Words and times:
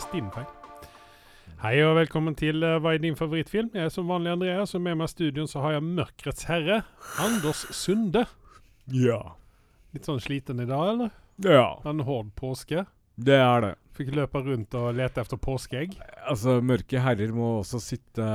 mest 0.00 0.12
din 0.16 0.30
feil. 0.32 0.46
Hei 1.60 1.74
og 1.84 1.98
velkommen 1.98 2.32
til 2.38 2.62
uh, 2.64 2.78
Hva 2.80 2.94
er 2.96 3.02
din 3.02 3.16
favorittfilm? 3.18 3.68
Jeg 3.76 3.90
er 3.90 3.92
som 3.92 4.08
vanlig 4.08 4.30
Andreas, 4.32 4.72
og 4.72 4.80
med 4.80 4.96
meg 4.96 5.10
i 5.10 5.12
studion 5.12 5.48
så 5.50 5.60
har 5.60 5.74
jeg 5.74 5.84
Mørkrets 5.84 6.46
herre, 6.48 6.78
Anders 7.20 7.66
Sunde. 7.76 8.22
Ja. 8.96 9.18
Litt 9.92 10.08
sånn 10.08 10.22
sliten 10.24 10.62
i 10.64 10.68
dag, 10.70 10.94
eller? 10.94 11.12
Ja, 11.44 11.66
En 11.84 12.00
hård 12.06 12.32
påske. 12.38 12.86
det 13.20 13.36
er 13.36 13.66
det. 13.66 13.74
Fikk 13.98 14.14
løpe 14.16 14.40
rundt 14.46 14.74
og 14.80 14.94
lete 14.96 15.20
etter 15.20 15.36
påskeegg. 15.36 15.98
Altså, 16.24 16.56
mørke 16.64 17.02
herrer 17.04 17.34
må 17.36 17.58
også 17.58 17.82
sitte 17.84 18.28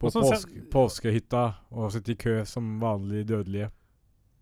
på 0.00 0.08
Og 0.08 0.14
sånn 0.14 0.30
påske, 0.30 0.62
påskehytta 0.72 1.44
og 1.76 1.92
sitte 1.92 2.14
i 2.14 2.20
kø 2.24 2.38
som 2.48 2.78
vanlige 2.80 3.34
dødelige. 3.34 3.68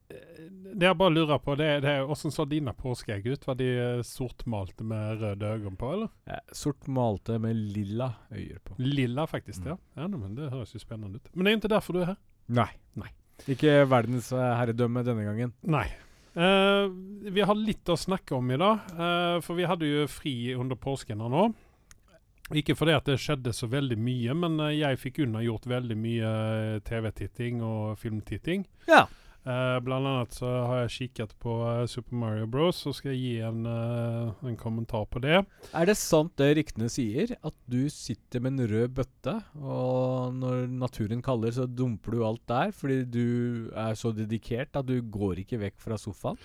Det 0.09 0.85
jeg 0.85 0.97
bare 0.99 1.15
lurer 1.15 1.39
på, 1.41 1.55
det 1.57 1.69
det 1.85 1.91
er 1.91 2.05
hvordan 2.05 2.33
så 2.35 2.45
dine 2.49 2.75
påskeegg 2.77 3.27
ut? 3.31 3.47
Var 3.47 3.57
de 3.57 3.69
eh, 3.73 4.03
sortmalte 4.05 4.85
med 4.85 5.23
røde 5.23 5.53
øyne 5.57 5.77
på, 5.81 5.93
eller? 5.97 6.11
Ja, 6.29 6.41
sortmalte 6.53 7.39
med 7.41 7.57
lilla 7.57 8.11
øyne 8.33 8.61
på. 8.65 8.77
Lilla, 8.83 9.27
faktisk. 9.31 9.65
Mm. 9.65 9.69
ja. 9.71 9.77
ja 10.03 10.09
men 10.09 10.35
Det 10.37 10.51
høres 10.53 10.75
jo 10.75 10.83
spennende 10.83 11.21
ut. 11.21 11.31
Men 11.33 11.47
det 11.47 11.53
er 11.53 11.61
ikke 11.63 11.75
derfor 11.77 11.97
du 11.97 12.03
er 12.03 12.11
her. 12.13 12.21
Nei. 12.61 12.71
Nei. 13.01 13.13
Ikke 13.51 13.79
verdens 13.91 14.33
eh, 14.33 14.75
denne 14.75 15.05
gangen. 15.05 15.55
Nei. 15.63 15.87
Uh, 16.35 16.91
vi 17.31 17.45
har 17.47 17.55
litt 17.55 17.87
å 17.89 17.95
snakke 17.95 18.35
om 18.35 18.49
i 18.51 18.59
dag, 18.59 18.89
uh, 18.99 19.37
for 19.39 19.55
vi 19.55 19.69
hadde 19.71 19.87
jo 19.87 20.07
fri 20.11 20.35
under 20.59 20.75
påsken 20.75 21.23
her 21.23 21.31
nå. 21.31 21.45
Ikke 22.59 22.75
fordi 22.77 22.97
at 22.97 23.07
det 23.07 23.21
skjedde 23.23 23.55
så 23.55 23.69
veldig 23.71 23.97
mye, 23.97 24.35
men 24.37 24.59
jeg 24.75 24.99
fikk 25.01 25.23
unnagjort 25.25 25.69
veldig 25.71 25.97
mye 25.97 26.33
TV-titting 26.85 27.63
og 27.65 27.95
filmtitting. 28.03 28.67
Ja. 28.91 29.07
Eh, 29.45 29.79
blant 29.85 30.09
annet 30.09 30.33
så 30.33 30.49
har 30.49 30.79
jeg 30.85 30.93
kikket 30.95 31.35
på 31.43 31.53
eh, 31.69 31.83
Super 31.91 32.17
Mario 32.17 32.47
Bros, 32.49 32.79
så 32.81 32.95
skal 32.97 33.13
jeg 33.13 33.21
gi 33.21 33.33
en, 33.45 33.67
uh, 33.69 34.47
en 34.49 34.57
kommentar 34.57 35.05
på 35.13 35.21
det. 35.21 35.43
Er 35.77 35.89
det 35.91 35.99
sant 36.01 36.33
det 36.41 36.55
ryktene 36.57 36.89
sier, 36.89 37.35
at 37.45 37.57
du 37.69 37.83
sitter 37.93 38.41
med 38.41 38.57
en 38.57 38.71
rød 38.73 38.95
bøtte, 38.97 39.35
og 39.61 40.33
når 40.39 40.65
naturen 40.73 41.21
kaller, 41.25 41.53
så 41.53 41.69
dumper 41.69 42.17
du 42.17 42.25
alt 42.25 42.45
der 42.49 42.73
fordi 42.73 43.03
du 43.05 43.27
er 43.77 43.93
så 44.01 44.15
dedikert 44.17 44.81
at 44.81 44.89
du 44.89 44.97
går 45.03 45.45
ikke 45.45 45.61
vekk 45.67 45.77
fra 45.91 46.01
sofaen? 46.01 46.41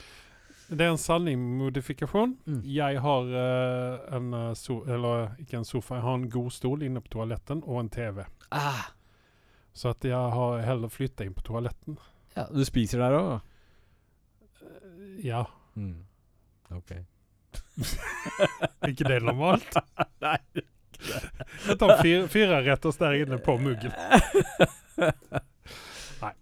Det 0.68 0.84
er 0.84 0.92
en 0.92 1.02
sanning 1.02 1.40
modifikasjon. 1.58 2.36
Mm. 2.46 2.60
Jeg 2.68 3.00
har 3.02 3.32
en 4.14 4.36
so 4.54 4.84
Eller 4.86 5.32
ikke 5.42 5.58
en 5.58 5.66
sofa, 5.66 5.96
jeg 5.98 6.06
har 6.06 6.20
en 6.20 6.30
god 6.30 6.52
stol 6.54 6.84
inne 6.86 7.02
på 7.02 7.16
toaletten 7.16 7.64
og 7.64 7.80
en 7.80 7.90
TV. 7.90 8.22
Ah. 8.54 8.92
Så 9.74 9.96
at 9.96 10.06
jeg 10.06 10.36
har 10.36 10.62
heller 10.68 10.92
flytta 10.94 11.26
inn 11.26 11.34
på 11.34 11.48
toaletten. 11.48 11.98
Ja, 12.40 12.46
du 12.56 12.64
spiser 12.64 13.02
der 13.04 13.16
òg? 13.20 13.32
Eh, 14.64 15.26
Ja. 15.28 15.44
Mm. 15.76 16.06
Ok. 16.72 16.94
Ikke 18.90 19.08
det 19.10 19.22
normalt? 19.24 19.76
Nei. 20.24 20.38
Jeg 21.68 21.76
tar 21.80 22.02
fire, 22.02 22.28
fire 22.32 22.58
og 22.60 22.96
der 23.00 23.18
inne 23.20 23.40
på 23.44 23.56
muggen. 23.60 23.92
Nei. 26.24 26.34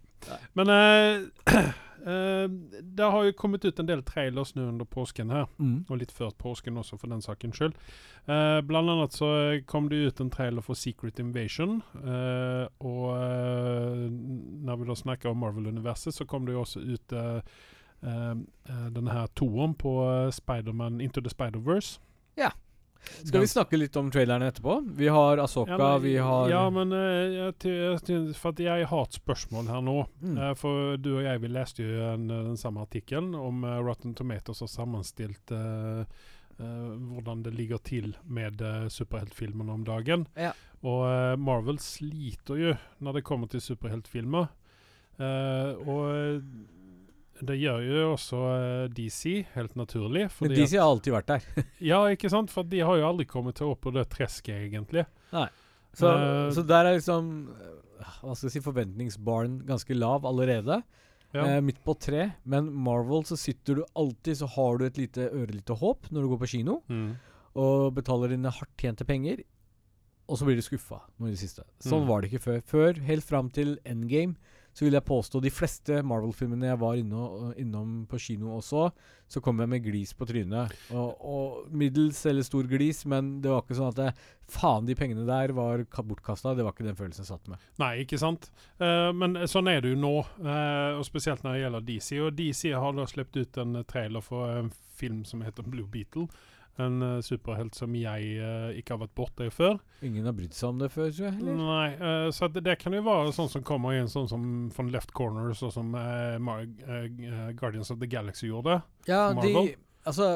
Men 0.58 0.72
eh, 0.74 1.62
eh, 2.08 2.48
det 2.82 3.08
har 3.12 3.24
jo 3.28 3.34
kommet 3.36 3.64
ut 3.64 3.78
en 3.80 3.88
del 3.88 4.02
trailers 4.02 4.54
nå 4.56 4.64
under 4.70 4.88
påsken 4.88 5.30
her. 5.34 5.46
Mm. 5.58 5.84
Og 5.88 6.00
litt 6.00 6.12
før 6.14 6.32
påsken 6.38 6.80
også, 6.80 6.98
for 6.98 7.12
den 7.12 7.22
sakens 7.24 7.60
skyld. 7.60 7.76
Eh, 8.26 8.58
blant 8.68 8.92
annet 8.92 9.16
så 9.16 9.30
kom 9.70 9.88
det 9.92 10.02
ut 10.08 10.20
en 10.24 10.30
trailer 10.32 10.64
for 10.64 10.78
Secret 10.78 11.20
Invasion. 11.22 11.82
eh, 12.02 12.66
og 12.80 13.08
eh, 13.16 14.06
når 14.68 14.76
vi 14.82 14.88
da 14.88 14.96
snakker 14.98 15.30
om 15.32 15.42
Marvel-universet, 15.44 16.14
så 16.14 16.26
kom 16.28 16.46
det 16.46 16.56
jo 16.56 16.64
også 16.64 16.80
ut 16.84 17.12
eh, 17.12 17.40
eh, 18.02 18.34
eh, 18.68 18.86
denne 18.94 19.12
her 19.12 19.28
toeren 19.34 19.74
på 19.74 19.98
Spiderman 20.32 21.00
Into 21.00 21.20
the 21.20 21.30
Spider-Verse. 21.30 21.98
Ja. 22.38 22.50
Skal 23.22 23.44
vi 23.44 23.50
snakke 23.50 23.80
litt 23.80 23.96
om 24.00 24.10
traileren 24.14 24.46
etterpå? 24.46 24.78
Vi 24.98 25.08
har 25.12 25.42
Asoka, 25.42 25.76
Ja, 25.78 25.90
vi 26.02 26.16
har 26.16 26.52
Ja, 26.52 26.62
men 26.74 26.92
uh, 26.92 27.52
jeg, 27.58 28.34
for 28.38 28.52
at 28.52 28.62
jeg 28.62 28.88
har 28.90 29.04
et 29.08 29.18
spørsmål 29.20 29.68
her 29.72 29.84
nå. 29.84 29.98
Mm. 30.22 30.38
Uh, 30.38 30.52
for 30.58 30.96
du 31.00 31.12
og 31.16 31.22
jeg 31.26 31.42
vi 31.44 31.52
leste 31.52 31.84
jo 31.84 32.08
en, 32.12 32.28
den 32.30 32.58
samme 32.60 32.84
artikkelen 32.86 33.34
om 33.38 33.64
uh, 33.66 33.78
Rotten 33.84 34.16
Tomatoes 34.18 34.64
har 34.64 34.70
sammenstilt 34.70 35.52
eh, 35.54 36.00
eh, 36.58 36.88
hvordan 37.12 37.42
det 37.44 37.52
ligger 37.54 37.78
til 37.84 38.16
med 38.24 38.62
uh, 38.62 38.88
superheltfilmene 38.92 39.72
om 39.72 39.84
dagen. 39.86 40.26
Ja. 40.38 40.52
Og 40.86 41.04
eh, 41.10 41.34
Marvel 41.40 41.80
sliter 41.82 42.58
jo 42.58 42.74
når 43.02 43.18
det 43.18 43.26
kommer 43.26 43.50
til 43.50 43.62
superheltfilmer. 43.62 44.50
Eh, 45.18 45.88
og 45.88 46.02
eh, 46.14 46.42
det 47.46 47.56
gjør 47.60 47.82
jo 47.86 48.02
også 48.14 48.38
eh, 48.54 48.88
DC, 48.96 49.44
helt 49.54 49.74
naturlig. 49.78 50.26
DC 50.40 50.76
har 50.78 50.86
alltid 50.88 51.12
vært 51.14 51.26
der. 51.30 51.64
ja, 51.90 52.00
ikke 52.14 52.30
sant? 52.32 52.50
For 52.50 52.62
de 52.66 52.80
har 52.80 52.96
jo 52.98 53.06
aldri 53.08 53.26
kommet 53.28 53.54
til 53.60 53.70
opp 53.72 53.82
på 53.86 53.92
det 53.94 54.08
tresket, 54.10 54.66
egentlig. 54.68 55.04
Så, 55.94 56.08
uh, 56.08 56.48
så 56.54 56.62
der 56.66 56.84
er 56.86 56.96
liksom 56.98 57.28
eh, 57.54 57.74
Hva 58.22 58.34
skal 58.36 58.48
jeg 58.48 58.54
si 58.58 58.60
Forventningsbaren 58.64 59.60
ganske 59.66 59.94
lav 59.96 60.26
allerede. 60.28 60.82
Ja. 61.34 61.44
Eh, 61.44 61.60
midt 61.64 61.80
på 61.84 61.94
tre. 62.00 62.30
Men 62.48 62.68
Marvel 62.72 63.24
så 63.28 63.36
sitter 63.36 63.80
du 63.80 63.84
alltid 63.98 64.38
Så 64.40 64.46
har 64.54 64.78
du 64.80 64.86
et 64.86 64.96
lite 65.00 65.26
ørelite 65.32 65.76
håp 65.80 66.08
når 66.10 66.24
du 66.24 66.28
går 66.34 66.42
på 66.44 66.50
kino 66.54 66.78
Mm. 66.88 67.16
og 67.58 67.94
betaler 67.96 68.30
dine 68.36 68.52
hardt 68.54 68.76
tjente 68.78 69.04
penger, 69.08 69.40
og 70.28 70.36
så 70.38 70.44
blir 70.46 70.56
du 70.56 70.62
skuffa 70.62 71.00
nå 71.18 71.26
i 71.26 71.32
det 71.32 71.40
siste. 71.40 71.64
Sånn 71.82 72.04
Mm. 72.04 72.08
var 72.08 72.20
det 72.22 72.30
ikke 72.30 72.44
før. 72.44 72.60
Før, 72.62 73.00
helt 73.08 73.24
fram 73.24 73.48
til 73.50 73.78
Endgame, 73.84 74.36
så 74.78 74.84
vil 74.86 74.94
jeg 74.94 75.06
påstå 75.08 75.40
de 75.42 75.50
fleste 75.50 75.96
Marvel-filmene 76.06 76.68
jeg 76.68 76.78
var 76.78 76.98
inno, 77.00 77.22
innom 77.58 78.04
på 78.06 78.20
kino 78.22 78.52
også, 78.60 78.84
så 79.26 79.40
kom 79.42 79.58
jeg 79.58 79.70
med 79.72 79.82
glis 79.82 80.12
på 80.14 80.28
trynet. 80.28 80.70
Og, 80.94 81.24
og 81.26 81.72
middels 81.74 82.20
eller 82.30 82.46
stor 82.46 82.68
glis, 82.70 83.00
men 83.10 83.32
det 83.42 83.50
var 83.50 83.64
ikke 83.64 83.74
sånn 83.74 83.90
at 83.90 83.98
det, 83.98 84.12
faen, 84.54 84.86
de 84.86 84.94
pengene 84.94 85.26
der 85.26 85.50
var 85.56 85.82
ka- 85.90 86.04
bortkasta. 86.06 86.54
Det 86.54 86.62
var 86.62 86.76
ikke 86.76 86.86
den 86.86 87.00
følelsen 87.00 87.26
jeg 87.26 87.32
satt 87.32 87.50
med. 87.50 87.64
Nei, 87.82 87.90
ikke 88.04 88.20
sant? 88.22 88.46
Uh, 88.78 89.10
men 89.18 89.34
sånn 89.50 89.72
er 89.72 89.82
det 89.82 89.96
jo 89.96 89.98
nå, 89.98 90.14
uh, 90.46 90.94
og 91.00 91.02
spesielt 91.10 91.42
når 91.42 91.56
det 91.56 91.64
gjelder 91.64 91.88
DC. 91.90 92.12
Og 92.22 92.38
DC 92.38 92.62
har 92.78 92.94
da 92.94 93.08
sluppet 93.10 93.42
ut 93.42 93.60
en 93.64 93.82
trailer 93.90 94.22
for 94.22 94.60
en 94.60 94.70
film 94.98 95.24
som 95.26 95.42
heter 95.42 95.66
Blue 95.66 95.90
Beetle. 95.90 96.28
En 96.78 97.02
uh, 97.02 97.20
superhelt 97.26 97.74
som 97.74 97.90
jeg 97.98 98.36
uh, 98.38 98.68
ikke 98.78 98.94
har 98.94 99.00
vært 99.00 99.14
borte 99.18 99.46
i 99.48 99.50
før. 99.50 99.80
Ingen 100.06 100.28
har 100.28 100.32
brydd 100.38 100.52
seg 100.54 100.68
om 100.68 100.78
det 100.78 100.92
før, 100.94 101.08
tror 101.10 101.24
jeg. 101.26 101.34
heller. 101.40 101.56
Nei, 101.58 101.88
uh, 101.98 102.28
så 102.30 102.46
det, 102.54 102.62
det 102.68 102.76
kan 102.78 102.94
jo 102.94 103.00
være 103.02 103.32
sånn 103.34 103.48
som 103.50 103.64
kommer 103.66 103.96
inn 103.98 104.06
sånn 104.12 104.28
som 104.30 104.44
von 104.76 104.92
Left 104.94 105.10
Corner, 105.16 105.50
sånn 105.58 105.72
som 105.74 105.90
Guardians 107.58 107.90
of 107.90 107.98
the 107.98 108.06
Galaxy 108.06 108.46
gjorde. 108.52 108.78
Ja, 109.10 109.32
Marvel. 109.34 109.72
de 109.72 109.76
Altså, 110.06 110.28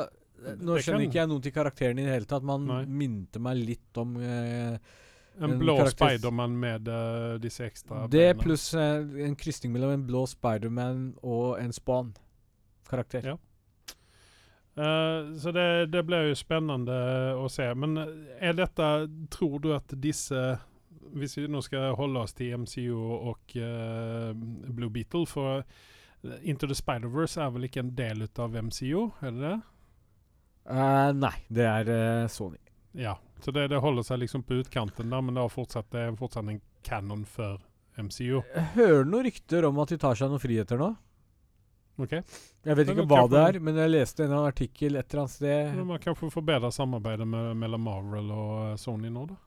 nå 0.58 0.74
Det 0.74 0.82
skjønner 0.84 0.98
kan- 0.98 1.06
ikke 1.06 1.20
jeg 1.20 1.28
noe 1.30 1.40
til 1.40 1.52
karakteren 1.52 1.98
i 1.98 2.02
det 2.08 2.12
hele 2.16 2.26
tatt. 2.26 2.42
Man 2.42 2.66
Nei. 2.66 2.84
minte 2.86 3.38
meg 3.40 3.56
litt 3.62 3.96
om 4.02 4.16
En, 4.18 5.54
blå 5.58 5.78
Spiderman 5.88 6.58
med 6.60 6.84
disse 7.40 7.64
ekstra 7.64 8.02
Det 8.10 8.34
beina. 8.34 8.42
pluss 8.42 8.74
en 8.74 9.36
krysning 9.38 9.72
mellom 9.72 9.94
en 9.94 10.02
blå 10.06 10.26
Spiderman 10.28 11.14
og 11.22 11.58
en 11.62 11.70
Spawn-karakter. 11.72 13.24
Ja. 13.30 13.36
Eh, 14.74 15.36
så 15.36 15.52
det, 15.52 15.86
det 15.86 16.02
blir 16.02 16.30
jo 16.30 16.36
spennende 16.38 16.96
å 17.36 17.48
se. 17.52 17.66
Men 17.76 17.98
er 18.40 18.56
dette 18.56 18.86
Tror 19.32 19.58
du 19.60 19.72
at 19.76 19.92
disse 20.00 20.38
Hvis 21.12 21.36
vi 21.36 21.44
nå 21.52 21.60
skal 21.60 21.92
holde 21.98 22.22
oss 22.24 22.32
til 22.38 22.54
MCU 22.62 22.96
og 22.96 23.56
uh, 23.60 24.32
Blue 24.32 24.88
Beetle 24.88 25.26
For 25.28 25.60
eh, 25.60 26.38
Into 26.48 26.70
the 26.70 26.78
Spider-Verse 26.78 27.42
er 27.42 27.52
vel 27.52 27.68
ikke 27.68 27.82
en 27.84 27.92
del 27.98 28.24
ut 28.24 28.40
av 28.40 28.56
MCU, 28.56 29.10
er 29.20 29.34
det 29.34 29.42
det? 29.42 29.56
Eh, 30.70 31.08
nei, 31.18 31.34
det 31.50 31.66
er 31.66 31.88
Sony. 32.30 32.60
Ja. 32.94 33.16
Så 33.42 33.50
det, 33.50 33.66
det 33.72 33.80
holder 33.82 34.06
seg 34.06 34.20
liksom 34.22 34.44
på 34.46 34.60
utkanten 34.62 35.10
der, 35.10 35.24
men 35.26 35.34
det, 35.34 35.42
har 35.42 35.50
fortsatt, 35.50 35.88
det 35.90 36.04
er 36.06 36.14
fortsatt 36.16 36.46
en 36.46 36.60
canon 36.86 37.24
for 37.26 37.58
MCU. 37.98 38.38
Jeg 38.38 38.68
hører 38.76 39.08
noen 39.08 39.26
rykter 39.26 39.66
om 39.66 39.82
at 39.82 39.90
de 39.90 39.98
tar 40.00 40.16
seg 40.16 40.30
noen 40.30 40.42
friheter 40.42 40.78
nå. 40.78 40.92
OK? 42.00 42.12
Jeg 42.64 42.76
vet 42.78 42.92
ikke 42.92 43.06
hva 43.10 43.24
det 43.30 43.40
er, 43.50 43.58
men 43.64 43.78
jeg 43.82 43.92
leste 43.92 44.24
en 44.24 44.36
artikkel 44.38 44.96
et 44.96 45.08
eller 45.10 45.24
annet 45.24 45.34
sted. 45.34 45.72
Men 45.76 45.88
Man 45.90 46.02
kanskje 46.02 46.30
forbedre 46.32 46.72
samarbeidet 46.72 47.26
med, 47.28 47.56
mellom 47.60 47.82
Marvel 47.88 48.30
og 48.32 48.54
eh, 48.70 48.78
Sony 48.80 49.10
nå, 49.12 49.26
da? 49.32 49.40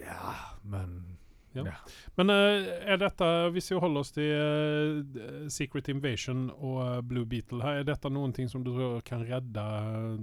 Ja, 0.00 0.36
men 0.62 1.18
Ja. 1.52 1.66
Ja. 1.68 1.74
Men 2.16 2.32
eh, 2.32 2.70
er 2.88 2.96
dette, 2.96 3.26
hvis 3.52 3.66
vi 3.68 3.76
holder 3.76 4.00
oss 4.00 4.14
til 4.16 4.30
eh, 4.32 5.50
Secret 5.52 5.90
Invasion 5.92 6.46
og 6.54 7.04
Blue 7.10 7.28
Beetle, 7.28 7.60
her, 7.60 7.82
er 7.82 7.90
dette 7.90 8.08
noen 8.08 8.32
ting 8.32 8.48
som 8.48 8.64
du 8.64 8.72
tror 8.72 9.04
kan 9.04 9.26
redde 9.28 9.66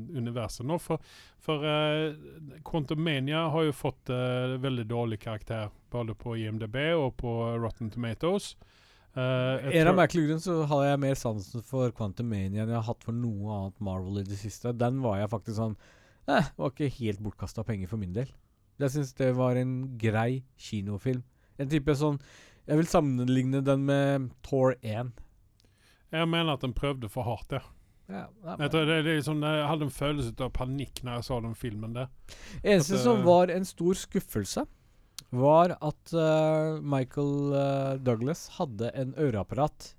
universet 0.09 0.65
nå? 0.65 0.79
For, 0.81 0.97
for 1.37 1.61
uh, 1.61 2.57
Quantum 2.65 3.05
har 3.05 3.67
jo 3.67 3.77
fått 3.77 4.09
veldig 4.09 4.87
dårlig 4.89 5.21
karakter 5.21 5.69
både 5.93 6.17
på 6.17 6.33
IMDb 6.41 6.81
og 6.97 7.13
på 7.21 7.37
Rotten 7.61 7.93
Tomatoes. 7.93 8.55
Eh, 8.57 8.78
jeg 9.15 9.79
En 9.81 9.89
av 9.89 9.95
merkelige 9.97 10.27
grunner 10.27 10.43
så 10.43 10.57
har 10.69 10.83
jeg 10.85 11.01
mer 11.01 11.15
sansen 11.17 11.63
for 11.65 11.93
Quantum 11.97 12.29
Mania 12.29 12.63
enn 12.63 12.73
jeg 12.73 12.77
har 12.77 12.85
hatt 12.91 13.05
for 13.07 13.15
noe 13.15 13.55
annet 13.55 13.79
Marvel 13.83 14.21
i 14.21 14.27
det 14.27 14.37
siste. 14.41 14.73
Den 14.77 15.01
var 15.01 15.17
jeg 15.21 15.31
faktisk 15.31 15.57
sånn 15.57 15.73
eh, 16.29 16.51
Var 16.59 16.75
ikke 16.75 16.91
helt 16.99 17.23
bortkasta 17.25 17.65
penger 17.67 17.89
for 17.89 18.01
min 18.01 18.13
del. 18.13 18.29
Jeg 18.79 18.93
syns 18.93 19.15
det 19.17 19.31
var 19.35 19.57
en 19.59 19.73
grei 19.99 20.43
kinofilm. 20.61 21.25
En 21.59 21.71
type 21.71 21.95
sånn 21.97 22.21
Jeg 22.69 22.79
vil 22.79 22.87
sammenligne 22.91 23.63
den 23.65 23.83
med 23.87 24.29
Tour 24.45 24.77
1. 24.85 25.11
Jeg 26.13 26.29
mener 26.29 26.55
at 26.55 26.63
den 26.65 26.73
prøvde 26.77 27.09
for 27.11 27.25
hardt, 27.27 27.51
ja. 27.57 27.65
Ja, 28.09 28.23
Jeg 28.57 28.71
tror 28.73 28.87
det, 28.89 29.03
det 29.05 29.19
sånn, 29.21 29.43
jeg 29.45 29.65
hadde 29.69 29.85
en 29.85 29.93
følelse 29.93 30.31
av 30.41 30.49
panikk 30.55 31.03
når 31.05 31.19
jeg 31.19 31.25
så 31.27 31.35
den 31.45 31.53
filmen 31.57 31.93
der. 31.93 32.07
Eneste 32.63 32.97
som 32.97 33.19
eh, 33.21 33.25
var 33.27 33.51
en 33.53 33.67
stor 33.69 33.97
skuffelse, 33.99 34.63
var 35.31 35.75
at 35.81 36.13
uh, 36.15 36.79
Michael 36.81 37.53
uh, 37.53 37.97
Douglas 38.01 38.47
hadde 38.57 38.89
en 38.97 39.13
øreapparat 39.17 39.93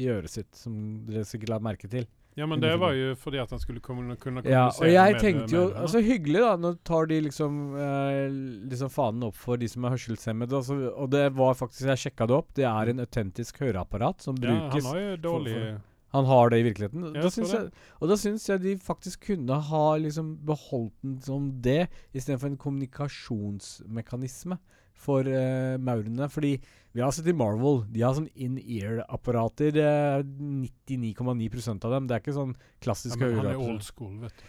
i 0.00 0.06
øret 0.08 0.30
sitt, 0.30 0.54
som 0.56 1.04
dere 1.08 1.24
sikkert 1.28 1.50
la 1.52 1.58
merke 1.58 1.88
til. 1.90 2.06
Ja, 2.38 2.46
men 2.46 2.60
det 2.62 2.70
var 2.78 2.94
jo 2.94 3.10
fordi 3.18 3.40
at 3.42 3.50
han 3.50 3.58
skulle 3.60 3.80
kunne, 3.84 4.14
kunne 4.16 4.40
Ja, 4.46 4.68
og 4.70 4.86
jeg 4.86 5.12
med- 5.16 5.20
tenkte 5.20 5.50
jo 5.56 5.64
med. 5.68 5.76
Altså 5.82 6.00
hyggelig, 6.00 6.40
da. 6.40 6.52
Nå 6.56 6.70
tar 6.86 7.06
de 7.10 7.18
liksom 7.26 7.56
eh, 7.76 8.28
Liksom 8.70 8.88
fanen 8.94 9.24
opp 9.26 9.34
for 9.36 9.58
de 9.60 9.66
som 9.68 9.84
er 9.84 9.90
hørselshemmede. 9.96 10.54
Altså, 10.56 10.76
og 10.94 11.10
det 11.10 11.24
var 11.36 11.58
faktisk 11.58 11.90
Jeg 11.90 11.98
sjekka 12.06 12.28
det 12.30 12.36
opp. 12.38 12.54
Det 12.54 12.64
er 12.70 12.92
en 12.94 13.00
autentisk 13.02 13.58
høreapparat 13.60 14.22
som 14.22 14.38
Ja, 14.40 14.48
han 14.54 14.70
brukes. 14.70 14.86
har 14.86 15.00
jo 15.00 15.16
dårlig 15.26 15.54
for- 15.58 15.80
Han 16.14 16.26
har 16.26 16.50
det 16.50 16.58
i 16.60 16.66
virkeligheten. 16.66 17.04
Ja, 17.06 17.22
da 17.22 17.28
så 17.28 17.36
syns 17.38 17.52
jeg, 17.54 17.70
og 18.00 18.10
da 18.10 18.16
syns 18.18 18.48
jeg 18.48 18.62
de 18.64 18.74
faktisk 18.82 19.28
kunne 19.30 19.60
ha 19.70 19.86
liksom 20.02 20.32
beholdt 20.46 20.96
den 21.04 21.20
som 21.22 21.46
det, 21.62 21.84
istedenfor 22.10 22.50
en 22.50 22.58
kommunikasjonsmekanisme 22.64 24.58
for 25.00 25.24
uh, 25.24 25.78
maurene. 25.80 26.28
Fordi 26.32 26.56
vi 26.92 27.04
har 27.04 27.14
sett 27.14 27.30
i 27.30 27.36
Marvel, 27.36 27.84
de 27.92 28.02
har 28.02 28.16
sånn 28.16 28.28
in-ear-apparater. 28.34 29.78
eh, 29.78 30.24
99,9% 30.26 31.86
av 31.86 31.94
dem. 31.94 32.10
Det 32.10 32.16
er 32.16 32.24
ikke 32.24 32.36
sånn 32.36 32.56
ja, 32.56 32.68
klassiske 32.82 33.22
men 33.22 33.38
Han 33.38 33.52
er 33.52 33.62
old 33.62 33.86
school, 33.86 34.18
vet 34.24 34.34
du. 34.42 34.44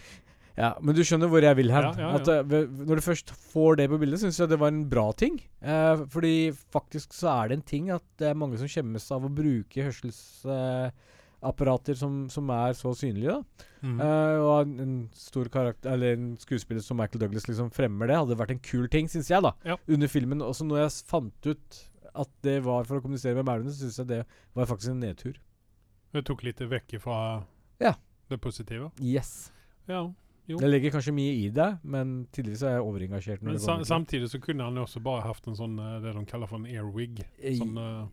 Ja, 0.58 0.74
men 0.84 0.98
du 0.98 1.00
skjønner 1.08 1.30
hvor 1.32 1.46
jeg 1.46 1.56
vil 1.62 1.72
hen. 1.72 1.86
Ja, 1.88 1.94
ja, 1.96 2.10
ja. 2.10 2.18
At 2.18 2.52
uh, 2.52 2.66
Når 2.90 3.00
du 3.00 3.04
først 3.06 3.32
får 3.54 3.80
det 3.80 3.88
på 3.94 4.02
bildet, 4.02 4.20
syns 4.24 4.42
jeg 4.42 4.52
det 4.52 4.60
var 4.60 4.74
en 4.74 4.84
bra 4.90 5.08
ting. 5.14 5.38
Uh, 5.62 6.04
fordi 6.12 6.52
faktisk 6.74 7.16
så 7.16 7.32
er 7.38 7.52
det 7.52 7.60
en 7.60 7.70
ting 7.72 7.94
at 7.94 8.06
det 8.20 8.32
er 8.32 8.42
mange 8.42 8.60
som 8.60 8.70
skjemmes 8.70 9.06
av 9.14 9.30
å 9.30 9.32
bruke 9.32 9.86
hørselsapparater 11.42 11.96
som, 11.98 12.30
som 12.30 12.50
er 12.50 12.74
så 12.74 12.94
synlige. 12.94 13.44
Mm. 13.82 14.00
Uh, 14.00 14.42
og 14.46 14.68
en, 14.80 15.10
stor 15.14 15.50
karakter 15.50 15.92
Eller 15.94 16.14
en 16.14 16.38
skuespiller 16.38 16.82
som 16.82 16.98
Michael 16.98 17.22
Douglas 17.22 17.48
liksom 17.48 17.72
fremmer 17.72 18.08
det, 18.08 18.18
hadde 18.18 18.38
vært 18.38 18.52
en 18.52 18.60
kul 18.60 18.88
ting, 18.90 19.08
syns 19.10 19.30
jeg, 19.30 19.42
da. 19.42 19.54
Ja. 19.66 19.78
Under 19.88 20.08
filmen. 20.08 20.42
Også 20.42 20.66
når 20.66 20.84
jeg 20.84 21.06
fant 21.08 21.48
ut 21.48 21.82
at 22.14 22.30
det 22.44 22.64
var 22.66 22.84
for 22.84 23.00
å 23.00 23.02
kommunisere 23.02 23.36
med 23.36 23.48
maurene, 23.48 23.72
så 23.72 23.86
syns 23.86 24.00
jeg 24.00 24.08
det 24.08 24.26
var 24.54 24.68
faktisk 24.68 24.92
en 24.92 25.00
nedtur. 25.00 25.40
Det 26.12 26.26
tok 26.28 26.44
litt 26.44 26.60
vekk 26.60 27.00
fra 27.02 27.44
Ja. 27.80 27.96
det 28.30 28.42
positive. 28.42 28.92
Yes. 29.00 29.52
Ja. 29.88 30.12
Jo. 30.52 30.60
Jeg 30.60 30.72
legger 30.74 30.94
kanskje 30.96 31.14
mye 31.16 31.34
i 31.40 31.50
det, 31.56 31.68
men 31.84 32.16
tidligere 32.36 32.70
er 32.70 32.80
jeg 32.80 32.88
overengasjert. 32.88 33.44
Men 33.46 33.56
det 33.56 33.62
sa, 33.64 33.74
kommer 33.74 33.86
til- 33.86 33.94
samtidig 33.94 34.32
så 34.32 34.40
kunne 34.44 34.68
han 34.68 34.80
jo 34.80 34.86
også 34.88 35.02
bare 35.04 35.28
hatt 35.28 35.48
en 35.48 35.60
sånn 35.60 35.78
eh, 35.80 36.00
det 36.04 36.16
de 36.18 36.24
kaller 36.28 36.50
for 36.52 36.60
en 36.60 36.68
airwig. 36.70 37.22
Sånn 37.40 37.78
uh, 37.78 38.08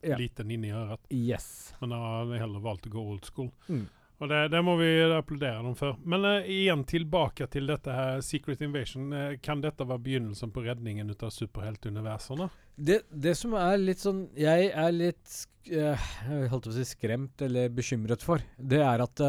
ja. 0.00 0.16
liten 0.20 0.52
inni 0.54 0.70
øret. 0.72 1.02
Yes. 1.12 1.74
Men 1.80 1.92
han 1.96 2.06
har 2.06 2.38
heller 2.46 2.64
valgt 2.64 2.88
å 2.88 2.94
gå 2.94 3.04
old 3.14 3.28
school. 3.28 3.50
Mm. 3.68 3.84
Og 4.22 4.30
det, 4.30 4.40
det 4.52 4.60
må 4.62 4.76
vi 4.78 4.88
applaudere 5.02 5.64
dem 5.66 5.74
for. 5.74 5.98
Men 6.06 6.24
uh, 6.24 6.48
igjen 6.48 6.84
tilbake 6.88 7.48
til 7.50 7.66
dette 7.70 7.94
her 7.96 8.22
Secret 8.22 8.62
Invasion. 8.62 9.10
Uh, 9.12 9.36
kan 9.42 9.60
dette 9.64 9.86
være 9.88 10.04
begynnelsen 10.06 10.52
på 10.54 10.64
redningen 10.64 11.10
ut 11.10 11.26
av 11.26 11.34
superheltuniversene? 11.34 12.48
Det, 12.76 13.02
det 13.10 13.34
som 13.36 13.52
er 13.58 13.76
litt 13.76 14.00
sånn 14.00 14.22
Jeg 14.32 14.70
er 14.72 14.94
litt 14.94 15.34
Jeg 15.68 16.48
holdt 16.48 16.64
på 16.64 16.70
å 16.70 16.76
si 16.78 16.86
skremt 16.88 17.42
eller 17.44 17.68
bekymret 17.68 18.24
for, 18.24 18.40
det 18.56 18.80
er 18.80 19.04
at 19.04 19.20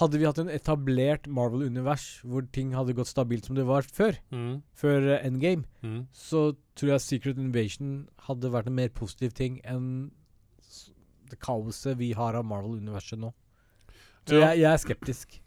hadde 0.00 0.18
vi 0.18 0.24
hatt 0.24 0.38
en 0.40 0.48
etablert 0.48 1.26
Marvel-univers 1.28 2.22
hvor 2.24 2.46
ting 2.52 2.72
hadde 2.72 2.94
gått 2.96 3.10
stabilt 3.10 3.44
som 3.44 3.56
det 3.58 3.66
var 3.68 3.82
før, 3.82 4.16
Mm. 4.32 4.62
før 4.74 5.10
eh, 5.18 5.26
Endgame, 5.26 5.64
Mm. 5.82 6.06
så 6.12 6.56
tror 6.76 6.94
jeg 6.94 7.00
Secret 7.00 7.38
Invasion 7.38 8.08
hadde 8.28 8.50
vært 8.50 8.66
en 8.68 8.74
mer 8.74 8.88
positiv 8.88 9.34
ting 9.34 9.60
enn 9.64 10.10
det 11.30 11.38
kaoset 11.40 11.96
vi 11.96 12.12
har 12.12 12.34
av 12.34 12.44
Marvel-universet 12.44 13.18
nå. 13.18 13.32
Så 14.26 14.38
Ja. 14.38 14.50
jeg, 14.52 14.60
jeg 14.60 14.72
er 14.72 14.78
skeptisk. 14.78 15.38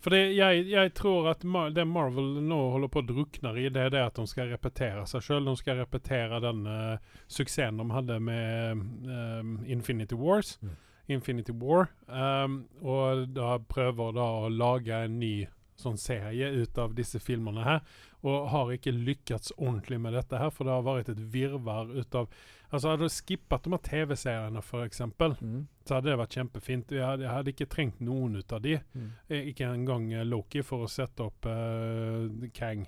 For 0.00 0.10
det, 0.10 0.36
jeg, 0.36 0.66
jeg 0.68 0.92
tror 0.94 1.30
at 1.30 1.42
Mar 1.44 1.70
det 1.70 1.86
Marvel 1.88 2.42
nå 2.44 2.58
holder 2.72 2.88
på 2.92 3.00
å 3.02 3.06
drukne 3.08 3.54
i, 3.56 3.68
det 3.72 3.86
er 3.86 3.90
det 3.90 4.02
at 4.04 4.14
de 4.14 4.26
skal 4.26 4.48
repetere 4.52 5.06
seg 5.08 5.22
sjøl. 5.24 5.44
De 5.48 5.54
skal 5.56 5.78
repetere 5.80 6.40
den 6.44 6.66
uh, 6.66 6.98
suksessen 7.26 7.78
de 7.80 7.86
hadde 7.90 8.18
med 8.20 8.82
uh, 9.08 9.64
Infinity 9.70 10.14
Wars. 10.14 10.58
Mm. 10.62 10.76
Infinity 11.08 11.52
War. 11.52 11.88
Um, 12.08 12.64
og 12.82 13.26
da 13.36 13.58
prøver 13.58 14.14
da 14.16 14.24
å 14.44 14.48
lage 14.52 15.04
en 15.04 15.18
ny 15.20 15.46
sånn 15.76 15.96
serie 15.98 16.52
ut 16.62 16.78
av 16.78 16.94
disse 16.96 17.18
filmene 17.20 17.64
her. 17.66 17.80
Og 18.24 18.46
har 18.48 18.70
ikke 18.72 18.92
lykkes 18.94 19.50
ordentlig 19.58 19.98
med 20.00 20.14
dette 20.16 20.38
her, 20.40 20.48
for 20.54 20.64
det 20.64 20.72
har 20.72 20.84
vært 20.86 21.10
et 21.12 21.24
virvar 21.34 21.90
ut 21.92 22.14
av 22.22 22.28
Altså 22.74 22.88
Hadde 22.90 23.06
du 23.06 23.12
skippet 23.12 23.62
de 23.62 23.70
her 23.70 23.82
TV-seriene, 23.86 24.58
f.eks., 24.58 25.00
Mm. 25.38 25.66
så 25.86 25.94
hadde 25.94 26.08
det 26.10 26.16
vært 26.18 26.34
kjempefint. 26.34 26.90
Jeg 26.90 27.04
hadde, 27.06 27.22
jeg 27.22 27.30
hadde 27.30 27.52
ikke 27.52 27.68
trengt 27.70 28.00
noen 28.02 28.34
ut 28.40 28.52
av 28.52 28.62
de. 28.64 28.80
Mm. 28.96 29.10
Eh, 29.28 29.44
Ikke 29.52 29.68
engang 29.68 30.08
eh, 30.12 30.24
Loki 30.26 30.62
for 30.66 30.82
å 30.82 30.88
sette 30.90 31.22
opp 31.22 31.46
uh, 31.46 32.26
Kang. 32.52 32.82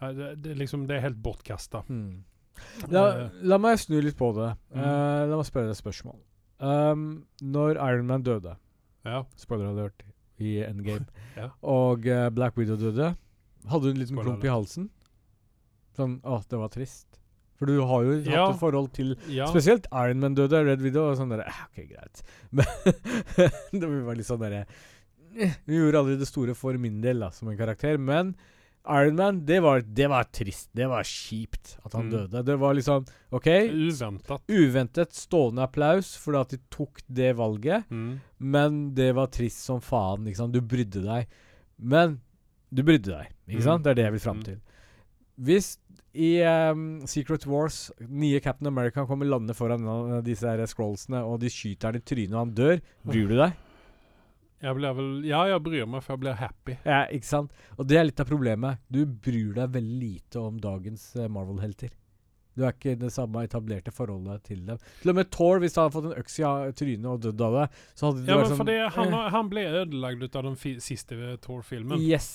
Det, 0.00 0.32
det, 0.42 0.56
liksom, 0.58 0.88
det 0.88 0.96
er 0.96 1.04
helt 1.06 1.20
bortkasta. 1.22 1.84
Mm. 1.86 2.24
La, 2.90 3.28
la 3.46 3.58
meg 3.62 3.78
snu 3.78 4.00
litt 4.02 4.18
på 4.18 4.32
det. 4.34 4.50
Eh, 4.74 5.22
la 5.30 5.36
meg 5.38 5.46
spørre 5.46 5.70
deg 5.70 5.76
et 5.76 5.82
spørsmål. 5.84 6.18
Um, 6.62 7.24
når 7.42 7.74
Iron 7.90 8.06
Man 8.06 8.22
døde 8.22 8.52
ja. 9.02 9.24
Spoiler 9.36 9.72
alert 9.72 10.04
i 10.38 10.60
Endgame. 10.62 11.06
Ja. 11.36 11.48
Og 11.64 12.04
uh, 12.06 12.28
Black 12.30 12.56
Widow 12.60 12.76
døde. 12.76 13.14
Hadde 13.70 13.88
du 13.88 13.90
en 13.94 13.98
liten 14.02 14.18
klump 14.20 14.42
i 14.44 14.50
halsen? 14.52 14.90
Sånn 15.96 16.18
Å, 16.28 16.38
det 16.48 16.58
var 16.60 16.70
trist. 16.74 17.06
For 17.58 17.70
du 17.70 17.78
har 17.88 18.04
jo 18.04 18.14
Ja. 18.26 18.44
hatt 18.46 18.56
et 18.56 18.60
forhold 18.60 18.90
til 18.96 19.14
ja. 19.32 19.46
Spesielt 19.50 19.86
Iron 19.94 20.20
Man 20.22 20.34
døde, 20.38 20.60
Red 20.66 20.82
Widow 20.84 21.08
og 21.12 21.16
sånn 21.18 21.32
derre 21.32 21.46
eh, 21.48 21.60
OK, 21.70 21.82
greit. 21.90 22.22
Men 22.52 22.68
det 23.80 23.90
var 24.06 24.18
litt 24.18 24.28
sånn 24.28 24.42
derre 24.42 24.64
Hun 25.32 25.54
Vi 25.70 25.78
gjorde 25.78 26.02
aldri 26.02 26.16
det 26.20 26.28
store 26.28 26.54
for 26.58 26.76
min 26.78 27.00
del, 27.04 27.22
da, 27.24 27.30
som 27.32 27.48
en 27.48 27.56
karakter. 27.58 27.96
Men 28.02 28.34
Iron 28.90 29.14
Man, 29.14 29.44
det 29.46 29.60
var, 29.62 29.80
det 29.80 30.08
var 30.10 30.24
trist. 30.34 30.68
Det 30.74 30.88
var 30.90 31.04
kjipt 31.06 31.76
at 31.86 31.92
han 31.94 32.08
Mm. 32.08 32.10
døde. 32.10 32.44
Det 32.44 32.56
var 32.58 32.74
liksom 32.74 33.04
OK, 33.30 33.46
Uventet. 33.46 34.40
uventet 34.50 35.12
stående 35.14 35.62
applaus 35.62 36.16
fordi 36.18 36.40
at 36.40 36.48
de 36.50 36.58
tok 36.70 37.00
det 37.08 37.36
valget. 37.36 37.84
Mm. 37.90 38.20
Men 38.40 38.94
det 38.94 39.12
var 39.14 39.26
trist 39.28 39.62
som 39.64 39.80
faen. 39.80 40.26
ikke 40.26 40.36
sant? 40.36 40.52
Du 40.52 40.60
brydde 40.60 41.04
deg. 41.04 41.26
Men 41.78 42.20
du 42.74 42.82
brydde 42.82 43.12
deg. 43.14 43.28
ikke 43.48 43.60
Mm. 43.60 43.68
sant? 43.68 43.84
Det 43.84 43.90
er 43.90 43.94
det 43.94 44.04
jeg 44.04 44.12
vil 44.12 44.20
fram 44.20 44.36
Mm. 44.38 44.44
til. 44.44 44.60
Hvis 45.40 45.78
i 46.14 46.42
um, 46.42 47.06
Secret 47.06 47.46
Wars 47.46 47.90
nye 48.00 48.40
Captain 48.40 48.66
America 48.66 49.06
kommer 49.06 49.24
lande 49.26 49.54
foran 49.54 50.22
disse 50.24 50.42
her 50.44 50.58
scrollsene, 50.66 51.22
og 51.24 51.40
de 51.40 51.46
skyter 51.48 51.86
han 51.88 51.96
i 51.96 52.00
trynet, 52.00 52.32
og 52.34 52.38
han 52.46 52.54
dør, 52.54 52.80
bryr 53.06 53.28
du 53.28 53.36
deg? 53.38 53.52
Jeg 54.62 54.78
blir 54.78 54.94
vel 54.94 55.10
Ja, 55.26 55.42
jeg 55.50 55.62
bryr 55.64 55.88
meg, 55.90 56.04
for 56.04 56.14
jeg 56.14 56.22
blir 56.22 56.38
happy. 56.38 56.76
Ja, 56.86 57.02
ikke 57.10 57.28
sant? 57.28 57.64
Og 57.76 57.88
det 57.90 57.98
er 57.98 58.06
litt 58.06 58.22
av 58.22 58.30
problemet. 58.30 58.82
Du 58.92 59.02
bryr 59.06 59.56
deg 59.58 59.74
veldig 59.74 59.98
lite 59.98 60.42
om 60.42 60.60
dagens 60.62 61.08
eh, 61.18 61.28
Marvel-helter. 61.32 61.90
Du 62.52 62.66
er 62.66 62.74
ikke 62.74 62.94
det 63.00 63.08
samme 63.14 63.46
etablerte 63.46 63.92
forholdet 63.94 64.42
til 64.44 64.60
dem. 64.66 64.80
Til 65.00 65.12
og 65.14 65.16
med 65.16 65.30
Thor, 65.32 65.60
hvis 65.62 65.76
han 65.78 65.86
hadde 65.86 65.94
fått 65.96 66.08
en 66.10 66.18
øks 66.20 66.34
i 66.38 66.48
trynet 66.76 67.08
og 67.08 67.22
dødd 67.24 67.44
av 67.46 67.54
det, 67.56 67.68
så 67.96 68.10
hadde 68.10 68.24
det 68.26 68.28
Ja, 68.28 68.36
men 68.40 68.50
sånn 68.50 68.60
for 68.60 68.68
det, 68.68 68.80
han, 68.98 69.14
eh, 69.16 69.30
han 69.36 69.52
ble 69.52 69.64
ødelagt 69.70 70.26
ut 70.26 70.36
av 70.36 70.50
den 70.50 70.58
siste 70.84 71.16
eh, 71.16 71.38
Thor-filmen. 71.42 72.02
Yes. 72.04 72.28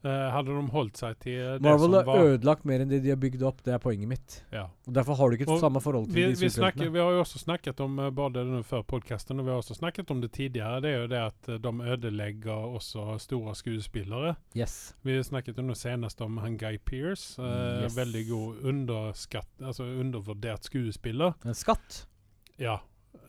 Eh, 0.00 0.26
hadde 0.32 0.54
de 0.56 0.62
holdt 0.72 0.96
seg 0.96 1.18
til 1.20 1.34
det 1.58 1.60
Marvel 1.60 1.92
som 1.92 2.06
har 2.08 2.22
ødelagt 2.30 2.64
mer 2.64 2.80
enn 2.80 2.88
det 2.88 3.02
de 3.04 3.10
har 3.12 3.18
bygd 3.20 3.42
opp. 3.44 3.58
Det 3.66 3.74
er 3.74 3.78
poenget 3.82 4.08
mitt. 4.08 4.36
ja. 4.50 4.62
Og 4.88 4.94
Derfor 4.96 5.14
har 5.18 5.28
du 5.28 5.36
ikke 5.36 5.50
Og 5.52 5.60
samme 5.60 5.80
forhold 5.84 6.06
til 6.08 6.14
vi, 6.16 6.22
de 6.32 6.40
vi, 6.40 6.48
snakker, 6.48 6.88
vi 6.90 6.98
har 6.98 7.10
jo 7.12 7.20
også 7.20 7.38
snakket 7.42 7.80
om 7.84 7.98
eh, 8.00 8.08
både 8.10 8.46
det 8.48 8.62
før 8.64 8.82
podkasten, 8.82 9.38
og 9.38 9.44
vi 9.44 9.52
har 9.52 9.60
også 9.60 9.76
snakket 9.76 10.10
om 10.10 10.22
det 10.22 10.32
tidligere. 10.32 10.80
Det 10.80 10.90
er 10.94 11.00
jo 11.02 11.10
det 11.12 11.20
at 11.26 11.48
eh, 11.52 11.58
de 11.60 11.92
ødelegger 11.92 12.64
også 12.80 13.18
store 13.20 13.54
skuespillere. 13.54 14.34
Yes. 14.56 14.94
Vi 15.04 15.18
snakket 15.22 15.60
jo 15.60 15.66
nå 15.68 15.76
senest 15.76 16.20
om 16.24 16.38
han 16.38 16.56
Guy 16.56 16.78
Pearce. 16.78 17.36
Eh, 17.40 17.82
Yes. 17.84 17.94
Veldig 17.96 18.22
god 18.28 18.64
underskatt, 18.72 19.48
altså 19.62 19.84
undervurdert 19.84 20.64
skuespiller. 20.64 21.34
En 21.44 21.54
skatt. 21.54 22.06
Ja. 22.58 22.78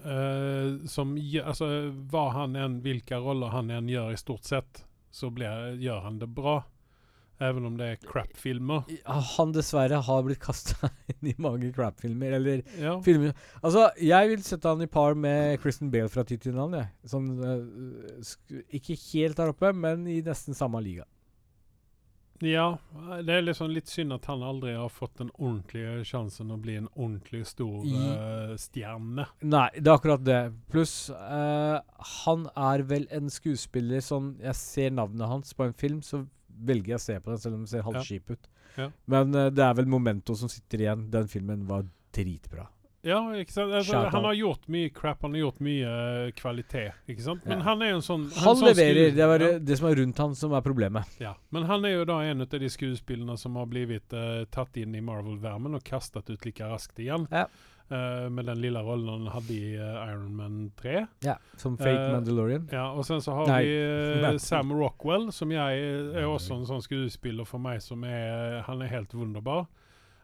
Eh, 0.05 0.85
som 0.89 1.13
Altså, 1.43 1.67
hva 2.11 2.29
han 2.33 2.55
enn, 2.55 2.79
hvilke 2.81 3.19
roller 3.21 3.49
han 3.53 3.69
enn 3.71 3.89
gjør, 3.91 4.11
i 4.13 4.17
stort 4.19 4.47
sett, 4.49 4.85
så 5.11 5.29
blir, 5.33 5.75
gjør 5.81 6.05
han 6.05 6.19
det 6.21 6.29
bra. 6.35 6.61
Even 7.41 7.65
om 7.65 7.77
det 7.79 7.85
er 7.89 8.01
crap-filmer. 8.05 8.83
Han 9.35 9.53
dessverre 9.55 9.97
har 10.05 10.19
blitt 10.27 10.41
kasta 10.43 10.91
inn 11.09 11.31
i 11.31 11.35
mange 11.41 11.71
crap-filmer. 11.73 12.35
Eller 12.37 12.61
Ja. 12.77 12.99
filmer 13.01 13.33
Altså, 13.63 13.87
jeg 13.97 14.29
vil 14.29 14.43
sette 14.45 14.69
han 14.69 14.83
i 14.85 14.89
par 14.91 15.17
med 15.17 15.57
Kristen 15.63 15.89
Bale 15.93 16.11
fra 16.13 16.21
til 16.27 16.53
jeg. 16.53 16.85
Sånn 17.09 17.31
uh, 17.41 18.61
Ikke 18.77 18.93
helt 19.07 19.41
der 19.41 19.55
oppe, 19.55 19.73
men 19.73 20.05
i 20.05 20.19
nesten 20.21 20.53
samme 20.57 20.83
liga. 20.85 21.07
Ja. 22.41 22.77
Det 23.21 23.33
er 23.35 23.43
liksom 23.45 23.69
litt 23.73 23.89
synd 23.91 24.13
at 24.15 24.25
han 24.29 24.41
aldri 24.45 24.73
har 24.77 24.89
fått 24.89 25.17
den 25.21 25.29
ordentlige 25.37 26.01
sjansen 26.07 26.51
å 26.53 26.57
bli 26.61 26.75
en 26.79 26.89
ordentlig 26.95 27.45
stor 27.49 27.85
I- 27.85 27.93
eh, 27.95 28.55
stjerne. 28.61 29.27
Nei, 29.41 29.69
det 29.77 29.87
er 29.87 29.97
akkurat 29.97 30.23
det. 30.25 30.39
Pluss, 30.71 31.09
uh, 31.09 31.79
han 32.25 32.47
er 32.55 32.83
vel 32.83 33.07
en 33.11 33.29
skuespiller 33.29 34.01
som 34.01 34.35
Jeg 34.41 34.55
ser 34.55 34.89
navnet 34.91 35.27
hans 35.27 35.53
på 35.53 35.65
en 35.67 35.73
film, 35.73 36.01
så 36.01 36.25
velger 36.49 36.95
jeg 36.95 36.99
å 36.99 37.05
se 37.05 37.19
på 37.19 37.31
den, 37.31 37.37
selv 37.45 37.55
om 37.55 37.61
det 37.65 37.69
ser 37.69 37.85
halvskip 37.87 38.31
ut. 38.31 38.47
Ja. 38.77 38.89
Men 39.07 39.35
uh, 39.35 39.49
det 39.49 39.63
er 39.65 39.73
vel 39.75 39.85
Momento 39.91 40.35
som 40.35 40.49
sitter 40.49 40.85
igjen. 40.85 41.09
Den 41.11 41.27
filmen 41.27 41.65
var 41.67 41.85
dritbra. 42.13 42.67
Ja, 43.07 43.19
ikke 43.33 43.53
sant? 43.53 43.73
Altså, 43.73 44.03
han 44.13 44.25
har 44.27 44.35
gjort 44.37 44.67
mye 44.71 44.91
crap, 44.93 45.23
han 45.25 45.33
har 45.33 45.43
gjort 45.45 45.61
mye 45.65 45.89
uh, 45.89 46.31
kvalitet, 46.37 46.99
ikke 47.09 47.25
sant? 47.25 47.45
Men 47.49 47.59
Ja. 47.59 47.65
han 47.71 47.81
er 47.81 47.89
jo 47.93 47.95
en 47.97 48.05
sånn 48.05 48.27
Han 48.43 48.59
sånn 48.59 48.67
leverer. 48.69 49.11
Det 49.15 49.25
er 49.25 49.45
ja. 49.47 49.51
det 49.59 49.77
som 49.79 49.89
er 49.89 49.97
rundt 50.01 50.21
han, 50.21 50.35
som 50.37 50.53
er 50.53 50.61
problemet. 50.65 51.17
Ja, 51.21 51.33
men 51.49 51.65
han 51.69 51.85
er 51.85 51.95
jo 51.95 52.05
da 52.05 52.21
en 52.29 52.45
av 52.45 52.53
de 52.53 52.69
skuespillerne 52.69 53.37
som 53.41 53.57
har 53.57 53.65
blitt 53.71 54.13
uh, 54.13 54.45
tatt 54.53 54.77
inn 54.77 54.95
i 54.95 55.01
Marvel-vermen 55.01 55.75
og 55.79 55.83
kastet 55.83 56.29
ut 56.29 56.45
like 56.45 56.61
raskt 56.63 57.01
igjen. 57.01 57.27
Ja. 57.31 57.47
Uh, 57.91 58.29
med 58.31 58.45
den 58.47 58.61
lille 58.63 58.79
rollen 58.79 59.09
han 59.09 59.33
hadde 59.33 59.51
i 59.51 59.73
uh, 59.75 59.97
Iron 60.07 60.35
Man 60.35 60.71
3. 60.79 61.07
Ja, 61.25 61.33
Som 61.59 61.73
fake 61.77 62.05
uh, 62.05 62.13
Mandalorian. 62.13 62.69
Ja, 62.71 62.85
og 62.95 63.03
sen 63.03 63.19
så 63.19 63.33
har 63.35 63.49
Nei, 63.49 63.65
vi 63.67 64.29
eh, 64.29 64.37
Sam 64.49 64.71
Rockwell, 64.71 65.27
som 65.35 65.51
jeg 65.51 65.81
er 66.15 66.29
også 66.29 66.61
en 66.61 66.69
sånn 66.69 66.85
skuespiller 66.85 67.49
for 67.49 67.59
meg 67.59 67.81
som 67.83 68.05
er 68.07 68.61
Han 68.69 68.85
er 68.85 68.93
helt 68.93 69.11
wunderbar. 69.17 69.65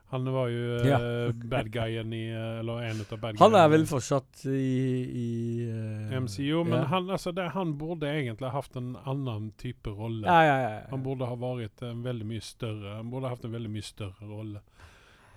Han 0.09 0.27
var 0.33 0.47
jo 0.47 0.75
eh, 0.77 0.87
Ja. 0.87 0.99
bad 1.33 1.71
guyen 1.71 2.13
i 2.13 2.29
eh, 2.31 2.59
Eller 2.59 2.81
en 2.81 3.01
av 3.01 3.19
bad 3.19 3.39
Han 3.39 3.55
er 3.59 3.67
vel 3.73 3.83
fortsatt 3.89 4.45
i, 4.45 4.51
i 5.11 5.31
uh, 5.67 6.15
MCU, 6.21 6.63
men 6.63 6.79
ja. 6.79 6.85
han, 6.93 7.09
altså, 7.09 7.33
det, 7.35 7.49
han 7.55 7.73
burde 7.77 8.07
egentlig 8.07 8.53
hatt 8.53 8.75
en 8.79 8.95
annen 9.03 9.51
type 9.59 9.91
rolle. 9.91 10.23
Ja, 10.27 10.43
ja, 10.47 10.57
ja. 10.63 10.79
Han 10.93 11.03
burde 11.03 11.27
ha 11.27 11.35
vært 11.35 11.83
en 11.83 12.05
veldig 12.05 12.27
mye 12.29 12.43
større 12.45 12.95
Han 13.01 13.11
burde 13.11 13.33
hatt 13.33 13.43
en 13.45 13.55
veldig 13.57 13.73
mye 13.73 13.87
større 13.87 14.31
rolle. 14.31 14.63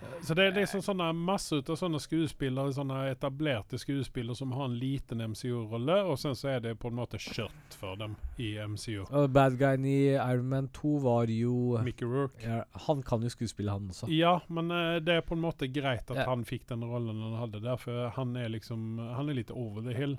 Eh, 0.02 0.20
Så 0.22 0.34
det 0.34 0.44
er 0.46 0.52
liksom 0.60 0.80
sånne 0.84 1.10
masse 1.16 1.56
ut 1.56 1.68
av 1.70 1.76
sånne 1.76 2.00
skuespillere, 2.00 2.72
sånne 2.76 3.10
etablerte 3.10 3.78
skuespillere 3.80 4.36
som 4.36 4.52
har 4.52 4.64
en 4.68 4.78
liten 4.78 5.20
MCU-rolle, 5.20 5.96
og 6.04 6.18
sen 6.18 6.32
så 6.36 6.48
er 6.56 6.60
det 6.60 6.74
på 6.78 6.88
en 6.88 6.96
måte 6.98 7.18
kjørt 7.20 7.76
for 7.80 7.96
dem 7.96 8.16
i 8.38 8.54
MCU. 8.58 9.04
Uh, 9.12 9.26
bad 9.26 9.58
guyen 9.60 9.84
i 9.84 10.14
Iron 10.14 10.48
Man 10.48 10.68
2 10.68 10.94
var 11.04 11.26
jo 11.32 11.78
Mickey 11.84 12.04
Rourke. 12.08 12.40
ja, 12.44 12.64
Han 12.86 13.02
kan 13.02 13.22
jo 13.22 13.28
skuespille, 13.32 13.70
han 13.70 13.88
også. 13.88 14.08
Ja, 14.12 14.40
men 14.48 14.70
uh, 14.70 14.98
det 15.00 15.08
er 15.18 15.20
på 15.22 15.36
en 15.36 15.44
måte 15.44 15.68
greit 15.72 16.10
at 16.10 16.16
Ja. 16.16 16.24
han 16.28 16.44
fikk 16.44 16.66
den 16.68 16.84
rollen 16.84 17.20
han 17.22 17.38
hadde 17.40 17.60
der, 17.62 17.76
for 17.76 18.10
han 18.16 18.36
er 18.36 18.48
liksom 18.48 18.98
Han 19.16 19.28
er 19.28 19.34
litt 19.34 19.50
over 19.50 19.80
the 19.82 19.94
hill. 19.94 20.18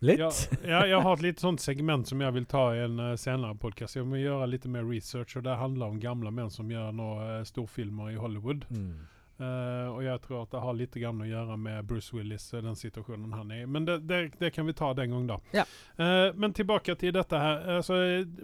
Litt? 0.00 0.20
Ja, 0.20 0.30
jeg, 0.62 0.90
jeg 0.92 1.02
har 1.02 1.16
et 1.16 1.22
litt 1.24 1.40
sånt 1.42 1.62
segment 1.62 2.06
som 2.06 2.20
jeg 2.22 2.34
vil 2.36 2.46
ta 2.46 2.68
i 2.76 2.82
en 2.84 3.00
uh, 3.02 3.12
senere 3.18 3.58
podkast. 3.58 3.98
Jeg 3.98 4.06
må 4.06 4.20
gjøre 4.20 4.46
litt 4.46 4.66
mer 4.70 4.86
research, 4.86 5.34
og 5.36 5.46
det 5.48 5.58
handler 5.58 5.90
om 5.90 6.02
gamle 6.02 6.30
menn 6.34 6.52
som 6.54 6.70
gjør 6.70 6.92
nå 6.94 7.12
uh, 7.18 7.38
storfilmer 7.48 8.12
i 8.14 8.20
Hollywood. 8.20 8.68
Mm. 8.70 8.92
Uh, 9.38 9.86
og 9.92 10.00
jeg 10.02 10.18
tror 10.24 10.40
at 10.42 10.50
det 10.50 10.60
har 10.64 10.74
litt 10.74 10.96
grann 10.98 11.20
å 11.22 11.26
gjøre 11.26 11.56
med 11.62 11.86
Bruce 11.86 12.14
Willis 12.14 12.48
den 12.50 12.74
situasjonen 12.78 13.34
han 13.34 13.52
er 13.54 13.62
i. 13.62 13.66
Men 13.70 13.84
det, 13.86 14.00
det, 14.10 14.20
det 14.38 14.50
kan 14.54 14.66
vi 14.66 14.74
ta 14.78 14.92
den 14.98 15.14
gang, 15.14 15.28
da. 15.30 15.36
Ja. 15.54 15.66
Uh, 15.98 16.30
men 16.34 16.54
tilbake 16.54 16.94
til 16.98 17.14
dette 17.14 17.42
her. 17.42 17.62
Altså, 17.78 17.98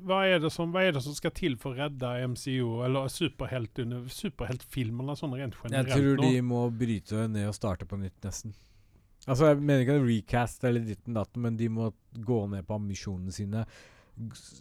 hva, 0.07 0.25
er 0.27 0.43
det 0.43 0.51
som, 0.55 0.75
hva 0.75 0.85
er 0.87 0.95
det 0.95 1.03
som 1.07 1.15
skal 1.15 1.35
til 1.35 1.55
for 1.59 1.75
å 1.75 1.83
redde 1.83 2.13
MCU, 2.35 2.83
eller 2.87 3.11
superhelt 3.11 3.83
under- 3.83 4.07
sånn 4.11 5.35
rent 5.39 5.59
generelt? 5.63 5.91
Jeg 5.91 5.99
tror 5.99 6.23
de 6.23 6.47
må 6.47 6.67
bryte 6.71 7.27
ned 7.31 7.51
og 7.51 7.59
starte 7.59 7.91
på 7.91 7.99
nytt, 7.99 8.19
nesten. 8.27 8.55
Altså, 9.27 9.47
Jeg 9.55 9.61
mener 9.63 9.81
ikke 9.87 10.01
recast 10.05 10.65
eller 10.69 10.81
ditten 10.85 11.15
datten, 11.17 11.41
men 11.43 11.57
de 11.57 11.69
må 11.73 11.93
gå 12.25 12.43
ned 12.53 12.67
på 12.69 12.77
ambisjonene 12.77 13.33
sine. 13.33 13.65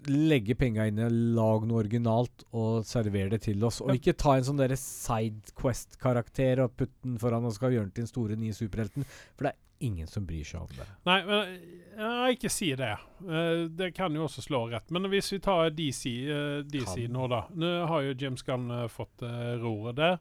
Legge 0.09 0.55
penga 0.57 0.87
inne, 0.89 1.09
lag 1.35 1.65
noe 1.69 1.83
originalt 1.83 2.45
og 2.57 2.85
servere 2.89 3.29
det 3.35 3.41
til 3.45 3.63
oss. 3.67 3.81
Og 3.83 3.89
Ja. 3.91 3.97
ikke 3.99 4.15
ta 4.17 4.37
en 4.37 4.43
sånn 4.47 4.57
derre 4.57 4.77
Sidequest-karakter 4.79 6.63
og 6.63 6.75
putte 6.77 7.03
den 7.03 7.19
foran 7.21 7.45
og 7.45 7.53
skal 7.53 7.71
gjøre 7.75 7.89
den 7.89 7.91
til 7.93 8.03
den 8.03 8.11
store 8.11 8.35
nye 8.39 8.55
superhelten. 8.55 9.05
For 9.37 9.47
det 9.47 9.53
er 9.53 9.85
ingen 9.85 10.07
som 10.07 10.25
bryr 10.25 10.45
seg 10.47 10.61
om 10.61 10.67
det. 10.77 10.87
Nei, 11.05 11.17
men 11.27 11.59
jeg 11.97 12.37
ikke 12.37 12.51
si 12.51 12.71
det. 12.79 12.93
Eh, 13.27 13.67
det 13.69 13.91
kan 13.97 14.13
jo 14.15 14.25
også 14.27 14.41
slå 14.47 14.63
rett. 14.71 14.89
Men 14.91 15.03
hvis 15.11 15.31
vi 15.35 15.39
tar 15.43 15.69
DC, 15.75 16.05
eh, 16.29 16.63
DC 16.63 17.07
nå, 17.11 17.27
da. 17.29 17.43
Nå 17.53 17.73
har 17.87 18.01
jo 18.07 18.13
James 18.17 18.41
Gunn 18.47 18.71
eh, 18.71 18.87
fått 18.87 19.21
roret 19.61 19.95
der. 19.99 20.19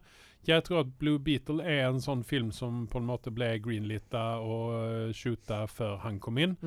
Jeg 0.49 0.63
tror 0.67 0.81
at 0.81 0.89
Blue 0.99 1.19
Beetle 1.23 1.63
er 1.63 1.85
en 1.87 2.01
sånn 2.03 2.23
film 2.27 2.49
som 2.51 2.81
på 2.91 2.99
en 2.99 3.05
måte 3.07 3.31
ble 3.31 3.47
greenlita 3.63 4.23
og 4.43 4.73
uh, 4.75 5.13
shoota 5.15 5.61
før 5.71 5.97
han 6.03 6.17
kom 6.19 6.37
inn. 6.43 6.57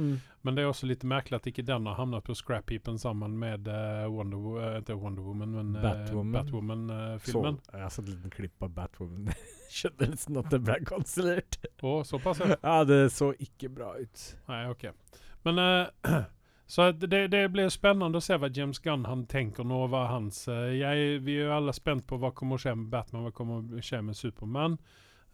Men 0.47 0.55
det 0.57 0.63
er 0.65 0.71
også 0.71 0.87
litt 0.89 1.03
merkelig 1.05 1.41
at 1.41 1.49
ikke 1.51 1.65
den 1.67 1.87
har 1.91 1.99
havnet 1.99 2.25
på 2.25 2.37
scrap-heapen 2.39 2.97
sammen 3.03 3.35
med 3.41 3.67
eh, 3.69 4.05
Wonder, 4.13 4.39
Wo- 4.39 4.61
eh, 4.63 4.79
ikke 4.81 4.95
Wonder 5.03 5.27
Woman, 5.27 5.53
men 5.59 5.73
uh, 5.77 5.83
Batwoman. 5.83 6.33
Batwoman-filmen. 6.39 7.59
Så, 7.67 7.73
jeg 7.77 7.83
har 7.83 7.91
sett 7.97 8.07
en 8.07 8.15
liten 8.15 8.35
klipp 8.37 8.63
av 8.69 8.73
Batwoman. 8.77 9.33
Skjønner 9.77 10.13
nesten 10.15 10.39
at 10.41 10.51
det 10.55 10.61
ble 10.65 10.79
kansellert. 10.87 11.59
Å, 11.83 11.97
såpass, 12.07 12.41
ja. 12.47 12.57
Ja, 12.63 12.79
det 12.89 13.01
så 13.13 13.33
ikke 13.43 13.69
bra 13.75 13.93
ut. 13.99 14.25
Nei, 14.49 14.63
ok. 14.71 14.87
Men 15.47 15.61
eh, 15.63 16.17
så 16.67 16.91
det, 16.93 17.29
det 17.31 17.43
blir 17.55 17.71
spennende 17.71 18.19
å 18.19 18.25
se 18.25 18.39
hva 18.41 18.51
James 18.51 18.81
Gunn 18.83 19.07
han 19.07 19.25
tenker 19.31 19.67
nå, 19.67 19.85
hva 19.93 20.07
hans 20.11 20.45
eh, 20.51 20.77
jeg, 20.81 21.21
Vi 21.27 21.39
er 21.39 21.47
jo 21.47 21.57
alle 21.61 21.75
spent 21.77 22.07
på 22.11 22.19
hva 22.19 22.33
kommer 22.35 22.59
å 22.59 22.63
skje 22.63 22.75
med 22.79 22.91
Batman, 22.91 23.27
hva 23.29 23.35
kommer 23.35 23.63
å 23.63 23.83
skje 23.83 24.03
med 24.03 24.19
Superman. 24.19 24.79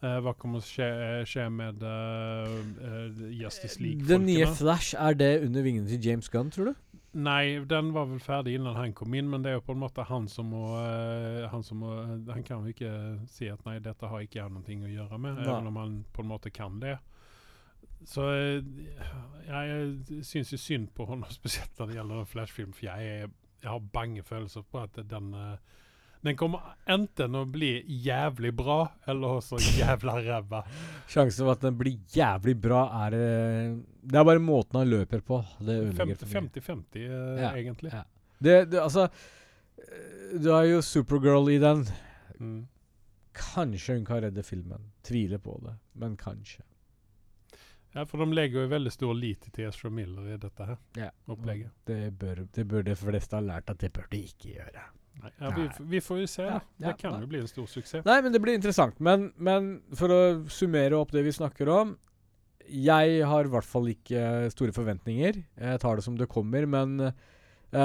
Uh, 0.03 0.19
hva 0.19 0.33
kommer 0.35 0.59
å 0.59 0.67
skje, 0.67 0.87
skje 1.31 1.45
med 1.55 1.85
Justice 3.39 3.79
League 3.79 4.03
Den 4.03 4.25
nye 4.27 4.49
Flash, 4.51 4.97
er 4.99 5.15
det 5.15 5.37
under 5.45 5.63
vingene 5.63 5.87
til 5.87 6.03
James 6.03 6.27
Gunn, 6.33 6.51
tror 6.51 6.73
du? 6.73 6.81
Nei, 7.13 7.61
den 7.69 7.91
var 7.93 8.07
vel 8.09 8.21
ferdig 8.25 8.55
innan 8.57 8.77
han 8.79 8.95
kom 8.97 9.13
inn, 9.15 9.29
men 9.29 9.43
det 9.45 9.51
er 9.51 9.59
jo 9.59 9.65
på 9.67 9.75
en 9.75 9.83
måte 9.83 10.05
han 10.09 10.29
som 10.33 10.49
må 10.49 10.63
eh, 10.81 11.45
Han, 11.53 11.65
som 11.65 11.83
må, 11.85 11.91
han 12.33 12.45
kan 12.47 12.65
jo 12.65 12.73
ikke 12.73 12.93
si 13.29 13.51
at 13.53 13.61
nei, 13.69 13.77
dette 13.85 14.09
har 14.09 14.25
ikke 14.25 14.39
jeg 14.41 14.53
noe 14.55 14.65
å 14.65 14.93
gjøre 14.95 15.19
med, 15.21 15.43
selv 15.45 15.69
om 15.69 15.81
han 15.83 15.99
på 16.13 16.25
en 16.25 16.31
måte 16.31 16.53
kan 16.55 16.81
det. 16.81 16.97
Så 18.09 18.29
jeg 18.33 18.63
jeg 19.53 20.25
syns 20.25 20.53
jo 20.53 20.59
synd 20.61 20.89
på 20.97 21.07
henne, 21.11 21.29
spesielt 21.41 21.79
når 21.79 21.91
det 21.91 21.99
gjelder 22.01 22.33
flashfilm, 22.33 22.73
for 22.77 22.89
jeg, 22.89 23.31
jeg 23.63 23.71
har 23.71 23.93
bange 23.95 24.25
følelser 24.27 24.67
på 24.67 24.83
at 24.83 25.03
den 25.11 25.33
eh, 25.35 25.57
den 26.23 26.37
kommer 26.39 26.77
enten 26.87 27.35
å 27.35 27.41
bli 27.51 27.81
jævlig 28.05 28.53
bra, 28.55 28.85
eller 29.11 29.41
også 29.41 29.59
jævla 29.81 30.21
ræva. 30.23 30.61
Sjansen 31.11 31.43
for 31.43 31.57
at 31.57 31.65
den 31.65 31.79
blir 31.81 31.99
jævlig 32.15 32.55
bra, 32.63 32.85
er 33.09 33.17
eh, 33.19 33.73
Det 34.03 34.21
er 34.21 34.29
bare 34.29 34.43
måten 34.43 34.79
han 34.79 34.91
løper 34.91 35.25
på. 35.27 35.41
Det 35.59 35.81
ødelegger 35.81 36.23
50-50, 36.31 37.01
eh, 37.03 37.43
Ja, 37.43 37.51
egentlig. 37.59 37.91
ja. 37.91 38.05
Det, 38.39 38.55
det, 38.71 38.79
altså 38.83 39.09
eh, 39.09 40.39
Du 40.39 40.53
har 40.55 40.63
jo 40.71 40.79
Supergirl 40.83 41.51
i 41.51 41.59
den. 41.63 41.83
Mm. 42.39 42.61
Kanskje 43.35 43.99
hun 43.99 44.07
kan 44.07 44.23
redde 44.23 44.47
filmen. 44.47 44.93
Tviler 45.03 45.43
på 45.43 45.59
det, 45.67 45.75
men 45.99 46.15
kanskje. 46.21 46.63
Ja, 47.93 48.07
for 48.09 48.23
de 48.23 48.33
legger 48.33 48.63
jo 48.65 48.69
veldig 48.73 48.93
stor 48.95 49.13
lit 49.15 49.45
til 49.53 49.67
Ezra 49.69 49.91
Miller 49.93 50.33
i 50.33 50.39
dette 50.41 50.65
her 50.65 50.79
Ja. 50.97 51.11
opplegget. 51.29 51.71
Det 51.85 52.13
bør, 52.19 52.47
det 52.55 52.65
bør 52.69 52.83
de 52.87 52.95
fleste 52.97 53.37
ha 53.37 53.43
lært 53.45 53.69
at 53.69 53.79
det 53.83 53.93
bør 53.93 54.07
de 54.11 54.23
ikke 54.31 54.55
gjøre. 54.55 54.85
Nei, 55.23 55.31
ja, 55.43 55.51
vi, 55.53 55.67
vi 55.93 56.01
får 56.01 56.23
jo 56.23 56.27
se. 56.31 56.47
Ja, 56.49 56.61
det 56.81 56.95
kan 57.03 57.21
jo 57.21 57.27
bli 57.29 57.39
en 57.43 57.49
stor 57.51 57.67
suksess. 57.69 58.05
Nei, 58.09 58.17
men 58.25 58.33
det 58.33 58.41
blir 58.41 58.55
interessant. 58.57 58.97
Men, 58.99 59.29
men 59.37 59.83
for 59.99 60.09
å 60.09 60.21
summere 60.49 60.97
opp 60.97 61.13
det 61.13 61.23
vi 61.27 61.35
snakker 61.37 61.69
om 61.69 61.93
Jeg 62.73 63.21
har 63.29 63.45
i 63.45 63.53
hvert 63.53 63.69
fall 63.69 63.91
ikke 63.93 64.49
store 64.55 64.73
forventninger. 64.73 65.43
Jeg 65.61 65.81
tar 65.83 65.97
det 66.01 66.05
som 66.07 66.17
det 66.17 66.31
kommer. 66.33 66.65
Men 66.65 66.97
uh, 67.13 67.13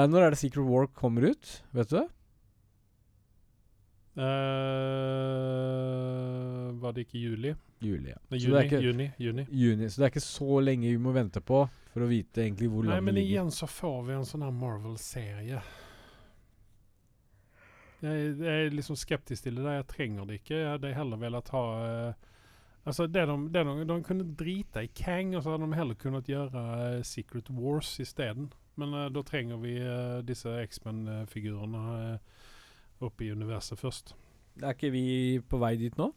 når 0.08 0.22
er 0.22 0.30
det 0.32 0.38
Secret 0.40 0.64
War 0.64 0.86
kommer 0.88 1.28
ut? 1.34 1.62
Vet 1.76 1.90
du 1.92 1.98
det? 1.98 2.08
Uh, 4.98 6.72
var 6.80 6.92
det 6.96 7.04
ikke 7.06 7.20
juli? 7.22 7.52
Juli, 7.80 8.10
ja. 8.10 8.18
Så 8.28 8.36
juni, 8.36 8.56
er 8.58 8.64
ikke, 8.66 8.80
juni, 8.82 9.10
juni. 9.18 9.44
juni. 9.50 9.90
Så 9.90 10.00
det 10.00 10.06
er 10.08 10.12
ikke 10.12 10.24
så 10.24 10.60
lenge 10.60 10.88
vi 10.90 11.02
må 11.02 11.12
vente 11.14 11.42
på 11.44 11.62
for 11.92 12.04
å 12.04 12.08
vite 12.10 12.42
egentlig 12.44 12.70
hvor 12.72 12.86
Nei, 12.88 13.00
men 13.04 13.20
igjen 13.20 13.52
så 13.54 13.68
får 13.70 14.00
vi 14.08 14.16
en 14.16 14.26
sånn 14.26 14.44
her 14.46 14.54
Marvel-serie. 14.54 15.60
Jeg, 17.98 18.26
jeg 18.38 18.66
er 18.66 18.74
liksom 18.74 18.98
skeptisk 18.98 19.46
til 19.46 19.58
det 19.58 19.64
der. 19.64 19.80
Jeg 19.80 19.88
trenger 19.90 20.26
det 20.28 20.40
ikke. 20.40 20.56
Jeg 20.58 20.72
hadde 20.74 20.94
heller 20.94 21.22
villet 21.22 21.54
ha 21.54 21.62
uh, 21.82 22.26
Altså, 22.88 23.04
det 23.10 23.26
de, 23.28 23.34
det 23.52 23.64
de, 23.66 23.72
de 23.84 23.96
kunne 24.06 24.24
drite 24.38 24.80
i 24.86 24.90
Kang, 24.96 25.34
og 25.36 25.42
så 25.44 25.52
hadde 25.52 25.66
de 25.66 25.76
heller 25.76 25.98
kunnet 25.98 26.30
gjøre 26.30 26.62
uh, 26.62 27.02
Secret 27.04 27.50
Wars 27.52 27.90
isteden. 28.00 28.48
Men 28.80 28.94
uh, 28.94 29.08
da 29.12 29.22
trenger 29.26 29.58
vi 29.60 29.74
eh, 29.82 30.20
disse 30.24 30.52
X-Men-figurene 30.62 32.14
oppe 33.02 33.26
i 33.26 33.32
universet 33.34 33.78
først. 33.78 34.14
Er 34.62 34.74
ikke 34.74 34.92
vi 34.94 35.04
på 35.42 35.58
vei 35.60 35.74
dit 35.78 35.98
nå? 35.98 36.12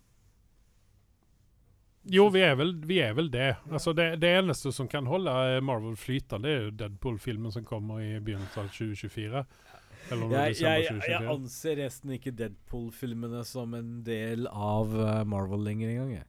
Jo, 2.09 2.29
vi 2.33 2.41
er 2.41 2.55
vel, 2.57 2.71
vi 2.87 2.97
er 3.03 3.13
vel 3.13 3.27
det. 3.29 3.51
Altså, 3.69 3.93
det. 3.93 4.15
Det 4.21 4.29
eneste 4.39 4.71
som 4.73 4.87
kan 4.89 5.05
holde 5.05 5.29
eh, 5.29 5.59
Marvel 5.61 5.93
flytende, 5.99 6.49
er 6.49 6.63
jo 6.65 6.71
Deadpool-filmen 6.79 7.53
som 7.53 7.65
kommer 7.67 8.01
i 8.01 8.15
begynnelsen 8.19 8.63
av 8.63 8.71
2024. 8.73 9.43
Eller 10.09 10.25
om 10.25 10.31
det 10.31 10.39
er 10.39 10.47
Jeg, 10.49 10.57
jeg, 10.57 10.81
jeg 10.81 10.95
2024. 10.97 11.35
anser 11.35 11.77
resten 11.83 12.15
ikke 12.17 12.33
Deadpool-filmene 12.39 13.43
som 13.45 13.75
en 13.77 13.93
del 14.07 14.49
av 14.49 14.95
eh, 14.97 15.21
Marvel 15.29 15.61
lenger 15.67 15.93
engang. 15.93 16.25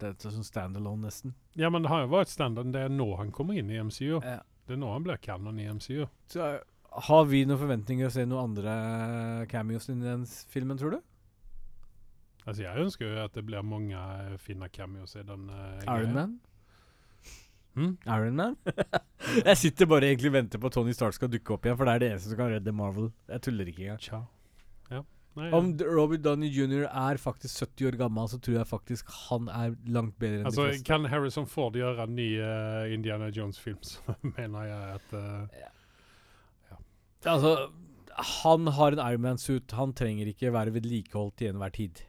Det 0.00 0.14
er 0.16 0.32
sånn 0.32 0.48
standalone, 0.48 1.06
nesten. 1.06 1.36
Ja, 1.60 1.68
men 1.70 1.84
det 1.84 1.92
har 1.92 2.06
jo 2.06 2.14
vært 2.16 2.32
standarden. 2.32 2.72
Det 2.74 2.86
er 2.88 2.90
nå 2.90 3.12
han 3.20 3.30
kommer 3.36 3.58
inn 3.60 3.70
i 3.70 3.78
MCU. 3.78 4.16
Ja. 4.24 4.40
Det 4.66 4.74
er 4.74 4.80
nå 4.80 4.90
han 4.94 5.04
blir 5.04 5.20
canon 5.22 5.60
i 5.60 5.68
MCU. 5.68 6.06
Så, 6.32 6.40
eh, 6.40 6.60
har 7.12 7.24
vi 7.28 7.44
noen 7.44 7.60
forventninger 7.60 8.08
å 8.08 8.12
se 8.12 8.24
noen 8.24 8.48
andre 8.50 9.46
cameos 9.52 9.88
i 9.92 9.94
den 10.00 10.24
filmen, 10.26 10.80
tror 10.80 10.96
du? 10.96 11.00
Altså, 12.46 12.62
jeg 12.64 12.82
ønsker 12.82 13.06
jo 13.06 13.20
at 13.24 13.34
det 13.38 13.44
blir 13.46 13.62
mange 13.62 13.94
eh, 13.94 14.36
fine 14.42 14.68
cameos 14.74 15.14
i 15.16 15.22
den. 15.22 15.48
eh, 15.50 15.84
Iron. 15.86 16.12
Man? 16.16 16.32
Mm? 17.74 17.92
Iron 18.06 18.36
Man? 18.36 18.56
jeg 19.48 19.56
sitter 19.56 19.86
bare 19.88 20.10
egentlig 20.10 20.28
og 20.32 20.34
venter 20.40 20.58
på 20.60 20.66
at 20.68 20.74
Tony 20.76 20.92
Stark 20.96 21.14
skal 21.16 21.30
dukke 21.32 21.54
opp 21.54 21.64
igjen, 21.66 21.78
for 21.78 21.88
det 21.88 21.94
er 21.94 22.02
det 22.02 22.10
eneste 22.12 22.32
som 22.32 22.40
kan 22.42 22.50
redde 22.52 22.74
Marvel. 22.76 23.12
Jeg 23.30 23.44
tuller 23.46 23.70
ikke 23.70 23.86
engang. 23.86 24.26
Ja. 24.90 25.02
Nei, 25.38 25.46
Om 25.56 25.70
D- 25.80 25.86
Robert 25.88 26.20
Downey 26.26 26.50
jr. 26.52 26.82
er 26.90 27.16
faktisk 27.16 27.62
70 27.64 27.86
år 27.88 27.96
gammel, 28.02 28.26
så 28.28 28.36
tror 28.44 28.58
jeg 28.58 28.68
faktisk 28.68 29.08
han 29.30 29.46
er 29.48 29.76
langt 29.88 30.18
bedre 30.20 30.42
enn 30.42 30.50
altså, 30.50 30.66
de 30.66 30.74
fleste. 30.74 30.84
kan 30.90 31.06
Harrison 31.08 31.46
Ford 31.48 31.78
gjøre 31.78 32.04
en 32.04 32.12
ny 32.18 32.26
uh, 32.42 32.84
Indiana 32.92 33.30
Jones-film, 33.32 33.78
så 33.94 34.02
mener 34.34 34.66
jeg 34.68 34.98
at 34.98 35.14
eh, 35.16 35.68
Altså, 37.24 37.54
han 38.42 38.66
har 38.76 38.92
en 38.96 39.00
Ironman-suit. 39.12 39.72
Han 39.78 39.92
trenger 39.96 40.26
ikke 40.32 40.50
være 40.52 40.72
vedlikeholdt 40.74 41.36
til 41.38 41.52
enhver 41.52 41.70
tid. 41.76 42.00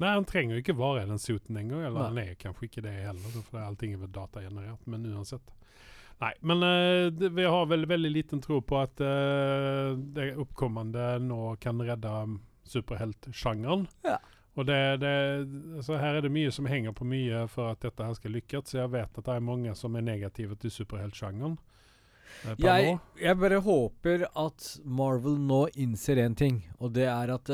Nei, 0.00 0.14
han 0.16 0.24
trenger 0.24 0.56
jo 0.56 0.62
ikke 0.62 0.78
være 0.78 1.06
den 1.10 1.20
suiten 1.20 1.58
engang. 1.60 1.82
Eller 1.84 1.98
Nei. 2.00 2.08
han 2.08 2.20
er 2.22 2.36
kanskje 2.40 2.68
ikke 2.70 2.84
det 2.86 2.94
heller, 3.04 3.40
for 3.44 3.60
allting 3.60 3.92
er 3.92 4.00
vel 4.00 4.12
datagenerert. 4.14 4.86
Men 4.88 5.04
uansett. 5.12 5.52
Nei, 6.20 6.32
men 6.44 6.64
uh, 6.64 7.06
det, 7.12 7.30
vi 7.36 7.44
har 7.48 7.68
vel 7.68 7.86
veldig 7.88 8.10
liten 8.12 8.40
tro 8.44 8.60
på 8.64 8.76
at 8.80 9.00
uh, 9.00 9.96
det 10.16 10.34
oppkommende 10.40 11.14
nå 11.24 11.54
kan 11.60 11.80
redde 11.84 12.12
superheltsjangeren. 12.68 13.86
Ja. 14.04 14.18
Og 14.58 14.66
det, 14.68 14.78
det, 15.00 15.12
altså 15.78 15.96
her 16.00 16.18
er 16.18 16.24
det 16.26 16.32
mye 16.34 16.50
som 16.52 16.66
henger 16.68 16.92
på 16.96 17.06
mye 17.08 17.44
for 17.48 17.72
at 17.72 17.84
dette 17.84 18.04
her 18.04 18.16
skal 18.18 18.34
lykkes. 18.36 18.72
Så 18.72 18.80
jeg 18.82 18.92
vet 18.92 19.20
at 19.20 19.28
det 19.28 19.36
er 19.36 19.46
mange 19.46 19.76
som 19.78 19.96
er 19.96 20.04
negative 20.04 20.56
til 20.60 20.74
superheltsjangeren. 20.80 21.56
Uh, 22.40 22.56
Jeg, 22.62 22.96
jeg 23.20 23.40
bare 23.40 23.60
håper 23.64 24.26
at 24.28 24.72
Marvel 24.84 25.36
nå 25.44 25.66
innser 25.76 26.20
én 26.24 26.36
ting, 26.36 26.62
og 26.80 26.92
det 26.96 27.08
er 27.10 27.36
at 27.36 27.52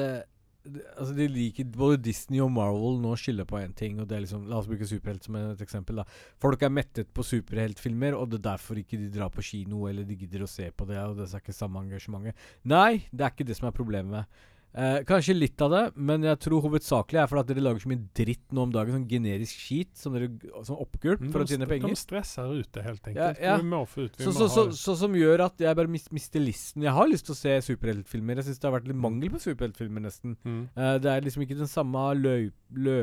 altså 0.96 1.14
de 1.16 1.26
liker 1.30 1.68
Både 1.76 1.98
Disney 2.02 2.40
og 2.44 2.50
Marvel 2.54 2.98
nå 3.02 3.14
skylder 3.20 3.48
på 3.48 3.60
én 3.60 3.74
ting, 3.76 4.00
og 4.00 4.08
det 4.08 4.16
er 4.16 4.24
liksom 4.24 4.48
La 4.50 4.60
oss 4.60 4.68
bruke 4.70 4.88
superhelt 4.88 5.26
som 5.26 5.38
et 5.40 5.62
eksempel. 5.64 6.00
da 6.00 6.06
Folk 6.42 6.62
er 6.62 6.72
mettet 6.72 7.12
på 7.14 7.24
superheltfilmer, 7.26 8.16
og 8.18 8.30
det 8.30 8.40
er 8.40 8.48
derfor 8.50 8.80
ikke 8.80 9.00
de 9.00 9.12
drar 9.12 9.32
på 9.32 9.44
kino 9.44 9.86
eller 9.90 10.06
de 10.06 10.18
gidder 10.18 10.44
å 10.44 10.50
se 10.50 10.70
på 10.70 10.88
det, 10.88 10.98
og 11.02 11.16
det 11.18 11.28
er 11.28 11.40
ikke 11.42 11.56
samme 11.56 11.82
engasjementet. 11.84 12.46
Nei, 12.64 13.06
det 13.12 13.24
er 13.24 13.34
ikke 13.34 13.48
det 13.48 13.58
som 13.58 13.70
er 13.70 13.76
problemet. 13.76 14.44
Eh, 14.76 14.98
kanskje 15.08 15.32
litt 15.38 15.62
av 15.64 15.70
det, 15.72 15.82
men 15.96 16.20
jeg 16.26 16.36
tror 16.44 16.60
hovedsakelig 16.66 17.20
er 17.22 17.28
fordi 17.30 17.40
at 17.40 17.48
dere 17.48 17.62
lager 17.64 17.80
så 17.80 17.88
mye 17.88 18.02
dritt 18.18 18.50
nå 18.52 18.64
om 18.66 18.72
dagen. 18.74 18.92
Sånn 18.92 19.06
generisk 19.08 19.56
skit 19.62 19.94
som 19.96 20.12
dere 20.12 20.26
som 20.68 20.76
oppgulp 20.82 21.22
Mm, 21.22 21.30
for 21.32 21.40
å 21.40 21.46
tjene 21.48 21.68
penger. 21.70 21.88
De 21.88 21.96
stresser 21.96 22.50
ute, 22.60 22.82
helt 22.84 23.00
enkelt. 23.08 23.40
ja. 23.40 23.56
Vi 23.56 23.64
må 23.70 23.80
få 23.88 24.04
ut 24.04 24.18
vi 24.18 24.24
Så, 24.26 24.34
må 24.34 24.36
så, 24.36 24.48
ha 24.48 24.54
så, 24.56 24.64
det. 24.68 24.76
så 24.82 24.96
som 25.00 25.12
gjør 25.16 25.44
at 25.46 25.56
jeg 25.64 25.76
bare 25.80 25.88
mis, 25.88 26.04
mister 26.12 26.40
listen. 26.44 26.82
Jeg 26.84 26.92
har 26.92 27.08
lyst 27.08 27.24
til 27.24 27.32
å 27.32 27.40
se 27.40 27.56
superheltfilmer. 27.72 28.36
Jeg 28.36 28.50
syns 28.50 28.60
det 28.60 28.68
har 28.68 28.76
vært 28.80 28.88
litt 28.92 29.00
mangel 29.00 29.30
på 29.32 29.40
superheltfilmer, 29.46 30.04
nesten. 30.10 30.36
Mm. 30.44 30.68
Eh, 30.76 30.98
det 30.98 31.10
er 31.14 31.24
liksom 31.24 31.46
ikke 31.46 31.56
den 31.56 31.72
samme 31.72 32.04
løp, 32.20 32.52
lø, 32.76 32.98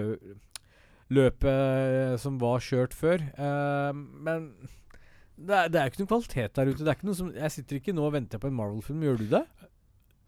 løpet 1.09 1.49
eh, 1.49 2.15
som 2.21 2.37
var 2.41 2.61
kjørt 2.63 2.93
før. 2.93 3.17
Eh, 3.33 3.91
men 3.97 4.51
det 5.37 5.57
er, 5.57 5.69
det 5.73 5.79
er 5.81 5.89
ikke 5.89 6.03
noe 6.05 6.11
kvalitet 6.13 6.53
der 6.53 6.69
ute. 6.69 6.83
Det 6.85 6.89
er 6.93 6.97
ikke 6.99 7.09
noe 7.09 7.17
som, 7.17 7.33
jeg 7.33 7.51
sitter 7.57 7.79
ikke 7.81 7.95
nå 7.97 8.05
og 8.05 8.13
venter 8.13 8.37
på 8.37 8.47
en 8.49 8.57
Marvel-film. 8.61 9.01
Gjør 9.09 9.17
du 9.23 9.27
det? 9.33 9.43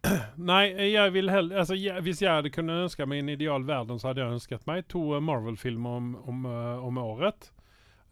Nei, 0.51 0.63
jeg 0.91 1.13
vil 1.15 1.31
heller 1.31 1.61
altså, 1.61 1.75
jeg, 1.79 2.01
Hvis 2.05 2.21
jeg 2.21 2.31
hadde 2.31 2.51
kunnet 2.53 2.85
ønske 2.85 3.07
meg 3.09 3.23
en 3.23 3.33
ideal 3.33 3.65
verden, 3.67 3.99
så 3.99 4.09
hadde 4.09 4.23
jeg 4.23 4.37
ønsket 4.37 4.65
meg 4.69 4.85
to 4.91 5.01
eh, 5.15 5.23
Marvel-filmer 5.23 5.99
om, 5.99 6.11
om, 6.29 6.45
eh, 6.49 6.85
om 6.85 6.99
året. 7.01 7.49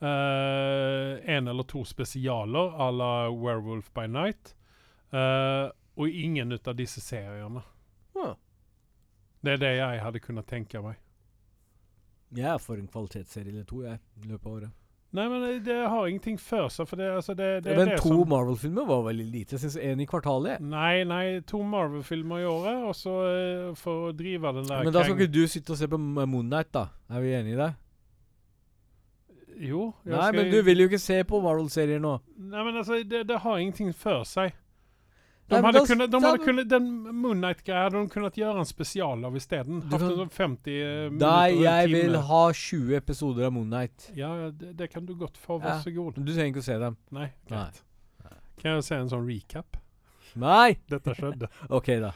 Eh, 0.04 1.36
en 1.36 1.48
eller 1.48 1.68
to 1.70 1.84
spesialer 1.88 2.76
à 2.80 2.90
la 2.92 3.14
Werewolf 3.30 3.92
by 3.94 4.08
Night. 4.08 4.56
Uh, 5.14 5.70
og 5.94 6.10
ingen 6.10 6.52
ut 6.52 6.68
av 6.68 6.74
disse 6.74 7.02
seriene. 7.02 7.62
Ja. 8.18 8.32
Det 9.46 9.52
er 9.54 9.60
det 9.62 9.74
jeg 9.78 10.00
hadde 10.02 10.22
kunnet 10.24 10.48
tenke 10.50 10.82
meg. 10.82 10.98
Jeg 12.34 12.50
er 12.50 12.62
for 12.62 12.82
en 12.82 12.90
kvalitetsserie 12.90 13.54
eller 13.54 13.68
to 13.70 13.84
jeg, 13.86 14.00
i 14.24 14.32
løpet 14.32 14.48
av 14.50 14.56
året. 14.56 14.83
Nei, 15.14 15.28
men 15.30 15.44
det, 15.62 15.76
har 15.78 16.08
ingenting 16.10 16.40
før 16.42 16.72
seg, 16.74 16.88
for 16.90 16.98
det, 16.98 17.12
altså, 17.20 17.36
det, 17.38 17.50
det 17.68 17.76
men 17.78 17.92
to 18.00 18.10
som 18.10 18.32
Marvel-filmer 18.32 18.88
var 18.90 19.04
veldig 19.06 19.26
lite. 19.30 19.54
Jeg 19.54 19.62
syns 19.62 19.76
én 19.78 20.02
i 20.02 20.08
kvartalet. 20.10 20.64
Nei, 20.66 21.04
nei, 21.06 21.26
to 21.46 21.60
Marvel-filmer 21.70 22.42
i 22.42 22.48
året, 22.50 22.82
og 22.90 22.96
så 22.98 23.14
eh, 23.30 23.68
for 23.78 24.10
å 24.10 24.16
drive 24.18 24.56
den 24.58 24.66
der 24.72 24.88
Men 24.88 24.96
da 24.96 25.06
skal 25.06 25.20
ikke 25.20 25.30
du 25.30 25.44
sitte 25.52 25.76
og 25.76 25.82
se 25.84 25.90
på 25.92 26.00
Moon 26.02 26.50
Knight, 26.50 26.72
da? 26.74 26.88
Er 27.14 27.22
vi 27.22 27.36
enige 27.38 27.54
i 27.54 27.62
det? 27.62 27.70
Jo. 29.70 29.92
Nei, 30.10 30.32
men 30.34 30.50
du 30.50 30.58
vil 30.66 30.82
jo 30.82 30.90
ikke 30.90 31.04
se 31.06 31.20
på 31.30 31.44
Marvel-serier 31.46 32.02
nå. 32.02 32.16
Nei, 32.50 32.66
men 32.66 32.82
altså, 32.82 32.98
det, 33.06 33.28
det 33.30 33.38
har 33.46 33.62
ingenting 33.62 33.94
før 33.94 34.26
seg. 34.26 34.58
De 35.50 35.60
hadde 35.60 35.80
da- 35.80 35.86
kunnet, 35.86 36.10
de 36.12 36.20
da- 36.20 36.30
hadde 36.32 36.44
kunnet, 36.46 36.68
den 36.72 36.86
Moonnight-greia 37.22 37.84
hadde 37.84 38.00
de 38.00 38.10
kunnet 38.14 38.38
gjøre 38.40 38.60
en 38.64 38.66
spesial 38.70 39.26
av 39.28 39.36
isteden. 39.36 39.82
Hatt 39.92 40.02
en 40.02 40.14
sånn 40.22 40.32
50 40.32 40.78
eh, 40.82 41.10
minutter 41.10 41.28
Nei, 41.28 41.50
jeg 41.62 41.90
vil 41.92 42.16
ha 42.30 42.44
20 42.54 42.96
episoder 42.98 43.46
av 43.50 43.54
Moon 43.54 43.68
Knight. 43.70 44.12
Ja, 44.16 44.50
det, 44.52 44.76
det 44.80 44.90
kan 44.94 45.06
du 45.06 45.14
godt 45.20 45.38
få. 45.38 45.60
Ja. 45.60 45.66
Vær 45.66 45.84
så 45.84 45.94
god. 45.96 46.16
Du 46.24 46.32
trenger 46.32 46.54
ikke 46.54 46.64
å 46.64 46.70
se 46.70 46.78
dem. 46.80 46.98
Nei, 47.12 47.28
greit. 47.50 47.84
Kan 48.62 48.78
jeg 48.78 48.84
se 48.88 48.96
en 48.96 49.10
sånn 49.12 49.28
recap? 49.28 49.78
Nei! 50.40 50.78
Dette 50.90 51.14
skjedde. 51.18 51.50
OK, 51.78 51.92
da. 52.00 52.14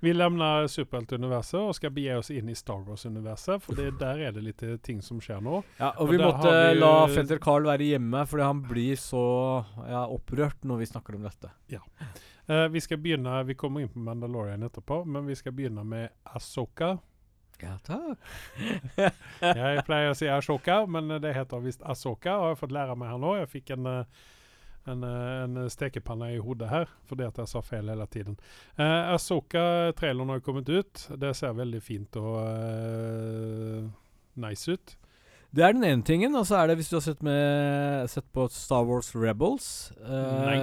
Vi 0.00 0.12
lämnar 0.14 0.66
superheltuniverset 0.72 1.58
og 1.60 1.74
skal 1.76 1.92
begi 1.94 2.14
oss 2.16 2.30
inn 2.32 2.48
i 2.48 2.56
Star 2.58 2.80
Wars-universet, 2.86 3.60
for 3.62 3.76
det, 3.78 3.90
der 4.00 4.22
er 4.26 4.32
det 4.36 4.44
litt 4.46 4.64
eh, 4.66 4.78
ting 4.82 5.02
som 5.04 5.20
skjer 5.22 5.42
nå. 5.44 5.60
Ja, 5.78 5.92
og 5.96 6.06
Og 6.06 6.14
vi 6.14 6.20
måtte 6.22 6.48
har 6.48 6.72
vi 6.72 6.80
la 6.80 6.94
fetter 7.12 7.42
Carl 7.42 7.68
være 7.68 7.90
hjemme, 7.92 8.24
fordi 8.30 8.48
han 8.48 8.64
blir 8.64 8.96
så 9.00 9.24
ja, 9.84 10.06
opprørt 10.08 10.64
når 10.64 10.82
vi 10.82 10.90
snakker 10.90 11.18
om 11.18 11.28
dette. 11.28 11.52
Eh, 12.50 12.66
vi 12.72 12.80
skal 12.80 12.98
begynne, 12.98 13.42
vi 13.44 13.54
kommer 13.54 13.84
inn 13.84 13.92
på 13.92 14.02
Mandalorian 14.02 14.64
etterpå, 14.66 15.04
men 15.04 15.28
vi 15.28 15.36
skal 15.38 15.54
begynne 15.54 15.84
med 15.86 16.08
Asoka. 16.34 16.96
Ja, 17.60 17.76
takk. 17.84 18.18
Jeg 19.60 19.84
pleier 19.84 20.14
å 20.14 20.16
si 20.16 20.28
Ashoka, 20.32 20.82
men 20.88 21.12
det 21.20 21.34
heter 21.36 21.60
visst 21.60 21.84
Asoka. 21.84 22.38
Har 22.40 22.54
jeg 22.54 22.60
fått 22.62 22.72
lære 22.72 22.96
meg 22.96 23.12
her 23.12 23.20
nå. 23.20 23.34
Jeg 23.42 23.50
fikk 23.52 23.74
en, 23.76 23.88
eh, 23.90 24.28
en, 24.88 25.04
eh, 25.04 25.42
en 25.44 25.70
stekepanne 25.70 26.32
i 26.34 26.40
hodet 26.40 26.70
her, 26.70 26.88
fordi 27.08 27.26
at 27.26 27.36
jeg 27.42 27.48
sa 27.48 27.60
feil 27.64 27.90
hele 27.92 28.06
tiden. 28.06 28.38
Eh, 28.78 29.12
Asoka-traileren 29.14 30.32
har 30.32 30.40
kommet 30.40 30.68
ut. 30.68 31.08
Det 31.20 31.34
ser 31.36 31.58
veldig 31.58 31.82
fint 31.82 32.16
og 32.16 32.40
eh, 32.46 33.90
nice 34.40 34.72
ut. 34.72 34.96
Det 35.50 35.64
er 35.66 35.74
den 35.74 35.82
ene 35.82 36.06
tingen, 36.06 36.34
og 36.38 36.44
så 36.46 36.60
er 36.60 36.70
det 36.70 36.76
hvis 36.78 36.92
du 36.92 36.94
har 36.94 37.02
sett, 37.02 37.24
med, 37.26 38.06
sett 38.12 38.26
på 38.30 38.44
Star 38.54 38.84
Wars 38.86 39.08
Rebels 39.18 39.90
eh, 39.98 40.44
Nei. 40.46 40.58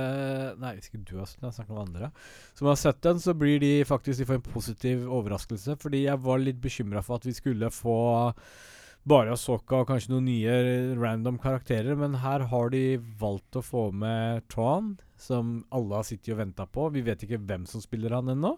Nei, 0.61 0.71
hvis 0.77 0.87
ikke 0.87 1.01
du 1.03 1.17
har 1.19 1.27
sett 1.27 1.41
den, 1.41 1.49
jeg 1.49 1.57
snakker 1.57 1.75
om 1.75 1.81
andre. 1.81 2.09
Som 2.55 2.69
har 2.71 2.79
sett 2.79 3.01
den, 3.03 3.19
så 3.19 3.35
blir 3.35 3.59
de 3.59 3.73
faktisk 3.87 4.21
De 4.21 4.29
får 4.29 4.39
en 4.39 4.47
positiv 4.47 5.03
overraskelse. 5.11 5.75
Fordi 5.81 6.05
jeg 6.05 6.23
var 6.23 6.39
litt 6.39 6.61
bekymra 6.63 7.03
for 7.03 7.19
at 7.19 7.27
vi 7.27 7.35
skulle 7.35 7.71
få 7.73 7.99
bare 9.07 9.31
Asoka 9.35 9.81
og 9.81 9.87
kanskje 9.87 10.11
noen 10.11 10.25
nye 10.27 10.55
random 10.99 11.37
karakterer, 11.39 11.95
men 11.99 12.17
her 12.23 12.43
har 12.51 12.69
de 12.73 12.97
valgt 13.19 13.55
å 13.59 13.63
få 13.63 13.85
med 13.95 14.43
Tron, 14.51 14.97
som 15.17 15.61
alle 15.71 15.95
har 16.01 16.03
sittet 16.07 16.33
og 16.35 16.41
venta 16.41 16.65
på. 16.67 16.89
Vi 16.93 17.01
vet 17.07 17.23
ikke 17.23 17.39
hvem 17.39 17.65
som 17.69 17.81
spiller 17.83 18.11
han 18.17 18.27
ennå. 18.33 18.57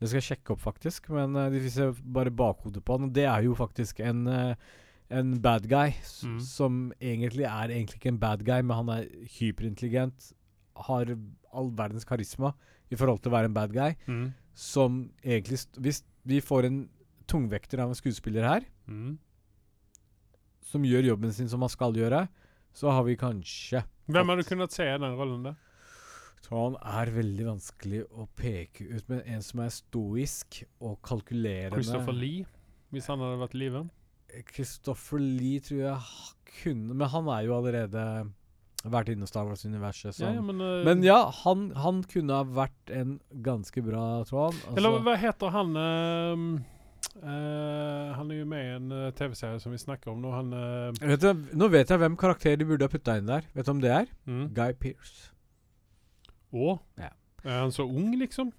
Det 0.00 0.08
skal 0.08 0.18
jeg 0.22 0.28
sjekke 0.30 0.54
opp, 0.56 0.62
faktisk. 0.64 1.10
Men 1.14 1.36
uh, 1.36 1.48
de 1.52 1.60
viser 1.62 1.92
bare 2.02 2.32
bakhodet 2.34 2.82
på 2.84 2.96
han, 2.96 3.10
og 3.10 3.12
det 3.14 3.26
er 3.30 3.44
jo 3.46 3.52
faktisk 3.58 4.00
en 4.02 4.24
uh, 4.26 4.54
en 5.12 5.34
bad 5.44 5.66
guy 5.68 5.90
Mm. 6.24 6.38
som 6.40 6.76
egentlig 6.98 7.44
er 7.44 7.68
egentlig 7.68 7.98
ikke 8.00 8.08
en 8.14 8.18
bad 8.22 8.44
guy, 8.46 8.62
men 8.64 8.76
han 8.78 8.88
er 8.94 9.08
hyperintelligent, 9.36 10.30
har 10.88 11.10
all 11.52 11.68
verdens 11.76 12.06
karisma 12.08 12.54
i 12.90 12.96
forhold 12.96 13.20
til 13.20 13.28
å 13.30 13.34
være 13.36 13.50
en 13.50 13.54
bad 13.58 13.74
guy, 13.76 13.92
Mm. 14.08 14.32
som 14.54 15.10
egentlig 15.22 15.66
Hvis 15.76 16.02
vi 16.24 16.40
får 16.40 16.64
en 16.64 16.88
tungvekter 17.28 17.78
av 17.84 17.90
en 17.92 17.94
skuespiller 17.94 18.42
her, 18.48 18.64
Mm. 18.88 19.18
Som 20.64 20.84
gjør 20.86 21.12
jobben 21.12 21.34
sin 21.34 21.50
som 21.50 21.64
han 21.64 21.72
skal 21.72 21.96
gjøre, 21.98 22.26
så 22.72 22.92
har 22.94 23.04
vi 23.08 23.18
kanskje 23.20 23.82
Hvem 24.12 24.32
har 24.32 24.40
du 24.40 24.46
kunnet 24.46 24.74
se 24.74 24.86
i 24.88 24.98
den 24.98 25.18
rollen 25.18 25.44
der? 25.50 25.60
han 26.52 26.76
er 26.76 27.10
veldig 27.14 27.46
vanskelig 27.46 28.02
å 28.12 28.26
peke 28.36 28.84
ut, 28.90 29.06
men 29.08 29.22
en 29.24 29.44
som 29.44 29.62
er 29.64 29.72
stoisk 29.72 30.62
og 30.82 30.98
kalkulerende 31.06 31.78
Christopher 31.78 32.16
Lee, 32.16 32.44
hvis 32.92 33.08
han 33.08 33.22
hadde 33.24 33.40
vært 33.40 33.56
i 33.56 33.62
live? 33.62 33.86
Christopher 34.52 35.20
Lee 35.22 35.60
tror 35.64 35.80
jeg 35.82 36.52
kunne 36.62 36.96
Men 36.96 37.10
han 37.12 37.26
er 37.32 37.42
jo 37.44 37.56
allerede 37.58 38.04
vært 38.82 39.12
inne 39.12 39.28
i 39.28 39.30
Star 39.30 39.46
Wars-universet. 39.46 40.18
Ja, 40.18 40.32
ja, 40.34 40.42
men, 40.42 40.60
uh, 40.60 40.82
Men 40.84 41.04
ja, 41.06 41.18
han, 41.44 41.68
han 41.78 42.02
kunne 42.10 42.40
ha 42.40 42.46
vært 42.48 42.90
en 42.90 43.18
ganske 43.44 43.84
bra, 43.84 44.24
tror 44.26 44.48
han. 44.48 44.58
Altså, 44.58 44.76
Eller 44.80 45.04
hva 45.06 45.14
heter 45.22 45.52
han 45.54 45.76
ehm, 45.78 46.48
eh, 47.18 48.12
Han 48.16 48.30
er 48.30 48.38
jo 48.38 48.46
med 48.48 48.64
i 48.64 48.72
en 48.76 48.94
uh, 48.94 49.10
TV-serie 49.16 49.60
som 49.62 49.74
vi 49.74 49.80
snakker 49.80 50.12
om 50.12 50.22
nå. 50.22 50.32
Han 50.34 50.54
uh, 50.54 51.10
vet 51.12 51.22
du, 51.22 51.44
nå 51.58 51.68
vet 51.72 51.90
jeg 51.90 52.02
hvem 52.02 52.16
karakter 52.20 52.56
de 52.58 52.66
burde 52.68 52.88
ha 52.88 52.92
putta 52.92 53.18
inn 53.18 53.28
der. 53.30 53.46
Vet 53.56 53.68
du 53.68 53.72
om 53.74 53.82
det 53.82 53.92
er? 53.92 54.10
mm. 54.28 54.48
Guy 54.56 54.76
Pearce. 54.80 55.30
Å? 56.52 56.74
Ja. 57.00 57.12
Er 57.42 57.62
han 57.64 57.74
så 57.74 57.86
ung, 57.88 58.12
liksom? 58.20 58.52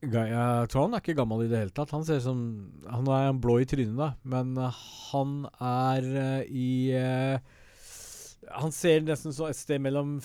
Guy, 0.00 0.30
jeg 0.32 0.68
tror 0.72 0.86
han 0.86 0.96
er 0.96 1.02
ikke 1.02 1.18
gammel 1.18 1.44
i 1.44 1.48
det 1.50 1.58
hele 1.60 1.74
tatt. 1.76 1.92
Han 1.92 2.06
ser 2.08 2.22
som 2.24 2.38
Han 2.88 3.08
er 3.12 3.34
blå 3.36 3.58
i 3.60 3.66
trynet, 3.68 3.98
da, 3.98 4.14
men 4.24 4.54
han 5.10 5.34
er 5.60 6.46
i 6.48 6.70
Han 8.54 8.72
ser 8.72 9.04
nesten 9.04 9.36
så 9.36 9.50
et 9.50 9.58
sted 9.60 9.82
mellom 9.84 10.16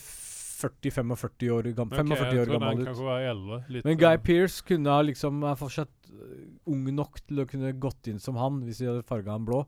40-45 0.56 1.50
år, 1.56 1.70
gam, 1.78 1.90
45 1.92 2.40
år 2.42 2.52
gammel 2.56 2.84
ut. 2.88 3.86
Men 3.86 3.98
Guy 4.00 4.14
eh, 4.16 4.22
Pearce 4.24 4.64
kunne 4.66 4.94
ha 4.94 5.02
liksom 5.06 5.44
er 5.44 5.58
fortsatt 5.60 6.12
øh, 6.12 6.46
ung 6.72 6.86
nok 6.96 7.20
til 7.28 7.44
å 7.44 7.48
kunne 7.50 7.74
gått 7.82 8.08
inn 8.12 8.20
som 8.24 8.38
han, 8.40 8.62
hvis 8.66 8.80
de 8.82 8.88
hadde 8.92 9.06
farga 9.08 9.36
han 9.36 9.46
blå. 9.48 9.64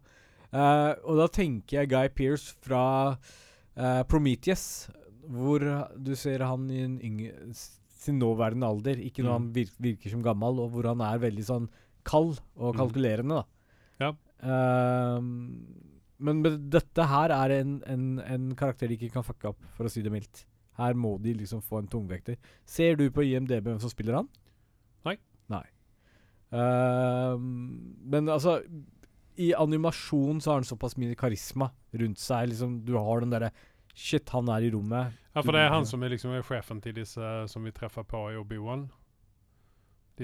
Uh, 0.48 0.94
og 1.04 1.18
da 1.20 1.26
tenker 1.36 1.82
jeg 1.82 1.90
Guy 1.92 2.08
Pearce 2.16 2.54
fra 2.64 2.84
uh, 3.18 4.04
Prometheus, 4.08 4.88
hvor 5.28 5.60
du 6.00 6.14
ser 6.16 6.46
han 6.48 6.70
i 6.72 6.86
yngre, 6.88 7.52
sin 7.98 8.16
nåværende 8.22 8.70
alder. 8.70 9.02
Ikke 9.04 9.26
når 9.26 9.34
Mm. 9.34 9.36
han 9.42 9.50
vir 9.58 9.74
virker 9.84 10.14
som 10.14 10.24
gammel, 10.24 10.62
og 10.64 10.72
hvor 10.72 10.88
han 10.88 11.02
er 11.04 11.20
veldig 11.20 11.44
sånn 11.44 11.68
kald 12.08 12.40
og 12.56 12.74
Mm. 12.76 12.80
kalkulerende, 12.80 13.42
da. 13.42 13.44
Ja. 14.00 14.14
Uh, 14.40 15.20
men 16.20 16.42
dette 16.72 17.06
her 17.12 17.30
er 17.36 17.52
en, 17.60 17.82
en, 17.86 18.06
en 18.24 18.56
karakter 18.56 18.88
de 18.88 18.96
ikke 18.98 19.12
kan 19.14 19.26
fucke 19.28 19.52
opp, 19.52 19.60
for 19.76 19.86
å 19.86 19.92
si 19.92 20.02
det 20.02 20.12
mildt. 20.14 20.46
Her 20.78 20.98
må 20.98 21.16
de 21.22 21.34
liksom 21.38 21.64
få 21.66 21.82
en 21.82 21.90
tungvekter. 21.92 22.38
Ser 22.66 23.00
du 23.00 23.08
på 23.14 23.26
IMDb 23.26 23.66
hvem 23.66 23.80
som 23.82 23.92
spiller 23.92 24.20
han? 24.20 24.30
Nei. 25.08 25.18
Nei. 25.54 25.64
Uh, 26.54 27.36
men 27.38 28.30
altså 28.32 28.62
I 29.36 29.50
animasjon 29.60 30.40
så 30.40 30.54
har 30.54 30.62
han 30.62 30.70
såpass 30.70 30.96
mye 31.02 31.18
karisma 31.20 31.72
rundt 31.98 32.22
seg. 32.22 32.54
Liksom, 32.54 32.80
du 32.88 32.96
har 32.98 33.26
den 33.26 33.34
derre 33.34 33.52
Shit, 33.98 34.30
han 34.30 34.46
er 34.54 34.62
i 34.62 34.70
rommet. 34.70 35.16
Ja, 35.34 35.42
for 35.42 35.56
det 35.58 35.64
er 35.66 35.72
han 35.74 35.86
som 35.90 36.04
er 36.06 36.12
liksom 36.14 36.36
er 36.38 36.44
sjefen 36.46 36.78
til 36.84 36.94
disse 37.00 37.30
som 37.50 37.64
vi 37.66 37.72
treffer 37.74 38.06
på 38.06 38.28
i 38.30 38.36
Obi-Wan? 38.38 38.84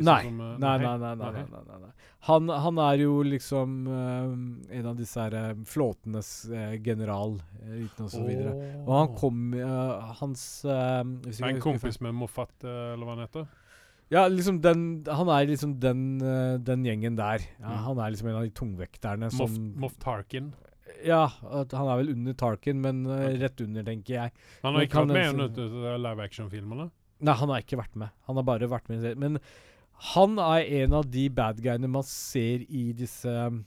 Nei. 0.02 0.24
som, 0.26 0.40
uh, 0.42 0.58
Nei, 0.58 0.78
nei, 0.82 0.98
nei. 0.98 1.16
nei, 1.20 1.32
nei, 1.52 1.80
nei. 1.84 1.90
Han, 2.26 2.48
han 2.50 2.78
er 2.80 3.02
jo 3.04 3.18
liksom 3.28 3.74
uh, 3.86 4.30
en 4.74 4.86
av 4.90 4.96
disse 4.96 5.20
her 5.20 5.34
eh, 5.36 5.50
flåtenes 5.68 6.30
uh, 6.50 6.72
general, 6.82 7.36
uten 7.68 8.06
og 8.08 8.14
så 8.14 8.22
videre. 8.24 8.54
Og 8.86 8.94
han 8.96 9.12
kom 9.20 9.42
Hans 10.22 10.46
uh, 10.64 11.04
er 11.04 11.50
en 11.50 11.60
kompis 11.64 12.00
med 12.02 12.16
Moffat, 12.16 12.56
eller 12.64 13.04
hva 13.04 13.18
han 13.18 13.26
heter? 13.26 13.50
Ja, 14.14 14.24
liksom 14.30 14.60
den 14.62 15.04
Han 15.08 15.30
er 15.32 15.48
liksom 15.50 15.78
den, 15.82 16.20
den 16.64 16.84
gjengen 16.86 17.16
der. 17.20 17.44
Ja, 17.60 17.74
Mm. 17.74 17.84
Han 17.90 18.00
er 18.00 18.12
liksom 18.14 18.28
en 18.30 18.40
av 18.40 18.44
de 18.48 18.52
tungvekterne 18.56 19.30
Moff, 19.34 19.54
som 19.56 19.70
Moff 19.80 19.96
Tarkin. 20.00 20.52
Ja, 21.04 21.26
han 21.44 21.74
er 21.74 21.98
vel 22.00 22.12
under 22.14 22.36
Tarkin, 22.40 22.80
men 22.84 23.04
rett 23.42 23.62
under, 23.64 23.84
tenker 23.84 24.14
jeg. 24.14 24.34
Han 24.64 24.76
har 24.78 24.86
ikke 24.88 25.04
vært 25.10 25.36
med 25.36 25.60
i 25.60 25.96
live 26.08 26.28
action-filmene. 26.30 26.90
Nei, 27.24 27.36
han 27.40 27.52
har 27.52 27.64
ikke 27.64 27.80
vært 27.80 27.96
med. 28.00 28.12
Han 28.28 28.40
har 28.40 28.46
bare 28.48 28.68
vært 28.72 28.90
med 28.92 29.00
i 29.00 29.06
serien. 29.06 29.20
Men 29.24 29.40
han 30.12 30.40
er 30.42 30.66
en 30.84 30.96
av 31.00 31.06
de 31.08 31.28
bad 31.32 31.62
guyene 31.64 31.88
man 31.88 32.04
ser 32.08 32.66
i 32.68 32.90
disse 32.98 33.30
um, 33.30 33.62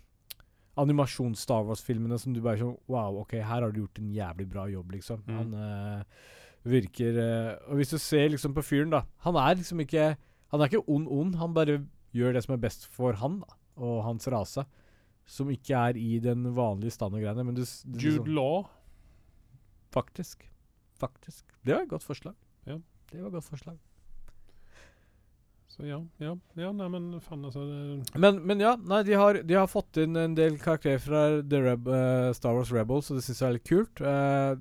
animasjons-Star 0.77 1.65
Wars-filmene 1.65 2.19
som 2.21 2.35
du 2.37 2.43
bare 2.45 2.61
sånn 2.61 2.75
Wow, 2.93 3.23
OK, 3.23 3.39
her 3.41 3.65
har 3.65 3.73
du 3.73 3.81
gjort 3.81 4.01
en 4.03 4.11
jævlig 4.13 4.49
bra 4.51 4.67
jobb, 4.69 4.93
liksom. 4.99 5.23
Mm. 5.25 5.37
Han 5.39 5.55
eh, 5.57 6.27
virker 6.69 7.21
eh, 7.23 7.53
Og 7.71 7.81
hvis 7.81 7.95
du 7.95 7.99
ser 8.03 8.29
liksom 8.35 8.53
på 8.57 8.65
fyren, 8.67 8.93
da 8.93 9.07
Han 9.25 9.39
er 9.41 9.57
liksom 9.57 9.81
ikke 9.87 10.11
Han 10.53 10.61
er 10.61 10.69
ikke 10.69 10.85
ond-ond. 10.85 11.39
Han 11.41 11.57
bare 11.57 11.79
gjør 12.17 12.37
det 12.37 12.45
som 12.45 12.55
er 12.57 12.61
best 12.63 12.85
for 12.93 13.17
han 13.21 13.41
da, 13.43 13.57
og 13.81 14.05
hans 14.07 14.29
rase. 14.33 14.63
Som 15.27 15.51
ikke 15.53 15.75
er 15.89 15.99
i 15.99 16.21
den 16.23 16.45
vanlige 16.57 16.95
standardgreiene. 16.95 17.45
Men 17.49 17.57
du, 17.57 17.65
du 17.65 17.99
Jude 17.99 18.21
liksom- 18.21 18.31
Law. 18.37 18.69
Faktisk. 19.97 20.47
Faktisk. 21.01 21.45
Det 21.65 21.75
var 21.75 21.83
et 21.83 21.91
godt 21.91 22.07
forslag. 22.07 22.37
Ja. 22.69 22.79
Det 23.11 23.21
var 23.21 23.33
et 23.33 23.41
godt 23.41 23.49
forslag. 23.49 23.81
Så 25.77 25.85
ja, 25.87 25.99
ja, 26.25 26.31
ja 26.57 26.71
nei, 26.73 26.87
men 26.89 27.21
faen, 27.21 27.43
altså 27.45 27.61
Men, 28.17 28.39
men 28.49 28.61
ja, 28.65 28.77
nei, 28.81 29.03
de 29.05 29.13
har, 29.13 29.43
de 29.45 29.55
har 29.59 29.67
fått 29.69 29.99
inn 30.01 30.17
en 30.17 30.35
del 30.35 30.57
karakterer 30.59 30.99
fra 31.05 31.25
The 31.43 31.61
Reb, 31.61 31.87
uh, 31.89 32.33
Star 32.33 32.55
Wars 32.57 32.73
Rebels, 32.73 33.11
og 33.11 33.19
det 33.19 33.25
syns 33.27 33.43
jeg 33.43 33.49
er 33.51 33.57
litt 33.59 33.69
kult. 33.69 34.01
Uh, 34.01 34.57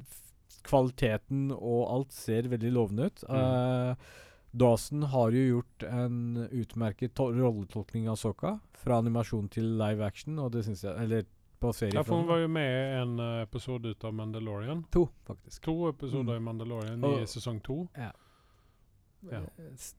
kvaliteten 0.66 1.52
og 1.56 1.82
alt 1.94 2.12
ser 2.16 2.48
veldig 2.52 2.72
lovende 2.74 3.06
ut. 3.12 3.24
Mm. 3.30 3.36
Eh, 3.38 4.14
Dawson 4.56 5.04
har 5.12 5.36
jo 5.36 5.44
gjort 5.60 5.84
en 5.86 6.16
utmerket 6.50 7.20
rolletolkning 7.22 8.08
av 8.10 8.18
Soka, 8.18 8.56
fra 8.82 8.98
animasjon 9.02 9.46
til 9.54 9.68
live 9.78 10.02
action, 10.06 10.40
og 10.42 10.52
det 10.56 10.64
syns 10.66 10.82
jeg 10.88 10.96
Eller 11.04 11.26
på 11.62 11.70
Ja, 11.94 12.02
for 12.04 12.18
hun 12.18 12.28
var 12.28 12.40
jo 12.42 12.48
med 12.52 12.66
i 12.66 12.98
en 13.02 13.14
episode 13.44 13.94
ut 13.94 14.04
av 14.06 14.14
Mandalorian. 14.14 14.84
To, 14.92 15.06
faktisk. 15.28 15.62
To 15.70 15.76
episoder 15.90 16.34
Mm. 16.34 16.42
i 16.42 16.46
Mandalorian 16.50 17.04
Og- 17.04 17.22
i 17.22 17.26
sesong 17.26 17.62
to. 17.64 17.88
Ja. 17.96 18.12
S- 19.76 19.96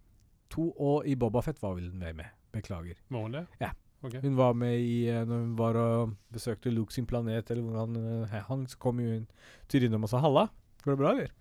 To, 0.55 0.71
og 0.79 1.09
i 1.09 1.17
Bobafett 1.19 1.59
var 1.63 1.75
vel 1.79 1.91
med 1.93 2.17
med. 2.23 2.33
Beklager. 2.55 2.97
Var 3.13 3.27
hun 3.27 3.37
det? 3.37 3.47
Ja. 3.61 3.73
Okay. 4.05 4.21
Hun 4.23 4.37
var 4.37 4.53
med 4.55 4.77
i 4.79 5.09
eh, 5.09 5.25
Når 5.27 5.41
hun 5.41 5.57
var 5.59 5.77
og 5.81 6.13
besøkte 6.33 6.71
Luke 6.71 6.95
sin 6.95 7.07
planet, 7.09 7.51
eller 7.51 7.65
hvor 7.65 7.81
han 7.81 7.97
uh, 7.97 8.37
hang, 8.49 8.67
så 8.71 8.79
kom 8.79 9.01
jo 9.01 9.11
hun 9.11 9.27
til 9.69 9.85
innom 9.85 10.05
og 10.05 10.13
sa 10.13 10.21
'halla'. 10.21 10.49
Går 10.85 10.93
det 10.93 10.99
bra, 10.99 11.11
eller? 11.11 11.33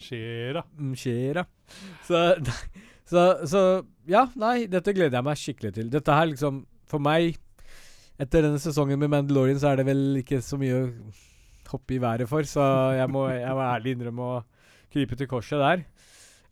Skjera. 0.00 0.64
Mm, 0.78 0.94
skjer, 0.98 1.38
ja. 1.38 1.44
Så, 2.02 2.22
så, 3.10 3.46
så 3.46 3.60
Ja, 4.08 4.26
nei, 4.36 4.66
dette 4.66 4.92
gleder 4.92 5.20
jeg 5.20 5.24
meg 5.24 5.38
skikkelig 5.40 5.74
til. 5.74 5.92
Dette 5.92 6.12
her 6.12 6.26
liksom 6.32 6.66
For 6.90 7.00
meg, 7.00 7.38
etter 8.20 8.44
denne 8.44 8.60
sesongen 8.60 8.98
med 9.00 9.08
Mandalorian, 9.08 9.58
så 9.60 9.72
er 9.72 9.80
det 9.80 9.86
vel 9.88 10.20
ikke 10.20 10.42
så 10.44 10.58
mye 10.60 10.82
å 10.82 10.90
hoppe 11.70 11.96
i 11.96 12.02
været 12.02 12.28
for, 12.28 12.44
så 12.46 12.62
jeg 12.94 13.08
må, 13.10 13.24
jeg 13.32 13.54
må 13.56 13.62
ærlig 13.64 13.94
innrømme 13.96 14.26
å 14.28 14.42
krype 14.92 15.16
til 15.18 15.30
korset 15.30 15.58
der. 15.58 15.86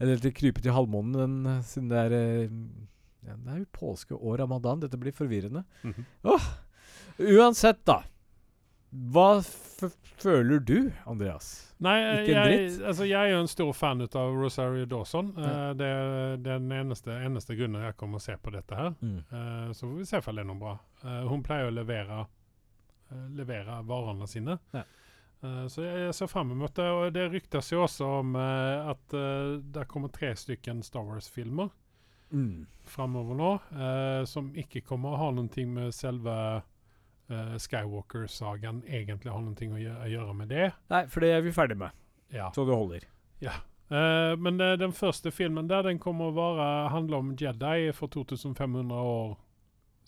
Eller 0.03 0.23
til 0.23 0.35
krype 0.35 0.63
til 0.65 0.75
halvmånen, 0.75 1.15
den, 1.15 1.61
siden 1.67 1.91
det 1.93 2.01
er 2.01 2.17
eh, 2.17 2.55
ja, 3.23 3.37
Det 3.39 3.53
er 3.55 3.61
jo 3.63 3.69
påske 3.77 4.17
og 4.19 4.41
ramadan. 4.41 4.83
Dette 4.83 4.99
blir 4.99 5.15
forvirrende. 5.15 5.63
Mhm. 5.87 6.07
Uansett, 7.23 7.85
da. 7.87 8.01
Hva 9.13 9.41
føler 10.21 10.61
du, 10.61 10.91
Andreas? 11.09 11.73
Nei, 11.83 11.97
Ikke 12.23 12.35
en 12.35 12.37
jeg, 12.37 12.59
dritt. 12.59 12.83
altså, 12.91 13.07
jeg 13.09 13.19
er 13.19 13.33
jo 13.33 13.39
en 13.43 13.51
stor 13.51 13.71
fan 13.75 14.03
av 14.05 14.35
Rosario 14.37 14.85
Dawson. 14.87 15.33
Ja. 15.37 15.53
Uh, 15.71 15.71
det 15.79 15.89
er 15.89 16.37
den 16.45 16.69
eneste, 16.77 17.15
eneste 17.25 17.57
grunnen 17.59 17.87
jeg 17.87 17.97
kommer 17.97 18.21
å 18.21 18.25
se 18.25 18.37
på 18.37 18.53
dette 18.55 18.77
her. 18.77 18.93
Eh, 19.03 19.73
så 19.73 19.87
får 19.89 19.95
vi 19.97 20.09
se 20.11 20.21
om 20.21 20.37
det 20.37 20.45
er 20.45 20.51
noe 20.51 20.61
bra. 20.61 20.75
Uh, 21.03 21.23
hun 21.31 21.43
pleier 21.47 21.71
å 21.71 21.75
levere, 21.75 22.27
eh, 23.11 23.25
levere 23.39 23.81
varene 23.89 24.29
sine. 24.31 24.59
Ja. 24.77 24.85
Eh, 25.43 25.67
så 25.73 25.85
jeg, 25.85 26.15
ser 26.15 26.31
frem 26.31 26.53
mot 26.59 26.75
det. 26.75 26.89
Og 26.91 27.13
det 27.15 27.29
ryktes 27.33 27.73
jo 27.73 27.83
også 27.85 28.09
om 28.21 28.37
eh, 28.39 28.91
at 28.93 29.17
uh, 29.17 29.57
det 29.75 29.89
kommer 29.91 30.13
tre 30.15 30.35
stykken 30.39 30.83
Star 30.87 31.07
Wars-filmer 31.09 31.71
Mm. 32.33 32.67
framover 32.89 33.37
nå, 33.37 33.49
eh, 33.77 34.25
som 34.25 34.47
ikke 34.57 34.81
kommer 34.89 35.13
å 35.13 35.19
ha 35.21 35.27
noe 35.37 35.65
med 35.69 35.93
selve 35.93 36.33
eh, 37.29 37.59
Skywalker-sagaen 37.61 38.79
egentlig 38.89 39.29
har 39.35 39.43
noe 39.45 39.53
å 39.53 39.81
gjø- 39.83 39.99
å 40.01 40.09
gjøre 40.09 40.37
med 40.39 40.49
det. 40.49 40.71
Nei, 40.89 41.03
for 41.13 41.21
det 41.21 41.29
er 41.37 41.45
vi 41.45 41.53
ferdig 41.53 41.77
med. 41.77 41.93
Ja. 42.33 42.49
Så 42.57 42.65
det 42.65 42.73
holder. 42.75 43.05
Eh, 43.93 44.33
men 44.41 44.61
eh, 44.65 44.79
den 44.81 44.95
første 44.97 45.31
filmen 45.31 45.69
der, 45.69 45.83
den 45.85 46.01
kommer 46.01 46.31
å 46.31 46.37
være, 46.39 46.69
handle 46.95 47.21
om 47.21 47.35
Jedi 47.37 47.93
for 47.93 48.09
2500 48.09 48.97
år 48.97 49.35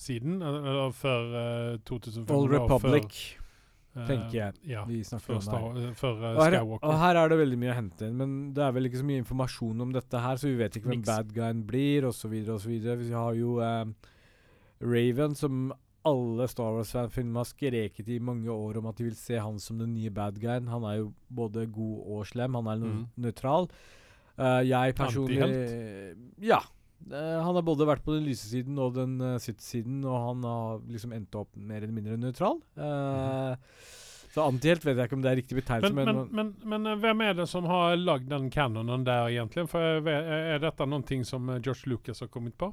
siden. 0.00 0.40
Eller 0.42 0.94
før 0.96 1.34
uh, 1.36 1.78
2500 1.84 2.34
Old 2.34 2.48
år 2.48 2.56
Republic, 2.56 3.12
før, 3.12 3.40
eh, 3.42 3.43
tenker 3.94 4.34
jeg. 4.34 4.54
Ja, 4.66 4.84
vi 4.84 5.02
snakker 5.06 5.36
om 5.36 5.44
her. 5.54 5.88
eh, 5.88 5.92
før 5.94 6.14
uh, 6.18 6.36
Og 6.36 6.42
her, 6.44 6.50
Skywalker. 6.58 6.88
og 6.88 6.98
her 6.98 7.16
er 7.22 7.28
det 7.28 7.38
veldig 7.38 7.58
mye 7.62 7.70
å 7.72 7.76
hente 7.78 8.08
inn, 8.08 8.16
men 8.16 8.52
det 8.54 8.62
er 8.66 8.72
vel 8.72 8.88
ikke 8.90 8.98
så 9.02 9.06
mye 9.06 9.22
informasjon 9.22 9.80
om 9.86 9.92
dette 9.94 10.20
her, 10.24 10.36
så 10.36 10.48
vi 10.50 10.56
vet 10.56 10.76
ikke 10.80 10.90
hvem 10.90 11.00
Niks. 11.02 11.06
bad 11.12 11.32
guyen 11.36 11.62
blir, 11.66 12.04
osv., 12.10 12.34
osv. 12.56 12.74
Vi 13.04 13.12
har 13.14 13.34
jo 13.38 13.60
eh, 13.62 13.84
Raven, 14.82 15.34
som 15.38 15.72
alle 16.04 16.46
Star 16.50 16.74
Wars-filmer 16.76 17.40
har 17.40 17.48
skreket 17.48 18.08
i 18.12 18.18
mange 18.20 18.50
år 18.52 18.76
om 18.76 18.86
at 18.90 18.96
de 19.00 19.04
vil 19.06 19.14
se 19.16 19.38
han 19.40 19.58
som 19.58 19.78
den 19.80 19.94
nye 19.94 20.10
bad 20.12 20.36
guyen. 20.42 20.66
Han 20.68 20.84
er 20.84 20.98
jo 20.98 21.12
både 21.32 21.64
god 21.72 22.02
og 22.18 22.26
slem. 22.28 22.54
Han 22.58 22.66
er 22.68 22.82
Mm. 22.84 23.06
nøytral. 23.16 23.70
Uh, 24.36 24.60
jeg 24.66 24.94
personlig 24.98 25.40
Antihelt? 25.40 26.16
Ja. 26.42 26.58
Eh, 27.10 27.40
han 27.44 27.54
har 27.58 27.64
både 27.66 27.86
vært 27.88 28.04
på 28.04 28.14
den 28.16 28.24
lyse 28.28 28.46
siden 28.48 28.78
og 28.80 28.94
den 28.96 29.18
uh, 29.20 29.36
siden, 29.38 29.98
og 30.08 30.16
han 30.28 30.46
har 30.48 30.80
liksom 30.88 31.12
endt 31.16 31.36
opp 31.36 31.50
mer 31.56 31.82
eller 31.82 31.92
mindre 31.96 32.16
nøytral. 32.20 32.62
Eh, 32.76 33.82
Så 34.34 34.42
antihelt 34.42 34.82
vet 34.82 34.96
jeg 34.98 35.06
ikke 35.06 35.14
om 35.18 35.22
det 35.22 35.30
er 35.30 35.36
riktig 35.38 35.58
betegnelse, 35.60 35.94
Men, 35.94 36.24
men, 36.34 36.54
men, 36.64 36.80
men, 36.82 36.98
hvem 37.02 37.20
er 37.22 37.36
det 37.38 37.44
som 37.46 37.68
har 37.70 37.94
lagd 38.00 38.26
den 38.32 38.48
canonen 38.50 39.04
der, 39.06 39.28
egentlig? 39.30 39.68
For 39.70 40.08
Er 40.10 40.58
dette 40.64 40.88
noe 40.90 41.06
ting 41.06 41.22
som 41.28 41.52
George 41.60 41.86
Lucas 41.86 42.24
har 42.24 42.32
kommet 42.32 42.56
på? 42.58 42.72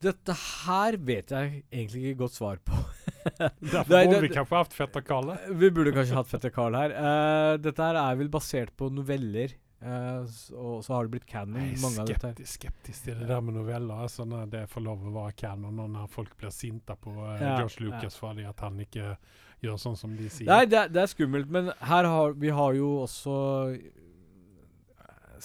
dette 0.00 0.32
her 0.32 0.96
vet 1.04 1.32
jeg 1.34 1.62
egentlig 1.68 2.02
ikke 2.10 2.20
godt 2.22 2.32
svar 2.36 2.60
på. 2.64 2.72
Derfor 3.60 3.84
burde 3.90 4.14
det- 4.14 4.22
vi 4.24 4.30
kanskje 4.32 4.56
hatt 4.56 4.72
fetter 4.76 5.02
Kalle. 5.04 5.34
Vi 5.60 5.68
burde 5.76 5.92
kanskje 5.92 6.16
hatt 6.16 6.30
Fetter 6.30 6.52
Carl 6.54 6.76
her. 6.78 6.94
Uh, 6.96 7.56
dette 7.60 7.84
her 7.84 7.98
er 8.00 8.16
vel 8.16 8.30
basert 8.32 8.72
på 8.80 8.88
noveller, 8.92 9.52
eh, 9.82 10.38
og 10.54 10.84
så 10.84 10.94
har 10.94 11.06
det 11.06 11.14
blitt 11.14 11.26
canon, 11.28 11.60
Jeg 11.60 11.78
er 11.80 12.08
skeptisk, 12.14 12.52
skeptisk 12.54 13.04
til 13.04 13.20
det 13.20 13.28
der 13.28 13.44
med 13.44 13.56
noveller. 13.58 14.02
Altså 14.06 14.26
når 14.28 14.50
det 14.52 14.64
får 14.70 14.84
lov 14.86 15.06
å 15.06 15.14
være 15.14 15.36
canon, 15.40 15.78
og 15.84 15.90
når 15.90 16.10
folk 16.12 16.36
blir 16.40 16.52
sinte 16.54 16.96
på 16.96 17.14
uh, 17.16 17.36
Ja, 17.40 17.56
George 17.60 17.84
Lucas 17.84 18.18
fordi 18.20 18.44
at 18.48 18.60
han 18.60 18.80
ikke 18.80 19.14
gjør 19.60 19.80
sånn 19.80 19.96
som 20.00 20.12
de 20.16 20.28
sier. 20.32 20.48
Nei, 20.48 20.64
det 20.68 20.86
det 20.94 21.02
er 21.02 21.10
skummelt, 21.12 21.50
men 21.52 21.72
her 21.84 22.08
har 22.08 22.36
vi 22.40 22.52
har 22.54 22.76
jo 22.76 22.94
også 23.04 23.34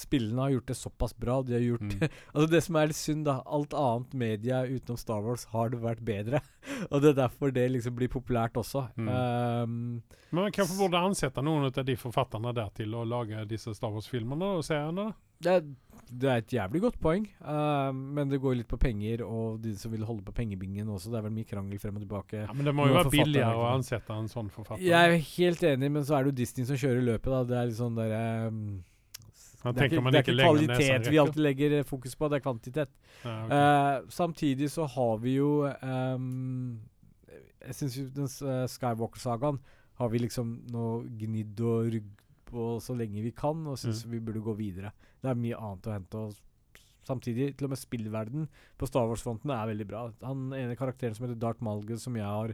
Spillene 0.00 0.42
har 0.44 0.54
gjort 0.54 0.70
det 0.70 0.76
såpass 0.78 1.16
bra. 1.16 1.40
De 1.42 1.56
har 1.56 1.64
gjort 1.64 1.84
Mm. 1.86 2.08
Altså 2.34 2.46
Det 2.50 2.60
som 2.64 2.76
er 2.76 2.88
litt 2.90 2.98
synd, 2.98 3.24
da 3.28 3.42
Alt 3.46 3.74
annet 3.76 4.14
media 4.14 4.62
utenom 4.64 4.96
Star 4.98 5.20
Wars 5.22 5.44
har 5.52 5.70
det 5.70 5.80
vært 5.82 6.02
bedre. 6.04 6.40
og 6.90 7.02
det 7.02 7.12
er 7.12 7.18
derfor 7.20 7.52
det 7.54 7.68
liksom 7.70 7.96
blir 7.96 8.10
populært 8.12 8.56
også. 8.56 8.86
Mm. 8.96 9.08
Um, 9.08 10.02
Men 10.30 10.42
man 10.48 10.56
kanskje 10.56 10.78
burde 10.80 11.04
ansette 11.04 11.44
noen 11.44 11.68
av 11.68 11.84
de 11.84 11.96
forfatterne 12.00 12.54
der 12.56 12.72
til 12.74 12.96
å 12.96 13.04
lage 13.04 13.44
disse 13.48 13.74
Star 13.76 13.94
Wars-filmene 13.94 14.56
og 14.58 14.64
seriene? 14.66 15.12
det, 15.42 15.52
er, 15.52 15.64
det 16.10 16.28
er 16.30 16.40
et 16.40 16.54
jævlig 16.56 16.80
godt 16.86 16.98
poeng, 17.02 17.26
uh, 17.44 17.90
men 17.92 18.30
det 18.30 18.40
går 18.42 18.58
litt 18.60 18.70
på 18.70 18.78
penger, 18.80 19.22
og 19.26 19.60
de 19.64 19.74
som 19.78 19.92
vil 19.92 20.06
holde 20.08 20.24
på 20.26 20.34
pengebingen 20.36 20.88
også. 20.92 21.12
Det 21.12 21.20
er 21.20 21.26
vel 21.28 21.36
mye 21.36 21.48
krangel 21.48 21.80
frem 21.82 21.98
og 21.98 22.04
tilbake. 22.06 22.44
Ja, 22.46 22.56
men 22.56 22.68
det 22.68 22.74
må 22.76 22.88
jo 22.88 22.96
være 22.96 23.12
billigere 23.12 23.54
å 23.56 23.68
ansette 23.74 24.16
en 24.16 24.30
sånn 24.32 24.50
forfatter. 24.52 24.84
Jeg 24.86 25.16
er 25.16 25.16
helt 25.36 25.64
enig, 25.72 25.92
men 25.98 26.06
så 26.08 26.18
er 26.18 26.24
det 26.24 26.32
jo 26.32 26.40
Disney 26.42 26.68
som 26.68 26.80
kjører 26.80 27.04
løpet. 27.12 27.32
da 27.32 27.42
Det 27.50 27.58
er 27.60 27.70
litt 27.70 27.80
sånn 27.80 27.98
derre 27.98 28.22
um, 28.52 28.62
Det 29.72 29.82
er 29.82 29.90
ikke, 29.90 30.02
det 30.10 30.20
er 30.20 30.22
ikke 30.22 30.36
kvalitet 30.42 31.10
vi 31.10 31.18
alltid 31.18 31.42
legger 31.42 31.72
eh, 31.78 31.84
fokus 31.84 32.14
på, 32.16 32.28
det 32.28 32.36
er 32.38 32.44
kvantitet. 32.44 32.90
Ja, 33.24 33.34
okay. 33.44 33.56
uh, 34.04 34.10
samtidig 34.10 34.70
så 34.70 34.86
har 34.86 35.18
vi 35.18 35.34
jo 35.38 35.50
um, 35.82 36.80
Jeg 37.66 37.74
syns 37.74 37.96
jo 37.98 38.04
den 38.14 38.28
uh, 38.46 38.66
Skywalker-sagaen 38.70 39.58
har 39.96 40.08
vi 40.12 40.18
liksom 40.20 40.50
nå 40.70 40.86
gnidd 41.18 41.60
og 41.64 41.90
rugg 41.94 42.10
på 42.46 42.66
så 42.84 42.94
lenge 42.94 43.22
vi 43.24 43.32
kan, 43.34 43.64
og 43.66 43.78
syns 43.80 44.04
Mm. 44.06 44.10
vi 44.12 44.20
burde 44.20 44.42
gå 44.44 44.52
videre. 44.56 44.92
Det 45.22 45.30
er 45.30 45.34
mye 45.40 45.56
annet 45.56 45.86
å 45.88 45.92
hente. 45.96 46.14
og 46.16 46.34
Samtidig, 47.06 47.56
til 47.56 47.66
og 47.66 47.70
med 47.70 47.78
spillverden 47.78 48.48
på 48.78 48.86
Star 48.86 49.06
Wars-fronten 49.06 49.50
er 49.50 49.66
veldig 49.70 49.86
bra. 49.86 50.12
Han 50.22 50.52
ene 50.52 50.76
karakteren 50.76 51.14
som 51.14 51.26
heter 51.26 51.38
Darth 51.38 51.62
Malgus, 51.62 52.02
som 52.02 52.14
jeg 52.18 52.24
har 52.26 52.52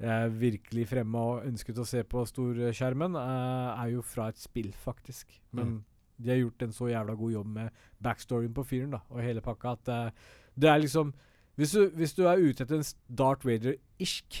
eh, 0.00 0.28
virkelig 0.28 0.88
fremme 0.88 1.14
og 1.14 1.44
ønsket 1.46 1.78
å 1.78 1.84
se 1.86 2.02
på 2.02 2.24
storskjermen, 2.26 3.14
eh, 3.14 3.82
er 3.84 3.90
jo 3.92 4.02
fra 4.02 4.28
et 4.32 4.36
spill, 4.40 4.72
faktisk. 4.72 5.28
Men 5.52 5.66
Mm. 5.66 5.84
De 6.22 6.32
har 6.32 6.40
gjort 6.40 6.62
en 6.66 6.72
så 6.76 6.88
jævla 6.92 7.14
god 7.18 7.34
jobb 7.34 7.50
med 7.58 7.82
backstoryen 8.02 8.54
på 8.54 8.64
fyren 8.68 8.94
da, 8.96 9.02
og 9.10 9.22
hele 9.24 9.42
pakka 9.44 9.76
at 9.76 9.92
uh, 9.92 10.32
det 10.56 10.70
er 10.70 10.82
liksom 10.82 11.12
hvis 11.60 11.74
du, 11.76 11.82
hvis 11.98 12.14
du 12.16 12.22
er 12.24 12.40
ute 12.40 12.64
etter 12.64 12.78
en 12.80 12.86
Darth 13.12 13.44
Vader-isk 13.44 14.38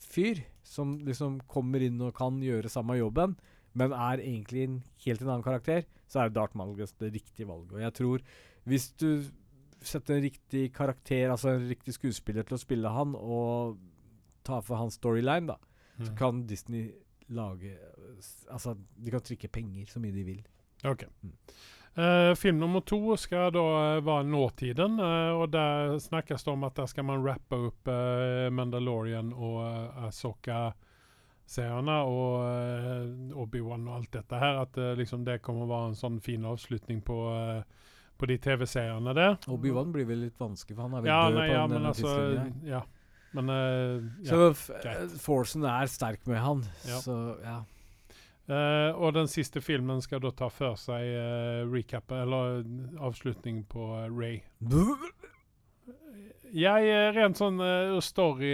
fyr 0.00 0.40
som 0.64 0.94
liksom 1.04 1.40
kommer 1.50 1.84
inn 1.84 2.00
og 2.00 2.14
kan 2.16 2.38
gjøre 2.40 2.70
samme 2.72 2.96
jobben, 2.96 3.34
men 3.76 3.92
er 3.92 4.22
egentlig 4.22 4.64
en 4.64 4.78
helt 5.04 5.22
en 5.22 5.28
annen 5.34 5.44
karakter, 5.44 5.84
så 6.08 6.22
er 6.24 6.32
Darth 6.32 6.56
Malgus 6.56 6.94
det 7.00 7.12
riktige 7.14 7.48
valget. 7.48 7.74
Og 7.76 7.84
jeg 7.84 7.94
tror 7.98 8.24
hvis 8.68 8.88
du 9.00 9.08
setter 9.82 10.16
en 10.16 10.24
riktig 10.24 10.72
karakter, 10.72 11.30
altså 11.32 11.56
en 11.56 11.68
riktig 11.68 11.96
skuespiller 11.96 12.46
til 12.46 12.56
å 12.56 12.62
spille 12.62 12.92
han, 12.94 13.16
og 13.18 13.78
tar 14.46 14.62
for 14.64 14.78
hans 14.80 14.96
storyline, 15.00 15.50
da, 15.50 15.56
så 16.00 16.10
Mm. 16.12 16.16
kan 16.16 16.46
Disney 16.46 16.92
lage 17.28 17.76
Altså, 18.50 18.74
de 18.74 19.10
kan 19.10 19.22
trykke 19.24 19.48
penger 19.48 19.86
så 19.90 20.00
mye 20.02 20.14
de 20.14 20.24
vil. 20.26 20.42
Ok. 20.84 21.04
Mm. 21.22 21.36
Uh, 21.92 22.34
film 22.34 22.58
nummer 22.58 22.80
to 22.80 23.16
skal 23.20 23.50
da 23.52 23.62
eh, 23.96 24.04
være 24.04 24.24
nåtiden, 24.24 24.94
uh, 24.96 25.36
og 25.42 25.50
der 25.52 25.98
snakkes 26.00 26.44
det 26.44 26.52
om 26.52 26.64
at 26.64 26.76
der 26.78 26.86
skal 26.88 27.04
man 27.04 27.20
rappe 27.20 27.58
opp 27.68 27.88
uh, 27.92 28.48
Mandalorian 28.48 29.28
og 29.36 29.58
uh, 29.60 30.06
Asoka-seerne 30.06 31.98
og 32.08 33.36
Obi-Wan 33.44 33.84
og 33.90 33.98
alt 33.98 34.12
dette 34.16 34.40
her. 34.40 34.62
At 34.64 34.80
liksom 34.96 35.26
det 35.28 35.42
kommer 35.44 35.66
å 35.66 35.72
være 35.74 35.90
en 35.90 36.00
sånn 36.00 36.16
fin 36.24 36.48
avslutning 36.48 37.04
på, 37.04 37.18
på 38.16 38.30
de 38.30 38.38
TV-seerne 38.40 39.12
der. 39.18 39.36
Obi-Wan 39.52 39.92
blir 39.92 40.08
vel 40.08 40.24
litt 40.30 40.40
vanskelig, 40.40 40.78
for 40.78 40.88
han 40.88 40.96
er 40.96 41.04
vel 41.04 41.12
Ja, 41.12 41.20
død 41.28 41.36
nei, 41.36 41.48
på 41.50 41.52
ja, 41.52 41.60
den 41.60 41.76
men 41.76 41.82
ene 41.82 41.92
altså. 41.92 42.08
Ja. 42.64 42.82
Men 43.32 43.48
uh, 43.48 44.02
ja. 44.24 44.30
Så 44.30 44.48
f 44.52 44.66
greit. 44.82 45.14
Forcen 45.22 45.64
er 45.64 45.88
sterk 45.88 46.26
med 46.28 46.42
han, 46.44 46.64
Ja. 46.88 46.98
så 47.00 47.18
ja. 47.42 47.60
Uh, 48.50 48.90
og 48.98 49.14
den 49.14 49.28
siste 49.30 49.62
filmen 49.62 50.02
skal 50.02 50.20
da 50.20 50.32
ta 50.34 50.48
for 50.50 50.74
seg 50.76 51.06
uh, 51.14 51.62
recap, 51.70 52.10
eller 52.12 52.64
avslutning 53.00 53.62
på 53.70 53.86
eh, 54.00 54.08
Ray. 54.10 54.40
Jeg 56.52 56.96
Rent 57.16 57.38
sånn 57.40 57.62
uh, 57.62 57.96
story, 58.04 58.50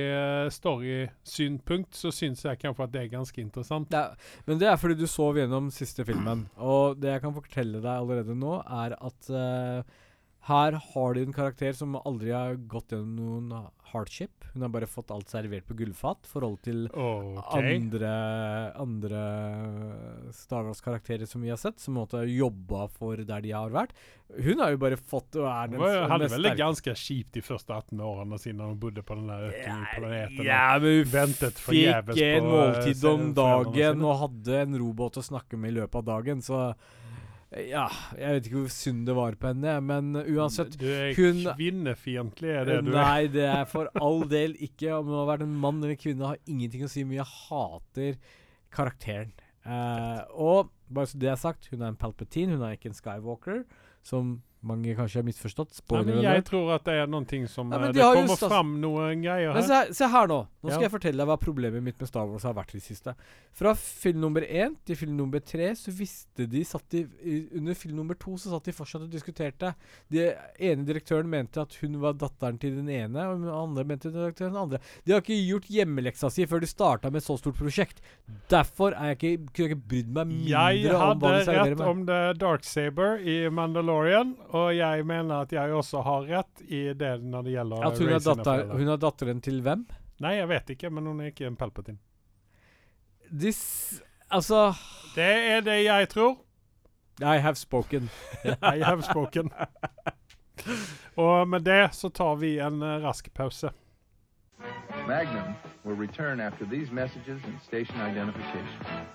story-synpunkt 0.55 1.97
så 1.99 2.13
syns 2.15 2.45
jeg 2.47 2.61
kanskje 2.63 2.85
at 2.85 2.93
det 2.95 3.01
er 3.01 3.15
ganske 3.17 3.41
interessant. 3.43 3.97
Er, 3.97 4.13
men 4.47 4.61
det 4.61 4.69
er 4.71 4.79
fordi 4.79 5.01
du 5.01 5.09
sov 5.11 5.41
gjennom 5.41 5.73
siste 5.75 6.07
filmen. 6.07 6.45
Og 6.63 7.01
det 7.03 7.17
jeg 7.17 7.25
kan 7.25 7.35
fortelle 7.35 7.81
deg 7.83 7.91
allerede 7.91 8.37
nå, 8.39 8.61
er 8.63 8.95
at 9.01 9.33
eh, 9.35 9.97
her 10.49 10.79
har 10.93 11.15
du 11.15 11.23
en 11.23 11.35
karakter 11.37 11.75
som 11.77 11.97
aldri 11.99 12.33
har 12.33 12.57
gått 12.71 12.95
gjennom 12.95 13.17
noen 13.19 13.69
hardship. 13.93 14.45
Hun 14.53 14.65
har 14.65 14.71
bare 14.73 14.87
fått 14.87 15.11
alt 15.11 15.29
servert 15.31 15.67
på 15.69 15.77
gullfat. 15.79 16.29
Forhold 16.29 16.59
til 16.65 16.87
okay. 16.93 17.77
andre, 17.77 18.13
andre 18.81 19.23
Star 20.37 20.67
Wars-karakterer 20.67 21.29
som 21.29 21.45
vi 21.45 21.53
har 21.53 21.61
sett, 21.61 21.81
som 21.81 21.97
måtte 21.99 22.25
jobba 22.29 22.89
for 22.93 23.21
der 23.29 23.45
de 23.45 23.53
har 23.55 23.73
vært. 23.75 23.95
Hun 24.37 24.61
har 24.61 24.75
jo 24.75 24.81
bare 24.83 24.99
fått 25.01 25.39
og 25.41 25.49
er 25.49 25.71
den 25.73 25.81
Hun 25.81 26.13
hadde 26.13 26.29
vel 26.35 26.49
det 26.51 26.55
ganske 26.59 26.95
kjipt 27.01 27.39
de 27.39 27.45
første 27.45 27.73
18 27.73 28.03
årene 28.05 28.41
siden 28.41 28.61
hun 28.65 28.77
bodde 28.81 29.05
på 29.05 29.17
den 29.17 29.31
der 29.33 29.49
økenplaneten. 29.49 30.45
Ja, 30.49 30.65
men 30.81 31.01
hun 31.01 31.13
ventet 31.13 31.61
fikk 31.65 32.13
en 32.13 32.49
måltid 32.49 32.95
eh, 32.97 33.11
om 33.13 33.33
dagen 33.37 34.05
og 34.05 34.23
hadde 34.25 34.63
en 34.67 34.81
robåt 34.81 35.21
å 35.21 35.25
snakke 35.25 35.61
med 35.61 35.73
i 35.73 35.79
løpet 35.81 36.03
av 36.03 36.09
dagen, 36.13 36.45
så 36.45 36.73
ja, 37.53 37.87
jeg 38.19 38.35
vet 38.37 38.47
ikke 38.49 38.59
hvor 38.61 38.73
synd 38.75 39.07
det 39.09 39.15
var 39.17 39.37
på 39.41 39.49
henne, 39.53 39.75
men 39.81 40.11
uansett 40.37 40.75
Du 40.79 40.85
er 40.87 41.15
hun- 41.17 41.47
kvinnefiendtlig, 41.57 42.51
er 42.61 42.65
det 42.69 42.85
du 42.85 42.91
er? 42.93 42.99
Nei, 42.99 43.27
det 43.33 43.47
er 43.49 43.65
for 43.65 43.89
all 44.01 44.21
del 44.29 44.53
ikke. 44.55 44.91
Om 44.99 45.07
hun 45.07 45.15
har 45.23 45.31
vært 45.39 45.47
en 45.47 45.57
mann 45.57 45.83
eller 45.83 45.97
kvinne, 45.97 46.27
har 46.27 46.37
ingenting 46.47 46.85
å 46.85 46.91
si, 46.93 47.05
men 47.05 47.17
jeg 47.17 47.31
hater 47.49 48.19
karakteren. 48.71 49.33
Eh, 49.65 50.21
og 50.37 50.71
bare 50.91 51.07
så 51.07 51.19
det 51.19 51.31
er 51.33 51.37
sagt, 51.41 51.69
hun 51.73 51.83
er 51.83 51.89
en 51.89 51.97
Palpatine, 51.97 52.53
hun 52.57 52.63
er 52.69 52.77
ikke 52.77 52.91
en 52.93 52.99
Skywalker, 53.01 53.65
som 54.03 54.43
mange 54.69 54.95
kanskje 54.99 55.21
har 55.23 55.27
misforstått. 55.27 55.73
Spoiler 55.81 56.15
men 56.15 56.23
jeg 56.27 56.45
tror 56.49 56.75
at 56.77 56.85
det 56.89 56.95
er 57.03 57.07
noen 57.11 57.27
ting 57.29 57.47
som 57.49 57.73
Ja, 57.73 57.79
eh, 57.79 57.87
de 57.93 57.99
Det 57.99 58.05
kommer 58.05 58.29
just, 58.35 58.45
fram 58.49 58.75
noen 58.83 59.23
greier 59.25 59.55
Men 59.55 59.63
her. 59.63 59.69
se, 59.69 59.75
her- 59.75 59.93
se 60.03 60.09
her 60.13 60.27
nå. 60.29 60.39
Nå 60.63 60.71
skal 60.71 60.83
Ja. 60.83 60.89
jeg 60.89 60.93
fortelle 60.93 61.17
deg 61.23 61.27
hva 61.31 61.39
problemet 61.41 61.83
mitt 61.83 61.99
med 62.01 62.09
Star 62.09 62.27
Wars 62.27 62.43
har 62.45 62.55
vært 62.55 62.75
i 62.75 62.79
det 62.79 62.83
siste. 62.87 63.15
Fra 63.55 63.75
film 63.75 64.21
nummer 64.21 64.43
én 64.43 64.77
til 64.85 64.97
film 64.97 65.17
nummer 65.17 65.41
tre 65.41 65.71
så 65.75 65.91
visste 65.91 66.49
de 66.49 66.63
satt 66.65 66.95
i- 66.95 67.49
Under 67.57 67.75
film 67.75 67.97
nummer 67.97 68.15
to 68.19 68.33
så 68.37 68.51
satt 68.53 68.65
de 68.65 68.73
fortsatt 68.73 69.03
og 69.03 69.11
diskuterte. 69.11 69.75
Den 70.11 70.35
ene 70.61 70.85
direktøren 70.87 71.27
mente 71.29 71.61
at 71.61 71.75
hun 71.81 71.99
var 72.01 72.13
datteren 72.15 72.59
til 72.61 72.77
den 72.77 72.89
ene, 72.89 73.17
og 73.17 73.41
den 73.41 73.49
andre 73.49 73.85
mente 73.85 74.11
direktøren 74.13 74.53
den 74.53 74.63
andre. 74.63 74.79
De 75.05 75.13
har 75.13 75.21
ikke 75.23 75.39
gjort 75.49 75.69
hjemmeleksa 75.71 76.31
si 76.31 76.45
før 76.47 76.61
de 76.61 76.67
starta 76.67 77.11
med 77.11 77.23
et 77.23 77.27
så 77.29 77.39
stort 77.39 77.57
prosjekt. 77.57 77.99
Derfor 78.51 78.93
er 78.95 79.15
jeg 79.15 79.19
ikke, 79.19 79.47
kunne 79.55 79.69
jeg 79.69 79.71
ikke 79.77 79.89
brydd 79.89 80.09
meg 80.17 80.27
mindre 80.29 80.95
om 80.95 81.19
hva 81.21 81.29
hadde 81.29 81.39
de 81.39 81.45
serverer 81.49 81.77
rett 81.77 81.81
om 81.89 82.07
The 82.09 82.21
Dark 82.35 82.65
Saber 82.65 83.19
i 83.19 83.37
Mandalorian, 83.49 84.35
og 84.53 84.58
jeg 84.75 85.07
mener 85.07 85.47
at 85.47 85.53
jeg 85.55 85.73
også 85.75 86.03
har 86.07 86.27
rett 86.29 86.63
i 86.67 86.83
det 86.99 87.15
når 87.23 87.47
det 87.47 87.55
gjelder 87.55 87.87
At 87.89 88.03
hun 88.03 88.13
er, 88.13 88.21
datter, 88.25 88.67
hun 88.75 88.93
er 88.95 89.01
datteren 89.03 89.41
til 89.45 89.63
hvem? 89.65 89.87
Nei, 90.25 90.35
jeg 90.41 90.51
vet 90.51 90.75
ikke, 90.75 90.91
men 90.91 91.07
hun 91.07 91.23
er 91.23 91.33
ikke 91.33 91.47
en 91.49 91.57
Palpatine. 91.59 92.01
This 93.29 94.03
Altså 94.31 94.75
Det 95.15 95.25
er 95.25 95.61
det 95.61 95.85
jeg 95.85 96.09
tror. 96.09 96.37
I 97.21 97.39
have 97.39 97.57
spoken. 97.57 98.11
I 98.77 98.79
have 98.85 99.03
spoken. 99.03 99.51
Og 101.17 101.49
med 101.49 101.61
det 101.61 101.95
så 101.95 102.09
tar 102.09 102.35
vi 102.35 102.59
en 102.59 102.83
uh, 102.83 103.03
rask 103.03 103.35
pause. 103.35 103.71
Magnum 105.07 105.55
will 105.85 105.97
return 105.97 106.41
after 106.41 106.65
these 106.65 106.93
messages 106.93 107.43
and 107.45 107.59
station 107.63 107.97
identification. 108.11 109.07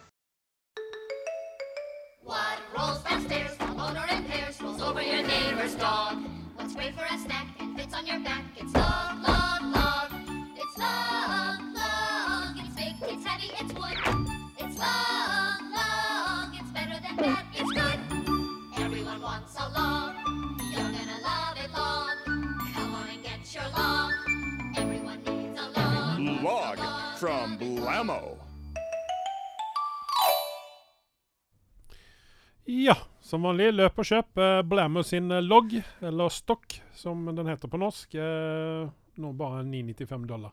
What 2.26 2.58
rolls 2.78 3.04
downstairs, 3.04 3.58
the 3.58 3.68
motor 3.68 4.06
in 4.16 4.24
pairs, 4.24 4.46
rolls 4.46 4.53
over 4.84 5.02
your 5.02 5.24
neighbor's 5.24 5.76
dog. 5.76 6.18
What's 6.56 6.76
great 6.76 6.94
for 6.96 7.06
a 7.06 7.18
snack 7.18 7.48
and 7.60 7.76
fits 7.78 7.94
on 7.94 8.06
your 8.06 8.20
back? 8.20 8.44
It's 8.58 8.74
long, 8.74 9.24
long, 9.24 9.72
long. 9.72 10.56
It's 10.58 10.78
long, 10.78 11.74
long. 11.74 12.58
It's 12.58 12.76
big, 12.76 12.96
it's 13.02 13.26
heavy, 13.26 13.52
it's 13.60 13.74
wood. 13.74 13.98
It's 14.60 14.78
long, 14.78 15.72
long. 15.72 16.54
It's 16.60 16.72
better 16.72 17.00
than 17.02 17.16
that, 17.18 17.46
it's 17.54 17.72
good. 17.72 18.00
Everyone 18.84 19.22
wants 19.22 19.56
a 19.58 19.70
long. 19.70 20.16
You're 20.72 20.92
gonna 20.92 21.20
love 21.24 21.58
it 21.64 21.72
long. 21.72 22.18
Come 22.74 22.96
on 22.96 23.08
and 23.10 23.24
get 23.24 23.56
your 23.56 23.70
long. 23.78 24.12
Everyone 24.76 25.24
needs 25.24 25.60
a 25.60 25.70
long. 25.80 26.44
Log 26.44 26.78
long, 26.78 27.18
from 27.18 27.58
Blammo. 27.58 28.38
Ja, 32.66 32.96
som 33.34 33.42
vanlig, 33.48 33.72
løp 33.74 33.96
og 33.98 34.06
kjøp 34.06 34.38
eh, 34.38 34.60
Blammo 34.70 35.02
sin 35.02 35.32
eh, 35.34 35.40
logg, 35.42 35.72
eller 36.06 36.30
stokk, 36.30 36.76
som 36.94 37.24
den 37.34 37.48
heter 37.50 37.70
på 37.72 37.80
norsk. 37.82 38.12
eh, 38.14 38.84
nå 39.18 39.32
bare 39.38 39.64
995 39.66 40.28
dollar 40.30 40.52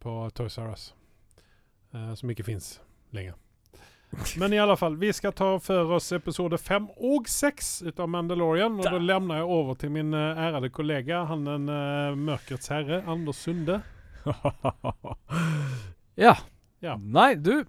på 0.00 0.14
Toys 0.36 0.56
R 0.62 0.70
Us. 0.72 0.84
eh, 1.92 2.14
som 2.16 2.32
ikke 2.32 2.46
fins 2.46 2.78
lenger. 3.12 3.34
Men 4.40 4.54
i 4.54 4.60
alle 4.62 4.78
fall, 4.80 4.96
vi 4.96 5.10
skal 5.12 5.34
ta 5.36 5.50
for 5.60 5.92
oss 5.98 6.08
episode 6.16 6.56
fem 6.62 6.86
og 6.96 7.28
seks 7.28 7.82
av 7.92 8.08
Mandalorian. 8.08 8.78
Og 8.80 8.88
da 8.88 8.96
lemner 9.02 9.42
jeg 9.42 9.50
over 9.58 9.76
til 9.76 9.92
min 9.92 10.16
eh, 10.16 10.40
ærede 10.46 10.70
kollega, 10.72 11.26
han 11.28 11.44
den 11.44 11.68
uh, 11.68 12.16
mørkets 12.16 12.72
herre, 12.72 13.02
Anders 13.04 13.42
Sunde. 13.44 13.82
ja. 16.24 16.32
Ja. 16.80 16.96
Nei, 16.96 17.34
du. 17.36 17.66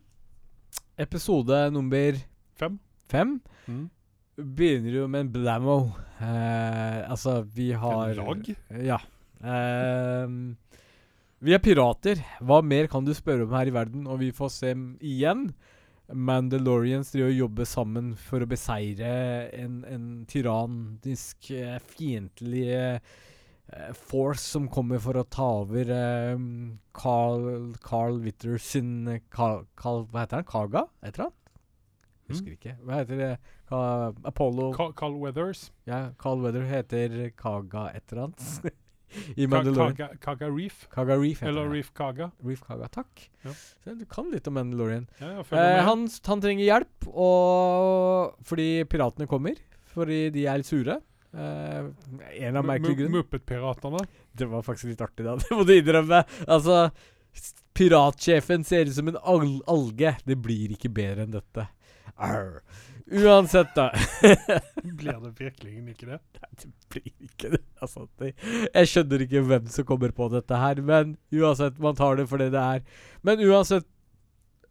Episode 0.97 1.65
nummer 1.75 2.23
Fem. 2.55 2.79
fem 3.11 3.39
Mm. 3.67 3.89
Begynner 4.37 4.99
jo 5.01 5.07
med 5.09 5.25
en 5.25 5.31
blammo. 5.33 5.77
Eh, 6.21 6.99
altså, 7.09 7.41
vi 7.53 7.71
har 7.73 8.09
En 8.09 8.21
lag? 8.21 8.51
Ja. 8.85 8.99
Eh, 9.41 10.27
vi 11.39 11.53
er 11.53 11.61
pirater. 11.61 12.21
Hva 12.41 12.61
mer 12.65 12.89
kan 12.91 13.05
du 13.05 13.13
spørre 13.17 13.45
om 13.45 13.55
her 13.57 13.69
i 13.69 13.73
verden? 13.73 14.07
Og 14.09 14.21
vi 14.21 14.31
får 14.35 14.53
se 14.53 14.73
igjen 15.01 15.49
Mandalorians 16.07 17.11
driver 17.11 17.33
og 17.33 17.41
jobber 17.41 17.67
sammen 17.67 18.11
for 18.15 18.43
å 18.43 18.47
beseire 18.47 19.09
en, 19.51 19.81
en 19.83 20.05
tyrannisk, 20.29 21.49
eh, 21.51 21.75
fiendtlig 21.83 22.69
eh, 22.71 23.17
force 24.07 24.45
som 24.53 24.69
kommer 24.71 25.01
for 25.03 25.19
å 25.19 25.25
ta 25.27 25.49
over 25.65 25.91
eh, 25.91 26.39
Carl, 26.95 27.73
Carl 27.83 28.21
Witter 28.23 28.55
sin 28.55 29.01
eh, 29.11 29.19
Carl, 29.33 29.65
Carl, 29.75 30.05
Hva 30.13 30.23
heter 30.23 30.39
han? 30.39 30.47
Kaga? 30.47 30.85
Heter 31.03 31.27
han? 31.27 31.35
Husker 32.33 32.55
ikke. 32.57 32.75
Hva 32.83 32.99
heter 33.01 33.21
det? 33.21 33.29
Ka 33.69 33.79
Apollo 34.27 34.73
Carl, 34.75 34.91
Carl 34.99 35.15
Weathers. 35.21 35.71
Ja, 35.87 36.09
Carl 36.19 36.41
Weather 36.43 36.65
heter 36.67 37.17
Kaga 37.39 37.89
et 37.95 38.03
eller 38.11 38.27
annet. 38.29 38.73
I 39.39 39.47
Mandalorian. 39.47 39.95
Kaga, 39.95 40.17
Kaga 40.19 40.49
Reef. 40.51 40.81
Kaga 40.91 41.15
Reef 41.15 41.39
heter 41.39 41.53
Eller. 41.53 41.69
Reef 41.71 41.93
Kaga. 41.95 42.31
Reef 42.43 42.61
Kaga, 42.67 42.89
takk. 42.91 43.29
Ja. 43.45 43.53
Så 43.55 43.95
du 43.95 44.03
kan 44.11 44.27
litt 44.33 44.47
om 44.51 44.57
Mandalorian. 44.59 45.05
Ja, 45.21 45.37
Eh, 45.39 45.83
han, 45.87 46.07
han 46.27 46.41
trenger 46.43 46.65
hjelp, 46.67 47.07
og 47.07 48.35
fordi 48.45 48.83
piratene 48.91 49.27
kommer. 49.31 49.55
Fordi 49.93 50.27
de 50.35 50.43
er 50.51 50.59
litt 50.59 50.67
sure. 50.69 50.99
Eh, 51.31 51.87
en 52.43 52.59
av 52.59 52.65
merkelige 52.67 52.99
grunner. 53.03 53.21
Muppet-piratene. 53.21 54.03
Det 54.37 54.49
var 54.51 54.65
faktisk 54.67 54.91
litt 54.91 55.01
artig, 55.07 55.23
da. 55.25 55.37
Det 55.41 55.55
må 55.55 55.63
du 55.67 55.73
innrømme. 55.77 56.23
Altså, 56.47 56.89
piratsjefen 57.77 58.63
ser 58.67 58.85
ut 58.91 58.95
som 58.95 59.07
en 59.11 59.17
al 59.23 59.47
alge. 59.71 60.15
Det 60.27 60.37
blir 60.41 60.73
ikke 60.75 60.91
bedre 60.93 61.25
enn 61.27 61.35
dette. 61.35 61.67
Arr. 62.17 62.61
Uansett, 63.07 63.69
da. 63.75 63.87
Blir 64.83 65.19
det 65.23 65.33
virkelig 65.39 65.75
ikke 65.93 66.09
det? 66.09 66.19
Nei, 66.41 66.49
det 66.59 66.71
blir 66.91 67.27
ikke 67.29 67.51
det. 67.55 67.61
Altså, 67.79 68.07
det. 68.19 68.33
Jeg 68.73 68.91
skjønner 68.91 69.23
ikke 69.23 69.43
hvem 69.47 69.69
som 69.71 69.87
kommer 69.87 70.11
på 70.15 70.27
dette 70.33 70.59
her, 70.59 70.81
men 70.83 71.15
uansett, 71.31 71.79
man 71.83 71.95
tar 71.95 72.19
det 72.19 72.27
for 72.27 72.43
det 72.43 72.51
det 72.55 72.63
er. 72.63 72.83
Men 73.23 73.43
uansett, 73.47 73.87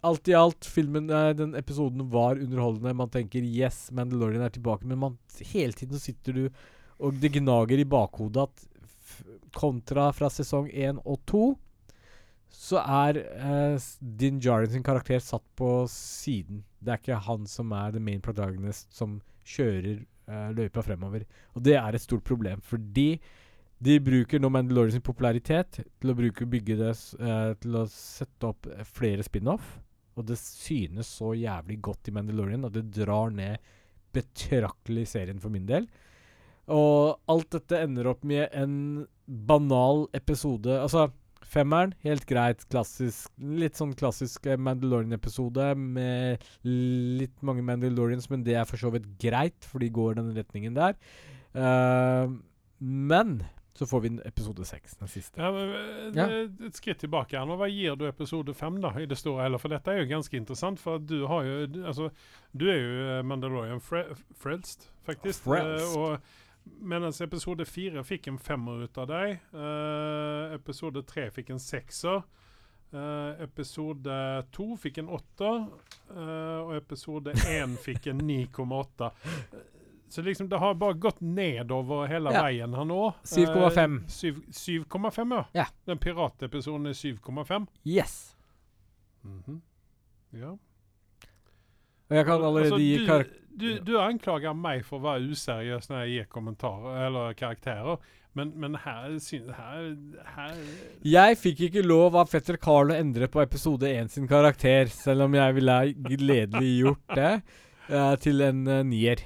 alt 0.07 0.29
i 0.29 0.37
alt, 0.37 0.69
filmen, 0.69 1.09
eh, 1.11 1.33
den 1.39 1.57
episoden 1.59 2.05
var 2.13 2.37
underholdende. 2.37 2.95
Man 2.95 3.11
tenker 3.11 3.41
'yes, 3.43 3.91
Mandalorian 3.91 4.45
er 4.45 4.53
tilbake', 4.55 4.85
men 4.85 4.99
man, 4.99 5.19
hele 5.41 5.73
tiden 5.73 5.97
så 5.97 6.05
sitter 6.13 6.33
du 6.33 6.49
og 6.99 7.17
det 7.21 7.33
gnager 7.35 7.81
i 7.81 7.89
bakhodet 7.89 8.47
at 8.47 8.65
kontra 9.57 10.11
fra 10.17 10.31
sesong 10.33 10.69
1 10.73 11.01
og 11.05 11.21
2 11.29 11.45
så 12.53 12.81
er 12.83 13.21
uh, 13.41 13.87
Din 14.01 14.41
Djarin 14.43 14.73
sin 14.73 14.85
karakter 14.87 15.23
satt 15.23 15.45
på 15.59 15.87
siden. 15.91 16.65
Det 16.81 16.93
er 16.93 17.01
ikke 17.03 17.25
han 17.27 17.47
som 17.51 17.73
er 17.77 17.95
the 17.95 18.03
main 18.03 18.23
protagonist 18.25 18.95
som 18.95 19.19
kjører 19.47 20.05
uh, 20.31 20.53
løypa 20.57 20.85
fremover. 20.87 21.27
Og 21.55 21.67
det 21.67 21.77
er 21.79 21.95
et 21.95 22.05
stort 22.05 22.25
problem, 22.27 22.63
fordi 22.65 23.17
de 23.85 23.99
bruker 24.01 24.41
nå 24.41 24.49
Mandalorian 24.49 24.95
sin 24.95 25.05
popularitet 25.05 25.83
til 25.85 26.13
å 26.13 26.17
bruke 26.17 26.49
bygge 26.49 26.79
det 26.81 26.93
eh, 27.21 27.51
Til 27.61 27.75
å 27.77 27.83
sette 27.93 28.49
opp 28.49 28.69
flere 28.89 29.27
spin-off. 29.27 29.75
Og 30.17 30.25
det 30.31 30.39
synes 30.41 31.11
så 31.19 31.35
jævlig 31.37 31.77
godt 31.85 32.09
i 32.09 32.15
Mandalorian 32.17 32.65
og 32.65 32.73
det 32.73 32.87
drar 32.97 33.35
ned 33.37 33.61
betraktelig 34.17 35.11
serien 35.11 35.43
for 35.43 35.53
min 35.53 35.67
del. 35.69 35.85
Og 36.73 37.21
alt 37.31 37.51
dette 37.53 37.83
ender 37.85 38.09
opp 38.11 38.25
med 38.25 38.49
en 38.57 39.05
banal 39.27 40.07
episode. 40.17 40.73
Altså, 40.73 41.11
femmeren, 41.47 41.95
helt 42.07 42.27
greit. 42.29 42.65
Klassisk 42.73 43.33
Litt 43.39 43.79
sånn 43.79 43.95
klassisk 43.99 44.47
eh, 44.51 44.59
Mandalorian-episode 44.61 45.73
med 45.79 46.45
litt 46.67 47.37
mange 47.47 47.65
Mandalorians, 47.67 48.29
men 48.33 48.45
det 48.47 48.59
er 48.59 48.69
for 48.69 48.81
så 48.81 48.93
vidt 48.95 49.09
greit, 49.23 49.59
for 49.67 49.83
de 49.83 49.91
går 49.93 50.19
den 50.21 50.33
retningen 50.37 50.77
der. 50.77 50.97
Uh, 51.57 52.33
men 52.81 53.39
så 53.77 53.87
får 53.87 54.01
vi 54.01 54.11
episode 54.25 54.65
seks, 54.65 54.97
den 54.97 55.09
siste. 55.09 55.41
Ja, 55.41 55.51
men, 55.53 55.69
eh, 55.69 56.17
Ja. 56.17 56.27
Et 56.67 56.77
skritt 56.77 56.99
tilbake 56.99 57.39
Anna. 57.39 57.57
Hva 57.57 57.69
gir 57.69 57.97
du 57.97 58.07
episode 58.09 58.55
fem 58.55 58.81
da, 58.81 58.89
i 58.99 59.05
det 59.07 59.19
store 59.19 59.43
hele? 59.43 59.59
For 59.59 59.69
dette 59.69 59.91
er 59.93 59.99
jo 60.01 60.15
ganske 60.15 60.37
interessant. 60.37 60.81
For 60.81 60.99
du 60.99 61.27
har 61.27 61.45
jo 61.45 61.85
Altså, 61.85 62.11
du 62.57 62.71
er 62.71 62.79
jo 62.79 63.23
Mandalorian 63.23 63.81
fre 63.81 64.17
frelst, 64.35 64.91
faktisk. 65.05 65.45
Frelst. 65.45 65.97
Og 65.97 66.19
mens 66.81 67.21
episode 67.21 67.65
fire 67.65 68.03
fikk 68.05 68.27
en 68.29 68.39
femmer 68.39 68.85
ut 68.85 68.99
av 68.99 69.07
deg, 69.09 69.39
Uh, 69.55 70.55
episode 70.55 71.03
tre 71.07 71.31
fikk 71.31 71.51
en 71.51 71.59
sekser. 71.63 72.23
Uh, 72.95 73.35
episode 73.43 74.17
to 74.55 74.77
fikk 74.77 74.99
en 74.99 75.09
åtter, 75.09 75.67
Uh, 76.11 76.61
og 76.69 76.77
episode 76.77 77.33
én 77.51 77.77
fikk 77.83 78.07
en 78.13 78.21
9,8. 78.23 79.11
Så 80.09 80.23
liksom 80.23 80.47
det 80.49 80.59
har 80.63 80.75
bare 80.79 80.95
gått 80.95 81.19
nedover 81.21 82.07
hele 82.07 82.31
Ja. 82.33 82.43
veien 82.45 82.75
her 82.75 82.85
nå. 82.85 83.13
7,5. 83.25 83.97
Eh, 84.07 84.37
7,5, 84.55 85.33
ja. 85.35 85.45
Ja. 85.55 85.65
Den 85.87 85.99
piratepisoden 85.99 86.87
er 86.87 86.93
7,5. 86.95 87.67
Yes! 87.85 88.37
Mhm. 89.25 89.61
Ja. 90.33 90.51
Og 92.09 92.15
jeg 92.17 92.25
kan 92.25 92.35
allerede 92.41 92.67
Altså, 92.71 92.79
gi 92.79 92.99
du, 92.99 93.07
karak... 93.07 93.27
du, 93.57 93.67
du 93.81 93.97
anklager 94.01 94.55
meg 94.57 94.85
for 94.87 95.01
å 95.01 95.07
være 95.09 95.33
useriøs 95.33 95.91
når 95.91 96.03
jeg 96.03 96.13
gir 96.13 96.31
kommentarer 96.33 97.07
eller 97.09 97.37
karakterer, 97.39 98.01
men, 98.37 98.51
men 98.61 98.75
her, 98.85 99.15
her, 99.57 99.85
her 100.35 100.57
Jeg 101.09 101.39
fikk 101.41 101.63
ikke 101.71 101.85
lov 101.87 102.19
av 102.21 102.29
Fetter 102.29 102.59
Carl 102.61 102.93
å 102.93 102.99
endre 102.99 103.31
på 103.33 103.41
episode 103.41 103.89
1 103.89 104.13
sin 104.13 104.29
karakter, 104.29 104.93
selv 104.93 105.25
om 105.25 105.39
jeg 105.39 105.57
ville 105.57 105.79
gledelig 106.05 106.75
gjort 106.83 107.17
det, 107.17 107.33
eh, 107.89 108.13
til 108.21 108.45
en 108.45 108.61
uh, 108.69 108.83
nier. 108.85 109.25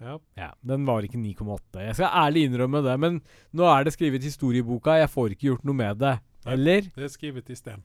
Ja. 0.00 0.16
Ja, 0.34 0.50
Den 0.66 0.88
var 0.88 1.06
ikke 1.06 1.20
9,8. 1.20 1.84
Jeg 1.84 2.00
skal 2.00 2.18
ærlig 2.24 2.48
innrømme 2.48 2.82
det, 2.82 2.98
men 2.98 3.22
nå 3.54 3.70
er 3.70 3.86
det 3.86 3.94
skrevet 3.94 4.26
historieboka. 4.26 4.98
Jeg 4.98 5.12
får 5.12 5.36
ikke 5.36 5.52
gjort 5.52 5.70
noe 5.70 5.78
med 5.84 6.02
det. 6.02 6.16
Eller? 6.50 6.90
Det 6.96 7.06
er 7.06 7.12
skrevet 7.12 7.52
i 7.52 7.58
sten. 7.58 7.84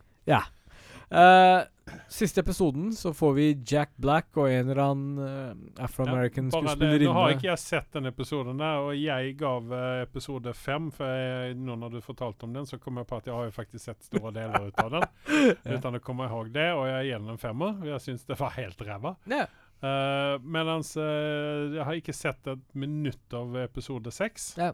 Eh, 1.09 1.61
siste 2.09 2.41
episoden 2.41 2.91
så 2.97 3.11
får 3.13 3.33
vi 3.37 3.45
Jack 3.67 3.91
Black 4.01 4.37
og 4.41 4.47
en 4.49 4.69
eller 4.71 4.81
annen 4.81 5.19
uh, 5.21 5.83
afroamerican 5.85 6.47
Ja, 6.49 6.57
skuespillerinne. 6.57 7.05
nå 7.11 7.13
har 7.13 7.33
ikke 7.35 7.49
jeg 7.51 7.61
sett 7.61 7.91
den 7.93 8.09
episoden 8.09 8.57
der, 8.57 8.79
og 8.87 8.95
jeg 8.97 9.35
gav 9.37 9.69
uh, 9.69 10.01
episode 10.01 10.53
fem, 10.57 10.87
for 10.95 11.05
jeg, 11.05 11.53
nå 11.61 11.75
når 11.77 11.93
du 11.93 11.99
fortalte 12.01 12.47
om 12.49 12.55
den, 12.57 12.65
så 12.65 12.79
kom 12.81 12.97
jeg 12.97 13.05
på 13.11 13.19
at 13.19 13.29
jeg 13.29 13.35
har 13.37 13.45
jo 13.51 13.53
faktisk 13.53 13.85
sett 13.85 14.07
store 14.07 14.33
deler 14.33 14.65
ut 14.71 14.81
av 14.81 14.89
den, 14.95 15.05
Ja. 15.67 15.77
uten 15.77 15.99
å 15.99 16.01
komme 16.01 16.25
ihåg 16.29 16.49
det, 16.55 16.71
og 16.73 16.87
jeg 16.89 17.11
gir 17.11 17.21
den 17.21 17.35
en 17.35 17.41
femmer. 17.41 17.77
Jeg 17.85 18.01
syns 18.01 18.25
det 18.25 18.39
var 18.41 18.55
helt 18.57 18.81
ræva. 18.81 19.13
Ja. 19.29 19.45
Uh, 19.85 20.41
Mens 20.41 20.95
jeg 20.97 21.83
har 21.85 21.93
ikke 21.99 22.15
sett 22.17 22.47
et 22.49 22.65
minutt 22.73 23.33
av 23.37 23.53
episode 23.61 24.09
seks. 24.15 24.55
Ja. 24.57 24.71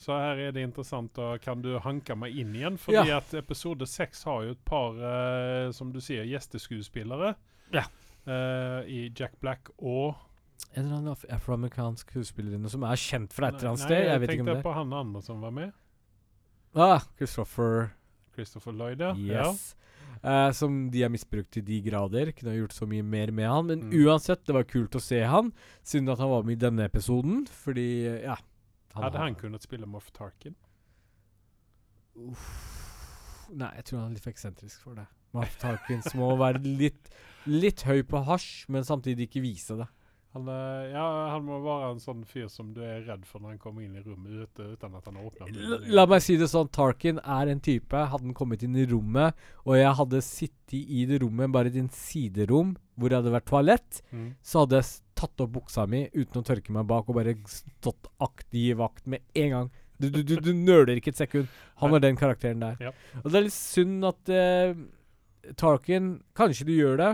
Så 0.00 0.14
her 0.16 0.38
er 0.46 0.52
det 0.56 0.62
interessant, 0.64 1.18
og 1.20 1.42
kan 1.44 1.60
du 1.60 1.74
hanke 1.84 2.14
meg 2.16 2.32
inn 2.40 2.54
igjen? 2.56 2.78
Fordi 2.80 3.02
Ja. 3.10 3.18
at 3.18 3.34
episode 3.36 3.84
seks 3.86 4.22
har 4.24 4.46
jo 4.46 4.50
et 4.54 4.64
par, 4.64 4.96
uh, 4.96 5.70
som 5.76 5.90
du 5.92 6.00
sier, 6.00 6.24
gjesteskuespillere. 6.24 7.34
Ja. 7.74 7.82
Uh, 8.26 8.80
I 8.88 9.10
Jack 9.14 9.38
Black 9.40 9.68
og 9.78 10.14
En 10.76 10.84
eller 10.84 10.96
annen 10.96 11.08
af 11.12 11.24
afroamerikansk 11.34 12.10
skuespillerinne 12.12 12.68
som 12.70 12.82
er 12.84 12.94
kjent 13.00 13.32
fra 13.32 13.48
et 13.48 13.54
eller 13.58 13.70
annet 13.72 13.80
sted. 13.80 13.96
jeg, 13.96 14.06
Jeg 14.06 14.20
vet 14.20 14.28
ikke 14.30 14.36
tenkte 14.38 14.50
om 14.50 14.56
det 14.56 14.64
på 14.64 14.72
han 14.74 14.92
andre 14.92 15.22
som 15.22 15.40
var 15.40 15.50
med. 15.50 15.72
Ah, 16.76 17.00
Christopher 17.18 17.90
Christopher 18.34 18.72
Lloyd, 18.72 19.00
ja. 19.00 19.14
Yes. 19.16 19.76
Eh, 20.22 20.50
som 20.52 20.90
de 20.92 21.02
har 21.02 21.08
misbrukt 21.10 21.50
til 21.50 21.64
de 21.64 21.80
grader. 21.82 22.30
Kunne 22.36 22.52
ha 22.52 22.58
gjort 22.60 22.76
så 22.76 22.86
mye 22.86 23.02
mer 23.02 23.32
med 23.32 23.48
han. 23.48 23.66
Men 23.66 23.80
Mm. 23.90 24.04
uansett, 24.06 24.44
det 24.46 24.54
var 24.54 24.64
kult 24.64 24.92
å 24.94 25.00
se 25.00 25.22
han. 25.24 25.52
Synd 25.82 26.08
at 26.10 26.18
han 26.18 26.28
var 26.30 26.42
med 26.44 26.52
i 26.62 26.66
denne 26.70 26.84
episoden, 26.84 27.46
fordi 27.48 28.22
ja. 28.22 28.36
Ja. 28.94 29.04
Hadde 29.06 29.18
han 29.22 29.36
kunnet 29.38 29.62
spille 29.62 29.86
Moff 29.86 30.10
Tarkin? 30.16 30.56
Uff. 32.18 32.48
Nei, 33.50 33.70
jeg 33.80 33.86
tror 33.88 34.02
han 34.02 34.10
er 34.10 34.16
litt 34.18 34.24
for 34.26 34.34
eksentrisk 34.34 34.82
for 34.84 34.98
det. 34.98 35.06
Moff 35.34 35.56
Tarkins 35.62 36.10
må 36.18 36.32
være 36.38 36.60
litt, 36.64 37.10
litt 37.50 37.82
høy 37.86 38.02
på 38.06 38.22
hasj, 38.26 38.66
men 38.70 38.86
samtidig 38.86 39.28
ikke 39.28 39.42
vise 39.44 39.78
det. 39.78 39.86
Han, 40.30 40.46
eh, 40.46 40.90
ja, 40.92 41.04
han 41.32 41.42
må 41.42 41.56
være 41.64 41.88
en 41.96 42.02
sånn 42.02 42.20
fyr 42.22 42.46
som 42.50 42.68
du 42.74 42.78
er 42.86 43.00
redd 43.08 43.24
for 43.26 43.42
når 43.42 43.56
han 43.56 43.62
kommer 43.62 43.82
inn 43.82 43.96
i 43.98 44.02
rommet 44.04 44.44
ute, 44.44 44.66
uten 44.76 44.94
at 44.94 45.08
han 45.10 45.16
åpner 45.18 45.50
La, 45.58 45.78
la 45.98 46.04
meg 46.06 46.22
si 46.22 46.36
det 46.38 46.46
sånn, 46.52 46.70
Tarkin 46.70 47.18
er 47.18 47.50
en 47.50 47.58
type 47.58 47.98
Hadde 48.12 48.28
han 48.28 48.36
kommet 48.38 48.62
inn 48.62 48.78
i 48.78 48.86
rommet, 48.86 49.34
og 49.66 49.74
jeg 49.74 49.90
hadde 49.98 50.20
sittet 50.22 50.76
i 50.86 51.02
det 51.10 51.18
rommet, 51.24 51.50
bare 51.50 51.72
i 51.74 51.82
et 51.82 51.98
siderom, 51.98 52.76
hvor 52.94 53.10
det 53.10 53.18
hadde 53.18 53.34
vært 53.34 53.48
toalett, 53.50 54.02
mm. 54.14 54.28
så 54.38 54.62
hadde 54.62 54.78
jeg 54.78 54.86
s- 54.86 55.00
tatt 55.20 55.42
opp 55.44 55.52
buksa 55.58 55.84
mi 55.90 56.06
uten 56.16 56.40
å 56.40 56.46
tørke 56.46 56.72
meg 56.74 56.88
bak, 56.90 57.08
og 57.12 57.18
bare 57.20 57.36
stått 57.50 58.08
aktiv 58.24 58.78
vakt 58.80 59.06
med 59.12 59.20
en 59.36 59.52
gang. 59.56 59.70
Du, 60.00 60.06
du, 60.08 60.22
du, 60.24 60.38
du 60.40 60.54
nøler 60.56 60.96
ikke 60.96 61.12
et 61.12 61.18
sekund. 61.20 61.50
Han 61.82 61.92
er 61.98 62.00
den 62.00 62.16
karakteren 62.16 62.62
der. 62.64 62.78
Ja. 62.80 62.92
Og 63.20 63.26
det 63.28 63.36
er 63.42 63.44
litt 63.44 63.56
synd 63.56 64.06
at 64.08 64.30
uh, 64.32 64.72
Tarkin 65.60 66.06
Kanskje 66.36 66.64
du 66.68 66.72
gjør 66.72 66.96
det, 67.00 67.10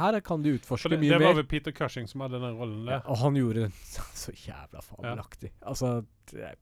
her 0.00 0.16
kan 0.24 0.40
du 0.44 0.50
utforske 0.54 0.90
det, 0.92 0.98
mye 1.02 1.12
det 1.12 1.18
var 1.20 1.26
mer. 1.30 1.38
vel 1.42 1.46
Peter 1.50 1.72
Cushing 1.76 2.08
som 2.08 2.24
hadde 2.24 2.40
den 2.40 2.56
rollen 2.56 2.82
Ja, 2.88 2.98
der. 2.98 3.06
og 3.12 3.20
han 3.20 3.36
gjorde 3.36 3.66
den 3.66 3.76
så 4.24 4.32
jævla 4.36 4.82
fabelaktig. 4.84 5.52
Altså 5.60 5.92
det- 6.32 6.56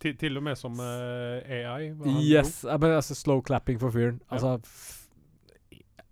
Til, 0.00 0.14
til 0.16 0.38
og 0.40 0.42
med 0.46 0.56
som 0.56 0.78
uh, 0.80 1.42
AI. 1.44 1.90
Yes. 2.24 2.62
ja, 2.64 2.78
Men 2.80 2.94
altså, 2.96 3.14
slow 3.18 3.42
clapping 3.44 3.76
for 3.82 3.92
fyren. 3.92 4.22
Altså 4.32 4.54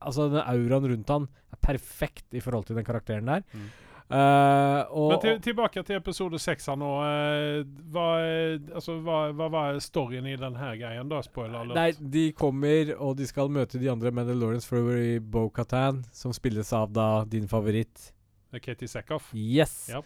Altså, 0.03 0.26
den 0.32 0.42
auraen 0.42 0.88
rundt 0.90 1.09
han 1.14 1.28
er 1.55 1.61
perfekt 1.62 2.34
i 2.34 2.40
forhold 2.42 2.66
til 2.66 2.76
den 2.76 2.84
karakteren 2.86 3.28
der. 3.30 3.44
Mm. 3.55 3.68
Eh, 4.12 4.80
og, 4.92 5.06
Men 5.14 5.20
til, 5.22 5.38
tilbake 5.40 5.82
til 5.88 5.96
episode 5.96 6.36
seks 6.42 6.66
her 6.68 6.76
nå. 6.76 6.88
eh, 7.06 7.62
hva, 7.94 8.06
eh, 8.20 8.58
altså, 8.74 8.98
hva, 9.00 9.20
hva 9.36 9.46
var 9.52 9.78
storyen 9.80 10.26
i 10.28 10.34
denne 10.36 10.72
greien, 10.76 11.08
da? 11.08 11.22
Spoiler 11.24 11.62
alert. 11.62 11.78
Nei, 11.78 12.10
de 12.16 12.26
kommer, 12.36 12.92
og 12.98 13.16
de 13.16 13.28
skal 13.30 13.48
møte 13.52 13.80
de 13.80 13.88
andre 13.92 14.12
Mandalorians 14.12 14.68
for 14.68 14.92
i 14.98 15.16
Bo-Katan, 15.18 16.02
som 16.12 16.36
spilles 16.36 16.74
av 16.76 16.92
da 16.92 17.08
din 17.24 17.48
favoritt. 17.48 18.10
Katie 18.52 18.90
Sackhoff. 18.90 19.30
Yes! 19.32 19.86
Ja. 19.88 20.02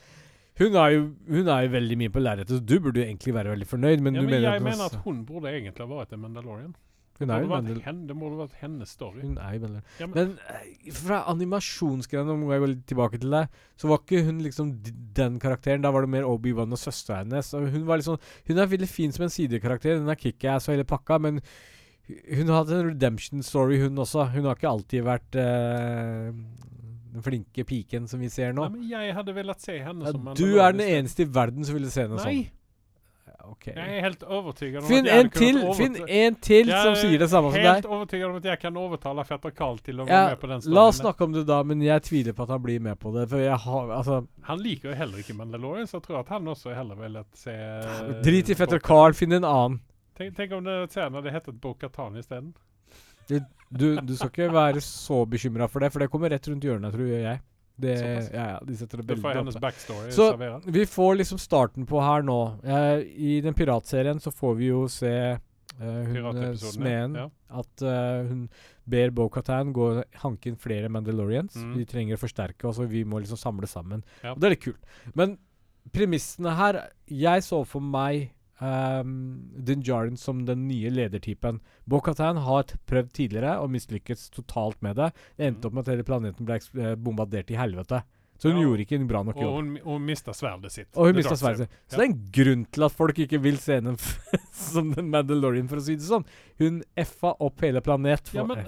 Hun, 0.56 0.76
er 0.78 0.94
jo, 0.94 1.00
hun 1.28 1.48
er 1.52 1.66
jo 1.66 1.72
veldig 1.74 1.96
mye 2.00 2.12
på 2.14 2.22
lerretet, 2.22 2.54
så 2.56 2.62
du 2.62 2.78
burde 2.80 3.02
jo 3.02 3.08
egentlig 3.08 3.34
være 3.36 3.56
veldig 3.56 3.66
fornøyd, 3.68 4.04
men 4.06 4.14
Ja, 4.14 4.22
du 4.22 4.28
men 4.30 4.36
mener 4.38 4.52
jeg 4.54 4.62
mener 4.64 4.86
at 4.86 5.02
hun 5.04 5.24
burde 5.28 5.50
egentlig 5.50 5.82
ha 5.82 5.90
vært 5.90 6.14
en 6.14 6.22
Mandalorian. 6.22 6.76
Hun 7.20 7.32
er 7.32 7.44
jo 7.44 7.50
vært 7.50 7.86
hen, 7.86 8.02
det 8.08 8.16
burde 8.18 8.40
vært 8.42 8.58
hennes 8.60 8.90
story. 8.92 9.22
Hun 9.24 9.38
er 9.40 9.54
jo 9.56 9.70
Ja, 10.00 10.06
men, 10.06 10.16
Men 10.16 10.34
eh, 10.52 10.90
fra 10.92 11.22
animasjonsgreiene, 11.32 12.34
om 12.34 12.44
jeg 12.52 12.62
går 12.62 12.72
litt 12.72 12.84
tilbake 12.90 13.20
til 13.22 13.32
deg, 13.32 13.56
så 13.80 13.88
var 13.90 14.02
ikke 14.02 14.24
hun 14.26 14.42
liksom 14.44 14.74
den 15.16 15.38
karakteren. 15.40 15.84
Da 15.84 15.92
var 15.94 16.04
det 16.04 16.12
mer 16.12 16.28
Obi-Wan 16.28 16.76
og 16.76 16.82
søstera 16.82 17.22
hennes. 17.22 17.54
Og 17.56 17.70
hun 17.72 17.86
var 17.88 18.02
liksom 18.02 18.20
Hun 18.46 18.60
er 18.60 18.68
veldig 18.70 18.88
fin 18.90 19.12
som 19.12 19.24
en 19.26 19.32
sidekarakter. 19.32 19.98
Hun 20.02 20.12
er 20.12 20.20
kickass 20.20 20.68
og 20.68 20.76
hele 20.76 20.84
pakka, 20.88 21.18
men 21.18 21.40
hun 22.06 22.48
har 22.48 22.62
hatt 22.62 22.70
en 22.70 22.92
redemption 22.92 23.42
story, 23.42 23.80
hun 23.82 23.98
også. 23.98 24.28
Hun 24.34 24.46
har 24.46 24.58
ikke 24.58 24.70
alltid 24.70 25.06
vært 25.06 25.38
uh, 25.40 26.30
den 27.16 27.24
flinke 27.24 27.64
piken 27.66 28.06
som 28.10 28.20
vi 28.22 28.30
ser 28.30 28.52
nå. 28.54 28.66
nei, 28.68 28.76
men 28.76 28.90
jeg 28.90 29.16
hadde 29.16 29.34
velat 29.34 29.64
se 29.64 29.78
henne 29.80 30.06
Ja, 30.06 30.12
som 30.14 30.30
du 30.36 30.60
er 30.60 30.76
den 30.76 30.84
eneste 30.84 31.24
i 31.24 31.30
verden 31.32 31.66
som 31.66 31.78
ville 31.78 31.90
se 31.90 32.04
henne 32.04 32.20
sånn. 32.20 32.28
Nei, 32.30 32.52
ok. 33.50 33.66
jeg 33.70 33.96
er 33.96 34.02
helt 34.04 34.22
overbevist 34.26 34.78
om 34.80 34.86
Finn 34.88 35.06
at 35.06 35.12
jeg 35.12 35.24
en 35.24 35.30
til, 35.30 35.58
finn 35.78 35.96
en 36.06 36.36
til 36.46 36.70
som 36.72 36.90
er 36.92 37.00
sier 37.00 37.22
det 37.22 37.28
samme 37.32 37.52
som 37.52 37.60
Helt 37.62 37.88
overbevist 37.88 38.26
om 38.28 38.36
at 38.40 38.48
jeg 38.50 38.60
kan 38.62 38.76
overtale 38.82 39.24
fetter 39.28 39.54
Carl 39.56 39.78
til 39.86 40.02
å 40.02 40.06
være 40.08 40.20
Ja, 40.20 40.28
med 40.34 40.40
på 40.42 40.50
den 40.52 40.66
la 40.76 40.84
oss 40.90 41.00
snakke 41.02 41.24
om 41.28 41.32
det 41.36 41.46
da, 41.48 41.62
men 41.62 41.82
jeg 41.86 42.02
tviler 42.08 42.36
på 42.36 42.46
at 42.46 42.54
han 42.56 42.62
blir 42.66 42.80
med 42.80 42.98
på 43.02 43.12
det. 43.16 43.26
For 43.30 43.42
jeg 43.44 43.58
har 43.66 43.90
Altså 43.96 44.20
Han 44.50 44.62
liker 44.62 44.90
jo 44.92 44.96
heller 45.00 45.18
ikke 45.24 45.34
Mandalorian, 45.38 45.86
så 45.86 45.98
jeg 46.00 46.06
tror 46.08 46.20
at 46.20 46.28
han 46.36 46.48
også 46.54 46.74
heller 46.74 47.00
ville 47.00 47.24
se 47.34 47.54
eh, 47.56 48.14
Drit 48.26 48.50
i 48.50 48.58
fetter 48.58 48.78
Bo- 48.82 48.86
Carl, 48.88 49.14
finn 49.14 49.32
en 49.32 49.44
annen. 49.44 49.80
Tenk, 50.16 50.36
tenk 50.36 50.52
om 50.56 50.64
det 50.64 50.78
sen 50.94 51.12
hadde 51.18 51.32
hettet 51.34 51.60
Bo-Katan 51.60 52.16
isteden. 52.16 52.54
Du, 53.28 53.96
du 54.00 54.12
skal 54.16 54.30
ikke 54.30 54.52
være 54.54 54.80
så 54.84 55.24
bekymra 55.28 55.66
for 55.68 55.82
det, 55.82 55.90
for 55.92 55.98
det 56.04 56.08
kommer 56.12 56.30
rett 56.30 56.46
rundt 56.48 56.64
hjørnet, 56.64 56.94
tror 56.94 57.08
jeg. 57.10 57.40
Det, 57.76 57.96
ja, 58.32 58.44
ja, 58.54 58.60
de 58.64 58.76
setter 58.78 59.02
det 59.02 59.16
Du 59.16 59.20
får 59.20 59.36
hennes 59.36 59.58
backstory 59.60 60.08
Så- 60.10 60.30
serveret. 60.32 60.64
Vi 60.72 60.86
får 60.88 61.18
liksom 61.20 61.38
starten 61.38 61.84
på 61.86 62.00
her 62.00 62.24
nå. 62.24 62.38
Uh, 62.64 63.02
I 63.04 63.40
den 63.44 63.54
piratserien 63.54 64.20
så 64.22 64.32
får 64.32 64.56
vi 64.56 64.70
jo 64.72 64.86
se 64.88 65.38
Uh, 65.76 66.08
hun 66.08 66.56
smeden 66.56 67.16
ja. 67.18 67.26
at 67.52 67.82
uh, 67.84 68.24
hun 68.24 68.46
ber 68.88 69.10
Bo-Katan 69.12 69.74
gå 69.76 69.88
og 69.90 70.20
hanke 70.22 70.48
inn 70.48 70.56
flere 70.56 70.88
Mandalorians. 70.88 71.52
Mm. 71.60 71.74
Vi 71.76 71.84
trenger 71.90 72.16
å 72.16 72.22
forsterke 72.22 72.70
oss, 72.70 72.78
og 72.80 72.88
vi 72.88 73.02
må 73.04 73.20
liksom 73.20 73.36
samle 73.36 73.68
sammen. 73.68 74.00
Ja. 74.22 74.32
Og 74.32 74.40
det 74.40 74.48
er 74.48 74.54
litt 74.54 74.64
kult. 74.64 74.94
Men 75.12 75.36
premissene 75.92 76.54
her 76.56 76.80
Jeg 77.06 77.44
så 77.44 77.60
for 77.68 77.84
meg 77.84 78.30
um, 78.60 79.50
Din 79.64 79.82
Djarin 79.82 80.16
som 80.16 80.44
den 80.46 80.66
nye 80.68 80.90
ledertypen. 80.90 81.60
Bo-Katan 81.84 82.36
har 82.46 82.64
prøvd 82.88 83.12
tidligere 83.12 83.58
og 83.60 83.70
mislykkes 83.74 84.30
totalt 84.34 84.80
med 84.82 84.96
det. 84.96 85.10
Det 85.36 85.46
endte 85.50 85.66
Mm. 85.66 85.66
opp 85.66 85.72
med 85.74 85.88
at 85.88 85.92
hele 85.94 86.04
planeten 86.04 86.46
ble 86.46 86.60
eh, 86.84 86.94
bombardert 86.96 87.50
i 87.50 87.54
helvete. 87.60 88.02
Så 88.38 88.50
hun 88.52 88.58
Ja. 88.60 88.66
gjorde 88.68 88.84
ikke 88.84 88.96
en 89.00 89.06
bra 89.08 89.22
nok 89.22 89.36
Og 89.36 89.42
jobb. 89.42 89.54
hun, 89.54 89.76
hun 89.84 90.04
mista 90.06 90.30
sverdet 90.32 90.70
sitt. 90.72 90.88
Og 90.96 91.06
hun 91.06 91.16
mista 91.16 91.36
sverdet 91.36 91.58
sitt. 91.68 91.70
Så 91.88 91.96
det 91.96 92.04
er 92.04 92.10
en 92.10 92.30
grunn 92.32 92.66
til 92.70 92.84
at 92.84 92.92
folk 92.92 93.16
ikke 93.18 93.40
vil 93.40 93.56
se 93.56 93.78
henne 93.80 93.96
som 94.52 94.92
den 94.92 95.08
Mandalorian, 95.10 95.68
for 95.68 95.76
å 95.80 95.80
si 95.86 95.96
det 95.96 96.04
sånn. 96.04 96.26
Hun 96.58 96.82
effa 96.96 97.34
opp 97.40 97.60
hele 97.64 97.80
planet. 97.80 98.28
For, 98.28 98.36
Ja, 98.36 98.44
men 98.44 98.66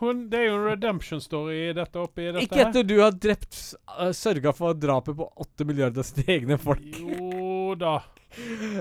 hun, 0.00 0.28
det 0.28 0.38
er 0.40 0.46
jo 0.50 0.56
en 0.58 0.64
redemption 0.68 1.20
story 1.20 1.70
i 1.70 1.72
dette 1.76 1.96
oppi 2.00 2.28
dette 2.32 2.44
ikke 2.46 2.60
etter 2.68 2.84
du 2.88 3.00
har 3.00 3.12
drept 3.12 3.74
uh, 3.98 4.12
Sørga 4.16 4.52
for 4.56 4.72
drapet 4.74 5.16
på 5.16 5.26
åtte 5.36 5.64
milliarder 5.68 6.00
av 6.00 6.04
sine 6.08 6.24
egne 6.36 6.56
folk. 6.60 6.80
Jo 7.00 7.49
da. 7.78 7.98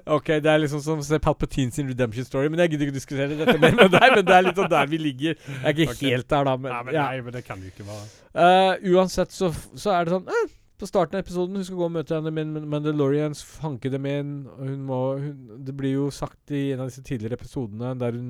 Ok, 0.06 0.28
det 0.44 0.50
er 0.52 0.60
liksom 0.62 0.82
som 1.02 1.22
Palpatine 1.24 1.74
sin 1.74 1.88
redemption 1.90 2.26
story, 2.26 2.52
men 2.54 2.62
jeg 2.62 2.74
gidder 2.74 2.86
ikke 2.86 2.94
å 2.94 3.00
diskutere 3.00 3.38
dette 3.40 3.58
mer 3.58 3.74
med 3.78 3.96
deg. 3.96 4.16
Men 4.16 4.28
det 4.28 4.36
er 4.36 4.46
litt 4.46 4.62
sånn 4.62 4.72
der 4.72 4.92
vi 4.92 5.00
ligger. 5.02 5.40
Jeg 5.40 5.64
er 5.64 5.74
ikke 5.74 5.96
okay. 5.96 6.14
helt 6.14 6.30
der, 6.30 6.46
da, 6.46 6.56
men, 6.58 6.70
nei, 6.74 6.82
men, 6.86 6.98
ja. 7.00 7.06
nei, 7.10 7.24
men 7.26 7.36
det 7.36 7.44
kan 7.48 7.62
jo 7.64 7.74
ikke 7.74 7.88
være 7.88 8.08
Uh, 8.30 8.76
uansett 8.94 9.34
så, 9.34 9.48
så 9.74 9.90
er 9.90 10.06
det 10.06 10.12
sånn 10.14 10.28
eh, 10.30 10.52
På 10.78 10.86
starten 10.86 11.18
av 11.18 11.24
episoden 11.24 11.58
Hun 11.58 11.64
skal 11.66 11.80
gå 11.80 11.88
og 11.88 11.96
møte 11.96 12.14
henne 12.14 12.30
med 12.30 12.68
Mandalorians, 12.70 13.42
hanke 13.64 13.90
dem 13.90 14.06
inn. 14.06 14.30
Hun 14.60 14.84
må 14.86 15.00
hun, 15.18 15.40
Det 15.66 15.74
blir 15.76 15.96
jo 15.96 16.12
sagt 16.14 16.54
i 16.54 16.68
en 16.76 16.84
av 16.84 16.92
disse 16.92 17.02
tidligere 17.02 17.40
episodene 17.40 17.96
der 17.98 18.14
hun 18.14 18.30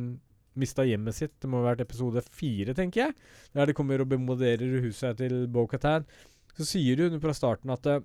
mista 0.60 0.86
hjemmet 0.88 1.18
sitt. 1.18 1.36
Det 1.40 1.52
må 1.52 1.60
ha 1.60 1.74
vært 1.74 1.84
episode 1.84 2.24
fire, 2.26 2.74
tenker 2.78 3.04
jeg. 3.04 3.18
Der 3.56 3.70
de 3.70 3.76
kommer 3.76 4.02
og 4.02 4.10
bemoderer 4.12 4.80
huset 4.88 5.20
til 5.20 5.44
Bo-Katan. 5.52 6.08
Så 6.58 6.68
sier 6.68 7.04
hun 7.04 7.20
fra 7.24 7.36
starten 7.36 7.76
at 7.76 7.92
eh, 7.92 8.02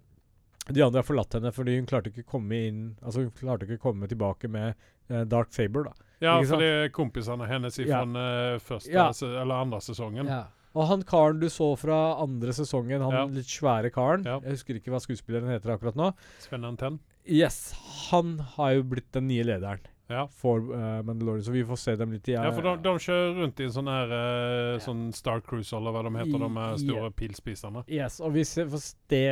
de 0.72 0.82
andre 0.82 1.02
har 1.02 1.04
forlatt 1.06 1.34
henne 1.36 1.50
fordi 1.52 1.76
hun 1.76 1.86
klarte 1.86 2.08
ikke 2.08 2.24
komme 2.24 2.56
inn 2.70 2.82
Altså 3.04 3.20
hun 3.26 3.30
klarte 3.36 3.66
ikke 3.68 3.80
komme 3.82 4.08
tilbake 4.08 4.48
med 4.48 4.74
eh, 5.10 5.24
Dark 5.28 5.52
Saber, 5.52 5.84
da. 5.90 5.92
Ja, 6.24 6.38
er 6.64 6.88
kompisene 6.94 7.44
hennes 7.50 7.76
fra 7.76 7.84
ja. 7.84 8.60
første 8.64 8.92
Ja. 8.94 9.08
eller 9.42 9.54
andre 9.60 9.80
sesongen. 9.84 10.26
Ja. 10.30 10.46
Og 10.74 10.88
han 10.88 11.02
karen 11.06 11.38
du 11.38 11.46
så 11.52 11.76
fra 11.78 12.16
andre 12.22 12.52
sesongen, 12.56 13.00
han 13.04 13.12
Ja. 13.12 13.24
litt 13.26 13.46
svære 13.46 13.92
karen. 13.92 14.24
Jeg 14.24 14.56
husker 14.56 14.74
ikke 14.80 14.90
hva 14.90 15.00
skuespilleren 15.04 15.52
heter 15.52 15.74
akkurat 15.76 15.94
nå. 15.94 16.12
Sven 16.40 16.64
Antenn. 16.64 16.98
Yes, 17.26 17.74
han 18.10 18.38
har 18.56 18.74
jo 18.74 18.82
blitt 18.82 19.12
den 19.12 19.28
nye 19.28 19.44
lederen 19.44 19.80
Ja. 20.11 20.26
for 20.28 20.61
uh, 20.74 21.00
Mandalorian, 21.02 21.44
så 21.46 21.52
vi 21.55 21.62
får 21.64 21.78
se 21.80 21.94
dem 21.96 22.11
litt 22.12 22.28
i 22.28 22.34
ja, 22.34 22.44
for 22.52 22.61
de, 22.66 22.74
de 22.84 22.92
kjører 23.07 23.38
rundt 23.40 23.61
i 23.62 23.64
en 23.64 23.72
sånn 23.72 23.88
her 23.88 24.11
eh, 24.12 24.78
sånn 24.84 25.07
Star 25.16 25.40
Cruise, 25.40 25.72
eller 25.76 25.94
hva 25.96 26.02
de 26.05 26.12
heter, 26.18 26.42
de 26.44 26.66
store 26.82 27.07
yeah. 27.07 27.14
pilspiserne. 27.16 27.84
Yes, 27.88 28.18
og 28.20 28.34
vi, 28.36 28.44
ser, 28.44 28.68
får 28.68 28.82
se, 28.84 29.22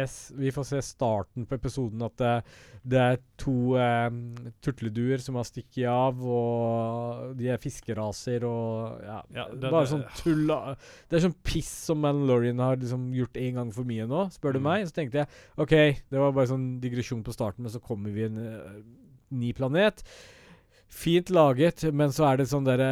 vi 0.41 0.53
får 0.57 0.68
se 0.70 0.81
starten 0.87 1.45
på 1.47 1.59
episoden 1.59 2.07
at 2.09 2.16
det, 2.23 2.33
det 2.89 3.03
er 3.05 3.20
to 3.37 3.77
eh, 3.77 4.09
turtleduer 4.64 5.20
som 5.20 5.37
har 5.37 5.47
stikket 5.51 5.91
av, 5.93 6.25
og 6.25 7.37
de 7.37 7.53
er 7.53 7.61
fiskeraser 7.62 8.49
og 8.49 9.05
ja, 9.05 9.20
Ja, 9.37 9.47
det- 9.53 9.68
Bare 9.68 9.85
det- 9.85 9.93
sånn 9.93 10.09
tull 10.23 10.47
Det 10.49 11.18
er 11.18 11.27
sånn 11.29 11.37
piss 11.45 11.70
som 11.87 12.01
Mandalorian 12.01 12.59
har 12.64 12.77
liksom 12.81 13.11
gjort 13.12 13.37
en 13.37 13.55
gang 13.61 13.73
for 13.77 13.85
mye 13.85 14.09
nå, 14.09 14.25
spør 14.33 14.55
du 14.57 14.61
Mm. 14.61 14.68
meg. 14.70 14.87
Så 14.89 14.95
tenkte 14.97 15.20
jeg 15.20 15.29
OK, 15.59 15.70
det 16.11 16.18
var 16.18 16.33
bare 16.33 16.47
sånn 16.49 16.81
digresjon 16.81 17.23
på 17.25 17.33
starten, 17.37 17.62
men 17.62 17.73
så 17.73 17.81
kommer 17.83 18.11
vi 18.11 18.25
en 18.25 18.39
uh, 18.39 18.83
ny 19.31 19.53
planet. 19.53 20.03
Fint 20.93 21.30
laget, 21.32 21.86
men 21.97 22.11
så 22.12 22.26
er 22.28 22.36
det 22.43 22.45
sånn 22.51 22.66
derre 22.66 22.88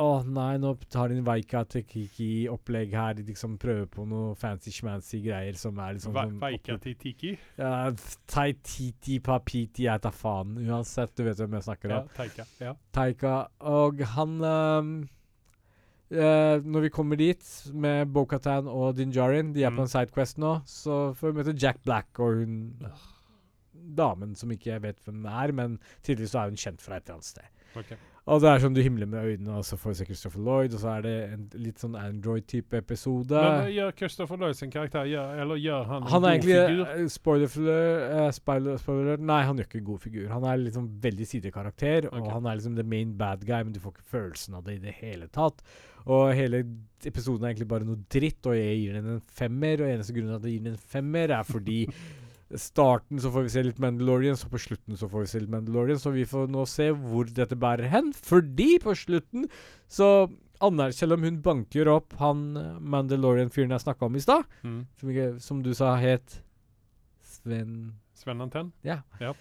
Å 0.00 0.22
nei, 0.24 0.54
nå 0.62 0.70
tar 0.88 1.10
de 1.12 1.18
en 1.18 1.26
Veika 1.26 1.60
Tekiki-opplegg 1.68 2.94
her. 2.96 3.18
Liksom 3.28 3.58
prøver 3.60 3.84
på 3.92 4.06
noe 4.08 4.30
fancy-schmancy 4.40 5.20
greier 5.26 5.56
som 5.60 5.76
er 5.84 5.98
liksom 5.98 6.16
sånn 6.16 6.38
Veika 6.40 6.78
Tekiki? 6.80 7.34
Ja, 7.60 7.90
Taititi 8.26 9.18
Papiti, 9.20 9.84
jeg 9.84 10.00
tar 10.04 10.16
faen. 10.16 10.56
Uansett, 10.64 11.12
du 11.16 11.24
vet 11.28 11.36
hvem 11.42 11.58
jeg 11.58 11.66
snakker 11.68 11.92
Ja, 11.92 12.00
om. 12.02 12.08
Taika. 12.16 12.48
Ja. 12.60 12.72
Taika. 12.96 13.34
Og 13.76 14.00
han 14.16 14.40
um, 14.44 14.96
Uh, 16.06 16.62
Når 16.62 16.84
vi 16.84 16.88
kommer 16.94 17.18
dit 17.18 17.42
med 17.74 18.12
Bo-Katan 18.14 18.68
og 18.70 18.92
Dinjarin, 18.94 19.48
de 19.52 19.64
er 19.64 19.72
Mm. 19.72 19.76
på 19.80 19.82
en 19.82 19.88
sidequest 19.90 20.38
nå, 20.38 20.52
så 20.64 21.12
får 21.18 21.32
vi 21.32 21.38
møte 21.40 21.54
Jack 21.58 21.80
Black 21.82 22.20
og 22.22 22.36
hun 22.44 22.52
damen 23.96 24.34
som 24.38 24.52
ikke 24.52 24.72
jeg 24.74 24.84
vet 24.84 25.00
hvem 25.06 25.24
er, 25.30 25.54
men 25.56 25.78
tidligere 26.02 26.32
så 26.32 26.42
er 26.42 26.52
hun 26.52 26.60
kjent 26.60 26.84
fra 26.84 26.98
et 26.98 27.06
eller 27.06 27.20
annet 27.20 27.32
sted. 27.32 27.52
Okay. 27.76 27.98
Og 28.26 28.40
det 28.42 28.48
er 28.50 28.58
sånn 28.58 28.74
du 28.74 28.80
himler 28.82 29.06
med 29.06 29.22
øynene, 29.22 29.60
og 29.60 29.62
så 29.66 29.76
får 29.78 29.92
du 29.92 29.98
se 30.00 30.04
Christopher 30.08 30.42
Lloyd, 30.42 30.72
og 30.74 30.80
så 30.82 30.96
er 30.96 31.04
det 31.04 31.12
en 31.28 31.44
litt 31.62 31.78
sånn 31.78 31.94
Android-type 31.94 32.74
episode. 32.74 33.30
Men 33.30 33.68
eh, 33.68 33.76
gjør 33.76 33.92
Christopher 34.00 34.40
Lloyd 34.42 34.58
sin 34.58 34.72
karakter, 34.72 35.06
gjør, 35.06 35.36
eller 35.44 35.60
gjør 35.62 35.86
han 35.92 36.00
en 36.02 36.10
Han 36.10 36.26
er 36.26 36.26
god 36.26 36.32
egentlig 36.32 36.56
figur? 36.56 36.82
eh, 36.96 37.12
spoiler, 37.14 37.54
uh, 37.54 38.26
spoiler, 38.34 38.80
spoiler 38.82 39.22
Nei, 39.30 39.38
han 39.46 39.62
gjør 39.62 39.70
ikke 39.70 39.78
en 39.78 39.88
god 39.92 40.02
figur. 40.08 40.26
Han 40.32 40.48
er 40.50 40.58
liksom 40.64 40.90
veldig 41.06 41.30
sidekarakter, 41.36 42.10
og 42.10 42.26
han 42.32 42.50
er 42.50 42.58
liksom 42.58 42.74
the 42.80 42.88
main 42.96 43.14
bad 43.20 43.46
guy, 43.46 43.60
men 43.62 43.76
du 43.76 43.78
får 43.84 43.94
ikke 43.94 44.10
følelsen 44.16 44.58
av 44.58 44.66
det 44.66 44.80
i 44.80 44.84
det 44.88 44.98
hele 44.98 45.30
tatt. 45.30 45.62
Og 46.10 46.34
hele 46.38 46.64
episoden 47.06 47.46
er 47.46 47.52
egentlig 47.52 47.70
bare 47.70 47.86
noe 47.86 48.02
dritt, 48.10 48.42
og 48.42 48.58
jeg 48.58 48.82
gir 48.82 48.98
den 48.98 49.10
en 49.14 49.24
femmer. 49.38 49.86
Og 49.86 49.94
eneste 49.94 50.14
grunnen 50.14 50.34
til 50.34 50.40
at 50.42 50.50
jeg 50.50 50.58
gir 50.58 50.66
den 50.66 50.74
en 50.74 50.86
femmer, 50.96 51.38
er 51.38 51.46
fordi 51.46 51.80
starten 52.54 53.18
så 53.18 53.30
får 53.34 53.42
vi 53.42 53.48
se 53.56 53.62
litt 53.66 53.78
Mandalorian, 53.82 54.36
så 54.38 54.46
på 54.52 54.60
slutten 54.62 54.96
så 54.96 55.08
får 55.10 55.24
vi 55.24 55.26
se 55.32 55.40
litt 55.42 55.50
Mandalorian. 55.50 55.98
Så 55.98 56.12
vi 56.14 56.22
får 56.28 56.46
nå 56.52 56.62
se 56.70 56.90
hvor 56.94 57.24
dette 57.26 57.56
bærer 57.58 57.88
hen. 57.90 58.12
Fordi 58.14 58.78
på 58.82 58.94
slutten 58.94 59.48
så 59.90 60.28
aner, 60.62 60.90
Selv 60.96 61.12
om 61.18 61.22
hun 61.26 61.42
banker 61.42 61.88
opp 61.92 62.14
han 62.20 62.56
eh, 62.56 62.78
Mandalorian-fyren 62.80 63.74
jeg 63.74 63.82
snakka 63.82 64.06
om 64.06 64.14
i 64.16 64.20
stad, 64.24 64.44
Mm. 64.62 64.86
som, 65.00 65.10
som 65.40 65.62
du 65.62 65.74
sa 65.74 65.96
het 66.00 66.38
Sven 67.22 67.92
Sven 68.16 68.40
Antenn? 68.40 68.72
Ja. 68.86 69.02
Ja. 69.20 69.34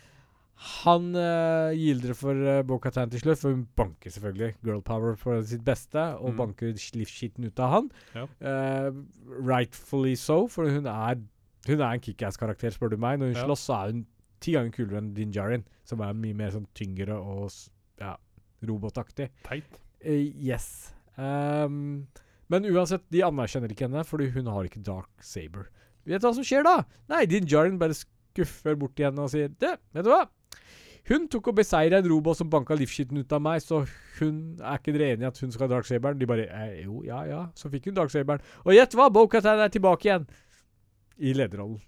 Han 0.83 1.09
uh, 1.15 1.71
gildrer 1.75 2.15
for 2.15 2.31
uh, 2.35 2.61
Bo-Katan 2.63 3.09
til 3.11 3.19
slutt, 3.19 3.39
for 3.41 3.51
hun 3.51 3.65
banker 3.75 4.11
selvfølgelig 4.11 4.53
girl 4.63 4.81
power 4.87 5.15
på 5.19 5.37
sitt 5.47 5.63
beste, 5.67 5.99
og 6.19 6.31
Mm. 6.33 6.37
banker 6.37 6.73
livsskitten 6.95 7.45
ut 7.47 7.59
av 7.59 7.71
han. 7.73 7.89
Ja. 8.15 8.25
Uh, 8.41 8.91
rightfully 9.43 10.15
so, 10.15 10.47
for 10.47 10.67
hun 10.71 10.85
er 10.87 11.19
Hun 11.65 11.79
er 11.81 11.95
en 11.95 12.03
kickass-karakter, 12.03 12.73
spør 12.75 12.91
du 12.93 12.97
meg. 13.01 13.19
Når 13.19 13.31
hun 13.33 13.35
Ja. 13.39 13.45
slåss, 13.47 13.63
så 13.69 13.73
er 13.79 13.91
hun 13.91 14.05
ti 14.39 14.51
ganger 14.53 14.71
kulere 14.75 14.97
enn 15.01 15.13
Din 15.15 15.31
Djarin, 15.31 15.63
som 15.83 16.01
er 16.01 16.13
mye 16.13 16.35
mer 16.35 16.51
sånn 16.51 16.67
tyngre 16.77 17.15
og 17.17 17.49
ja, 17.99 18.15
robotaktig. 18.63 19.29
Teit. 19.47 19.79
Uh, 20.05 20.11
yes. 20.37 20.93
Um, 21.17 22.07
men 22.51 22.67
uansett, 22.69 23.01
de 23.09 23.23
anerkjenner 23.25 23.71
ikke 23.73 23.87
henne, 23.87 24.03
fordi 24.05 24.29
hun 24.35 24.45
har 24.51 24.67
ikke 24.67 24.83
Dark 24.85 25.09
Saber. 25.25 25.69
Vet 26.05 26.21
du 26.21 26.27
hva 26.27 26.35
som 26.37 26.45
skjer 26.45 26.63
da? 26.67 26.83
Nei, 27.09 27.23
Din 27.25 27.47
Djarin 27.49 27.79
bare 27.81 27.95
skuffer 27.97 28.75
bort 28.77 28.99
igjen 28.99 29.17
og 29.17 29.31
sier 29.33 29.47
Det, 29.49 29.77
vet 29.95 30.05
du 30.05 30.11
hva? 30.11 30.27
Hun 31.07 31.27
tok 31.29 31.47
og 31.51 31.55
beseira 31.59 31.99
en 32.01 32.07
robot 32.09 32.37
som 32.39 32.49
banka 32.49 32.73
livskitten 32.77 33.17
ut 33.21 33.33
av 33.33 33.41
meg, 33.45 33.61
så 33.61 33.83
hun 34.19 34.57
er 34.57 34.79
ikke 34.79 34.93
dere 34.95 35.11
enige 35.13 35.27
i 35.27 35.29
at 35.29 35.41
hun 35.43 35.51
skal 35.53 35.67
ha 35.67 35.75
Dark 35.75 35.85
Saberen? 35.85 36.17
De 36.17 36.25
bare 36.29 36.47
eh, 36.49 36.79
Jo, 36.83 37.03
ja 37.05 37.19
ja. 37.29 37.41
Så 37.57 37.69
fikk 37.73 37.85
hun 37.91 37.97
Dark 37.97 38.09
Saberen. 38.13 38.41
Og 38.65 38.73
gjett 38.73 38.93
hva? 38.97 39.09
Bo-Katan 39.13 39.61
er 39.61 39.69
tilbake 39.73 40.09
igjen. 40.09 40.25
I 41.19 41.35
lederrollen. 41.35 41.81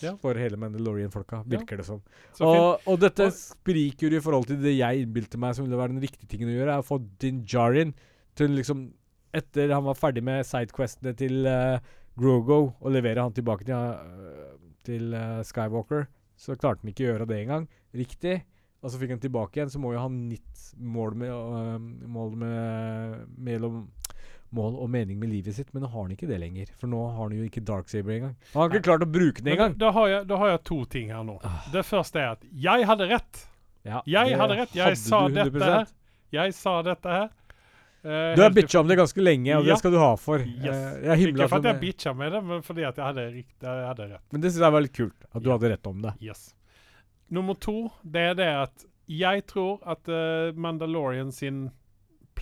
Ja. 0.00 0.14
for 0.16 0.38
hele 0.40 0.56
Mandalorian-folka, 0.56 1.42
Ja. 1.50 1.58
det 1.60 1.84
som. 1.84 2.00
Og, 2.40 2.80
og 2.86 2.98
dette 3.00 3.28
spriker 3.36 4.14
i 4.14 4.20
forhold 4.20 4.46
til 4.48 4.56
det 4.62 4.76
jeg 4.76 5.02
innbilte 5.02 5.36
meg 5.36 5.54
som 5.54 5.66
ville 5.66 5.76
være 5.76 5.92
den 5.92 6.00
riktige 6.00 6.28
tingen 6.30 6.48
å 6.48 6.54
gjøre, 6.56 6.72
er 6.72 6.80
å 6.80 6.86
få 6.86 6.98
Din 7.20 7.42
Djarin 7.44 7.94
til 8.34 8.56
liksom 8.56 8.92
Etter 9.32 9.70
han 9.72 9.84
var 9.84 9.96
ferdig 9.96 10.20
med 10.20 10.44
sidequestene 10.44 11.14
til 11.16 11.46
uh, 11.48 11.78
Grogo, 12.20 12.74
og 12.84 12.92
levere 12.92 13.22
han 13.24 13.32
tilbake 13.32 13.64
til, 13.64 13.72
uh, 13.72 14.58
til 14.84 15.14
uh, 15.16 15.40
Skywalker, 15.40 16.04
så 16.36 16.52
klarte 16.52 16.84
han 16.84 16.90
ikke 16.92 17.06
å 17.06 17.08
gjøre 17.14 17.28
det 17.30 17.38
engang. 17.38 17.64
Riktig. 17.96 18.42
Og 18.82 18.92
så 18.92 19.00
fikk 19.00 19.14
han 19.14 19.22
tilbake 19.22 19.56
igjen, 19.56 19.70
så 19.72 19.80
må 19.80 19.94
jo 19.94 20.02
han 20.02 20.18
nytt 20.28 20.66
mål 20.76 21.16
med, 21.22 21.32
uh, 21.32 21.78
mål 22.12 22.36
med 22.42 23.24
mellom 23.40 23.86
mål 24.52 24.76
og 24.84 24.90
mening 24.90 25.18
med 25.18 25.30
livet 25.32 25.54
sitt, 25.56 25.72
men 25.74 25.82
nå 25.82 25.88
har 25.92 26.02
han 26.06 26.10
ikke 26.14 26.28
det 26.28 26.38
lenger. 26.40 26.66
For 26.78 26.86
nå 26.92 27.00
har 27.10 27.22
han 27.28 27.32
jo 27.36 27.44
ikke 27.48 27.64
Darksaber 27.64 28.12
engang. 28.18 28.34
Han 28.52 28.62
har 28.62 28.68
ikke 28.70 28.84
klart 28.90 29.02
å 29.06 29.10
bruke 29.10 29.42
den 29.42 29.54
engang. 29.54 29.76
da, 29.78 29.90
har 29.96 30.08
jeg, 30.08 30.26
da 30.28 30.36
har 30.36 30.48
jeg 30.54 30.62
to 30.64 30.84
ting 30.84 31.08
her 31.10 31.24
nå. 31.24 31.38
Ah. 31.44 31.62
Det 31.72 31.84
første 31.88 32.20
er 32.20 32.30
at 32.36 32.44
jeg 32.52 32.86
hadde 32.86 33.08
rett. 33.08 33.46
Ja, 33.84 34.02
Jeg 34.06 34.36
hadde 34.38 34.56
rett. 34.60 34.74
Jeg 34.76 34.84
hadde 34.84 34.96
sa 34.96 35.28
dette 35.28 35.64
her. 35.64 35.86
Jeg 36.32 36.54
sa 36.54 36.82
dette 36.82 37.08
her. 37.18 37.30
Uh, 38.04 38.34
Du 38.34 38.42
har 38.42 38.50
bitcha 38.50 38.80
om 38.80 38.88
det 38.88 38.96
ganske 38.98 39.22
lenge, 39.22 39.56
og 39.56 39.64
Ja. 39.64 39.72
det 39.74 39.78
skal 39.78 39.92
du 39.92 39.98
ha 39.98 40.14
for. 40.16 40.38
Yes. 40.38 40.74
Uh, 41.06 41.14
Ikke 41.22 41.48
for 41.48 41.56
at 41.58 41.64
jeg 41.64 41.74
med- 41.74 41.80
bitcha 41.80 42.12
med 42.14 42.32
det, 42.32 42.40
men 42.44 42.62
fordi 42.62 42.82
at 42.88 42.96
jeg 42.96 43.04
hadde, 43.04 43.26
rikt, 43.32 43.54
jeg 43.62 43.86
hadde 43.86 44.08
rett. 44.10 44.22
Men 44.32 44.40
det 44.40 44.50
syns 44.52 44.60
jeg 44.64 44.72
var 44.72 44.80
litt 44.80 44.92
kult, 44.92 45.24
at 45.34 45.42
du 45.42 45.48
Ja. 45.50 45.56
hadde 45.58 45.70
rett 45.70 45.86
om 45.86 46.02
det. 46.02 46.14
Yes. 46.20 46.54
Nummer 47.30 47.54
to, 47.54 47.92
det 48.04 48.20
er 48.30 48.34
det 48.34 48.48
at 48.48 48.84
jeg 49.08 49.46
tror 49.46 49.78
at 49.86 50.08
uh, 50.08 50.52
Mandalorian 50.58 51.30
sin 51.32 51.70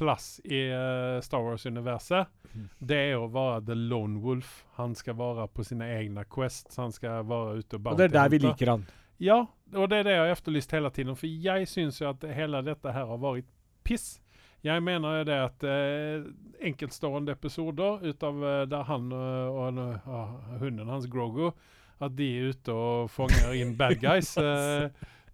plass 0.00 0.38
i 0.48 0.62
uh, 0.72 1.20
Star 1.24 1.44
Wars-universet, 1.44 2.26
Mhm. 2.50 2.64
det 2.82 2.96
er 3.12 3.14
å 3.20 3.28
være 3.30 3.60
the 3.68 3.74
lone 3.78 4.18
wolf. 4.24 4.64
Han 4.80 4.94
skal 4.98 5.14
være 5.20 5.44
på 5.54 5.62
sine 5.68 5.86
egne 6.00 6.24
quests, 6.26 6.80
han 6.80 6.90
skal 6.90 7.22
være 7.28 7.60
ute 7.60 7.76
og 7.78 7.92
Og 7.92 7.98
det 8.00 8.08
er 8.08 8.16
der 8.16 8.28
vi 8.32 8.38
liker 8.42 8.72
han. 8.72 8.86
Ja, 9.20 9.36
og 9.76 9.90
det 9.92 10.00
er 10.00 10.02
det 10.08 10.12
jeg 10.16 10.24
har 10.24 10.32
efterlyst 10.34 10.72
hele 10.74 10.90
tiden. 10.90 11.14
For 11.14 11.28
jeg 11.30 11.68
syns 11.68 12.00
jo 12.00 12.08
at 12.10 12.24
hele 12.34 12.62
dette 12.66 12.90
her 12.96 13.06
har 13.06 13.18
vært 13.22 13.44
piss. 13.84 14.16
Jeg 14.64 14.82
mener 14.82 15.20
jo 15.20 15.24
det 15.28 15.36
at 15.44 15.64
eh, 15.64 16.24
enkeltstående 16.68 17.32
episoder 17.32 18.02
ut 18.04 18.22
av 18.26 18.42
eh, 18.44 18.64
der 18.68 18.82
han 18.88 19.06
eh, 19.12 19.48
og 19.48 19.78
eh, 19.78 20.58
hunden 20.60 20.88
hans, 20.90 21.06
Grogo, 21.06 21.52
at 22.00 22.16
de 22.16 22.26
er 22.40 22.50
ute 22.50 22.72
og 22.74 23.10
fanger 23.12 23.54
inn 23.60 23.76
bad 23.78 24.00
guys. 24.02 24.34
eh, 24.42 24.88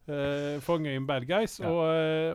eh, 0.09 0.61
fanger 0.61 0.95
inn 0.97 1.07
bad 1.07 1.27
guys 1.29 1.59
Ja. 1.61 1.69
og, 1.69 1.85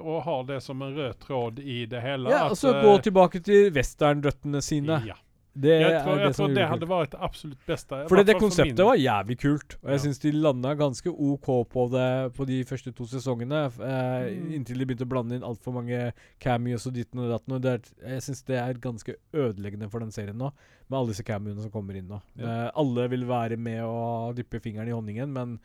uh, 0.04 0.08
og 0.08 0.24
har 0.24 0.44
det 0.44 0.62
som 0.64 0.82
en 0.82 0.96
rød 0.96 1.20
tråd 1.20 1.60
i 1.60 1.86
det 1.86 2.02
hele. 2.02 2.30
Ja, 2.30 2.46
at, 2.50 2.58
så 2.60 2.74
eh, 2.76 2.82
gå 2.84 2.98
tilbake 3.02 3.42
til 3.44 3.72
westernrøttene 3.72 4.62
sine. 4.62 5.02
Ja. 5.08 5.16
Det 5.54 5.68
Jeg 5.82 5.98
tror, 6.06 6.16
det 6.16 6.22
jeg 6.30 6.36
som 6.38 6.46
tror 6.46 6.54
det 6.56 6.66
hadde 6.70 6.88
vært 6.88 7.10
det 7.12 7.20
absolutt 7.28 7.66
beste. 7.68 7.98
For 8.08 8.22
det 8.24 8.36
for 8.38 8.44
konseptet 8.46 8.86
var 8.88 8.96
jævlig 8.96 9.36
kult, 9.42 9.74
og 9.84 9.90
jeg 9.92 9.98
Ja. 10.00 10.04
syns 10.06 10.20
de 10.24 10.32
landa 10.32 10.72
ganske 10.80 11.12
OK 11.12 11.50
på 11.68 11.84
det 11.92 12.34
på 12.38 12.46
de 12.48 12.64
første 12.64 12.94
to 12.96 13.04
sesongene. 13.04 13.66
Eh, 13.68 14.30
Mm. 14.32 14.54
Inntil 14.56 14.78
de 14.80 14.86
begynte 14.86 15.04
å 15.04 15.10
blande 15.12 15.36
inn 15.36 15.44
altfor 15.44 15.74
mange 15.74 16.14
cameos 16.40 16.88
og 16.88 16.94
ditten 16.94 17.20
og 17.20 17.30
datten. 17.34 17.54
Og 17.56 17.62
det 17.62 17.72
er, 17.74 17.82
jeg 18.14 18.22
syns 18.22 18.44
det 18.46 18.56
er 18.62 18.74
ganske 18.80 19.16
ødeleggende 19.34 19.90
for 19.92 20.00
den 20.00 20.12
serien 20.12 20.38
nå, 20.38 20.54
med 20.90 20.98
alle 20.98 21.08
disse 21.12 21.24
cameoene 21.28 21.62
som 21.62 21.70
kommer 21.72 21.98
inn 22.00 22.08
nå. 22.08 22.22
Ja. 22.38 22.46
Eh, 22.68 22.72
alle 22.74 23.10
vil 23.10 23.26
være 23.28 23.58
med 23.58 23.84
og 23.84 24.36
dyppe 24.38 24.62
fingeren 24.62 24.88
i 24.88 24.92
honningen, 24.96 25.34
men 25.34 25.60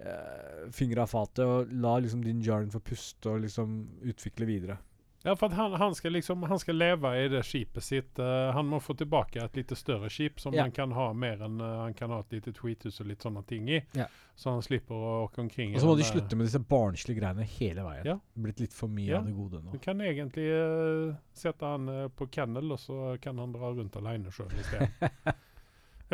uh, 0.00 0.64
fingre 0.74 1.04
av 1.04 1.12
fatet, 1.12 1.44
og 1.44 1.70
la 1.84 1.98
liksom 2.02 2.24
din 2.24 2.42
jarn 2.44 2.72
få 2.74 2.82
puste 2.84 3.30
og 3.30 3.44
liksom 3.46 3.78
utvikle 4.02 4.48
videre. 4.48 4.80
Ja, 5.24 5.32
for 5.40 5.46
at 5.48 5.54
han, 5.56 5.72
han, 5.80 5.94
skal 5.96 6.12
liksom, 6.12 6.42
han 6.42 6.58
skal 6.60 6.76
leve 6.76 7.08
i 7.16 7.28
det 7.32 7.40
skipet 7.48 7.84
sitt. 7.84 8.18
Uh, 8.20 8.50
han 8.52 8.66
må 8.68 8.76
få 8.84 8.92
tilbake 8.92 9.40
et 9.40 9.54
litt 9.56 9.70
større 9.80 10.10
skip 10.12 10.40
som 10.40 10.52
Ja. 10.52 10.66
han 10.66 10.74
kan 10.76 10.92
ha 10.92 11.06
mer 11.16 11.40
enn 11.46 11.56
uh, 11.62 11.78
Han 11.86 11.94
kan 11.96 12.12
ha 12.12 12.18
et 12.20 12.34
lite 12.36 12.52
tweethus 12.52 13.00
og 13.00 13.08
litt 13.08 13.24
sånne 13.24 13.40
ting 13.48 13.70
i. 13.72 13.78
Ja. 13.96 14.04
Så 14.36 14.52
han 14.52 14.60
slipper 14.62 14.92
å 14.92 15.14
åke 15.22 15.40
omkring. 15.40 15.72
Og 15.72 15.80
så 15.80 15.88
må 15.88 15.94
de 15.96 16.04
slutte 16.04 16.36
med 16.36 16.44
disse 16.50 16.60
barnslige 16.60 17.22
greiene 17.22 17.46
hele 17.54 17.86
veien. 17.86 18.10
Ja. 18.10 18.18
Blitt 18.36 18.60
litt 18.60 18.76
for 18.76 18.92
mye 18.92 19.16
av 19.16 19.24
det 19.24 19.32
gode 19.32 19.62
nå. 19.64 19.72
Du 19.72 19.80
kan 19.80 20.04
egentlig 20.04 20.44
uh, 20.52 21.16
sette 21.32 21.72
han 21.72 21.88
eh, 21.88 22.08
på 22.12 22.28
kennel, 22.34 22.76
og 22.76 22.82
så 22.82 23.16
kan 23.22 23.40
han 23.40 23.54
dra 23.54 23.72
rundt 23.72 23.96
alene 23.96 24.34
sjøl 24.34 24.52
isteden. 24.60 24.92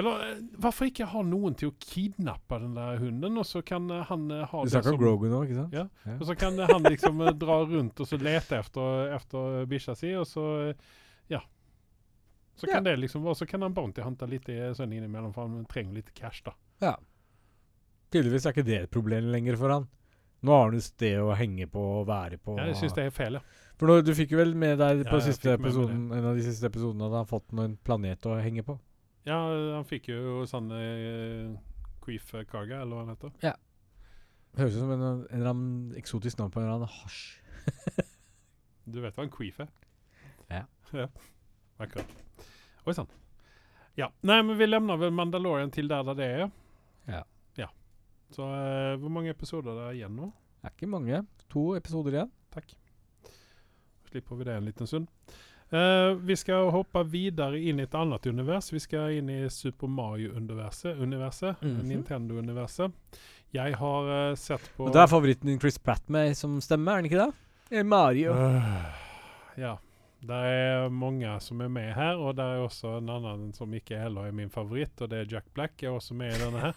Eller 0.01 0.25
eh, 0.25 0.39
hvorfor 0.63 0.89
ikke 0.89 1.09
ha 1.13 1.23
noen 1.27 1.57
til 1.61 1.71
å 1.71 1.77
kidnappe 1.85 2.59
den 2.63 2.73
der 2.79 3.01
hunden, 3.03 3.37
og 3.41 3.47
så 3.49 3.61
kan 3.67 3.91
eh, 3.93 4.07
han 4.09 4.27
eh, 4.33 4.47
ha 4.49 4.63
Du 4.65 4.73
snakker 4.73 4.97
om 4.97 5.03
Grogu 5.03 5.29
nå, 5.29 5.43
ikke 5.45 5.59
sant? 5.59 5.77
Ja. 5.77 5.87
Og 6.17 6.25
så 6.29 6.37
kan 6.41 6.57
han 6.59 6.89
liksom 6.89 7.21
dra 7.41 7.61
rundt 7.69 8.01
og 8.01 8.09
så 8.09 8.19
lete 8.21 8.61
efter, 8.63 9.15
efter 9.19 9.69
bikkja 9.71 9.97
si, 9.99 10.15
og 10.17 10.27
så 10.31 10.47
Ja. 11.31 11.43
Så 12.61 12.69
kan 12.69 12.85
det 12.85 12.99
liksom 13.01 13.25
være, 13.25 13.39
så 13.41 13.47
kan 13.49 13.63
han 13.65 13.77
Bounty 13.77 14.03
hente 14.05 14.27
litt 14.29 14.49
sånn 14.77 14.93
innimellom, 14.93 15.33
for 15.33 15.49
han 15.49 15.65
trenger 15.69 16.01
litt 16.01 16.11
cash, 16.17 16.43
da. 16.45 16.53
Ja. 16.85 16.97
Tydeligvis 18.13 18.45
er 18.45 18.53
ikke 18.57 18.67
det 18.67 18.79
et 18.83 18.93
problem 18.93 19.31
lenger 19.33 19.57
for 19.57 19.73
han. 19.73 19.87
Nå 20.45 20.53
har 20.57 20.69
han 20.69 20.77
et 20.77 20.85
sted 20.85 21.21
å 21.21 21.33
henge 21.37 21.69
på 21.73 21.81
og 22.01 22.07
være 22.09 22.41
på. 22.41 22.57
Ja, 22.59 22.67
jeg 22.71 22.79
syns 22.81 22.97
det 22.97 23.07
er 23.07 23.15
feil, 23.15 23.39
ja. 23.39 23.43
For 23.81 23.89
nå, 23.89 24.01
Du 24.05 24.13
fikk 24.17 24.35
jo 24.35 24.41
vel 24.41 24.53
med 24.57 24.77
deg 24.81 25.07
på 25.09 25.21
ja, 25.21 25.25
siste 25.25 25.55
episoden, 25.57 26.07
en 26.13 26.31
av 26.33 26.37
de 26.37 26.45
siste 26.45 26.69
episodene 26.69 27.07
at 27.07 27.15
han 27.15 27.23
har 27.23 27.29
fått 27.31 27.53
noen 27.57 27.77
planet 27.85 28.29
å 28.29 28.37
henge 28.41 28.65
på. 28.67 28.77
Ja, 29.29 29.37
han 29.77 29.85
fikk 29.89 30.09
jo 30.13 30.45
sånn 30.49 30.71
uh, 30.73 31.59
Queef 32.05 32.33
Karga, 32.49 32.81
eller 32.81 32.95
hva 32.95 33.03
han 33.05 33.13
heter. 33.13 33.35
Ja. 33.45 33.55
Høres 34.59 34.75
ut 34.75 34.83
som 34.83 34.93
en, 34.95 35.05
en 35.05 35.27
eller 35.37 35.53
annen 35.53 35.99
eksotisk 36.01 36.41
navn 36.41 36.53
på 36.55 36.61
en 36.61 36.67
eller 36.67 36.81
annen 36.81 36.95
hasj. 37.01 38.07
Du 38.91 38.99
vet 39.05 39.15
hva 39.15 39.27
en 39.27 39.31
queef 39.31 39.61
er? 39.63 39.69
Ja. 40.51 40.65
ja. 40.97 41.07
Akkurat. 41.79 42.15
Oi 42.89 42.95
sann. 42.97 43.11
Ja. 43.99 44.09
Nei, 44.27 44.41
men 44.43 44.57
vi 44.59 44.67
lämnar 44.67 44.99
vel 44.99 45.13
Mandalorian 45.15 45.71
til 45.71 45.91
der, 45.91 46.03
der 46.09 46.19
det 46.19 46.29
er. 46.41 46.51
Ja. 47.07 47.21
ja. 47.61 47.69
Så 48.35 48.49
eh, 48.49 48.97
hvor 48.99 49.13
mange 49.13 49.31
episoder 49.35 49.77
er 49.77 49.91
det 49.91 50.01
igjen 50.01 50.17
nå? 50.19 50.31
Det 50.61 50.71
er 50.71 50.75
ikke 50.75 50.91
mange. 50.91 51.23
To 51.53 51.65
episoder 51.79 52.17
igjen. 52.17 52.33
Takk. 52.55 52.75
Slipper 54.11 54.41
vi 54.41 54.49
det 54.49 54.57
en 54.59 54.67
liten 54.67 54.91
stund. 54.91 55.07
Eh, 55.71 56.15
vi 56.27 56.35
skal 56.37 56.71
hoppe 56.75 57.05
videre 57.07 57.59
inn 57.63 57.79
i 57.79 57.85
et 57.87 57.95
annet 57.95 58.27
univers. 58.27 58.73
Vi 58.75 58.81
skal 58.83 59.13
inn 59.21 59.29
i 59.31 59.41
Super 59.55 59.87
Mario-universet. 59.89 60.99
Universet, 60.99 61.61
Mhm. 61.63 61.85
Nintendo-universet. 61.89 62.93
Jeg 63.55 63.75
har 63.77 64.31
uh, 64.31 64.35
sett 64.39 64.69
på 64.77 64.87
Og 64.87 64.93
det 64.95 65.01
er 65.03 65.07
favoritten 65.11 65.47
din 65.51 65.59
Chris 65.59 65.79
Pratt 65.79 66.09
med 66.09 66.37
som 66.39 66.61
stemme, 66.63 66.87
er 66.93 67.03
den 67.03 67.09
ikke 67.11 67.25
det? 67.27 67.35
Eh, 67.79 67.83
Mario. 67.83 68.33
Uh, 68.33 68.85
ja. 69.59 69.77
Det 70.21 70.37
er 70.37 70.89
mange 70.93 71.41
som 71.41 71.61
er 71.65 71.69
med 71.73 71.95
her, 71.97 72.19
og 72.21 72.37
det 72.37 72.45
er 72.45 72.61
også 72.61 72.99
en 72.99 73.09
annen 73.09 73.53
som 73.57 73.73
ikke 73.73 73.97
heller 73.99 74.27
er 74.29 74.33
min 74.37 74.51
favoritt, 74.53 74.93
og 75.01 75.09
det 75.09 75.19
er 75.23 75.31
Jack 75.33 75.47
Black 75.55 75.83
er 75.83 75.95
også 75.97 76.15
med 76.15 76.35
i 76.35 76.39
denne 76.43 76.61
her. 76.61 76.75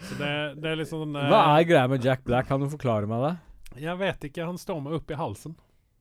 Så 0.00 0.16
det, 0.18 0.30
det 0.62 0.70
er 0.70 0.76
litt 0.80 0.88
sånn 0.88 1.14
eh, 1.16 1.28
Hva 1.30 1.42
er 1.58 1.66
greia 1.68 1.86
med 1.88 2.02
Jack 2.04 2.24
Black? 2.24 2.48
Kan 2.48 2.60
du 2.64 2.68
forklare 2.72 3.06
meg 3.10 3.22
det? 3.26 3.34
Jeg 3.82 3.98
vet 4.00 4.24
ikke. 4.30 4.46
Han 4.48 4.58
står 4.58 4.80
meg 4.82 4.92
opp 4.98 5.10
i 5.12 5.18
halsen. 5.20 5.54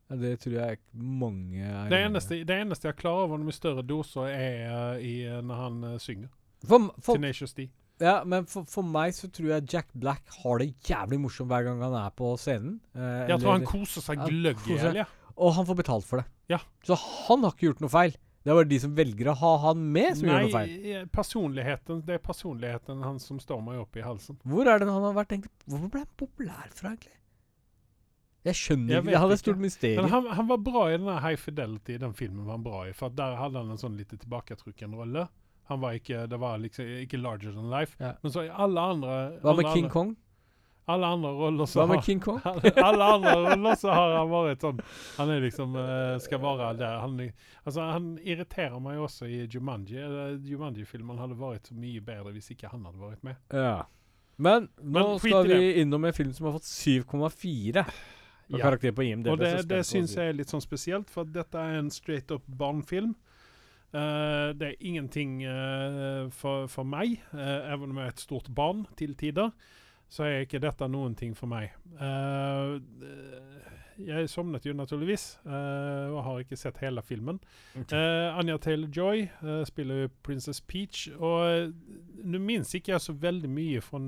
Ja, 0.10 0.18
det 0.22 0.36
tror 0.43 0.53
jeg 0.60 0.80
mange 0.93 1.64
er 1.66 1.88
Det 1.89 1.99
eneste, 2.06 2.38
det 2.45 2.58
eneste 2.62 2.91
jeg 2.91 2.97
klarer 2.99 3.26
av 3.26 3.34
honom 3.34 3.49
med 3.49 3.58
større 3.58 3.82
doser, 3.86 4.28
er 4.30 4.60
eh, 4.68 4.99
i, 5.01 5.16
eh, 5.26 5.41
når 5.41 5.62
han 5.64 5.80
eh, 5.89 5.97
synger. 6.03 6.30
for, 6.66 6.91
for, 7.01 7.18
Tenacious 7.18 7.56
D. 7.58 7.68
Ja, 8.03 8.20
men 8.28 8.45
for, 8.51 8.68
for 8.68 8.84
meg 8.86 9.16
så 9.16 9.30
tror 9.32 9.53
jeg 9.53 9.70
Jack 9.72 9.93
Black 9.95 10.30
har 10.43 10.60
det 10.62 10.74
jævlig 10.86 11.20
morsomt 11.24 11.49
hver 11.49 11.64
gang 11.70 11.82
han 11.82 11.95
er 11.97 12.12
på 12.14 12.34
scenen. 12.41 12.78
Eh, 12.93 13.32
Jeg 13.32 13.39
tror 13.39 13.56
han 13.56 13.66
koser 13.70 14.03
seg 14.03 14.22
gløgg 14.28 14.62
i 14.68 14.78
hjel, 14.78 15.01
ja. 15.01 15.08
Og 15.36 15.56
han 15.58 15.68
får 15.68 15.80
betalt 15.82 16.08
for 16.08 16.22
det. 16.22 16.28
Ja. 16.51 16.62
Så 16.86 16.95
han 16.99 17.43
har 17.43 17.56
ikke 17.56 17.72
gjort 17.72 17.82
noe 17.84 17.91
feil. 17.91 18.14
Det 18.45 18.51
er 18.53 18.60
bare 18.60 18.70
de 18.70 18.78
som 18.78 18.91
velger 18.93 19.32
å 19.32 19.34
ha 19.39 19.51
han 19.64 19.80
med, 19.95 20.12
som 20.20 20.28
gjør 20.30 20.43
noe 20.45 20.53
feil. 20.53 21.08
Personligheten, 21.16 22.03
det 22.06 22.20
er 22.20 22.22
personligheten 22.22 23.01
hans 23.01 23.26
som 23.26 23.39
står 23.41 23.64
meg 23.66 23.80
opp 23.82 23.97
i 23.97 24.03
halsen. 24.06 24.38
Hvor 24.45 24.70
er 24.70 24.84
det 24.84 24.86
han 24.91 25.08
har 25.08 25.16
vært 25.18 25.34
egentlig 25.34 25.49
Hvorfor 25.66 25.89
ble 25.95 26.03
han 26.03 26.12
populær 26.22 26.68
fra, 26.78 26.91
egentlig? 26.93 27.16
Jeg 28.45 28.57
skjønner 28.59 28.93
Jeg 28.93 29.01
ikke. 29.01 29.11
Jeg 29.15 29.21
hadde 29.23 29.37
et 29.37 29.41
stort 29.41 29.61
mysterium. 29.61 30.09
Han, 30.11 30.27
han 30.37 30.49
var 30.51 30.59
bra 30.61 30.83
i 30.91 30.97
denne 30.99 31.15
High 31.23 31.39
Fidelity, 31.41 31.97
den 32.01 32.13
filmen 32.17 32.45
var 32.45 32.59
han 32.59 32.65
bra 32.65 32.83
i. 32.89 32.93
For 32.93 33.13
der 33.13 33.39
hadde 33.39 33.63
han 33.63 33.73
en 33.73 33.81
sånn 33.81 33.95
litt 33.97 34.13
tilbaketrukken 34.13 34.93
rolle. 34.97 35.25
Han 35.71 35.81
var 35.81 35.97
ikke, 35.97 36.27
det 36.29 36.37
var 36.37 36.59
liksom 36.61 36.91
ikke 37.01 37.17
larger 37.17 37.55
than 37.55 37.71
life. 37.73 37.97
Ja. 37.97 38.13
Men 38.21 38.31
så 38.35 38.45
i 38.45 38.51
alle 38.53 38.81
andre 38.93 39.15
Hva 39.41 39.55
med 39.57 39.71
King 39.71 39.87
andre, 39.87 39.93
Kong? 39.95 40.11
Alle 40.93 41.07
andre 41.15 41.31
roller 41.33 41.65
så 41.65 41.79
Hva 41.79 41.87
med 41.89 41.97
har 41.97 42.05
King 42.05 42.21
Kong? 42.21 42.37
alle 42.89 43.07
andre 43.15 43.33
roller 43.47 43.79
så 43.81 43.95
har 43.97 44.13
han 44.19 44.29
vært 44.29 44.65
sånn 44.67 44.83
Han 45.15 45.31
er 45.33 45.41
liksom 45.41 45.73
eh, 45.81 46.17
skal 46.21 46.43
være 46.43 46.67
der. 46.83 46.99
Han, 47.01 47.17
altså, 47.63 47.87
han 47.95 48.11
irriterer 48.21 48.77
meg 48.77 49.01
også 49.07 49.25
i 49.25 49.41
Jumanji. 49.49 49.97
Eh, 49.97 50.35
Jumanji-filmen 50.51 51.17
hadde 51.23 51.39
vært 51.39 51.71
så 51.71 51.79
mye 51.79 52.03
bedre 52.05 52.35
hvis 52.37 52.51
ikke 52.53 52.69
han 52.69 52.85
hadde 52.85 53.01
vært 53.01 53.25
med. 53.25 53.41
Ja. 53.49 53.79
Men 54.37 54.69
nå 54.83 54.99
Men 54.99 55.19
skal 55.23 55.49
vi 55.49 55.79
innom 55.81 56.05
en 56.05 56.13
film 56.13 56.35
som 56.35 56.51
har 56.51 56.59
fått 56.59 56.69
7,4 56.69 57.87
på 58.49 58.59
Ja. 58.59 58.63
karakter 58.67 58.91
på 58.91 59.03
IMDb. 59.03 59.31
Og 59.33 59.39
det, 59.39 59.67
det 59.69 59.85
syns 59.85 60.15
jeg 60.15 60.29
er 60.29 60.37
litt 60.37 60.51
sånn 60.51 60.63
spesielt, 60.63 61.09
for 61.09 61.25
dette 61.25 61.57
er 61.57 61.79
en 61.79 61.89
straight 61.91 62.31
up 62.31 62.43
barnefilm. 62.47 63.15
Uh, 63.95 64.51
det 64.57 64.73
er 64.73 64.75
ingenting 64.83 65.39
uh, 65.47 66.27
for, 66.29 66.67
for 66.67 66.83
meg, 66.83 67.21
uh, 67.31 67.71
even 67.71 67.93
om 67.93 68.01
jeg 68.01 68.09
er 68.09 68.15
et 68.15 68.25
stort 68.25 68.49
barn 68.53 68.83
til 68.99 69.15
tider, 69.15 69.53
så 70.11 70.25
er 70.27 70.43
ikke 70.43 70.59
dette 70.59 70.87
noen 70.91 71.15
ting 71.15 71.31
for 71.37 71.47
meg. 71.47 71.71
Jeg 74.06 74.30
sovnet 74.30 74.66
jo 74.68 74.74
naturligvis, 74.78 75.24
uh, 75.47 76.12
og 76.14 76.20
har 76.28 76.43
ikke 76.43 76.58
sett 76.60 76.78
hele 76.84 77.01
filmen. 77.06 77.39
Ok. 77.80 77.93
Eh, 77.95 78.38
Anja 78.39 78.58
Taylor-Joy 78.62 79.24
uh, 79.41 79.64
spiller 79.68 80.08
Princess 80.26 80.62
Peach, 80.62 81.08
og 81.16 81.74
nå 82.24 82.41
minnes 82.41 82.72
ikke 82.78 82.93
jeg 82.93 83.03
så 83.03 83.16
veldig 83.26 83.49
mye 83.51 83.82
fra 83.84 83.99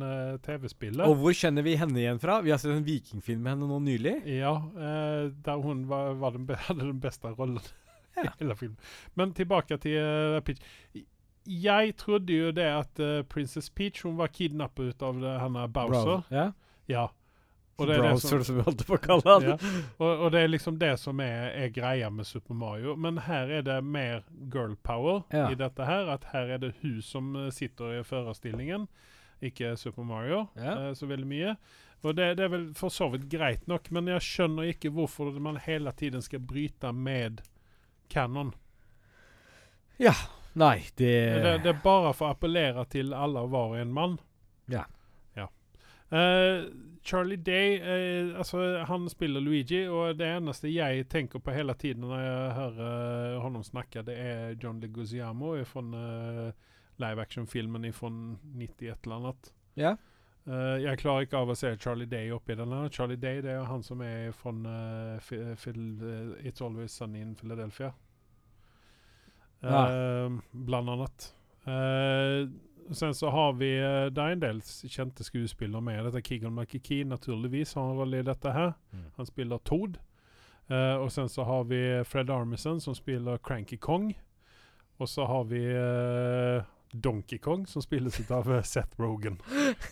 TV-spillet. 0.45 1.03
Og 1.07 1.17
hvor 1.21 1.35
kjenner 1.37 1.65
vi 1.65 1.75
henne 1.79 1.99
igjen 2.01 2.21
fra? 2.21 2.39
Vi 2.45 2.53
har 2.53 2.61
sett 2.61 2.75
en 2.75 2.85
vikingfilm 2.87 3.43
med 3.43 3.55
henne 3.55 3.69
nå 3.69 3.81
nylig. 3.83 4.15
Ja, 4.37 4.55
der 4.77 5.61
hun 5.63 5.85
var, 5.89 6.13
var 6.21 6.37
den, 6.37 6.47
hadde 6.69 6.85
den 6.85 7.03
beste 7.03 7.33
rollen 7.33 7.59
Ja. 8.17 8.31
i 8.31 8.33
hele 8.39 8.55
filmen. 8.57 8.79
Men 9.13 9.33
tilbake 9.37 9.77
til 9.77 10.41
Peach. 10.45 10.63
Jeg 11.47 11.93
trodde 11.97 12.33
jo 12.33 12.51
det 12.51 12.65
at 12.65 12.99
uh, 12.99 13.21
Princess 13.29 13.69
Peach 13.69 14.03
hun 14.03 14.17
var 14.17 14.27
kidnappet 14.33 15.01
av 15.01 15.21
det, 15.21 15.35
henne 15.39 15.67
Bowser. 15.71 16.25
Ja. 16.31 16.49
Ja. 16.87 17.07
Og 17.77 17.87
det 17.87 17.95
er 17.95 18.01
det 18.01 18.09
Browser, 18.09 18.29
som, 18.29 18.43
som 18.47 18.55
vi 18.57 18.63
holdt 18.65 18.83
på 18.87 18.95
å 18.97 19.01
kalle 19.03 19.33
han. 19.35 19.43
ja. 19.51 19.57
og, 20.01 20.11
og 20.25 20.31
det 20.33 20.39
er 20.41 20.47
liksom 20.49 20.79
det 20.81 20.93
som 20.99 21.19
er, 21.21 21.51
er 21.53 21.69
greia 21.75 22.09
med 22.09 22.25
Super 22.25 22.57
Mario. 22.57 22.95
Men 22.97 23.19
her 23.27 23.51
er 23.59 23.61
det 23.67 23.75
mer 23.85 24.23
girl 24.53 24.73
power 24.83 25.23
Ja. 25.33 25.47
i 25.53 25.55
dette 25.59 25.85
her. 25.85 26.09
At 26.15 26.25
her 26.33 26.55
er 26.55 26.63
det 26.63 26.71
hun 26.81 27.01
som 27.05 27.35
eh, 27.35 27.51
sitter 27.53 27.99
i 27.99 28.03
førerstillingen, 28.03 28.87
ikke 29.45 29.75
Super 29.77 30.03
Mario 30.09 30.47
Ja. 30.57 30.87
eh, 30.87 30.93
så 30.97 31.05
veldig 31.09 31.27
mye. 31.29 31.53
Og 32.05 32.15
det, 32.17 32.31
det 32.37 32.45
er 32.45 32.51
vel 32.53 32.65
for 32.77 32.93
så 32.93 33.07
vidt 33.13 33.27
greit 33.29 33.67
nok, 33.69 33.91
men 33.93 34.07
jeg 34.09 34.21
skjønner 34.25 34.69
ikke 34.73 34.91
hvorfor 34.93 35.31
man 35.41 35.57
hele 35.65 35.91
tiden 35.97 36.21
skal 36.21 36.39
bryte 36.45 36.91
med 36.93 37.41
canon. 38.09 38.53
Nei, 40.57 40.79
det, 40.97 41.13
Det, 41.43 41.53
det 41.63 41.69
er 41.75 41.81
bare 41.83 42.13
for 42.17 42.29
å 42.31 42.33
appellere 42.33 42.85
til 42.89 43.13
alle 43.13 43.43
og 43.45 43.51
hver 43.53 43.75
en 43.81 43.91
mann. 43.93 44.15
Ja. 44.73 44.85
Ja. 45.37 45.47
Eh, 46.09 46.63
Charlie 47.07 47.39
Day, 47.39 47.77
eh, 47.79 48.37
altså 48.37 48.83
han 48.87 49.07
spiller 49.09 49.39
Luigi, 49.39 49.85
og 49.87 50.17
det 50.19 50.27
eneste 50.27 50.67
jeg 50.73 51.05
tenker 51.09 51.39
på 51.39 51.55
hele 51.55 51.73
tiden 51.79 52.03
når 52.03 52.19
jeg 52.19 52.55
hører 52.57 53.39
ham 53.45 53.63
snakke, 53.63 54.03
det 54.03 54.17
er 54.19 54.57
John 54.63 54.81
Leguizamo 54.83 55.55
fra 55.65 55.83
uh, 55.87 56.51
live 56.99 57.21
action-filmen 57.21 57.87
fra 57.93 58.11
90 58.11 58.91
et 58.91 59.07
eller 59.07 59.15
annet. 59.21 59.51
Ja. 59.77 59.95
Eh, 60.47 60.77
jeg 60.83 60.99
klarer 61.01 61.25
ikke 61.25 61.39
av 61.41 61.51
å 61.51 61.55
se 61.59 61.73
Charlie 61.75 62.07
Day 62.07 62.31
oppi 62.31 62.55
denne. 62.55 62.85
Charlie 62.93 63.19
Day 63.19 63.41
det 63.43 63.51
er 63.51 63.65
han 63.67 63.83
som 63.83 64.01
er 64.03 64.31
fra 64.35 64.53
uh, 64.55 65.33
It's 66.39 66.63
Always 66.63 66.95
Sunny 66.95 67.21
in 67.21 67.35
Philadelphia. 67.35 67.93
Ja. 69.61 69.87
Blant 69.87 70.43
bland 70.67 70.89
annat. 70.89 71.33
Eh, 71.67 72.47
sen 72.95 73.13
så 73.13 73.29
har 73.29 73.53
vi 73.53 73.71
eh, 73.79 74.05
Det 74.13 74.21
er 74.23 74.35
en 74.35 74.43
del 74.43 74.61
kjente 74.61 75.23
skuespillere 75.23 75.81
med. 75.81 76.05
Dette 76.05 76.21
Keegan 76.23 76.55
McKee 76.55 77.03
naturligvis 77.05 77.73
har 77.73 77.89
en 77.89 77.99
rolle 77.99 78.21
i 78.21 78.27
dette 78.27 78.53
her. 78.53 78.73
Mm. 78.91 79.09
Han 79.17 79.25
spiller 79.25 79.57
Toad. 79.57 79.99
Uh, 80.67 80.99
og 80.99 81.11
sen 81.11 81.29
så 81.31 81.45
har 81.47 81.63
vi 81.63 81.79
Fred 82.03 82.29
Armisen 82.29 82.81
som 82.83 82.95
spiller 82.95 83.37
Cranky 83.37 83.77
Kong. 83.79 84.11
Og 84.99 85.09
så 85.09 85.25
har 85.25 85.45
vi 85.47 85.61
uh, 85.63 86.63
Donkey 86.91 87.37
Kong 87.37 87.67
som 87.67 87.81
spilles 87.81 88.31
av 88.31 88.51
eh, 88.51 88.63
Seth 88.63 88.99
Rogan. 88.99 89.37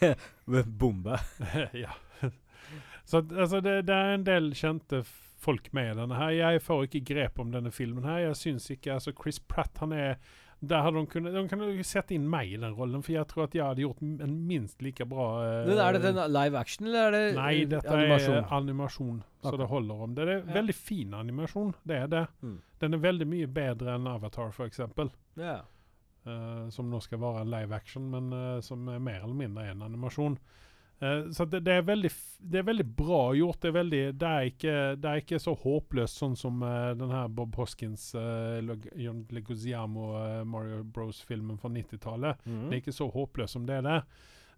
Bombe. 0.65 1.19
ja. 1.73 1.93
Så 3.05 3.17
altså, 3.17 3.61
det, 3.61 3.81
det 3.87 3.95
er 3.95 4.13
en 4.13 4.25
del 4.25 4.51
kjente 4.55 5.03
folk 5.45 5.69
med 5.73 5.91
i 5.91 5.97
denne 5.99 6.17
her. 6.17 6.33
Jeg 6.33 6.63
får 6.65 6.87
ikke 6.87 7.03
grep 7.13 7.39
om 7.39 7.51
denne 7.53 7.71
filmen 7.71 8.07
her. 8.07 8.23
Jeg 8.29 8.39
syns 8.39 8.69
ikke 8.73 8.95
altså 8.95 9.13
Chris 9.13 9.39
Pratt 9.39 9.77
han 9.83 9.93
er 9.93 10.17
der 10.61 10.81
hadde 10.81 11.01
de 11.01 11.07
kunnet, 11.11 11.33
de 11.35 11.43
kunne 11.49 11.67
jo 11.75 11.83
sett 11.85 12.11
inn 12.15 12.25
meg 12.31 12.53
i 12.53 12.57
den 12.57 12.73
rollen, 12.77 13.03
for 13.03 13.13
jeg 13.13 13.27
tror 13.29 13.45
at 13.45 13.55
jeg 13.57 13.65
hadde 13.65 13.83
gjort 13.83 14.01
en 14.01 14.35
minst 14.47 14.81
like 14.81 15.05
bra 15.09 15.27
eh, 15.43 15.67
Men 15.67 15.81
er 15.83 15.97
det 15.97 16.09
en 16.09 16.21
live 16.31 16.59
action, 16.59 16.87
eller 16.87 17.07
er 17.07 17.15
det 17.15 17.23
Nei, 17.37 17.51
eh, 17.61 17.69
dette 17.75 17.91
animasjon? 17.91 18.37
er 18.39 18.55
animasjon, 18.57 19.21
så 19.41 19.51
okay. 19.51 19.59
det 19.61 19.69
holder 19.69 20.03
om. 20.07 20.15
Det 20.15 20.25
er 20.25 20.33
Ja. 20.37 20.41
veldig 20.55 20.75
fin 20.75 21.13
animasjon, 21.13 21.73
det 21.83 21.95
er 21.95 22.07
det. 22.07 22.25
Mm. 22.41 22.57
Den 22.79 22.93
er 22.93 23.03
veldig 23.03 23.27
mye 23.27 23.47
bedre 23.47 23.95
enn 23.95 24.07
Avatar, 24.07 24.51
for 24.55 24.65
eksempel. 24.65 25.11
Ja. 25.35 25.61
Uh, 26.25 26.69
som 26.73 26.89
nå 26.89 26.99
skal 27.03 27.19
være 27.21 27.43
en 27.43 27.51
live 27.51 27.75
action, 27.75 28.09
men 28.09 28.33
uh, 28.33 28.61
som 28.61 28.87
er 28.89 28.99
mer 28.99 29.21
eller 29.21 29.37
mindre 29.37 29.67
en 29.69 29.83
animasjon. 29.85 30.39
Eh, 30.99 31.31
så 31.31 31.45
det, 31.45 31.59
det, 31.59 31.73
er 31.73 31.81
veldig, 31.81 32.11
det 32.39 32.59
er 32.59 32.67
veldig 32.67 32.85
bra 32.85 33.21
gjort. 33.35 33.61
Det 33.61 33.67
er, 33.67 33.75
veldig, 33.79 34.01
det 34.21 34.29
er, 34.29 34.47
ikke, 34.51 34.75
det 35.01 35.11
er 35.11 35.23
ikke 35.23 35.41
så 35.43 35.55
håpløst 35.59 36.21
sånn 36.21 36.37
som 36.39 36.63
uh, 36.63 36.93
den 36.97 37.11
her 37.11 37.27
Bob 37.27 37.55
Hoskins, 37.59 38.07
uh, 38.15 38.59
John 38.95 39.25
Leguizamo, 39.35 40.09
uh, 40.15 40.41
Mario 40.47 40.83
Bros-filmen 40.83 41.59
fra 41.61 41.71
90-tallet. 41.73 42.41
Mm. 42.45 42.65
Det 42.67 42.73
er 42.73 42.83
ikke 42.83 42.95
så 42.95 43.09
håpløst 43.11 43.57
som 43.57 43.67
det 43.67 43.81
er. 43.81 44.03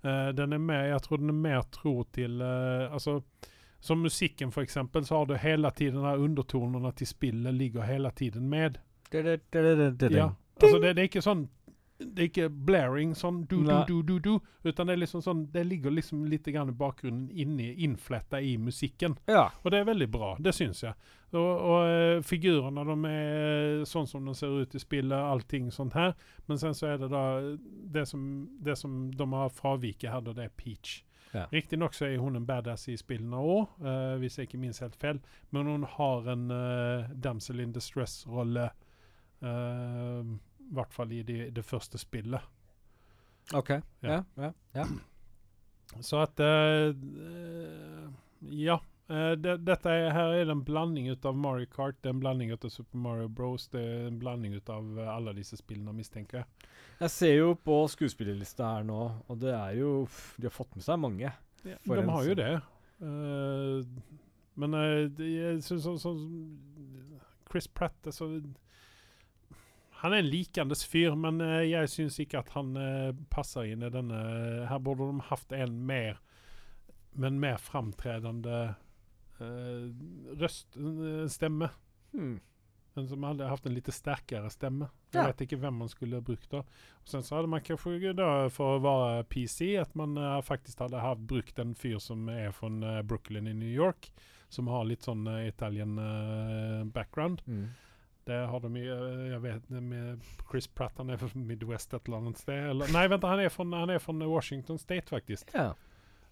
Eh, 0.05 0.29
den 0.38 0.53
er 0.53 0.61
mer, 0.61 0.83
jeg 0.91 1.03
tror 1.07 1.21
den 1.21 1.33
er 1.33 1.39
mer 1.41 1.63
tro 1.73 2.03
til 2.13 2.41
Altså, 2.41 3.17
som 3.81 4.03
musikken, 4.05 4.51
for 4.53 4.61
eksempel, 4.61 5.05
så 5.05 5.17
har 5.17 5.25
du 5.25 5.33
hele 5.41 5.71
tiden 5.73 6.01
de 6.01 6.05
her 6.05 6.21
undertonene 6.21 6.91
til 6.93 7.09
spillet 7.09 7.53
ligger 7.53 7.85
hele 7.85 8.11
tiden 8.13 8.49
med. 8.49 8.77
Ja, 10.17 10.29
altså 10.61 10.79
det, 10.81 10.95
det 10.97 11.03
er 11.03 11.09
ikke 11.09 11.25
sånn 11.25 11.47
Det 11.98 12.24
er 12.24 12.28
ikke 12.30 12.50
blaring 12.50 13.16
sånn 13.18 13.39
du, 13.50 13.56
du, 13.66 13.74
du, 13.88 13.95
du, 14.06 14.18
du, 14.22 14.34
utan 14.68 14.86
det 14.89 14.93
er 14.93 15.00
liksom 15.02 15.24
sånn 15.26 15.39
Det 15.50 15.64
ligger 15.66 15.95
liksom 15.95 16.28
litt 16.30 16.45
grann 16.45 16.70
i 16.70 16.76
bakgrunnen 16.78 17.32
inni, 17.32 17.72
innfletta 17.86 18.41
i 18.41 18.58
musikken. 18.62 19.18
Ja. 19.26 19.48
Og 19.64 19.74
det 19.74 19.82
er 19.82 19.89
veldig 19.89 20.10
bra, 20.14 20.36
det 20.39 20.54
syns 20.54 20.84
jeg. 20.86 20.93
Og, 21.36 21.41
og 21.41 21.89
eh, 21.89 22.20
figurene 22.24 22.86
de 22.88 22.98
er 23.10 23.82
sånn 23.89 24.08
som 24.08 24.30
de 24.30 24.36
ser 24.38 24.54
ut 24.62 24.78
i 24.78 24.80
spillet, 24.80 25.18
allting 25.18 25.72
sånt 25.76 25.98
her. 25.98 26.14
Men 26.48 26.62
sen 26.62 26.78
så 26.78 26.93
er 26.93 27.02
det 27.02 27.12
da 27.12 27.26
det 27.98 28.06
som, 28.08 28.24
det 28.64 28.78
som 28.80 29.08
de 29.12 29.28
har 29.34 29.52
fraviket 29.58 30.14
her, 30.14 30.24
det 30.30 30.48
er 30.48 30.56
Peach. 30.56 31.02
Ja. 31.32 31.45
Riktignok 31.52 31.93
så 31.93 32.06
er 32.06 32.18
hun 32.18 32.36
en 32.36 32.45
badass 32.48 32.88
i 32.89 32.98
spillene 32.98 33.39
òg, 33.39 33.74
uh, 33.84 34.16
hvis 34.22 34.38
jeg 34.39 34.48
ikke 34.48 34.62
minst 34.62 34.84
helt 34.84 34.95
feil. 35.00 35.20
Men 35.52 35.68
hun 35.68 35.84
har 35.98 36.30
en 36.32 36.52
uh, 36.52 37.10
damsel 37.14 37.62
in 37.64 37.74
distress-rolle, 37.76 38.70
eh, 39.41 40.30
i 40.68 40.76
hvert 40.78 40.93
fall 40.93 41.11
i 41.15 41.24
det, 41.24 41.49
de 41.55 41.63
første 41.63 41.99
spillet. 42.01 42.41
OK. 43.55 43.70
Ja. 43.70 43.82
Ja. 44.01 44.24
Ja. 44.36 44.51
ja. 44.74 44.88
Så 46.03 46.22
at 46.26 46.39
eh, 46.39 46.93
Ja. 48.41 48.80
Uh, 49.07 49.32
det, 49.39 49.53
dette 49.63 49.88
er, 49.88 50.09
her 50.11 50.34
er 50.36 50.41
det 50.43 50.51
en 50.51 50.65
blanding 50.68 51.05
ut 51.07 51.26
av 51.26 51.36
Mario 51.39 51.70
Kart, 51.72 51.95
det 52.03 52.09
er 52.09 52.15
en 52.18 52.20
blanding 52.20 52.49
ut 52.51 52.65
av 52.68 52.74
Super 52.74 52.99
Mario 52.99 53.30
Bros, 53.32 53.70
det 53.72 53.80
er 53.80 54.09
en 54.09 54.18
blanding 54.20 54.57
ut 54.57 54.68
av 54.68 54.99
eh, 54.99 55.07
alle 55.07 55.32
disse 55.38 55.55
spillene, 55.55 55.93
mistenker 55.95 56.41
jeg. 56.41 56.74
Jeg 56.99 57.13
ser 57.13 57.32
jo 57.38 57.53
på 57.55 57.78
skuespillerlista 57.93 58.74
her 58.74 58.84
nå, 58.89 58.99
og 59.32 59.39
det 59.39 59.53
er 59.55 59.78
jo 59.80 59.91
De 60.36 60.49
har 60.49 60.55
fått 60.57 60.76
med 60.76 60.84
seg 60.84 60.99
mange. 60.99 61.32
Ja, 61.63 61.78
de 61.86 61.99
en 62.01 62.11
har 62.18 62.28
jo 62.28 62.36
det. 62.36 62.51
Uh, 62.99 64.11
men 64.59 64.76
uh, 64.76 65.07
det, 65.07 65.32
synes 65.63 65.88
sånn 65.88 66.03
sånn 66.03 66.28
Chris 67.47 67.72
Pratt 67.72 68.11
altså, 68.11 68.28
Han 70.04 70.14
er 70.14 70.22
en 70.22 70.30
likandes 70.30 70.84
fyr, 70.86 71.16
men 71.18 71.41
eh, 71.41 71.64
jeg 71.72 71.89
syns 71.89 72.20
ikke 72.22 72.39
at 72.43 72.50
han 72.54 72.76
eh, 72.78 73.12
passer 73.34 73.66
inn 73.72 73.82
i 73.84 73.89
denne 73.93 74.20
Her 74.70 74.80
burde 74.84 75.08
de 75.10 75.24
hatt 75.30 75.52
en 75.58 75.80
mer 75.89 76.20
Men 77.18 77.39
mer 77.41 77.58
framtredende 77.58 78.76
røststemme. 79.39 80.36
røst, 80.41 80.78
eh, 80.78 81.28
stemme. 81.30 81.70
Hmm. 82.14 82.39
En 82.98 83.08
som 83.08 83.22
hadde 83.28 83.45
hatt 83.50 83.66
en 83.70 83.74
litt 83.76 83.89
sterkere 83.93 84.50
stemme. 84.50 84.88
Jeg 85.14 85.22
Ja. 85.22 85.26
vet 85.28 85.41
ikke 85.45 85.60
hvem 85.62 85.74
man 85.78 85.88
skulle 85.89 86.22
brukt 86.22 86.50
da. 86.50 86.58
Og 86.60 87.06
sen 87.06 87.22
så 87.22 87.36
hadde 87.38 87.48
man 87.50 87.62
kanskje 87.62 88.16
da, 88.18 88.50
for 88.50 88.78
å 88.80 88.82
være 88.82 89.24
PC, 89.30 89.76
at 89.78 89.95
man 89.95 90.18
uh, 90.18 90.41
faktisk 90.41 90.80
hadde 90.80 91.00
hatt 91.00 91.20
brukt 91.28 91.60
en 91.60 91.76
fyr 91.76 92.00
som 92.00 92.28
er 92.30 92.52
fra 92.52 92.68
uh, 92.70 93.02
Brooklyn 93.04 93.48
i 93.48 93.54
New 93.54 93.70
York, 93.70 94.10
som 94.50 94.66
har 94.68 94.86
litt 94.86 95.06
sånn 95.06 95.28
uh, 95.28 95.45
Italian 95.48 95.98
uh, 96.00 96.84
background. 96.86 97.41
Mm. 97.48 97.68
Det 98.28 98.38
har 98.51 98.59
de 98.59 98.69
mye 98.73 98.95
Jeg 99.32 99.39
vet 99.45 99.69
med 99.80 100.23
Chris 100.49 100.67
Pratt, 100.67 100.97
han 100.99 101.09
er 101.13 101.19
fra 101.21 101.30
Midwest 101.39 101.93
et 101.95 102.07
eller 102.09 102.17
annet 102.21 102.41
sted. 102.41 102.69
Eller, 102.73 102.91
nei, 102.91 103.05
vent, 103.07 103.23
han 103.23 103.39
er 103.39 103.51
fra 103.53 103.65
han 103.71 103.89
är 103.93 103.99
från 104.03 104.23
Washington 104.28 104.80
State, 104.80 105.07
faktisk. 105.07 105.53
Ja. 105.53 105.69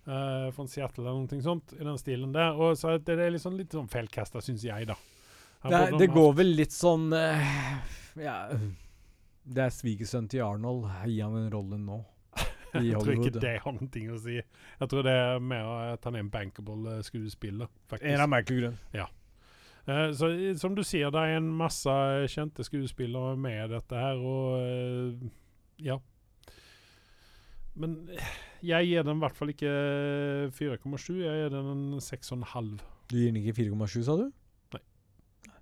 Uh, 0.06 0.52
fra 0.54 0.68
Seattle 0.70 1.08
eller 1.08 1.24
noe 1.24 1.42
sånt, 1.42 1.72
i 1.74 1.84
den 1.84 1.98
stilen 1.98 2.34
der. 2.36 2.54
Och 2.62 2.78
så 2.78 2.98
det, 2.98 3.16
det 3.16 3.26
er 3.26 3.32
liksom 3.34 3.56
litt 3.58 3.72
sånn 3.74 3.88
feilkasta, 3.90 4.42
syns 4.44 4.66
jeg, 4.68 4.90
da. 4.92 4.98
Det, 5.64 5.74
er- 5.80 5.96
det 5.98 6.10
går 6.14 6.36
vel 6.38 6.52
litt 6.60 6.76
sånn 6.76 7.08
uh, 7.10 7.40
Ja 8.22 8.36
Det 9.42 9.64
er 9.64 9.72
svigersønnen 9.74 10.28
til 10.30 10.44
Arnold. 10.46 10.86
Gi 11.10 11.22
han 11.24 11.40
en 11.40 11.50
rolle 11.54 11.80
nå. 11.82 12.04
Jeg 12.76 13.00
tror 13.00 13.16
ikke 13.16 13.40
det 13.40 13.56
har 13.64 13.76
noe 13.80 14.06
å 14.14 14.20
si. 14.20 14.36
Jeg 14.42 14.92
tror 14.92 15.06
det 15.08 15.16
er 15.16 15.40
mer 15.40 15.70
at 15.96 16.06
han 16.06 16.18
er 16.18 16.26
en 16.26 16.32
bankable 16.34 16.98
eh, 16.98 17.04
skuespiller, 17.08 17.70
faktisk. 17.88 18.10
En 18.12 18.24
av 18.26 18.32
merkelig 18.34 18.62
grunn. 18.66 18.80
Eh, 18.92 19.06
så 19.86 20.30
som 20.58 20.74
du 20.74 20.82
sier, 20.86 21.12
det 21.14 21.22
er 21.22 21.38
en 21.38 21.52
masse 21.54 21.92
kjente 22.34 22.66
skuespillere 22.66 23.36
med 23.38 23.70
dette 23.76 24.00
her, 24.00 24.18
og 24.18 24.56
eh, 24.64 25.28
ja. 25.86 26.00
Men 27.78 27.98
eh, 28.10 28.32
jeg 28.66 28.90
gir 28.90 29.06
den 29.06 29.20
i 29.20 29.24
hvert 29.26 29.38
fall 29.38 29.54
ikke 29.54 29.74
4,7, 30.58 31.20
jeg 31.22 31.44
gir 31.44 31.54
den 31.54 31.70
en 31.76 31.86
6,5. 32.02 32.72
Du 33.12 33.18
gir 33.20 33.30
den 33.30 33.42
ikke 33.44 33.60
4,7, 33.62 34.00
sa 34.08 34.18
du? 34.24 34.26
Nei. 34.74 34.82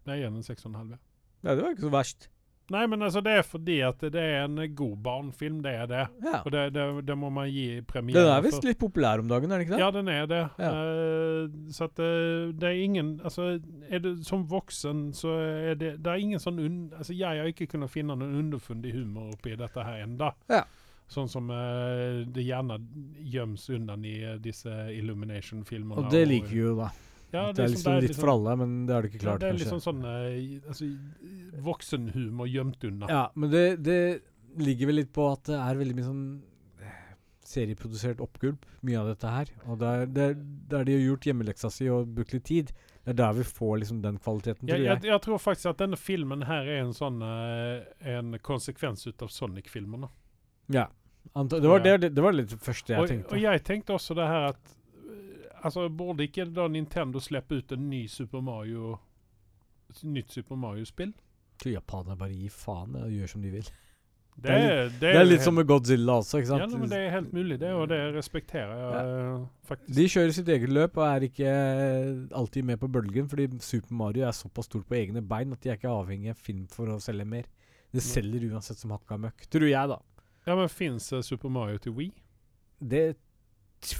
Jeg 0.08 0.22
gir 0.22 0.30
den 0.30 0.40
en 0.40 0.48
6,5. 0.48 0.94
ja. 0.96 1.02
Nei, 1.44 1.58
det 1.58 1.66
var 1.66 1.76
ikke 1.76 1.90
så 1.90 1.92
verst. 1.92 2.30
Nei, 2.72 2.86
men 2.88 3.02
altså, 3.04 3.20
det 3.20 3.32
er 3.36 3.42
fordi 3.44 3.76
at 3.84 4.00
det 4.14 4.22
er 4.22 4.46
en 4.46 4.62
god 4.76 4.94
barnefilm, 5.04 5.60
det 5.66 5.74
er 5.82 5.88
det. 5.90 6.04
Ja. 6.24 6.40
Og 6.46 6.52
det, 6.54 6.62
det, 6.76 6.86
det 7.08 7.18
må 7.20 7.30
man 7.34 7.50
gi 7.52 7.82
premiere 7.88 8.22
Den 8.22 8.30
er 8.32 8.38
for. 8.40 8.48
visst 8.48 8.68
litt 8.68 8.80
populær 8.80 9.20
om 9.20 9.28
dagen, 9.28 9.52
er 9.52 9.60
den 9.60 9.66
ikke 9.66 9.76
det? 9.76 9.82
Ja, 9.84 9.90
den 9.92 10.12
er 10.12 10.30
det. 10.32 10.42
Ja. 10.64 10.72
Uh, 10.72 11.74
så 11.76 11.90
at 11.90 12.00
eh, 12.00 12.54
det 12.56 12.70
er 12.70 12.80
ingen 12.80 13.12
Altså, 13.24 13.60
er 13.90 14.00
det 14.00 14.14
som 14.26 14.46
voksen, 14.50 15.10
så 15.14 15.36
er 15.44 15.76
det 15.76 15.92
Det 16.04 16.12
er 16.12 16.24
ingen 16.24 16.40
sånn 16.40 16.62
un, 16.62 16.78
Altså, 16.98 17.14
jeg 17.14 17.42
har 17.42 17.52
ikke 17.52 17.68
kunnet 17.76 17.92
finne 17.92 18.16
noen 18.16 18.40
underfundig 18.40 18.94
humor 18.96 19.34
oppi 19.36 19.58
dette 19.60 19.84
her 19.84 20.06
ennå. 20.06 20.32
Ja. 20.52 20.64
Sånn 21.12 21.28
som 21.30 21.52
uh, 21.52 22.24
det 22.24 22.48
gjerne 22.48 22.80
gjemmes 23.28 23.68
unna 23.76 24.00
i 24.08 24.18
disse 24.42 24.72
Illumination-filmene. 24.96 26.00
Og 26.00 26.14
det 26.14 26.24
liker 26.32 26.54
vi 26.56 26.64
jo, 26.64 26.78
da. 26.80 26.94
Ja, 27.34 27.48
det 27.52 27.64
er 27.64 27.68
som- 27.68 27.76
liksom 27.76 28.00
litt 28.06 28.16
for 28.20 28.30
alle, 28.30 28.56
men 28.62 28.86
det 28.86 28.94
har 28.94 29.02
du 29.02 29.08
ikke 29.10 29.20
Ja, 29.24 29.26
klart, 29.32 29.40
det 29.42 29.48
er 29.50 29.54
kanskje. 29.54 29.66
liksom 29.66 29.82
sånn 29.82 30.06
eh, 30.06 30.70
altså, 30.70 30.86
voksenhumor 31.66 32.48
gjemt 32.50 32.84
unna. 32.88 33.10
Ja, 33.10 33.24
men 33.36 33.50
det, 33.52 33.84
det 33.84 34.00
ligger 34.58 34.88
vel 34.92 35.00
litt 35.02 35.14
på 35.16 35.26
at 35.32 35.44
det 35.50 35.58
er 35.60 35.80
veldig 35.80 35.96
mye 35.98 36.08
sånn 36.08 36.24
eh, 36.82 36.98
serieprodusert 37.46 38.22
oppgulp, 38.24 38.66
mye 38.86 39.00
av 39.02 39.12
dette 39.14 39.34
her. 39.34 39.52
Og 39.68 39.80
der, 39.82 40.06
der, 40.06 40.34
der 40.74 40.84
de 40.88 40.98
har 40.98 41.06
gjort 41.10 41.28
hjemmeleksa 41.30 41.72
si 41.74 41.90
og 41.90 42.14
brukt 42.16 42.34
litt 42.38 42.46
tid, 42.50 42.74
det 43.04 43.16
er 43.16 43.20
der 43.20 43.34
vi 43.42 43.44
får 43.44 43.80
liksom 43.82 44.02
den 44.04 44.18
kvaliteten, 44.24 44.68
tror 44.68 44.78
jeg, 44.80 44.86
jeg. 44.88 45.04
jeg 45.10 45.22
tror 45.26 45.42
faktisk 45.44 45.74
at 45.74 45.82
denne 45.84 45.98
filmen 46.00 46.46
her 46.48 46.70
er 46.72 46.84
en 46.86 46.94
sånn 46.96 47.18
eh, 47.26 47.82
En 48.16 48.38
konsekvens 48.40 49.04
ut 49.10 49.22
av 49.26 49.28
Sonic-filmerne. 49.34 50.08
Ja. 50.72 50.86
Det, 51.34 51.60
var 51.64 51.80
det, 51.84 52.10
det 52.14 52.22
var 52.24 52.34
litt 52.36 52.50
det 52.52 52.60
første 52.60 52.92
jeg 52.94 53.00
Og, 53.02 53.08
tenkte. 53.10 53.32
og 53.36 53.40
jeg 53.42 53.62
tenkte 53.64 53.94
også 53.96 54.16
det 54.16 54.26
her 54.28 54.50
at 54.54 54.74
eh, 55.64 55.66
Altså, 55.66 55.88
burde 55.90 56.28
ikke 56.28 56.46
da 56.52 56.68
Nintendo 56.68 57.20
slippe 57.24 57.62
ut 57.62 57.72
en 57.72 57.90
ny 57.90 58.06
Super 58.08 58.42
Mario 58.42 58.98
nytt 60.04 60.32
Super 60.32 60.58
Mario-spill? 60.58 61.14
tror 61.64 61.74
Japanerne 61.78 62.20
bare 62.20 62.36
gir 62.36 62.54
faen 62.54 63.00
og 63.00 63.10
gjør 63.14 63.34
som 63.34 63.42
de 63.44 63.52
vil. 63.54 63.72
Det, 64.34 64.50
er 64.50 64.64
er, 64.66 64.88
det, 64.90 65.00
Det 65.00 65.10
er 65.14 65.28
litt 65.28 65.38
helt- 65.38 65.44
som 65.46 65.54
med 65.54 65.68
Godzilla 65.70 66.14
også, 66.18 66.40
ikke 66.42 66.50
sant? 66.50 66.64
Ja, 66.64 66.78
men 66.82 66.90
det 66.90 66.98
er 66.98 67.12
helt 67.14 67.34
mulig, 67.36 67.60
det, 67.62 67.70
og 67.78 67.84
det 67.92 68.00
respekterer 68.16 68.72
jeg 68.74 69.12
ja. 69.12 69.36
faktisk. 69.70 69.94
De 70.00 70.06
kjører 70.10 70.34
sitt 70.34 70.50
eget 70.50 70.74
løp 70.74 70.98
og 70.98 71.06
er 71.06 71.26
ikke 71.28 71.52
eh, 71.52 72.08
alltid 72.34 72.66
med 72.66 72.80
på 72.82 72.90
bølgen, 72.90 73.30
fordi 73.30 73.46
Super 73.62 73.94
Mario 73.94 74.26
er 74.26 74.34
såpass 74.34 74.66
stort 74.72 74.88
på 74.90 74.98
egne 74.98 75.22
bein 75.22 75.54
at 75.54 75.62
de 75.62 75.70
er 75.70 75.78
ikke 75.78 75.94
avhengig 75.94 76.34
av 76.34 76.42
film 76.42 76.66
for 76.72 76.90
å 76.90 76.98
selge 77.04 77.28
mer. 77.30 77.46
Det 77.94 78.02
selger 78.02 78.48
uansett 78.50 78.82
som 78.82 78.96
hakka 78.96 79.20
møkk. 79.22 79.46
Tror 79.54 79.70
jeg, 79.70 79.92
da. 79.94 80.00
Ja, 80.48 80.58
men 80.58 80.72
fins 80.74 81.14
Super 81.22 81.54
Mario 81.54 81.78
til 81.78 81.94
Wii? 81.94 82.10
Det 82.82 83.04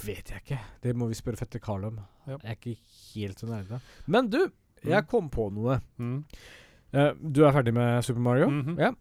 vet 0.04 0.30
jeg 0.30 0.40
ikke. 0.44 0.58
Det 0.82 0.94
må 0.96 1.08
vi 1.10 1.14
spørre 1.18 1.36
fetter 1.40 1.60
Carl 1.62 1.84
om. 1.84 1.98
Ja. 2.26 2.36
Jeg 2.42 2.50
er 2.50 2.58
ikke 2.58 2.76
helt 3.14 3.38
så 3.42 3.46
nærme. 3.46 3.80
Men 4.06 4.28
du, 4.32 4.38
jeg 4.84 5.02
Mm. 5.04 5.08
kom 5.10 5.30
på 5.30 5.50
noe. 5.52 5.80
Mm. 5.98 6.24
Uh, 6.94 7.12
du 7.32 7.44
er 7.44 7.52
ferdig 7.52 7.74
med 7.74 8.02
Super 8.04 8.20
Mario? 8.20 8.48
Mhm. 8.50 8.78
Ja. 8.78 8.92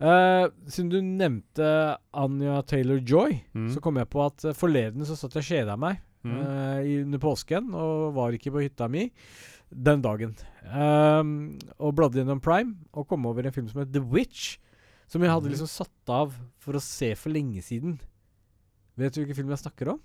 Uh, 0.00 0.48
siden 0.70 0.90
du 0.90 1.00
nevnte 1.02 1.96
Anja 2.14 2.60
Taylor-Joy, 2.62 3.40
Mm. 3.54 3.68
så 3.74 3.80
kom 3.82 3.96
jeg 3.96 4.08
på 4.10 4.24
at 4.26 4.44
eh, 4.44 4.52
forleden 4.54 5.04
så 5.04 5.16
satt 5.16 5.34
jeg 5.34 5.42
og 5.42 5.48
kjeda 5.48 5.76
meg 5.78 5.98
Mm. 6.24 6.84
i- 6.86 7.02
under 7.02 7.18
påsken 7.18 7.74
og 7.74 8.14
var 8.14 8.30
ikke 8.32 8.50
på 8.52 8.62
hytta 8.62 8.88
mi 8.88 9.10
den 9.72 10.02
dagen. 10.02 10.36
Ehm, 10.66 11.58
og 11.78 11.94
bladde 11.94 12.14
gjennom 12.18 12.40
Prime 12.42 12.76
og 12.92 13.06
kom 13.08 13.24
over 13.26 13.46
en 13.46 13.52
film 13.52 13.68
som 13.68 13.80
het 13.80 13.92
The 13.92 14.00
Witch. 14.02 14.58
Som 15.08 15.22
jeg 15.22 15.30
hadde 15.30 15.44
Mhm. 15.48 15.52
liksom 15.52 15.68
satt 15.86 16.08
av 16.10 16.34
for 16.58 16.72
å 16.74 16.80
se 16.80 17.14
for 17.14 17.30
lenge 17.30 17.62
siden. 17.62 17.98
Vet 18.96 19.14
du 19.14 19.20
hvilken 19.24 19.36
film 19.36 19.48
jeg 19.48 19.58
snakker 19.58 19.88
om? 19.92 20.00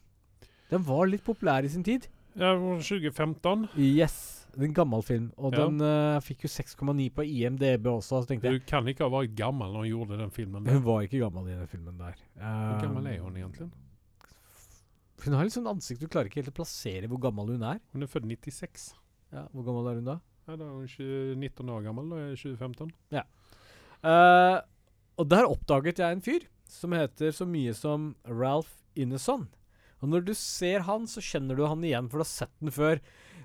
Den 0.72 0.84
var 0.88 1.08
litt 1.10 1.24
populær 1.26 1.64
i 1.66 1.70
sin 1.70 1.84
tid. 1.84 2.08
Ja, 2.36 2.54
2015. 2.58 3.68
Yes. 3.78 4.16
Det 4.54 4.62
er 4.62 4.68
En 4.70 4.74
gammel 4.78 5.02
film. 5.06 5.32
Og 5.38 5.54
Ja. 5.54 5.66
den 5.66 5.82
uh, 5.82 6.20
fikk 6.22 6.44
jo 6.46 6.50
6,9 6.50 7.10
på 7.14 7.26
IMDb 7.26 7.86
også. 7.90 8.22
Så 8.22 8.28
tenkte 8.30 8.52
Du 8.54 8.60
kan 8.70 8.86
ikke 8.86 9.06
ha 9.06 9.10
vært 9.10 9.36
gammel 9.36 9.72
når 9.74 9.86
hun 9.86 9.90
gjorde 9.90 10.18
den 10.20 10.30
filmen. 10.32 10.66
Hun 10.68 10.84
var 10.86 11.02
ikke 11.02 11.20
gammel 11.24 11.48
i 11.50 11.56
den 11.58 11.68
filmen 11.68 11.98
der. 11.98 12.14
Hvor 12.38 12.82
gammel 12.82 13.08
er 13.08 13.18
Ehm, 13.18 13.24
hun 13.24 13.36
egentlig? 13.38 13.72
Hun 15.24 15.34
har 15.34 15.44
litt 15.48 15.54
sånn 15.56 15.70
ansikt 15.72 16.02
du 16.02 16.08
klarer 16.08 16.28
ikke 16.28 16.42
helt 16.42 16.52
å 16.52 16.58
plassere 16.60 17.08
hvor 17.08 17.22
gammel 17.24 17.48
hun 17.56 17.64
er. 17.64 17.80
Hun 17.94 18.04
er 18.04 18.08
født 18.12 18.26
96. 18.28 18.94
Ja, 19.34 19.48
Hvor 19.54 19.64
gammel 19.66 19.88
er 19.90 19.96
hun 19.96 20.06
da? 20.06 20.20
Ja, 20.48 20.56
da 20.60 20.66
er 20.66 20.74
hun 20.76 20.88
20, 20.88 21.36
19 21.40 21.70
år 21.70 21.84
gammel, 21.86 22.10
da 22.12 22.16
er 22.18 22.30
det 22.34 22.40
2015. 22.42 22.92
Uh, 24.04 24.60
og 25.18 25.30
der 25.32 25.48
oppdaget 25.48 26.02
jeg 26.04 26.12
en 26.18 26.22
fyr 26.26 26.46
som 26.68 26.92
heter 26.92 27.32
så 27.32 27.46
mye 27.48 27.74
som 27.78 28.16
Ralph 28.28 28.82
Ineson. 29.00 29.48
Og 30.04 30.12
når 30.12 30.28
du 30.28 30.34
ser 30.36 30.84
han, 30.88 31.08
så 31.08 31.24
kjenner 31.24 31.58
du 31.58 31.64
han 31.66 31.84
igjen, 31.88 32.10
for 32.12 32.20
du 32.20 32.26
har 32.26 32.32
sett 32.34 32.54
den 32.60 32.74
før. 32.76 33.00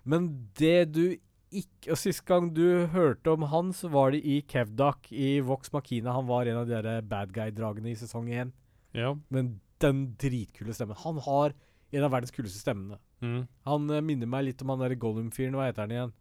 Men 0.09 0.29
det 0.59 0.93
du 0.97 1.05
ikke 1.49 1.95
Og 1.95 1.97
sist 1.97 2.27
gang 2.29 2.51
du 2.53 2.85
hørte 2.93 3.33
om 3.33 3.47
han, 3.49 3.71
så 3.73 3.89
var 3.89 4.13
det 4.13 4.19
i 4.21 4.43
Kevdak 4.45 5.07
i 5.17 5.39
Vox 5.41 5.73
Machina. 5.73 6.13
Han 6.13 6.27
var 6.29 6.45
en 6.45 6.59
av 6.61 6.67
de 6.69 6.77
der 6.85 7.07
bad 7.09 7.33
guy-dragene 7.33 7.89
i 7.89 7.97
sesong 7.97 8.29
én. 8.29 8.51
Ja. 8.93 9.15
Men 9.33 9.55
den 9.81 10.03
dritkule 10.21 10.75
stemmen. 10.77 10.99
Han 11.07 11.23
har 11.25 11.55
en 11.97 12.05
av 12.05 12.13
verdens 12.13 12.35
kuleste 12.37 12.61
stemmene. 12.61 12.99
Mm. 13.25 13.47
Han 13.65 13.89
uh, 13.89 14.03
minner 14.05 14.29
meg 14.29 14.45
litt 14.51 14.61
om 14.61 14.75
han 14.75 14.83
derre 14.85 14.99
Gollum-fyren. 15.01 15.57
Hva 15.57 15.71
heter 15.71 15.87
han 15.87 15.95
igjen? 15.95 16.13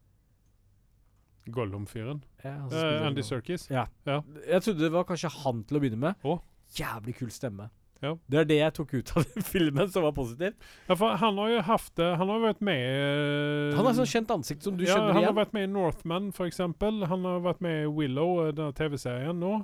Gollum-fyren. 1.57 2.23
Ja, 2.43 2.55
spiller 2.69 3.09
Andy 3.09 3.19
Gollum. 3.19 3.27
Serkis. 3.27 3.67
Ja. 3.71 3.83
Ja. 4.07 4.21
Jeg 4.47 4.63
trodde 4.63 4.85
det 4.85 4.93
var 4.95 5.07
kanskje 5.11 5.33
han 5.41 5.65
til 5.67 5.79
å 5.79 5.83
begynne 5.83 5.99
med. 6.07 6.23
Oh. 6.27 6.39
Jævlig 6.77 7.17
kul 7.19 7.35
stemme. 7.35 7.67
Ja. 8.01 8.11
Det 8.29 8.37
er 8.39 8.45
det 8.45 8.57
jeg 8.59 8.73
tok 8.77 8.91
ut 8.93 9.11
av 9.17 9.23
den 9.33 9.43
filmen 9.53 9.89
som 9.89 10.03
var 10.05 10.11
positivt. 10.13 10.55
Ja, 10.87 10.95
for 10.95 11.15
han 11.17 11.37
har 11.41 11.49
jo 11.49 11.61
haft 11.65 11.95
det 11.97 12.09
Han 12.19 12.29
har 12.29 12.43
vært 12.43 12.59
med 12.61 12.83
uh, 12.83 13.77
Han 13.77 13.87
har 13.89 13.95
sånn 13.97 14.05
kjent 14.11 14.33
ansikt 14.35 14.63
som 14.67 14.75
du 14.77 14.83
ja, 14.85 14.93
kjenner 14.93 15.17
Han 15.17 15.25
har 15.25 15.33
vært 15.39 15.55
med 15.57 15.65
i 15.65 15.71
Northman, 15.71 16.27
eksempel. 16.45 17.01
Han 17.09 17.25
har 17.25 17.41
vært 17.41 17.63
med 17.65 17.83
i 17.83 17.89
Willow, 17.89 18.43
eh, 18.45 18.51
denne 18.53 18.75
TV-serien 18.77 19.39
nå. 19.41 19.55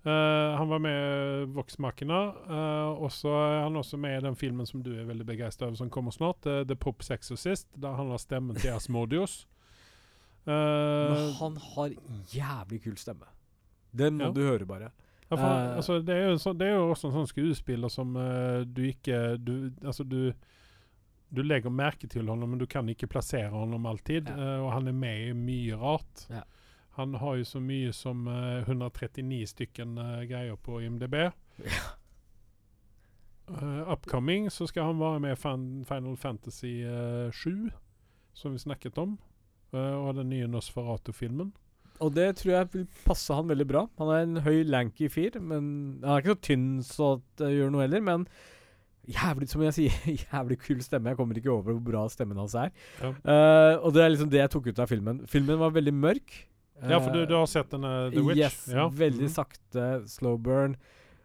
Uh, 0.00 0.56
han 0.56 0.70
var 0.70 0.80
med 0.80 0.96
i 0.96 1.44
Vox 1.52 1.76
Machina. 1.78 2.20
eh, 2.48 3.02
og 3.04 3.10
så 3.12 3.28
er 3.28 3.58
han 3.66 3.76
også 3.76 3.98
med 4.00 4.16
i 4.16 4.22
den 4.24 4.36
filmen 4.40 4.64
som 4.64 4.80
du 4.80 4.94
er 4.96 5.04
veldig 5.04 5.26
begeistra 5.28 5.66
over, 5.68 5.76
som 5.76 5.90
kommer 5.92 6.10
snart. 6.16 6.40
The 6.48 6.76
Pops 6.80 7.10
Exorcist. 7.12 7.68
Der 7.76 7.92
han 7.98 8.08
har 8.08 8.22
stemmen 8.22 8.56
til 8.56 8.72
Asmodius. 8.72 9.42
Men 10.48 11.34
han 11.36 11.56
har 11.74 11.92
jævlig 12.32 12.80
kul 12.86 12.96
stemme. 12.96 13.28
Den 13.92 14.16
må 14.16 14.30
Ja. 14.30 14.32
du 14.32 14.40
høre, 14.40 14.64
bare. 14.64 14.88
Ja, 15.30 15.36
for, 15.36 15.46
uh, 15.46 15.76
altså, 15.78 15.98
det, 16.02 16.14
er 16.16 16.38
så, 16.42 16.52
det 16.58 16.66
er 16.66 16.74
jo 16.74 16.90
også 16.90 17.08
en 17.08 17.20
sånn 17.20 17.28
skuespiller 17.30 17.92
som 17.92 18.16
uh, 18.18 18.62
du 18.66 18.82
ikke 18.88 19.36
du, 19.38 19.70
Altså, 19.84 20.04
du 20.04 20.32
du 21.30 21.44
legger 21.46 21.70
merke 21.70 22.08
til 22.10 22.26
ham, 22.26 22.40
men 22.42 22.58
du 22.58 22.66
kan 22.66 22.88
ikke 22.90 23.06
plassere 23.06 23.52
ham 23.54 23.86
alltid. 23.86 24.26
Ja. 24.26 24.56
Uh, 24.58 24.64
og 24.64 24.72
han 24.74 24.90
er 24.90 24.96
med 24.98 25.28
i 25.28 25.36
mye 25.38 25.76
rart. 25.78 26.24
Ja. 26.26 26.42
Han 26.98 27.14
har 27.14 27.36
jo 27.38 27.44
så 27.44 27.60
mye 27.62 27.92
som 27.94 28.26
eh, 28.28 28.66
139 28.66 29.46
stykken 29.46 29.94
greier 30.28 30.56
på 30.56 30.82
IMDb. 30.82 31.14
Eh, 33.50 33.92
upcoming 33.92 34.50
så 34.50 34.66
skal 34.66 34.84
han 34.84 35.00
være 35.00 35.20
med 35.20 35.32
i 35.32 35.38
fan, 35.38 35.62
Final 35.88 36.16
Fantasy 36.16 36.84
eh, 36.86 37.32
7, 37.34 37.70
som 38.32 38.52
vi 38.52 38.58
snakket 38.62 38.98
om. 38.98 39.16
og 39.72 40.14
den 40.14 40.28
nye 40.30 40.46
Nosferatu-filmen. 40.46 41.52
Og 42.00 42.14
det 42.16 42.28
tror 42.40 42.52
jeg 42.54 42.68
vil 42.72 42.86
passe 43.04 43.34
han 43.36 43.48
veldig 43.50 43.66
bra. 43.68 43.82
Han 44.00 44.08
er 44.14 44.22
en 44.26 44.36
høy, 44.46 44.62
lanky 44.64 45.08
fyr, 45.12 45.36
men 45.40 46.00
han 46.02 46.16
er 46.16 46.22
ikke 46.24 46.34
så 46.36 46.40
tynn 46.48 46.68
så 46.86 47.08
det 47.40 47.50
gjør 47.58 47.70
noe 47.74 47.82
heller. 47.84 48.00
Men 48.06 48.26
jævlig, 49.10 49.48
som 49.50 49.62
jeg 49.66 49.74
sier, 49.76 49.96
jævlig 50.32 50.58
kul 50.62 50.80
stemme. 50.84 51.10
Jeg 51.12 51.18
kommer 51.18 51.36
ikke 51.40 51.50
over 51.52 51.72
hvor 51.74 51.82
bra 51.90 52.04
stemmen 52.12 52.38
hans 52.40 52.54
er. 52.58 52.70
Ja. 53.02 53.10
Uh, 53.24 53.74
og 53.86 53.92
det 53.96 54.04
er 54.04 54.14
liksom 54.14 54.30
det 54.32 54.40
jeg 54.44 54.52
tok 54.54 54.70
ut 54.70 54.80
av 54.84 54.88
filmen. 54.92 55.20
Filmen 55.30 55.58
var 55.60 55.74
veldig 55.76 55.94
mørk. 55.96 56.38
Ja, 56.80 56.96
for 56.96 57.12
du, 57.12 57.18
Eh, 57.20 57.28
du 57.28 57.34
har 57.36 57.44
sett 57.52 57.68
den 57.74 57.84
uh, 57.84 58.08
The 58.08 58.22
Witch? 58.24 58.38
Yes. 58.40 58.60
ja. 58.72 58.86
Veldig 58.88 59.26
Mhm. 59.28 59.34
sakte, 59.34 59.88
slow 60.08 60.38
burn. 60.40 60.78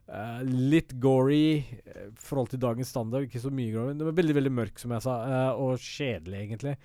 Uh, 0.06 0.42
litt 0.44 0.92
gory 1.02 1.64
i 1.64 2.10
forhold 2.20 2.50
til 2.52 2.60
dagens 2.60 2.92
standard. 2.92 3.24
Ikke 3.30 3.40
så 3.42 3.50
mye 3.56 3.72
gory. 3.72 3.94
men 3.94 3.98
Det 4.04 4.06
var 4.10 4.18
veldig 4.20 4.36
veldig 4.36 4.52
mørk, 4.52 4.78
som 4.84 4.92
jeg 4.92 5.02
sa, 5.08 5.16
og 5.56 5.78
kjedelig, 5.80 6.42
egentlig. 6.50 6.76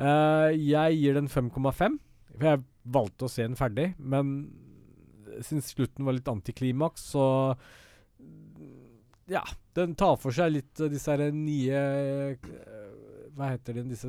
Jeg 0.00 0.96
gir 1.00 1.14
den 1.16 1.28
5,5. 1.28 1.98
For 2.36 2.46
jeg 2.46 2.62
valgte 2.84 3.26
å 3.26 3.30
se 3.30 3.42
den 3.46 3.56
ferdig, 3.58 3.90
men 3.98 4.50
siden 5.40 5.62
slutten 5.62 6.04
var 6.08 6.16
litt 6.16 6.28
antiklimaks, 6.28 7.10
så 7.14 7.26
Ja. 9.30 9.44
Den 9.74 9.94
tar 9.94 10.16
for 10.18 10.34
seg 10.34 10.50
litt 10.56 10.80
disse 10.90 11.12
her 11.14 11.30
nye 11.30 11.80
Hva 13.36 13.52
heter 13.52 13.76
de, 13.78 13.84
disse 13.92 14.08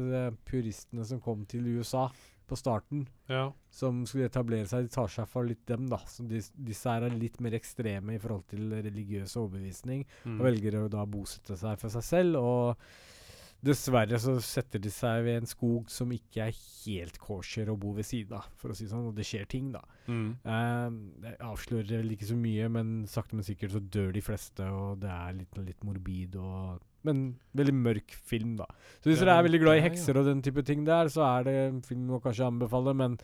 puristene 0.50 1.06
som 1.06 1.20
kom 1.22 1.44
til 1.46 1.68
USA 1.78 2.08
på 2.50 2.58
starten 2.60 3.06
ja. 3.32 3.46
som 3.72 4.02
skulle 4.10 4.26
etablere 4.28 4.68
seg, 4.68 4.90
de 4.90 4.92
tar 4.92 5.08
seg 5.08 5.28
for 5.30 5.46
litt 5.48 5.62
dem, 5.70 5.86
da. 5.88 6.02
Så 6.10 6.26
de, 6.28 6.42
disse 6.68 6.90
her 6.92 7.06
er 7.08 7.14
litt 7.16 7.38
mer 7.40 7.54
ekstreme 7.56 8.18
i 8.18 8.20
forhold 8.20 8.44
til 8.52 8.66
religiøs 8.74 9.38
overbevisning, 9.40 10.02
Mm. 10.26 10.36
og 10.40 10.46
velger 10.50 10.76
å 10.82 10.90
da 10.92 11.06
bosette 11.08 11.56
seg 11.56 11.80
for 11.80 11.94
seg 11.94 12.04
selv. 12.04 12.42
Og 12.42 12.76
dessverre 13.66 14.18
så 14.22 14.34
setter 14.42 14.82
de 14.82 14.90
seg 14.94 15.24
ved 15.26 15.42
en 15.42 15.50
skog 15.50 15.90
som 15.94 16.12
ikke 16.14 16.48
er 16.48 16.56
helt 16.56 17.18
kosher 17.22 17.70
å 17.70 17.78
bo 17.80 17.94
ved 17.98 18.08
siden 18.08 18.40
av, 18.40 18.48
for 18.58 18.74
å 18.74 18.78
si 18.78 18.88
sånn, 18.90 19.10
og 19.12 19.18
det 19.18 19.26
skjer 19.28 19.46
ting, 19.50 19.70
da. 19.74 19.84
Mm. 20.08 20.32
Uh, 20.46 21.28
jeg 21.28 21.38
avslører 21.46 21.92
vel 22.02 22.16
ikke 22.16 22.30
så 22.32 22.38
mye, 22.40 22.70
men 22.74 22.96
sakte, 23.10 23.38
men 23.38 23.46
sikkert 23.46 23.76
så 23.76 23.84
dør 23.94 24.10
de 24.16 24.24
fleste, 24.26 24.66
og 24.66 25.04
det 25.04 25.12
er 25.14 25.38
litt, 25.38 25.62
litt 25.68 25.86
morbid 25.88 26.40
og 26.42 26.88
Men 27.02 27.22
veldig 27.58 27.74
mørk 27.74 28.14
film, 28.30 28.58
da. 28.60 28.68
Så 29.02 29.10
hvis 29.10 29.22
dere 29.24 29.40
er 29.40 29.46
veldig 29.48 29.62
glad 29.64 29.80
i 29.80 29.86
hekser 29.88 30.20
og 30.20 30.28
den 30.28 30.44
type 30.46 30.62
ting 30.62 30.84
der, 30.86 31.10
så 31.10 31.24
er 31.26 31.48
det 31.48 31.56
en 31.64 31.80
film 31.82 32.12
å 32.14 32.20
kanskje 32.22 32.46
anbefale, 32.46 32.94
men 32.94 33.16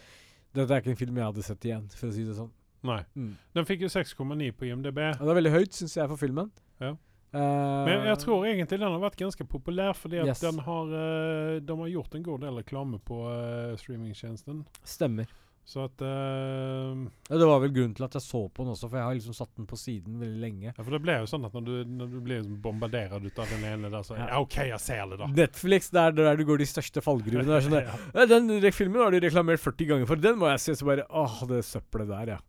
dette 0.57 0.73
er 0.73 0.81
ikke 0.81 0.95
en 0.95 1.01
film 1.03 1.19
jeg 1.19 1.29
hadde 1.29 1.45
sett 1.45 1.67
igjen, 1.69 1.85
for 1.93 2.09
å 2.09 2.15
si 2.15 2.25
det 2.25 2.37
sånn. 2.39 2.49
Nei. 2.87 3.03
Mm. 3.17 3.35
Den 3.57 3.67
fikk 3.69 3.85
jo 3.85 3.91
6,9 3.93 4.49
på 4.57 4.69
IMDb. 4.69 5.01
Ja, 5.03 5.17
det 5.19 5.29
er 5.29 5.39
veldig 5.39 5.53
høyt, 5.53 5.77
syns 5.77 5.93
jeg, 5.97 6.09
for 6.09 6.19
filmen. 6.21 6.49
Ja. 6.81 6.95
Eh, 7.33 7.85
Men 7.87 8.05
jeg, 8.07 8.19
tror 8.23 8.45
egentlig 8.47 8.79
den 8.79 8.87
har 8.87 9.01
vært 9.03 9.19
ganske 9.19 9.47
populær, 9.49 9.91
fordi 9.97 10.21
at 10.21 10.31
Yes. 10.31 10.39
den 10.45 10.59
har, 10.63 10.93
eh, 10.95 11.59
de 11.59 11.79
har 11.81 11.87
gjort 11.91 12.15
en 12.15 12.23
god 12.23 12.39
del 12.41 12.61
reklame 12.61 12.99
på 13.03 13.19
uh, 13.27 13.75
streamingtjenesten. 13.75 14.65
Stemmer. 14.83 15.27
Så 15.67 15.81
at 15.83 15.99
uh, 15.99 16.95
Ja, 17.27 17.35
det 17.41 17.47
var 17.49 17.59
vel 17.59 17.73
grunnen 17.75 17.93
til 17.97 18.05
at 18.05 18.13
jeg 18.15 18.23
så 18.23 18.45
på 18.47 18.63
den 18.63 18.71
også, 18.71 18.87
for 18.87 18.95
jeg 18.95 19.03
har 19.03 19.17
liksom 19.17 19.35
satt 19.35 19.51
den 19.57 19.67
på 19.67 19.75
siden 19.75 20.15
veldig 20.21 20.39
lenge. 20.39 20.71
Ja, 20.71 20.79
for 20.79 20.95
det 20.95 21.01
ble 21.03 21.17
jo 21.19 21.27
sånn 21.27 21.43
at 21.43 21.57
når 21.57 21.65
du, 21.67 21.73
når 21.91 22.13
du 22.13 22.17
blir 22.23 22.39
liksom 22.39 22.61
bombardert 22.63 23.17
ut 23.19 23.41
av 23.43 23.51
den 23.51 23.65
ene 23.67 23.91
der, 23.91 24.05
så 24.07 24.15
Ja. 24.15 24.39
OK, 24.39 24.55
jeg 24.69 24.79
ser 24.79 25.03
det, 25.11 25.19
da. 25.19 25.27
Netflix, 25.27 25.91
det 25.91 25.99
er 26.05 26.15
der 26.15 26.39
du 26.39 26.45
går 26.47 26.63
de 26.63 26.69
største 26.71 27.03
fallgruvene. 27.03 27.43
Det 27.43 27.57
er 27.59 27.67
sånn 27.67 27.83
ja, 28.15 28.25
Den 28.31 28.71
filmen 28.71 29.03
har 29.03 29.11
du 29.11 29.19
reklamert 29.19 29.59
40 29.59 29.91
ganger 29.91 30.07
for, 30.07 30.15
den 30.15 30.39
må 30.39 30.47
jeg 30.53 30.63
se. 30.63 30.77
Så 30.79 30.87
bare 30.87 31.03
Åh, 31.11 31.41
det 31.51 31.65
søppelet 31.67 32.07
der, 32.15 32.37
ja. 32.37 32.39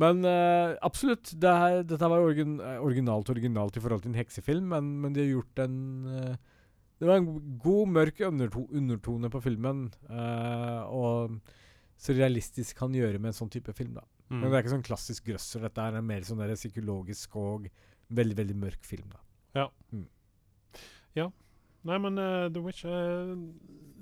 Men 0.00 0.24
uh, 0.24 0.72
absolutt. 0.84 1.34
Det 1.36 1.52
her, 1.52 1.82
dette 1.84 2.08
var 2.08 2.24
origin, 2.24 2.56
eh, 2.64 2.80
originalt 2.80 3.28
originalt 3.32 3.76
i 3.76 3.82
forhold 3.84 4.04
til 4.04 4.12
en 4.12 4.20
heksefilm, 4.20 4.70
men, 4.72 4.88
men 5.02 5.16
de 5.16 5.24
har 5.24 5.34
gjort 5.34 5.64
en 5.66 5.76
uh, 6.08 6.36
Det 7.02 7.08
var 7.10 7.20
en 7.20 7.58
god, 7.60 7.90
mørk 7.98 8.22
underto 8.28 8.64
undertone 8.70 9.30
på 9.32 9.42
filmen. 9.44 9.84
Uh, 10.08 10.80
og 10.88 11.36
så 12.00 12.16
realistisk 12.16 12.78
kan 12.78 12.94
gjøre 12.94 13.20
med 13.20 13.32
en 13.32 13.38
sånn 13.42 13.52
type 13.52 13.74
film, 13.76 13.98
da. 13.98 14.06
Mm. 14.30 14.38
Men 14.38 14.48
det 14.48 14.56
er 14.56 14.64
ikke 14.64 14.76
sånn 14.78 14.86
klassisk 14.86 15.28
grøsser. 15.28 15.66
Dette 15.66 15.84
er 15.84 16.00
mer 16.00 16.24
sånn 16.26 16.40
der 16.40 16.54
psykologisk 16.56 17.36
og 17.36 17.68
veldig, 18.16 18.38
veldig 18.38 18.56
mørk 18.58 18.88
film, 18.88 19.12
da. 19.12 19.20
Ja. 19.58 19.68
Ja. 21.18 21.28
Nei, 21.84 21.98
men 22.00 22.16
The 22.54 22.62
Witch 22.62 22.86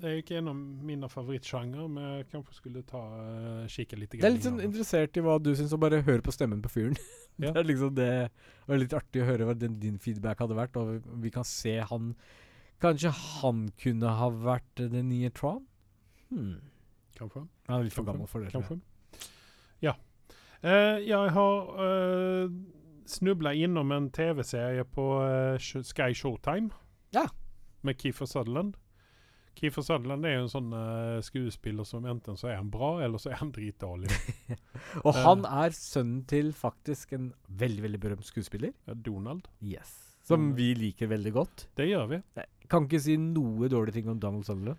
eh, 0.01 0.11
er 0.11 0.21
ikke 0.21 0.37
en 0.39 0.51
av 0.51 0.59
mine 0.89 1.09
favorittsjanger, 1.11 1.87
men 1.91 2.05
jeg 2.17 2.27
kanskje 2.31 2.57
skulle 2.57 2.83
ta 2.87 3.01
uh, 3.01 3.65
kikke 3.71 3.99
litt. 3.99 4.15
Jeg 4.17 4.27
er 4.27 4.35
litt 4.35 4.47
sånn 4.47 4.61
interessert 4.63 5.17
i 5.17 5.23
hva 5.25 5.37
du 5.41 5.51
syns, 5.55 5.73
og 5.75 5.81
bare 5.83 6.01
høre 6.05 6.25
på 6.25 6.33
stemmen 6.35 6.63
på 6.63 6.71
fyren. 6.73 6.97
Det 7.41 7.49
er 7.57 7.65
liksom 7.65 7.95
det 7.97 8.11
var 8.67 8.77
litt 8.77 8.93
artig 8.93 9.21
å 9.23 9.25
høre 9.25 9.47
hva 9.47 9.53
den, 9.57 9.79
din 9.81 9.95
feedback 9.97 10.43
hadde 10.43 10.57
vært, 10.57 10.75
og 10.77 11.07
vi, 11.23 11.31
kan 11.33 11.47
se 11.47 11.79
han 11.89 12.11
Kanskje 12.81 13.11
han 13.13 13.67
kunne 13.81 14.11
ha 14.17 14.27
vært 14.33 14.81
eh, 14.81 14.89
den 14.89 15.09
nye 15.09 15.29
Tron? 15.37 15.63
Hmm. 16.29 16.59
Kanskje. 17.17 17.43
Han 17.69 17.75
er 17.77 17.85
litt 17.85 17.93
for 17.93 18.07
gammel 18.07 18.29
for 18.29 18.41
det. 18.41 18.49
jeg. 18.49 18.57
Kanskje. 18.57 18.79
Ja. 19.85 19.93
Eh, 20.61 21.01
jeg 21.05 21.33
har 21.35 21.69
uh, 21.77 22.53
snubla 23.09 23.53
innom 23.53 23.93
en 23.93 24.09
TV-serie 24.13 24.85
på 24.85 25.07
uh, 25.21 25.61
Sky 25.61 26.09
Showtime. 26.17 26.73
Ja. 27.13 27.27
Med 27.85 28.01
Keefer 28.01 28.25
Sutherland. 28.25 28.80
Keefer 29.61 29.83
Sutherland 29.85 30.25
er 30.25 30.35
jo 30.39 30.43
en 30.47 30.49
sånn 30.51 30.71
uh, 30.73 31.19
skuespiller 31.21 31.85
som 31.85 32.05
enten 32.09 32.37
så 32.39 32.49
er 32.49 32.55
han 32.57 32.69
bra, 32.73 32.95
eller 33.05 33.21
så 33.21 33.29
er 33.29 33.37
han 33.43 33.51
dritdårlig. 33.53 34.09
Og 35.05 35.11
uh, 35.13 35.19
han 35.21 35.45
er 35.45 35.75
sønnen 35.77 36.23
til 36.29 36.49
faktisk 36.57 37.13
en 37.17 37.27
veldig 37.61 37.83
veldig 37.85 37.99
berømt 38.01 38.25
skuespiller. 38.25 38.73
Donald. 39.05 39.45
Yes. 39.61 39.93
Som 40.25 40.49
Mm. 40.51 40.55
vi 40.57 40.67
liker 40.77 41.07
veldig 41.09 41.31
godt. 41.33 41.67
Det 41.77 41.87
gjør 41.91 42.07
vi. 42.11 42.19
Jeg 42.37 42.69
kan 42.69 42.85
ikke 42.89 42.99
si 43.01 43.15
noe 43.17 43.69
dårlige 43.69 43.99
ting 43.99 44.09
om 44.09 44.19
Donald 44.21 44.45
Sutherland. 44.45 44.77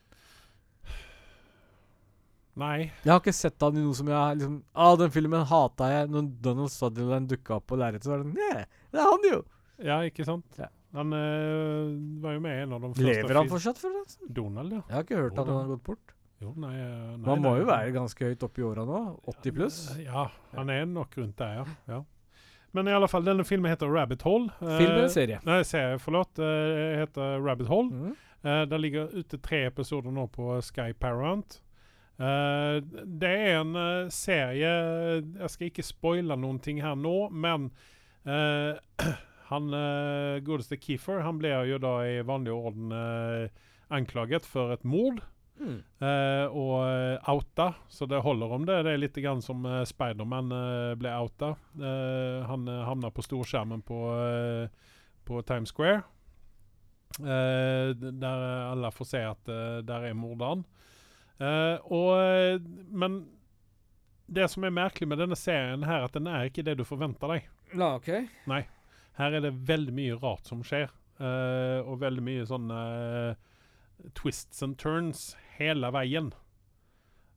Nei. 2.61 2.91
Jeg 3.01 3.09
har 3.09 3.21
ikke 3.23 3.33
sett 3.33 3.63
han 3.65 3.79
i 3.81 3.83
noe 3.83 3.97
som 3.97 4.09
jeg 4.13 4.37
liksom 4.43 4.59
Ah, 4.77 4.93
den 5.01 5.13
filmen 5.15 5.47
hata 5.49 5.89
jeg. 5.89 6.11
Når 6.13 6.27
Donald 6.45 6.73
Sutherland 6.75 7.31
dukka 7.31 7.57
opp 7.57 7.67
på 7.73 7.79
lerretet, 7.81 8.05
så 8.05 8.13
var 8.13 8.21
det 8.23 8.29
sånn, 8.29 8.41
ja, 8.43 8.65
det 8.93 9.01
er 9.01 9.09
han 9.09 9.29
jo! 9.31 9.39
Ja, 9.83 9.97
ikke 10.07 10.27
sant? 10.29 10.59
Ja. 10.61 10.69
Han 10.93 11.13
eh, 11.17 11.93
var 12.23 12.35
jo 12.37 12.41
med 12.45 12.59
i 12.59 12.63
en 12.67 12.73
av 12.77 12.83
de 12.83 12.91
første 12.93 13.07
Lever 13.07 13.39
han 13.41 13.49
fortsatt, 13.49 13.79
forresten? 13.81 14.33
Donald, 14.37 14.75
ja. 14.77 14.83
Jeg 14.89 14.97
har 14.99 15.07
ikke 15.07 15.21
hørt 15.23 15.39
at 15.39 15.47
han 15.49 15.57
har 15.57 15.71
gått 15.71 15.85
bort. 15.87 16.17
Jo, 16.43 16.51
nei, 16.59 16.73
eh, 16.75 16.89
nei, 16.89 17.17
Men 17.17 17.31
han 17.31 17.45
må 17.45 17.53
jo 17.61 17.69
være 17.71 17.95
ganske 17.95 18.29
høyt 18.33 18.45
oppe 18.45 18.61
i 18.61 18.67
åra 18.67 18.85
nå. 18.89 19.01
80 19.33 19.57
pluss. 19.57 19.79
Eh, 19.95 20.03
Ja, 20.09 20.27
han 20.57 20.73
er 20.75 20.85
nok 20.91 21.17
rundt 21.17 21.39
der, 21.41 21.63
ja. 21.63 21.65
ja. 21.95 22.03
Men 22.77 22.89
i 22.89 22.95
alle 22.97 23.09
fall, 23.09 23.25
denne 23.25 23.45
filmen 23.45 23.71
heter 23.73 23.89
Rabbit 23.93 24.25
Hole. 24.27 24.53
Film 24.61 24.95
eller 24.95 25.11
serie? 25.13 25.41
Nei, 25.45 25.61
serie, 25.69 25.99
forlåt. 26.01 26.41
Uh, 26.41 26.97
heter 27.03 27.43
Rabbit 27.45 27.69
Hole. 27.69 27.93
Mm. 27.93 28.15
Uh, 28.43 28.63
det 28.69 28.79
ligger 28.81 29.13
ute 29.13 29.39
tre 29.45 29.67
episoder 29.69 30.13
nå 30.13 30.25
på 30.33 30.55
Sky 30.65 30.95
Parent. 30.97 31.61
Uh, 32.17 32.81
det 33.05 33.29
er 33.29 33.59
en 33.59 33.77
uh, 33.77 34.09
serie 34.13 34.73
Jeg 35.21 35.49
skal 35.53 35.69
ikke 35.69 35.85
spoile 35.85 36.37
ting 36.65 36.81
her 36.85 36.95
nå, 36.95 37.29
men 37.31 37.71
eh, 38.27 38.77
han 39.53 39.69
uh, 39.75 40.41
godeste 40.45 40.79
Keefer 40.81 41.23
han 41.27 41.39
ble 41.41 41.53
jo 41.69 41.79
da 41.83 41.99
i 42.09 42.23
vanlig 42.27 42.55
orden 42.55 42.93
uh, 42.95 43.47
anklaget 43.93 44.49
for 44.49 44.73
et 44.75 44.85
mord. 44.89 45.21
Mm. 45.63 45.83
Uh, 46.03 46.47
og 46.59 47.29
outa, 47.31 47.69
så 47.89 48.07
det 48.11 48.23
holder 48.25 48.55
om 48.57 48.65
det. 48.67 48.81
Det 48.87 48.95
er 48.95 49.03
litt 49.03 49.21
grann 49.23 49.43
som 49.45 49.67
uh, 49.69 49.83
Spiderman 49.87 50.51
ble 50.99 51.13
outa. 51.15 51.53
Han 52.49 52.67
uh, 52.69 52.81
havna 52.89 53.13
på 53.15 53.25
storskjermen 53.27 53.85
på, 53.87 54.01
på 55.29 55.45
Times 55.47 55.75
Square. 55.75 56.03
Der 57.13 58.43
alle 58.73 58.89
får 58.91 59.05
se 59.05 59.21
at 59.29 59.51
der 59.85 60.07
er 60.09 60.15
morderen. 60.17 60.63
Og, 61.93 62.63
men 62.89 63.19
det 64.33 64.47
som 64.49 64.65
er 64.65 64.73
merkelig 64.73 65.11
med 65.11 65.21
denne 65.21 65.37
serien, 65.37 65.85
her 65.85 66.07
at 66.07 66.17
den 66.17 66.31
er 66.31 66.49
ikke 66.49 66.65
det 66.65 66.79
du 66.81 66.87
forventer 66.89 67.35
deg. 67.35 67.51
Nei. 68.49 68.63
ok. 68.65 68.82
Her 69.19 69.35
er 69.37 69.41
det 69.45 69.53
veldig 69.69 69.93
mye 69.97 70.19
rart 70.23 70.47
som 70.49 70.63
skjer. 70.65 70.89
uh, 71.21 71.81
og 71.87 72.01
veldig 72.01 72.23
mye 72.25 72.45
sånne 72.49 72.77
eh, 73.29 73.35
twists 74.19 74.63
and 74.65 74.75
turns 74.81 75.37
hele 75.59 75.91
veien. 75.95 76.33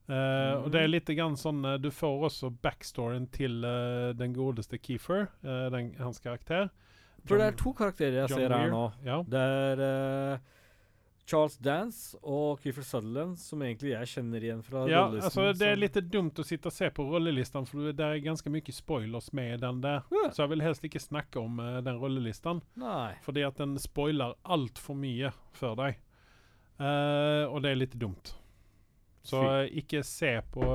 Eh, 0.08 0.54
Og 0.64 0.72
det 0.72 0.82
er 0.82 0.88
litt 0.90 1.10
grann 1.18 1.36
sånn 1.38 1.64
Du 1.82 1.90
får 1.92 2.26
også 2.30 2.50
backstoryen 2.62 3.28
til 3.34 3.64
uh, 3.66 4.14
den 4.18 4.34
godeste 4.34 4.78
Keefer, 4.78 5.28
uh, 5.44 5.68
den, 5.74 5.94
hans 6.00 6.20
karakter. 6.24 6.70
For 7.26 7.38
det 7.42 7.46
er 7.52 7.56
to 7.58 7.74
karakterer 7.74 8.20
jeg 8.24 8.30
John 8.30 8.40
ser 8.40 8.50
her 8.54 8.66
Weir. 8.68 8.72
nå. 8.72 8.84
Ja. 9.06 9.20
Det 9.26 9.42
er 9.42 10.40
Charles 11.26 11.58
Dance 11.58 12.18
og 12.22 12.60
Keefer 12.62 12.86
Sutherland, 12.86 13.40
som 13.42 13.62
egentlig 13.66 13.96
jeg 13.96 14.10
kjenner 14.12 14.44
igjen 14.46 14.62
fra 14.66 14.84
Ja, 14.86 15.08
rollelisten 15.08 15.42
Altså, 15.42 15.58
det 15.58 15.70
er 15.72 15.80
litt 15.80 15.98
dumt 16.14 16.38
å 16.38 16.46
sitte 16.46 16.70
og 16.70 16.76
se 16.76 16.90
på 16.94 17.06
rollelisten, 17.10 17.66
for 17.66 17.90
det 17.90 18.06
er 18.06 18.22
ganske 18.22 18.52
mye 18.54 18.76
spoilers 18.76 19.32
med 19.34 19.64
den 19.66 19.82
der. 19.82 20.06
Ja. 20.14 20.28
Så 20.30 20.44
jeg 20.44 20.54
vil 20.54 20.66
helst 20.68 20.86
ikke 20.86 21.02
snakke 21.02 21.42
om 21.42 21.58
uh, 21.58 21.80
den 21.86 21.98
rollelisten, 22.02 22.62
Nei. 22.78 23.16
Fordi 23.26 23.46
at 23.48 23.58
den 23.58 23.74
spoiler 23.82 24.38
altfor 24.44 24.98
mye 25.00 25.34
for 25.58 25.78
deg. 25.80 25.98
Uh, 26.78 27.50
og 27.50 27.64
det 27.66 27.72
er 27.72 27.82
litt 27.82 27.98
dumt. 27.98 28.36
Så 29.26 29.40
eh, 29.42 29.72
ikke 29.80 30.04
se 30.06 30.36
på 30.54 30.66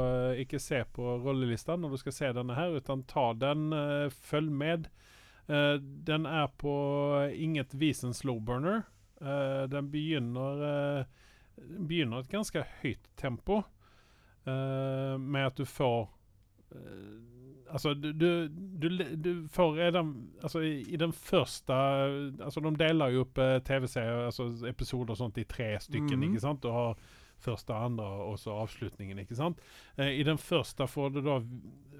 Ikke 0.43 0.59
se 0.59 0.81
på 0.91 1.05
rollelisten 1.23 1.85
når 1.85 1.93
du 1.93 2.01
skal 2.01 2.15
se 2.17 2.31
denne 2.35 2.57
her, 2.57 2.73
utan 2.75 3.05
ta 3.07 3.29
den, 3.39 3.69
følg 4.27 4.51
med. 4.51 4.89
Den 5.47 6.27
er 6.27 6.49
på 6.59 6.73
inget 7.31 7.77
vis 7.79 8.03
en 8.03 8.17
Eh, 9.21 9.69
den 9.69 9.91
begynner 9.93 10.63
uh, 11.01 11.05
begynner 11.89 12.23
et 12.23 12.31
ganske 12.33 12.63
høyt 12.81 13.11
tempo 13.21 13.59
uh, 13.61 15.17
med 15.21 15.51
at 15.51 15.59
du 15.61 15.67
får 15.69 16.09
Altså, 17.71 17.95
du, 17.95 18.13
du, 18.15 18.49
du, 18.49 18.89
du 19.25 19.31
får 19.51 19.73
redan 19.75 20.13
Altså, 20.43 20.61
i, 20.63 20.85
i 20.87 20.97
den 20.97 21.13
første 21.13 21.75
Altså, 21.75 22.63
de 22.63 22.71
deler 22.79 23.11
jo 23.11 23.25
opp 23.25 23.41
TV-serier, 23.67 24.29
altså 24.29 24.47
episoder 24.71 25.17
og 25.17 25.19
sånt, 25.19 25.41
i 25.43 25.49
tre 25.51 25.73
stykker, 25.83 26.15
mm. 26.15 26.29
ikke 26.29 26.43
sant? 26.45 26.63
Du 26.63 26.71
har 26.71 26.95
første, 27.43 27.75
andre 27.75 28.07
og 28.07 28.39
så 28.39 28.55
avslutningen, 28.63 29.19
ikke 29.19 29.35
sant? 29.35 29.59
I 29.99 30.23
den 30.23 30.39
første 30.39 30.87
får 30.87 31.11
du 31.17 31.21
da 31.27 31.41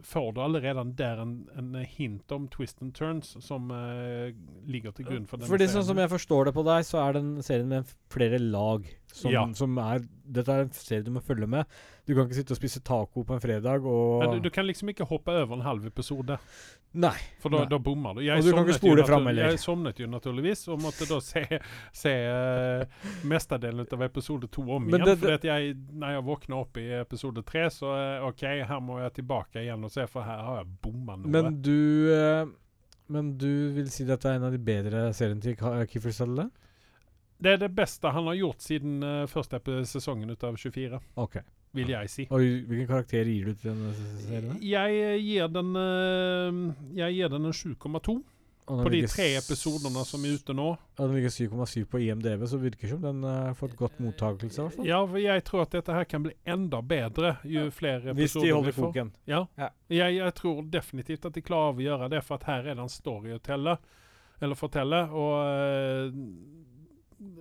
Får 0.07 0.33
du 0.35 0.41
allerede 0.41 0.85
der 0.97 1.21
en, 1.23 1.35
en 1.59 1.75
hint 1.85 2.33
om 2.33 2.49
twist 2.49 2.81
and 2.83 2.95
turns 2.95 3.37
som 3.45 3.71
uh, 3.71 4.31
ligger 4.67 4.93
til 4.97 5.05
grunn 5.07 5.27
for 5.29 5.37
denne 5.41 5.51
Fordi 5.51 5.69
sånn 5.69 5.85
som 5.89 5.99
jeg 6.01 6.11
forstår 6.13 6.45
det 6.51 6.55
på 6.57 6.65
deg, 6.65 6.87
så 6.89 7.03
er 7.09 7.19
den 7.21 7.31
serien 7.43 7.69
med 7.69 7.91
flere 8.11 8.39
lag. 8.41 8.89
Som, 9.11 9.33
Ja. 9.33 9.45
som 9.59 9.77
er 9.83 10.05
Dette 10.31 10.53
er 10.55 10.61
en 10.63 10.71
serie 10.71 11.03
du 11.03 11.11
må 11.11 11.19
følge 11.27 11.49
med. 11.51 11.67
Du 12.07 12.13
kan 12.15 12.29
ikke 12.29 12.37
sitte 12.39 12.53
og 12.55 12.59
spise 12.61 12.79
taco 12.87 13.25
på 13.27 13.35
en 13.35 13.41
fredag 13.43 13.83
og 13.85 14.21
Men 14.23 14.37
du, 14.37 14.45
du 14.47 14.51
kan 14.55 14.65
liksom 14.69 14.89
ikke 14.93 15.07
hoppe 15.11 15.33
over 15.35 15.57
en 15.57 15.65
halv 15.67 15.87
episode, 15.89 16.37
Nei. 16.95 17.17
for 17.43 17.51
da, 17.51 17.65
Nei. 17.65 17.71
da 17.73 17.79
bommer 17.83 18.15
du. 18.15 18.21
Jeg 18.23 18.39
Og 18.39 18.47
du 18.47 18.53
kan 18.55 18.63
ikke 18.69 18.79
spole 18.79 19.05
fram, 19.07 19.27
heller. 19.27 19.51
Jeg 19.51 19.59
sovnet 19.63 19.99
jo 19.99 20.07
naturligvis, 20.11 20.63
og 20.71 20.79
måtte 20.83 21.09
da 21.11 21.19
se, 21.23 21.43
se 21.93 22.15
uh, 22.31 23.11
mestadelen 23.27 23.87
av 23.91 24.03
episode 24.07 24.47
to 24.55 24.63
om 24.63 24.87
Men 24.87 25.01
igjen. 25.03 25.19
det- 25.21 25.35
at 25.41 25.45
jeg, 25.51 25.75
når 25.93 26.15
jeg 26.17 26.25
våkna 26.31 26.61
opp 26.63 26.79
i 26.79 26.87
episode 27.01 27.43
tre, 27.47 27.67
så 27.75 27.91
uh, 27.91 28.29
OK, 28.31 28.47
her 28.47 28.81
må 28.81 29.01
jeg 29.03 29.13
tilbake 29.21 29.63
igjen 29.67 29.83
og 29.87 29.90
se, 29.93 30.07
for 30.11 30.27
her 30.27 30.41
har 30.47 30.63
jeg 30.63 30.73
bomma 30.85 31.17
noe. 31.19 31.31
Men 31.35 31.61
du 31.63 32.11
eh, 32.15 32.47
Men 33.11 33.33
du 33.39 33.51
vil 33.75 33.91
si 33.91 34.05
dette 34.07 34.29
er 34.31 34.39
en 34.39 34.47
av 34.47 34.55
de 34.55 34.61
bedre 34.63 35.09
seriene 35.17 35.43
til 35.43 35.57
Keefer 35.59 36.15
Sutherland? 36.15 36.53
det 37.41 37.55
er 37.55 37.61
det 37.63 37.71
beste 37.73 38.11
han 38.13 38.27
har 38.29 38.37
gjort 38.37 38.61
siden 38.61 38.99
uh, 39.01 39.27
første 39.31 39.61
sesongen 39.89 40.31
ut 40.31 40.43
av 40.45 40.59
24, 40.61 40.99
Ok. 41.17 41.39
vil 41.73 41.89
jeg 41.89 42.11
si. 42.13 42.27
Og 42.31 42.43
hvilken 42.69 42.89
karakter 42.91 43.25
gir 43.25 43.49
du 43.49 43.55
til 43.55 43.71
denne 43.71 43.95
serien? 44.27 44.59
Jeg 44.61 44.99
eh, 45.01 45.17
gir 45.25 45.49
den 45.49 45.71
uh, 45.73 46.75
Jeg 46.99 47.17
gir 47.17 47.33
den 47.33 47.49
en 47.49 47.57
7,2. 47.57 48.19
På 48.71 48.91
de 48.93 49.01
tre 49.11 49.27
episodene 49.39 50.05
som 50.07 50.25
er 50.25 50.37
ute 50.39 50.55
nå. 50.55 50.67
Og 50.71 51.01
den 51.01 51.17
ligger 51.17 51.33
7,7 51.35 51.85
på 51.91 52.01
IMDv, 52.07 52.45
så 52.47 52.61
virker 52.63 52.87
det 52.87 52.93
som 52.93 53.03
den 53.03 53.25
har 53.27 53.51
uh, 53.51 53.57
fått 53.59 53.77
godt 53.79 53.99
mottakelse. 53.99 54.69
i. 54.79 54.89
Ja, 54.89 55.01
jeg 55.19 55.45
tror 55.49 55.65
at 55.65 55.75
dette 55.75 55.97
her 55.97 56.07
kan 56.09 56.23
bli 56.27 56.35
enda 56.45 56.83
bedre 56.83 57.37
jo 57.45 57.67
flere 57.75 58.15
Hvis 58.15 58.37
de 58.37 58.45
episoder 58.45 58.55
holder 58.55 58.71
vi 58.71 58.77
får. 58.79 58.87
koken. 58.93 59.13
Ja. 59.31 59.45
Ja. 59.59 59.71
Jeg, 59.89 60.19
jeg 60.21 60.35
tror 60.39 60.63
definitivt 60.63 61.27
at 61.27 61.35
de 61.35 61.43
klarer 61.43 61.75
av 61.75 61.81
å 61.83 61.87
gjøre 61.89 62.11
det, 62.15 62.23
for 62.27 62.39
at 62.39 62.49
her 62.51 62.69
er 62.71 62.79
det 62.79 62.85
en 62.87 62.93
story 62.93 63.35
å 63.35 63.43
telle. 63.43 63.77
Eller 64.41 64.57
fortelle. 64.57 65.03
Og, 65.13 65.35
eh, 65.45 66.13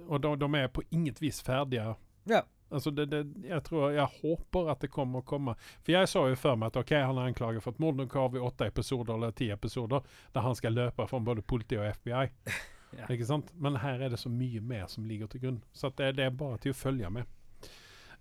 og 0.09 0.21
de, 0.23 0.35
de 0.41 0.49
er 0.59 0.71
på 0.73 0.83
inget 0.91 1.21
vis 1.21 1.41
ferdige. 1.45 1.93
Ja. 2.29 2.43
Altså 2.69 2.91
det, 2.91 3.05
det, 3.09 3.21
jeg 3.49 3.63
tror, 3.65 3.91
jeg 3.91 4.21
håper 4.21 4.71
at 4.73 4.83
det 4.83 4.91
kommer 4.93 5.23
å 5.23 5.27
komme. 5.27 5.55
For 5.81 5.95
jeg 5.95 6.09
sa 6.11 6.25
jo 6.29 6.39
før 6.39 6.57
meg 6.59 6.71
at 6.71 6.81
ok, 6.83 6.95
han 7.01 7.17
er 7.17 7.29
anklaget 7.31 7.65
for 7.65 7.75
et 7.75 7.81
mord. 7.83 7.97
Nå 7.97 8.07
har 8.13 8.33
vi 8.33 8.43
åtte 8.43 8.67
episoder 8.69 9.15
eller 9.15 9.33
ti 9.37 9.49
episoder 9.53 10.05
der 10.35 10.45
han 10.45 10.57
skal 10.57 10.77
løpe 10.77 11.07
fra 11.09 11.21
både 11.23 11.45
politi 11.45 11.79
og 11.79 11.89
FBI. 11.99 12.27
Ja. 12.97 13.05
Ikke 13.13 13.27
sant? 13.29 13.51
Men 13.53 13.75
her 13.83 13.99
er 14.01 14.09
det 14.09 14.17
så 14.17 14.31
mye 14.33 14.63
mer 14.65 14.87
som 14.89 15.03
ligger 15.05 15.27
til 15.29 15.43
grunn. 15.43 15.57
Så 15.77 15.91
det, 15.93 16.07
det 16.17 16.23
er 16.25 16.31
bare 16.33 16.57
til 16.57 16.73
å 16.73 16.77
følge 16.77 17.11
med. 17.13 17.27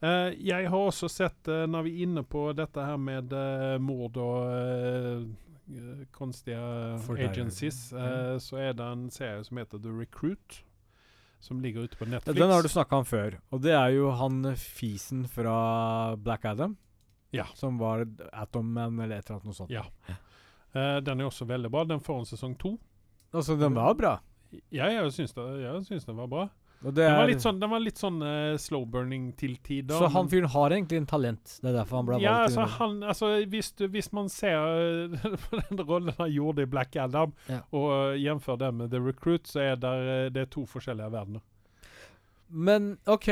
Uh, 0.05 0.29
jeg 0.37 0.69
har 0.69 0.77
også 0.77 1.09
sett, 1.09 1.49
uh, 1.49 1.63
når 1.65 1.87
vi 1.87 1.95
er 1.95 2.03
inne 2.05 2.21
på 2.21 2.43
dette 2.53 2.85
her 2.85 3.01
med 3.01 3.33
uh, 3.33 3.79
mord 3.81 4.21
og 4.21 5.31
konstige 6.11 6.59
agencies, 7.19 7.93
eh, 7.93 8.39
så 8.39 8.57
er 8.57 8.73
det 8.73 8.85
en 8.85 9.11
serie 9.11 9.45
som 9.45 9.57
heter 9.57 9.79
The 9.79 9.93
Recruit. 10.01 10.65
Som 11.41 11.61
ligger 11.63 11.87
ute 11.87 11.97
på 11.97 12.05
Ja, 12.05 12.17
Netflix. 12.17 12.39
Den 12.39 12.51
har 12.51 12.63
du 12.63 12.69
snakka 12.69 12.99
om 12.99 13.05
før, 13.07 13.39
og 13.55 13.63
det 13.63 13.73
er 13.79 13.93
jo 13.95 14.11
han 14.19 14.41
fisen 14.59 15.23
fra 15.31 16.17
Black 16.17 16.45
Adam. 16.45 16.77
Ja. 17.31 17.45
Som 17.55 17.79
var 17.79 18.07
Atom 18.33 18.73
Man 18.73 18.99
eller 18.99 19.21
et 19.21 19.29
eller 19.29 19.39
annet 19.39 19.51
noe 19.51 19.57
sånt. 19.57 19.71
Ja. 19.71 19.85
Uh, 20.75 20.99
den 21.05 21.21
er 21.21 21.29
også 21.29 21.47
veldig 21.49 21.71
bra. 21.73 21.85
Den 21.89 22.01
får 22.03 22.23
en 22.23 22.29
sesong 22.29 22.57
to. 22.59 22.75
Altså, 23.33 23.57
den 23.61 23.77
var 23.77 23.95
bra. 23.95 24.17
Ja, 24.73 24.89
jeg 24.89 25.13
syns, 25.13 25.35
det, 25.37 25.45
jeg 25.61 25.85
syns 25.87 26.09
den 26.09 26.17
var 26.17 26.31
bra. 26.33 26.47
Og 26.85 26.93
det 26.95 27.09
Den 27.09 27.17
var 27.19 27.27
litt 27.27 27.43
sånn, 27.43 27.57
den 27.59 27.71
var 27.73 27.81
litt 27.83 27.99
sånn 27.99 28.21
uh, 28.23 28.57
slow 28.63 28.85
burning 28.87 29.33
til 29.35 29.57
tider. 29.67 29.99
så 29.99 30.07
han 30.15 30.29
fyren 30.31 30.47
har 30.53 30.71
egentlig 30.77 31.01
en 31.01 31.09
talent. 31.11 31.57
Det 31.61 31.73
er 31.73 31.75
derfor 31.81 31.97
han 31.99 32.07
ble 32.07 32.19
Ja, 32.23 32.37
valgt. 32.45 32.55
altså, 32.55 32.67
han, 32.79 33.03
altså 33.03 33.31
hvis, 33.51 33.73
du, 33.75 33.89
hvis 33.91 34.13
man 34.15 34.29
ser 34.31 35.11
eh, 35.19 35.35
på 35.49 35.59
den 35.71 35.83
rollen 35.89 36.15
han 36.21 36.31
gjorde 36.31 36.63
i 36.63 36.71
Black 36.71 36.95
Adam, 36.97 37.33
Ja. 37.49 37.61
og 37.75 37.89
uh, 37.91 38.15
jevnfør 38.23 38.61
den 38.63 38.77
med 38.79 38.91
The 38.95 39.01
Recruit, 39.03 39.49
så 39.51 39.65
er 39.73 39.77
der, 39.83 40.07
eh, 40.15 40.31
det 40.31 40.45
er 40.47 40.53
to 40.55 40.63
forskjellige 40.71 41.11
verdener. 41.11 41.43
Men 42.49 42.97
OK. 43.11 43.29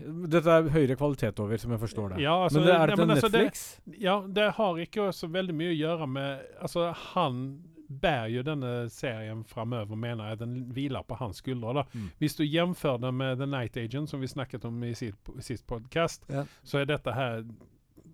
Dette 0.00 0.48
er 0.48 0.68
høyere 0.72 0.94
kvalitet 0.96 1.40
over, 1.42 1.56
som 1.60 1.72
jeg 1.74 1.80
forstår 1.80 2.14
det. 2.14 2.20
Ja, 2.22 2.36
altså, 2.44 2.60
men 2.60 2.68
det 2.68 2.74
er 2.74 2.78
ja, 2.80 2.86
det 2.96 3.06
men 3.06 3.16
til 3.16 3.32
Netflix? 3.32 3.64
det-? 3.84 3.98
Ja, 4.04 4.14
det 4.28 4.46
har 4.60 4.78
ikke 4.84 5.08
så 5.16 5.28
veldig 5.28 5.56
mye 5.56 5.72
å 5.72 5.76
gjøre 5.80 6.06
med 6.08 6.46
Altså, 6.60 6.86
han 7.14 7.42
bærer 7.90 8.28
jo 8.30 8.42
denne 8.46 8.88
serien 8.90 9.42
framover, 9.44 9.96
mener 9.98 10.28
jeg. 10.30 10.38
Den 10.38 10.54
hviler 10.72 11.02
på 11.08 11.14
hans 11.18 11.36
skuldre. 11.42 11.82
Mm. 11.92 12.06
Hvis 12.18 12.36
du 12.38 12.44
jevnfører 12.44 13.00
det 13.02 13.10
med 13.14 13.36
The 13.36 13.46
Night 13.50 13.76
Agent, 13.76 14.10
som 14.10 14.20
vi 14.22 14.26
snakket 14.30 14.64
om 14.64 14.82
i 14.84 14.94
sist, 14.94 15.18
sist 15.40 15.66
podcast, 15.66 16.22
Ja. 16.30 16.44
så 16.64 16.78
er 16.78 16.84
dette 16.84 17.12
her 17.12 17.42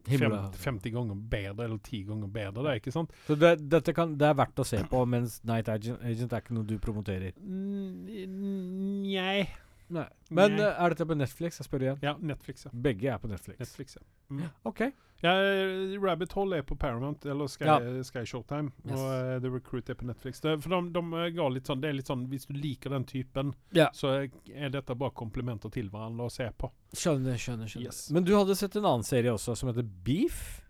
fem, 0.06 0.20
Himla. 0.20 0.50
50 0.54 0.90
ganger 0.94 1.14
bedre, 1.30 1.64
eller 1.64 1.78
10 1.82 2.02
ganger 2.06 2.28
bedre. 2.28 2.62
Det, 2.68 2.74
ikke 2.80 2.92
sant? 2.94 3.10
Så 3.26 3.34
det, 3.34 3.56
dette 3.70 3.92
kan, 3.92 4.14
det 4.18 4.28
er 4.28 4.34
verdt 4.38 4.60
å 4.62 4.64
se 4.64 4.78
på, 4.90 5.04
mens 5.04 5.40
Night 5.44 5.68
Agent, 5.68 5.98
Agent 6.02 6.32
er 6.32 6.40
ikke 6.44 6.54
noe 6.54 6.64
du 6.64 6.78
promoterer. 6.78 7.32
Nei. 7.42 9.48
Nei. 9.88 10.06
Men 10.34 10.56
Nei. 10.56 10.64
eh, 10.66 10.78
er 10.82 10.90
dette 10.94 11.06
på 11.06 11.14
Netflix? 11.16 11.60
Jeg 11.60 11.66
spør 11.68 11.82
igjen. 11.84 11.98
Ja, 12.02 12.16
Netflix, 12.18 12.64
ja. 12.66 12.70
Begge 12.74 13.10
er 13.12 13.18
på 13.22 13.28
Netflix. 13.30 13.58
Netflix, 13.60 13.96
ja. 13.96 14.02
Mm. 14.34 14.48
OK. 14.66 14.80
ja 15.22 15.32
eh, 15.38 15.94
Rabbit 16.02 16.32
Hole 16.34 16.58
er 16.58 16.62
på 16.66 16.74
Paramount, 16.76 17.24
eller 17.30 17.46
Sky, 17.46 17.64
Ja. 17.68 17.78
Sky 18.02 18.24
Showtime. 18.26 18.72
Yes. 18.84 18.96
Og 18.98 19.06
uh, 19.06 19.36
The 19.44 19.52
Recruit 19.54 19.88
er 19.88 19.94
på 19.94 20.08
Netflix. 20.08 20.40
Det, 20.42 20.56
for 20.64 20.74
de, 20.74 20.90
de 20.96 21.04
eh, 21.22 21.30
ga 21.38 21.48
litt 21.54 21.66
sånn, 21.70 21.80
det 21.80 21.88
er 21.92 21.98
litt 22.00 22.10
sånn 22.10 22.26
Hvis 22.32 22.46
du 22.50 22.54
liker 22.58 22.90
den 22.90 23.04
typen, 23.06 23.54
Ja. 23.72 23.88
så 23.94 24.16
er 24.26 24.68
dette 24.74 24.94
bare 24.98 25.14
komplimenter 25.14 25.70
til 25.70 25.88
hverandre 25.94 26.26
å 26.26 26.32
se 26.34 26.50
på. 26.58 26.72
Skjønner, 26.92 27.38
skjønner. 27.38 27.70
skjønner. 27.70 27.86
Yes. 27.86 28.10
Men 28.10 28.24
du 28.26 28.34
hadde 28.36 28.56
sett 28.58 28.74
en 28.76 28.84
annen 28.84 29.06
serie 29.06 29.30
også, 29.32 29.54
som 29.56 29.70
heter 29.70 29.86
Beef? 29.86 30.62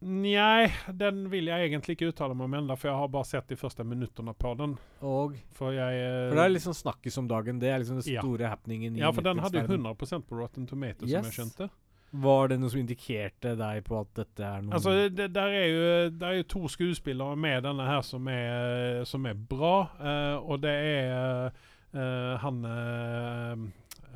Nei, 0.00 0.70
den 0.96 1.26
vil 1.28 1.50
jeg 1.50 1.68
egentlig 1.68 1.98
ikke 1.98 2.08
uttale 2.08 2.32
meg 2.32 2.46
om 2.46 2.54
ennå, 2.56 2.76
for 2.80 2.88
jeg 2.88 2.96
har 3.02 3.10
bare 3.12 3.28
sett 3.28 3.50
de 3.52 3.58
første 3.60 3.84
minuttene 3.84 4.32
på 4.32 4.54
den. 4.56 4.78
Og 5.04 5.34
For 5.56 5.76
jeg 5.76 5.98
eh, 6.00 6.30
For 6.30 6.38
det 6.40 6.46
er 6.46 6.54
liksom 6.54 6.72
snakkes 6.72 7.00
snakkis 7.10 7.18
om 7.18 7.28
dagen. 7.28 7.60
Det 7.60 7.68
er 7.68 7.78
liksom 7.78 8.00
den 8.00 8.14
Ja. 8.14 8.20
store 8.22 8.48
happeningen 8.48 8.96
Ja, 8.96 9.10
for 9.12 9.22
den 9.22 9.38
hadde 9.38 9.60
jo 9.60 9.66
100% 9.66 10.26
på 10.26 10.38
Rotten 10.38 10.66
Tomatoes, 10.66 11.10
Yes. 11.10 11.12
som 11.12 11.24
jeg 11.24 11.32
skjønte. 11.32 11.70
Var 12.12 12.48
det 12.48 12.58
noe 12.58 12.70
som 12.70 12.80
indikerte 12.80 13.56
deg 13.56 13.84
på 13.84 14.00
at 14.00 14.08
dette 14.14 14.42
er 14.42 14.62
noe 14.62 14.74
Altså, 14.74 15.08
det, 15.08 15.32
der 15.32 15.46
er 15.46 15.66
jo 15.66 16.10
der 16.10 16.26
er 16.26 16.36
jo 16.40 16.42
to 16.42 16.68
skuespillere 16.68 17.36
med 17.36 17.62
denne 17.62 17.86
her 17.86 18.00
som 18.02 18.26
er, 18.26 19.04
som 19.04 19.26
er 19.26 19.34
bra, 19.34 19.90
uh, 20.00 20.50
og 20.50 20.60
det 20.60 20.74
er 20.74 21.52
uh, 21.94 22.36
han 22.38 22.64
eh, 22.64 23.56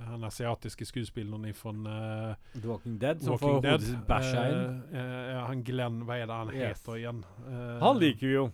han 0.09 0.25
asiatiske 0.25 0.85
skuespilleren 0.89 1.55
fra 1.55 1.71
uh, 1.71 2.35
The 2.61 2.69
Walking 2.69 2.99
Dead, 3.01 3.21
som 3.21 3.35
Walking 3.35 3.49
får 3.49 3.55
hodet 3.55 3.83
sitt 3.83 4.07
bæsja 4.09 4.45
inn? 4.51 4.83
Uh, 4.93 4.99
eh, 5.01 5.41
han 5.47 5.63
Glenn, 5.65 6.03
hva 6.09 6.19
er 6.19 6.27
det 6.27 6.35
han 6.41 6.53
Yes. 6.55 6.79
heter 6.83 6.99
igjen? 7.01 7.25
Eh, 7.49 7.79
Han 7.83 7.99
liker 7.99 8.27
vi 8.27 8.35
jo. 8.35 8.51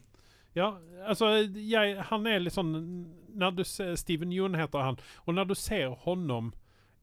Ja, 0.55 0.73
altså 1.07 1.31
jeg, 1.55 1.97
han 2.11 2.27
er 2.27 2.41
litt 2.43 2.55
sånn 2.57 2.73
når 3.39 3.51
du 3.61 3.65
ser, 3.65 3.95
Steven 3.97 4.33
Yeun 4.35 4.55
heter 4.59 4.83
han. 4.83 4.99
Og 5.27 5.35
når 5.35 5.53
du 5.53 5.55
ser 5.55 5.89
honom 6.05 6.53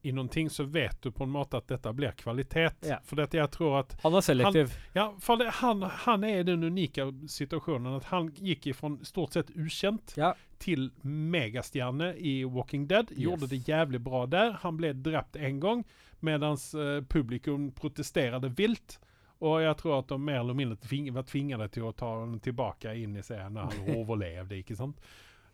i 0.02 0.12
noen 0.14 0.28
ting, 0.30 0.46
så 0.50 0.62
vet 0.64 0.94
du 1.02 1.10
på 1.10 1.24
en 1.26 1.30
måte 1.34 1.58
at 1.58 1.66
dette 1.66 1.90
blir 1.92 2.12
kvalitet. 2.16 2.76
Ja. 2.86 3.00
For 3.04 3.18
dette 3.18 3.36
jeg 3.40 3.50
tror 3.50 3.80
at 3.80 3.96
Han 4.04 4.14
er 4.14 4.22
selektiv. 4.22 4.76
Ja, 4.94 5.08
for 5.18 5.36
det, 5.40 5.48
han, 5.58 5.82
han 5.82 6.24
er 6.24 6.40
i 6.40 6.46
den 6.46 6.62
unike 6.62 7.08
situasjonen 7.28 7.96
at 7.98 8.06
han 8.12 8.28
gikk 8.38 8.68
fra 8.78 8.92
stort 9.02 9.34
sett 9.34 9.50
ukjent 9.58 10.14
Ja. 10.16 10.34
til 10.62 10.90
megastjerne 11.02 12.12
i 12.16 12.44
Walking 12.44 12.86
Dead. 12.90 13.10
Gjorde 13.16 13.42
Yes. 13.48 13.50
det 13.50 13.68
jævlig 13.68 14.00
bra 14.04 14.24
der. 14.26 14.52
Han 14.62 14.76
ble 14.78 14.92
drept 14.94 15.36
en 15.36 15.60
gang, 15.60 15.84
mens 16.20 16.70
uh, 16.74 17.00
publikum 17.02 17.70
protesterte 17.72 18.50
vilt. 18.58 18.98
Og 19.40 19.60
jeg 19.62 19.76
tror 19.78 20.00
at 20.00 20.08
de 20.10 20.18
mer 20.18 20.40
eller 20.40 20.54
mindre 20.58 20.76
tving, 20.82 21.12
var 21.14 21.22
tvinget 21.22 21.70
til 21.72 21.84
å 21.86 21.92
ta 21.94 22.08
ham 22.20 22.38
tilbake 22.42 22.94
inn 22.98 23.14
i 23.16 23.22
serien 23.22 23.54
når 23.54 23.70
han 23.70 23.90
overlevde. 24.00 24.58
ikke 24.62 24.74
sant? 24.78 24.98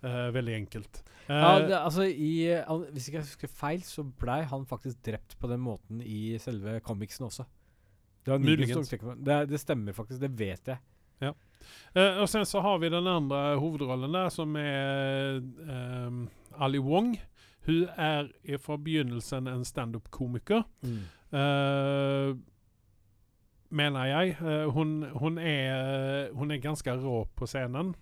Eh, 0.04 0.30
veldig 0.34 0.54
enkelt. 0.58 1.02
Uh, 1.24 1.34
Ja, 1.34 1.52
det, 1.64 1.76
altså 1.78 2.04
i, 2.04 2.32
han, 2.52 2.82
Hvis 2.92 3.06
ikke 3.08 3.22
jeg 3.22 3.28
husker 3.30 3.52
feil, 3.60 3.84
så 3.88 4.04
blei 4.04 4.42
han 4.50 4.66
faktisk 4.68 5.00
drept 5.06 5.38
på 5.40 5.48
den 5.48 5.62
måten 5.64 6.02
i 6.04 6.36
selve 6.42 6.76
comicsen 6.84 7.24
også. 7.30 7.46
Det, 8.24 9.24
det, 9.24 9.38
det 9.48 9.60
stemmer 9.60 9.96
faktisk, 9.96 10.20
det 10.20 10.32
vet 10.38 10.74
jeg. 10.74 10.80
Eh, 11.94 12.20
og 12.20 12.28
sen 12.28 12.46
så 12.46 12.60
har 12.60 12.78
vi 12.78 12.90
den 12.92 13.06
andre 13.08 13.56
hovedrollen 13.60 14.14
der, 14.14 14.28
som 14.32 14.56
er 14.58 15.38
ehm, 15.68 16.24
Ali 16.60 16.80
Wong. 16.82 17.14
Hun 17.64 17.86
er 17.96 18.28
fra 18.60 18.76
begynnelsen 18.76 19.48
en 19.48 19.64
standup-komiker. 19.64 20.64
Eh, 20.84 22.34
mener 23.74 24.04
jeg. 24.10 24.36
Uh, 24.40 24.68
hun, 24.70 25.02
hun, 25.18 25.38
er, 25.38 26.28
hun 26.36 26.50
er 26.50 26.60
ganske 26.62 26.92
rå 27.00 27.24
på 27.36 27.46
scenen. 27.48 27.94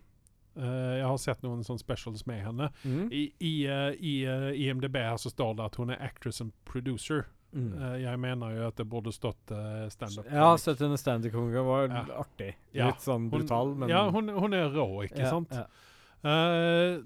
Eh, 0.56 0.96
jeg 0.98 1.06
har 1.06 1.16
sett 1.18 1.42
noen 1.42 1.62
sånne 1.64 1.80
specials 1.80 2.26
med 2.26 2.42
henne. 2.44 2.70
Mm. 2.84 3.06
I, 3.12 3.22
i, 3.40 3.52
uh, 3.68 3.92
i 3.96 4.14
uh, 4.28 4.50
IMDb 4.52 4.96
her 5.00 5.16
så 5.16 5.30
står 5.32 5.54
det 5.56 5.64
at 5.70 5.76
hun 5.80 5.90
er 5.90 6.02
actress 6.04 6.40
and 6.44 6.52
producer. 6.68 7.24
Mm. 7.52 7.72
Eh, 7.82 7.96
jeg 8.02 8.18
mener 8.20 8.54
jo 8.56 8.66
at 8.68 8.76
det 8.80 8.86
burde 8.88 9.12
stått 9.12 9.50
uh, 9.52 9.84
standup. 9.92 10.24
Ja, 10.32 10.46
har 10.50 10.60
sett 10.60 10.80
henne 10.80 10.96
stand-up-konge, 10.96 11.64
var 11.66 11.88
Ja. 11.88 12.04
artig. 12.22 12.54
Ja. 12.72 12.86
Litt 12.88 13.04
sånn 13.04 13.30
Hun- 13.30 13.78
men 13.78 13.88
Ja, 13.88 14.06
hun, 14.10 14.28
hun 14.28 14.54
er 14.54 14.70
rå, 14.72 15.04
ikke 15.04 15.20
Ja, 15.20 15.30
sant? 15.30 15.52
Eh, 16.24 17.00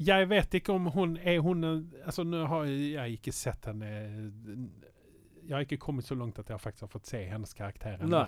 jeg 0.00 0.28
vet 0.28 0.54
ikke 0.54 0.72
om 0.74 0.86
hun 0.94 1.18
er 1.18 1.40
hun 1.44 1.62
Altså, 2.06 2.24
nå 2.24 2.46
har 2.48 2.64
jeg 2.64 3.18
ikke 3.18 3.32
sett 3.32 3.66
henne 3.68 4.32
Jeg 5.46 5.52
har 5.52 5.60
ikke 5.66 5.78
kommet 5.78 6.04
så 6.04 6.16
langt 6.16 6.38
at 6.38 6.48
jeg 6.48 6.58
faktisk 6.58 6.80
har 6.86 6.88
fått 6.88 7.06
se 7.06 7.24
hennes 7.26 7.52
karakter. 7.54 7.98
Nei. 8.06 8.26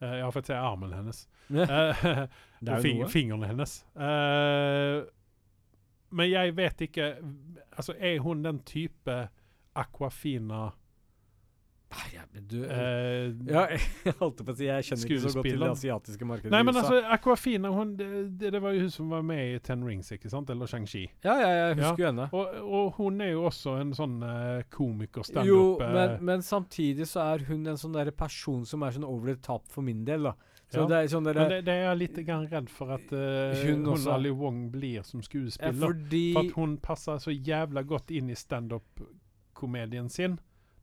Eh, 0.00 0.18
ja, 0.18 0.28
for 0.30 0.40
jeg 0.40 0.50
ser 0.50 0.60
armen 0.64 0.92
hennes. 0.96 1.28
Ja. 1.50 1.66
Eh, 1.66 2.26
og 2.70 2.82
fing 2.84 3.00
fingrene 3.10 3.48
hennes. 3.50 3.80
Uh, 3.96 5.02
men 6.14 6.30
jeg 6.30 6.52
vet 6.56 6.80
ikke 6.84 7.08
Altså, 7.72 7.94
er 7.98 8.20
hun 8.22 8.44
den 8.44 8.60
type 8.66 9.16
Aquafina 9.74 10.68
Nei, 11.90 12.06
ja, 12.14 12.22
men 12.32 12.44
du 12.46 12.58
eh, 12.64 13.32
Ja, 13.50 13.64
jeg 14.06 14.14
holdt 14.20 14.42
på 14.46 14.52
å 14.52 14.54
si 14.54 14.68
Jeg 14.68 14.86
kjenner 14.86 15.08
ikke 15.08 15.22
så 15.24 15.32
godt 15.34 15.48
til 15.48 15.62
det 15.64 15.70
asiatiske 15.72 16.28
markedet. 16.28 16.52
Nei, 16.54 16.60
men 16.66 16.76
altså, 16.78 17.00
Aquafina 17.16 17.72
hun, 17.74 17.96
det, 17.98 18.52
det 18.54 18.60
var 18.62 18.76
jo 18.76 18.84
hun 18.84 18.92
som 18.94 19.08
var 19.10 19.24
med 19.26 19.56
i 19.56 19.56
Ten 19.66 19.82
Rings, 19.86 20.12
ikke 20.14 20.30
sant? 20.30 20.52
Eller 20.54 20.70
Shang-Chi. 20.70 21.02
Ja, 21.26 21.34
ja, 21.40 21.48
jeg 21.56 21.80
husker 21.80 22.04
ja. 22.04 22.12
henne. 22.12 22.28
Og, 22.30 22.60
og 22.62 23.00
hun 23.00 23.18
er 23.24 23.32
jo 23.32 23.42
også 23.48 23.74
en 23.80 23.90
sånn 23.96 24.20
uh, 24.22 24.60
komiker, 24.70 25.24
Jo, 25.24 25.30
standup 25.32 25.50
Jo, 25.50 25.64
men, 25.96 26.14
men 26.28 26.44
samtidig 26.46 27.08
så 27.10 27.24
er 27.32 27.42
hun 27.48 27.66
en 27.66 27.80
sånn 27.80 27.98
der 27.98 28.12
person 28.14 28.62
som 28.68 28.86
er 28.86 28.94
sånn 28.94 29.08
over 29.08 29.32
the 29.32 29.40
top 29.42 29.66
for 29.70 29.86
min 29.86 30.04
del, 30.06 30.30
da. 30.30 30.36
Så 30.70 30.84
Ja, 30.84 30.86
det 30.86 31.00
er 31.00 31.08
sånn 31.10 31.26
Men 31.26 31.40
det, 31.50 31.58
det 31.66 31.74
er 31.74 31.88
jeg 31.88 31.98
litt 31.98 32.20
redd 32.52 32.68
for 32.70 32.94
at 32.94 33.10
uh, 33.10 33.64
Hun 33.64 33.82
hun, 33.88 34.04
Ali 34.14 34.30
Wong 34.30 34.68
blir 34.70 35.02
som 35.02 35.18
ja, 35.18 35.26
skuespiller. 35.26 35.80
Fordi 35.82 36.22
For 36.36 36.46
at 36.46 36.54
hun 36.60 36.76
passer 36.84 37.18
så 37.18 37.34
jævla 37.34 37.82
godt 37.82 38.14
inn 38.14 38.30
i 38.30 38.38
standup-komedien 38.38 40.06
sin. 40.06 40.38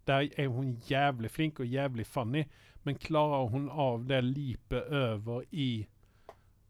Der 0.07 0.27
er 0.37 0.47
hun 0.53 0.77
jævlig 0.89 1.29
flink 1.31 1.59
og 1.59 1.67
jævlig 1.67 2.05
funny, 2.07 2.45
men 2.87 2.95
klarer 2.95 3.49
hun 3.51 3.69
av 3.69 4.05
det 4.07 4.23
lipet 4.23 4.87
over 4.91 5.43
i 5.51 5.85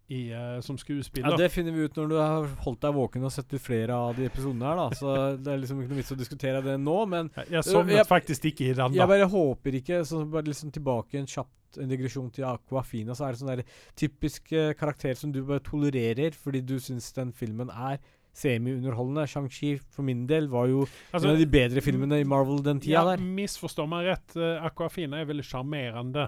i, 0.09 0.31
uh, 0.31 0.61
som 0.63 0.77
Ja. 0.79 1.35
Det 1.35 1.49
finner 1.51 1.73
vi 1.75 1.83
ut 1.83 1.95
når 1.99 2.07
du 2.07 2.15
har 2.15 2.45
holdt 2.63 2.79
deg 2.85 2.93
våken 2.95 3.25
og 3.27 3.31
sett 3.35 3.51
ut 3.53 3.59
flere 3.59 3.91
av 3.91 4.15
de 4.15 4.23
episodene 4.29 4.63
her, 4.63 4.77
da. 4.79 4.85
Så 4.95 5.15
det 5.43 5.51
er 5.51 5.57
liksom 5.59 5.81
ikke 5.81 5.91
noe 5.91 5.99
vits 5.99 6.13
å 6.15 6.17
diskutere 6.21 6.61
det 6.63 6.77
nå, 6.79 6.95
men 7.11 7.29
Jeg- 7.35 7.49
jeg 7.57 7.63
sovnet 7.67 7.97
jeg- 7.97 8.07
faktisk 8.07 8.45
ikke 8.45 8.69
i 8.69 8.73
den. 8.73 8.93
da. 8.93 9.01
jeg 9.01 9.07
bare 9.11 9.27
håper 9.27 9.75
ikke 9.81 9.99
så 10.07 10.23
Bare 10.31 10.43
liksom 10.47 10.71
tilbake 10.71 11.19
en 11.19 11.25
kjapt 11.27 11.51
en 11.77 11.89
digresjon 11.89 12.31
til 12.31 12.45
Aquafina, 12.47 13.11
så 13.13 13.27
er 13.27 13.31
det 13.35 13.39
sånn 13.41 13.51
der 13.57 13.63
typisk 13.99 14.53
eh, 14.53 14.71
karakter 14.73 15.13
som 15.19 15.33
du 15.33 15.43
bare 15.43 15.59
tolererer 15.59 16.31
fordi 16.33 16.61
du 16.65 16.77
syns 16.79 17.11
den 17.13 17.33
filmen 17.33 17.69
er 17.69 17.99
semi-underholdende. 18.37 19.25
Shang-Chi 19.29 19.75
for 19.93 20.05
min 20.07 20.25
del 20.29 20.47
var 20.51 20.67
jo 20.71 20.83
Altså, 21.11 21.27
en 21.27 21.33
av 21.35 21.39
de 21.41 21.47
bedre 21.49 21.81
filmene 21.85 22.19
i 22.21 22.27
Marvel 22.27 22.61
den 22.65 22.81
tida 22.83 22.99
ja, 22.99 23.05
der. 23.09 23.23
Misforstå 23.23 23.87
meg 23.89 24.09
rett, 24.11 24.35
eh, 24.37 24.65
Aquafina 24.67 25.21
er 25.21 25.29
veldig 25.29 25.45
sjarmerende. 25.47 26.27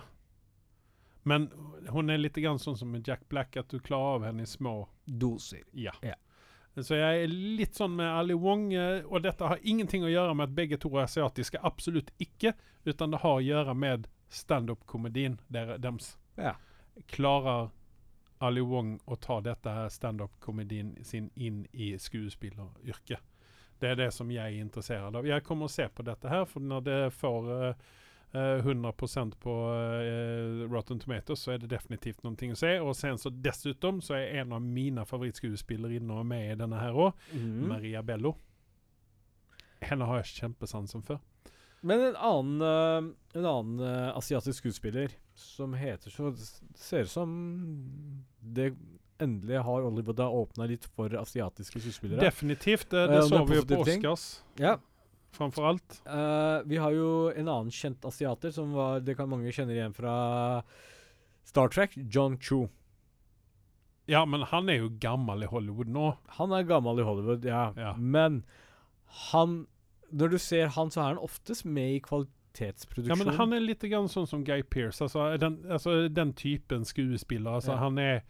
Men 1.30 1.50
hun 1.92 2.10
er 2.10 2.18
litt 2.22 2.38
grann 2.40 2.60
sånn 2.62 2.78
som 2.80 2.96
Jack 3.06 3.28
Black, 3.30 3.58
at 3.60 3.70
du 3.70 3.80
klarer 3.84 4.18
av 4.18 4.26
henne 4.30 4.46
i 4.46 4.50
små 4.50 4.88
Doser. 5.06 5.66
Ja. 5.78 5.94
Ja. 6.06 6.16
Så 6.80 6.96
jeg 6.96 7.24
er 7.26 7.32
litt 7.34 7.76
sånn 7.76 7.98
med 7.98 8.08
Ali 8.08 8.38
Wong, 8.40 8.70
eh, 8.74 9.02
og 9.10 9.24
dette 9.26 9.46
har 9.46 9.60
ingenting 9.68 10.06
å 10.08 10.12
gjøre 10.12 10.36
med 10.38 10.50
at 10.50 10.56
begge 10.56 10.80
to 10.80 10.90
er 10.96 11.04
asiatiske. 11.08 11.60
Absolutt 11.66 12.12
ikke. 12.24 12.54
Utan 12.88 13.12
det 13.12 13.20
har 13.20 13.36
å 13.40 13.44
gjøre 13.44 13.76
med 13.76 14.08
standup-komedien 14.30 15.40
der- 15.52 15.78
deres. 15.78 16.16
Ja. 16.38 16.56
Klarer 17.08 17.72
Ali 18.40 18.62
Wong 18.64 18.96
å 19.06 19.16
ta 19.20 19.40
dette 19.44 19.74
standup-komedien 19.92 20.96
sin 21.04 21.30
inn 21.36 21.66
i 21.72 21.92
skuespilleryrket? 22.00 23.20
Det 23.80 23.94
er 23.94 23.98
det 24.00 24.10
som 24.12 24.32
jeg 24.32 24.44
er 24.44 24.64
interessert 24.64 25.16
av. 25.16 25.28
Jeg 25.28 25.44
kommer 25.48 25.68
å 25.68 25.72
se 25.72 25.88
på 25.88 26.04
dette 26.08 26.32
her, 26.32 26.46
for 26.48 26.64
når 26.64 26.84
det 26.84 27.00
får 27.16 27.50
eh, 27.56 27.86
eh, 28.36 28.66
100% 28.66 29.38
på 29.40 29.56
uh, 29.72 30.66
Rotten 30.72 31.00
Tomatoes, 31.00 31.46
så 31.46 31.54
er 31.54 31.64
det 31.64 31.72
definitivt 31.72 32.26
noe 32.28 32.36
å 32.36 32.60
se. 32.60 32.74
Og 32.84 32.92
sen 33.00 33.20
så 33.20 33.32
dessutom 33.32 34.02
så 34.04 34.18
er 34.20 34.42
en 34.42 34.56
av 34.58 34.64
mine 34.64 35.08
favorittskuespillerinner 35.08 36.28
med 36.28 36.52
i 36.52 36.60
denne 36.60 36.84
her 36.84 37.00
òg, 37.08 37.24
mm. 37.32 37.64
Maria 37.72 38.04
Bello. 38.04 38.36
Henne 39.80 40.08
har 40.10 40.20
jeg 40.20 40.42
kjempesansen 40.42 41.04
for. 41.08 41.24
Men 41.82 42.02
en 42.04 42.16
annen, 42.16 42.62
eh, 42.62 43.40
en 43.40 43.46
annen 43.46 43.80
eh, 43.80 44.18
asiatisk 44.18 44.60
skuespiller 44.60 45.16
som 45.40 45.74
heter 45.74 46.12
så 46.14 46.32
Ser 46.76 47.08
ut 47.08 47.12
som 47.12 47.32
det 48.40 48.74
endelig 49.20 49.58
har 49.58 49.82
Hollywood 49.82 50.20
åpna 50.20 50.68
litt 50.70 50.86
for 50.96 51.14
asiatiske 51.20 51.82
skuespillere. 51.82 52.22
Definitivt. 52.24 52.90
Det, 52.90 53.08
det 53.12 53.24
uh, 53.24 53.28
så 53.28 53.44
vi 53.46 53.58
jo 53.58 53.66
på. 53.68 53.82
Oscars, 53.84 54.28
ja. 54.60 54.78
framfor 55.36 55.68
alt. 55.74 56.02
Uh, 56.08 56.64
vi 56.70 56.80
har 56.80 56.96
jo 56.96 57.10
en 57.34 57.48
annen 57.48 57.74
kjent 57.74 58.06
asiater 58.08 58.54
som 58.56 58.72
var, 58.78 59.04
det 59.04 59.18
kan 59.20 59.30
mange 59.32 59.52
kjenner 59.56 59.76
igjen 59.76 59.96
fra 59.98 60.14
Star 61.48 61.72
Trek. 61.74 61.98
John 61.98 62.40
Chu. 62.40 62.68
Ja, 64.10 64.24
men 64.26 64.48
han 64.50 64.72
er 64.72 64.80
jo 64.82 64.94
gammel 65.02 65.46
i 65.46 65.50
Hollywood 65.52 65.92
nå. 65.94 66.14
Han 66.40 66.56
er 66.56 66.66
gammel 66.70 67.02
i 67.02 67.06
Hollywood, 67.06 67.46
ja. 67.46 67.70
Ja. 67.78 67.94
Men 67.98 68.44
han 69.32 69.66
Når 70.10 70.32
du 70.34 70.38
ser 70.42 70.72
han, 70.74 70.90
så 70.90 71.04
er 71.04 71.12
han 71.12 71.22
oftest 71.22 71.68
med 71.70 72.00
i 72.00 72.02
kvalitetsproduksjon. 72.60 73.18
Ja, 73.18 73.24
men 73.26 73.36
han 73.36 73.54
er 73.54 73.64
litt 73.64 73.82
grann 73.82 74.10
sånn 74.10 74.28
som 74.28 74.44
Guy 74.44 74.64
Pearce. 74.64 75.02
Altså 75.04 75.38
den, 75.40 75.60
altså, 75.70 76.08
den 76.10 76.34
typen 76.34 76.86
skuespiller. 76.86 77.60
Altså, 77.60 77.72
Ja. 77.72 77.78
Han 77.78 77.98
er 77.98 78.22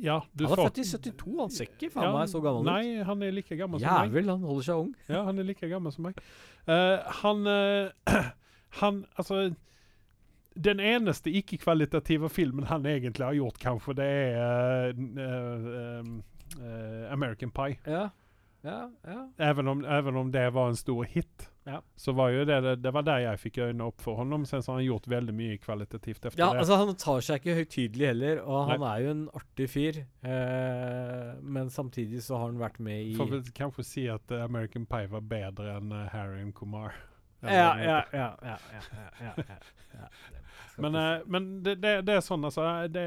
Ja, 0.00 0.20
du 0.32 0.44
han 0.46 0.58
er 0.58 0.68
født 0.68 0.78
i 0.78 0.84
72, 0.84 1.40
han 1.40 1.50
ser 1.50 1.64
ikke 1.64 1.90
faen 1.90 2.04
Ja, 2.04 2.12
meg 2.14 2.28
så 2.30 2.40
gammel 2.40 2.60
ut. 2.60 2.66
Nei, 2.66 3.02
han 3.02 3.22
er 3.22 3.32
like 3.32 3.56
gammel 3.56 3.80
som 3.80 3.88
meg. 3.90 4.12
Jævel, 4.12 4.28
han 4.30 4.44
holder 4.46 4.62
seg 4.62 4.74
ung. 4.76 4.92
Ja, 5.08 5.24
han 5.24 5.38
er 5.38 5.42
like 5.48 5.68
gammel 5.68 5.92
som 5.92 6.04
meg. 6.06 6.20
Uh, 6.68 7.02
han 7.22 7.46
uh, 7.46 7.90
Han 8.80 9.06
Altså 9.16 9.54
Den 10.54 10.80
eneste 10.80 11.30
ikke-kvalitative 11.30 12.28
filmen 12.28 12.66
han 12.66 12.86
egentlig 12.86 13.24
har 13.24 13.34
gjort, 13.34 13.58
kanskje, 13.58 13.94
det 13.94 14.04
er 14.04 14.92
uh, 16.58 17.12
American 17.12 17.50
Pie. 17.50 17.78
Ja. 17.86 18.08
Ja, 18.60 18.90
ja. 19.06 19.30
Även 19.36 19.68
om, 19.68 19.84
även 19.84 20.16
om 20.16 20.30
det 20.32 20.50
var 20.50 20.68
en 20.68 20.76
stor 20.76 21.04
hit, 21.04 21.50
Ja. 21.64 21.82
så 21.96 22.12
var 22.12 22.28
ju 22.28 22.44
det, 22.44 22.76
det, 22.76 22.90
var 22.90 23.02
der 23.02 23.18
jeg 23.18 23.40
fikk 23.40 23.58
øynene 23.58 23.84
opp 23.84 24.00
for 24.00 24.16
honom. 24.16 24.46
Sen 24.46 24.62
så 24.62 24.72
har 24.72 24.78
han 24.78 24.86
gjort 24.86 25.06
veldig 25.08 25.34
mye 25.34 25.58
kvalitativt 25.58 26.24
efter 26.24 26.40
Ja, 26.40 26.52
det. 26.52 26.58
altså 26.58 26.74
Han 26.80 26.94
tar 26.96 27.20
seg 27.20 27.42
ikke 27.42 27.54
høytidelig 27.54 28.06
heller, 28.06 28.40
og 28.42 28.68
Nei. 28.68 28.72
han 28.72 28.86
er 28.88 29.04
jo 29.04 29.10
en 29.10 29.28
artig 29.34 29.68
fyr. 29.70 30.00
Eh, 30.22 31.34
men 31.42 31.70
samtidig 31.70 32.22
så 32.22 32.36
har 32.36 32.46
han 32.48 32.58
vært 32.58 32.80
med 32.80 33.12
i 33.12 33.14
Får 33.18 33.30
vel 33.30 33.44
kanskje 33.54 33.84
si 33.84 34.08
at 34.08 34.30
eh, 34.30 34.42
American 34.44 34.86
Pie 34.86 35.10
var 35.12 35.20
bedre 35.20 35.76
enn 35.76 35.92
uh, 35.92 36.08
Harry 36.12 36.40
and 36.42 36.54
Kumar. 36.54 36.94
Ja, 37.38 37.78
ja, 37.78 38.02
ja. 38.12 38.32
ja, 38.42 38.56
ja, 39.22 39.32
ja. 39.38 40.06
Men, 40.78 40.94
eh, 40.94 41.20
men 41.26 41.62
det, 41.62 41.76
det, 41.82 41.92
det 42.06 42.16
er 42.16 42.20
sånn, 42.22 42.42
altså. 42.46 42.64
Det, 42.90 43.04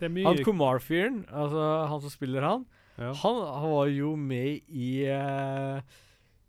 det 0.00 0.08
er 0.08 0.12
mye 0.12 0.26
Han 0.28 0.44
Kumar-fyren, 0.44 1.22
altså 1.28 1.64
han 1.88 2.02
som 2.04 2.12
spiller 2.12 2.44
han, 2.44 2.66
ja. 3.00 3.10
han, 3.22 3.40
han 3.62 3.72
var 3.74 3.90
jo 3.94 4.12
med 4.20 4.60
i 4.68 4.90
uh, 5.08 5.80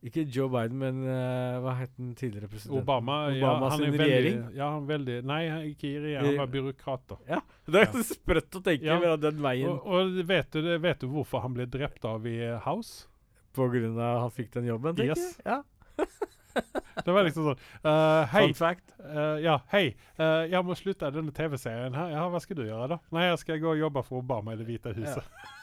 Ikke 0.03 0.23
Joe 0.33 0.49
Biden, 0.49 0.79
men 0.81 1.03
uh, 1.05 1.59
hva 1.61 1.75
het 1.77 1.91
den 1.99 2.15
tidligere 2.17 2.49
presidenten? 2.49 2.81
Obama, 2.81 3.19
ja, 3.29 3.43
Obama 3.45 3.69
han 3.69 3.83
sin 3.83 3.97
regjering? 4.01 4.39
veldig, 4.41 4.57
ja, 4.57 4.69
han 4.73 4.87
veldig 4.89 5.17
Nei, 5.29 5.41
ikke 5.71 5.87
i 5.91 5.99
regjering, 6.07 6.31
han 6.31 6.41
var 6.41 6.51
byråkrat. 6.55 7.03
da. 7.11 7.17
Ja, 7.29 7.39
Det 7.71 7.83
er 7.85 7.87
Ja. 7.93 8.03
sprøtt 8.09 8.57
å 8.57 8.63
tenke 8.65 8.89
Ja. 8.89 9.15
den 9.21 9.41
veien 9.45 9.69
Og, 9.69 9.85
og 9.85 10.21
vet, 10.27 10.51
du, 10.51 10.71
vet 10.81 10.99
du 10.99 11.07
hvorfor 11.07 11.41
han 11.45 11.53
ble 11.53 11.65
drept 11.69 12.05
av 12.09 12.25
i 12.27 12.37
eh, 12.49 12.59
House? 12.65 13.07
på 13.53 13.65
grunn 13.67 13.97
av 13.99 14.21
han 14.25 14.31
fikk 14.31 14.53
den 14.53 14.65
jobben, 14.69 14.95
tenker 14.95 15.17
Yes. 15.17 15.37
jeg. 15.43 15.45
Ja. 15.45 15.61
Det 17.05 17.13
var 17.15 17.23
liksom 17.23 17.45
sånn 17.51 17.59
uh, 17.85 18.25
Hei, 18.31 18.41
Fun 18.49 18.53
fact. 18.57 18.91
Eh, 18.99 19.37
ja, 19.45 19.59
hei. 19.71 19.95
Uh, 20.19 20.43
jeg 20.51 20.65
må 20.67 20.75
slutte 20.75 21.07
denne 21.13 21.31
TV-serien 21.31 21.93
her. 21.95 22.09
Ja, 22.11 22.25
hva 22.31 22.41
skal 22.43 22.57
du 22.59 22.65
gjøre, 22.65 22.87
da? 22.95 22.97
Nei, 23.15 23.29
jeg 23.29 23.39
skal 23.43 23.61
gå 23.63 23.71
og 23.71 23.79
jobbe 23.79 24.03
for 24.03 24.19
Obama 24.19 24.51
i 24.55 24.59
Det 24.59 24.67
hvite 24.67 24.91
huset. 24.97 25.23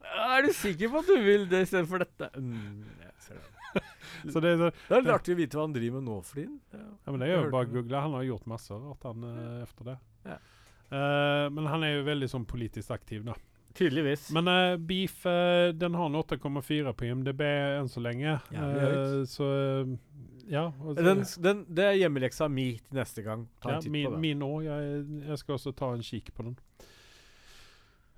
Er 0.00 0.46
du 0.46 0.52
sikker 0.56 0.92
på 0.92 1.02
at 1.02 1.10
du 1.10 1.16
vil 1.24 1.46
det 1.50 1.64
istedenfor 1.66 2.04
dette? 2.04 2.30
Mm, 2.36 2.84
jeg 3.04 3.26
ser 3.26 3.40
det. 3.40 3.48
Så 4.32 4.40
det 4.42 4.56
så 4.58 4.66
det 4.68 4.96
er 4.96 5.04
litt 5.04 5.12
artig 5.14 5.32
å 5.32 5.38
vite 5.38 5.56
hva 5.56 5.62
han 5.64 5.74
driver 5.74 6.00
med 6.00 6.10
nå 6.10 6.16
for 6.26 6.40
tiden. 6.40 6.56
Ja. 6.74 6.86
Ja, 7.06 7.12
men 7.12 7.22
det 7.22 7.28
er 7.28 7.36
jo 7.38 7.52
bare 7.52 7.68
å 7.68 7.70
google. 7.70 8.00
Han 8.04 8.16
har 8.18 8.24
gjort 8.26 8.48
masse 8.50 8.76
rart 8.76 9.06
han 9.06 9.22
ja. 9.24 9.44
efter 9.62 9.92
det. 9.92 9.94
Ja. 10.26 10.40
Uh, 10.90 11.46
men 11.54 11.68
han 11.70 11.86
er 11.86 11.94
jo 11.94 12.02
veldig 12.08 12.28
sånn 12.32 12.44
politisk 12.50 12.90
aktiv, 12.96 13.22
da. 13.28 13.36
Tydeligvis. 13.78 14.30
Men 14.34 14.50
uh, 14.50 14.76
Beef 14.76 15.22
uh, 15.26 15.70
den 15.78 15.94
har 15.94 16.10
en 16.10 16.18
8,4 16.18 16.92
på 16.92 17.06
IMDb 17.06 17.42
enn 17.46 17.90
så 17.90 18.02
lenge. 18.02 18.38
Eh, 18.50 19.20
så 19.30 19.46
eh, 19.46 19.92
ja. 20.50 20.66
så- 20.82 20.94
den, 20.98 21.22
den, 21.38 21.62
det 21.68 21.86
er 21.86 22.00
hjemmeleksa 22.00 22.48
mi 22.50 22.72
til 22.78 22.98
neste 22.98 23.22
gang. 23.26 23.46
Ta 23.62 23.76
en 23.76 23.84
titt 23.84 23.94
min, 23.94 24.08
på 24.08 24.16
den. 24.16 24.24
min 24.24 24.42
òg. 24.42 24.64
Jeg, 24.66 25.04
jeg 25.28 25.42
skal 25.44 25.58
også 25.58 25.74
ta 25.78 25.92
en 25.94 26.02
kikk 26.04 26.32
på 26.34 26.48
den. 26.48 26.58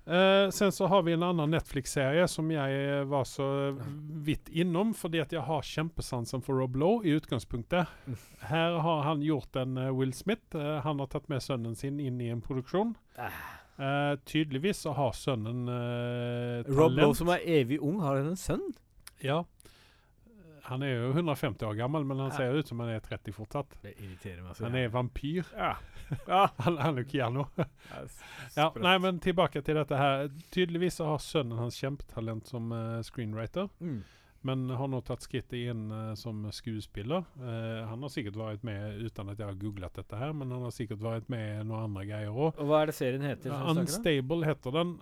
Eh, 0.05 0.49
sen 0.49 0.71
så 0.71 0.87
har 0.87 1.03
vi 1.03 1.13
en 1.13 1.23
annen 1.23 1.51
Netflix-serie 1.51 2.27
som 2.27 2.49
jeg 2.51 2.79
eh, 2.89 3.03
var 3.07 3.23
så 3.23 3.45
vidt 4.25 4.49
innom, 4.51 4.91
fordi 4.93 5.21
at 5.23 5.31
jeg 5.31 5.45
har 5.47 5.63
kjempesansen 5.63 6.43
for 6.43 6.59
Rob 6.59 6.75
Lowe 6.75 7.07
i 7.07 7.15
utgangspunktet. 7.15 7.87
Mm. 8.05 8.17
Her 8.49 8.77
har 8.83 9.03
han 9.07 9.23
gjort 9.23 9.55
en 9.55 9.77
uh, 9.79 9.91
Will 9.95 10.11
Smith. 10.13 10.55
Eh, 10.59 10.79
han 10.83 10.99
har 10.99 11.07
tatt 11.07 11.29
med 11.31 11.43
sønnen 11.43 11.75
sin 11.79 12.01
inn 12.03 12.19
i 12.19 12.27
en 12.33 12.43
produksjon. 12.43 12.91
Ah. 13.15 13.39
Eh, 13.79 14.19
tydeligvis 14.27 14.83
så 14.83 14.91
har 14.93 15.15
sønnen 15.15 15.71
uh, 15.71 16.67
Rob 16.67 16.99
Lowe, 16.99 17.15
som 17.15 17.31
er 17.31 17.47
evig 17.61 17.79
ung, 17.79 18.01
har 18.03 18.19
han 18.19 18.33
en 18.33 18.39
sønn? 18.39 18.67
Ja. 19.23 19.45
Han 20.69 20.83
er 20.85 20.93
jo 20.95 21.09
150 21.11 21.65
år 21.67 21.75
gammel, 21.75 22.05
men 22.07 22.19
han 22.19 22.29
Ja. 22.31 22.37
ser 22.37 22.53
ut 22.55 22.67
som 22.67 22.79
han 22.79 22.89
er 22.89 22.99
30 22.99 23.33
fortsatt. 23.35 23.77
Det 23.81 23.97
irriterer 23.99 24.43
meg 24.43 24.55
så 24.55 24.63
Han 24.63 24.75
er 24.75 24.87
vampyr. 24.89 25.43
Ja. 25.57 25.75
ja. 26.27 26.49
Han, 26.57 26.77
han 26.77 26.97
er 26.97 27.03
Keanu. 27.03 27.43
Ja, 28.55 28.71
nei, 28.79 28.97
men 28.99 29.19
tilbake 29.19 29.61
til 29.61 29.75
dette 29.75 29.97
her. 29.97 30.29
Tydeligvis 30.51 30.99
har 31.03 31.17
sønnen 31.19 31.57
hans 31.59 31.75
kjempetalent 31.81 32.47
som 32.47 32.71
uh, 32.71 33.01
screenwriter, 33.03 33.67
mm. 33.79 34.03
men 34.47 34.69
har 34.69 34.87
nå 34.87 35.01
tatt 35.01 35.25
skrittet 35.25 35.71
inn 35.71 35.91
uh, 35.91 36.13
som 36.15 36.45
skuespiller. 36.51 37.25
Uh, 37.41 37.83
han 37.89 38.05
har 38.05 38.13
sikkert 38.13 38.37
vært 38.39 38.63
med, 38.63 39.01
uten 39.03 39.33
at 39.33 39.39
jeg 39.39 39.49
har 39.49 39.59
googlet 39.59 39.99
dette 39.99 40.15
her, 40.15 40.33
men 40.37 40.53
han 40.53 40.63
har 40.63 40.75
sikkert 40.75 41.03
vært 41.03 41.31
med 41.33 41.43
i 41.59 41.67
noen 41.67 41.89
andre 41.89 42.05
greier 42.07 42.31
òg. 42.31 42.55
Og 42.55 42.69
hva 42.69 42.83
er 42.83 42.91
det 42.91 42.97
serien 42.99 43.25
heter? 43.25 43.51
om? 43.51 43.83
Unstable 43.83 44.47
heter 44.47 44.79
den. 44.79 44.95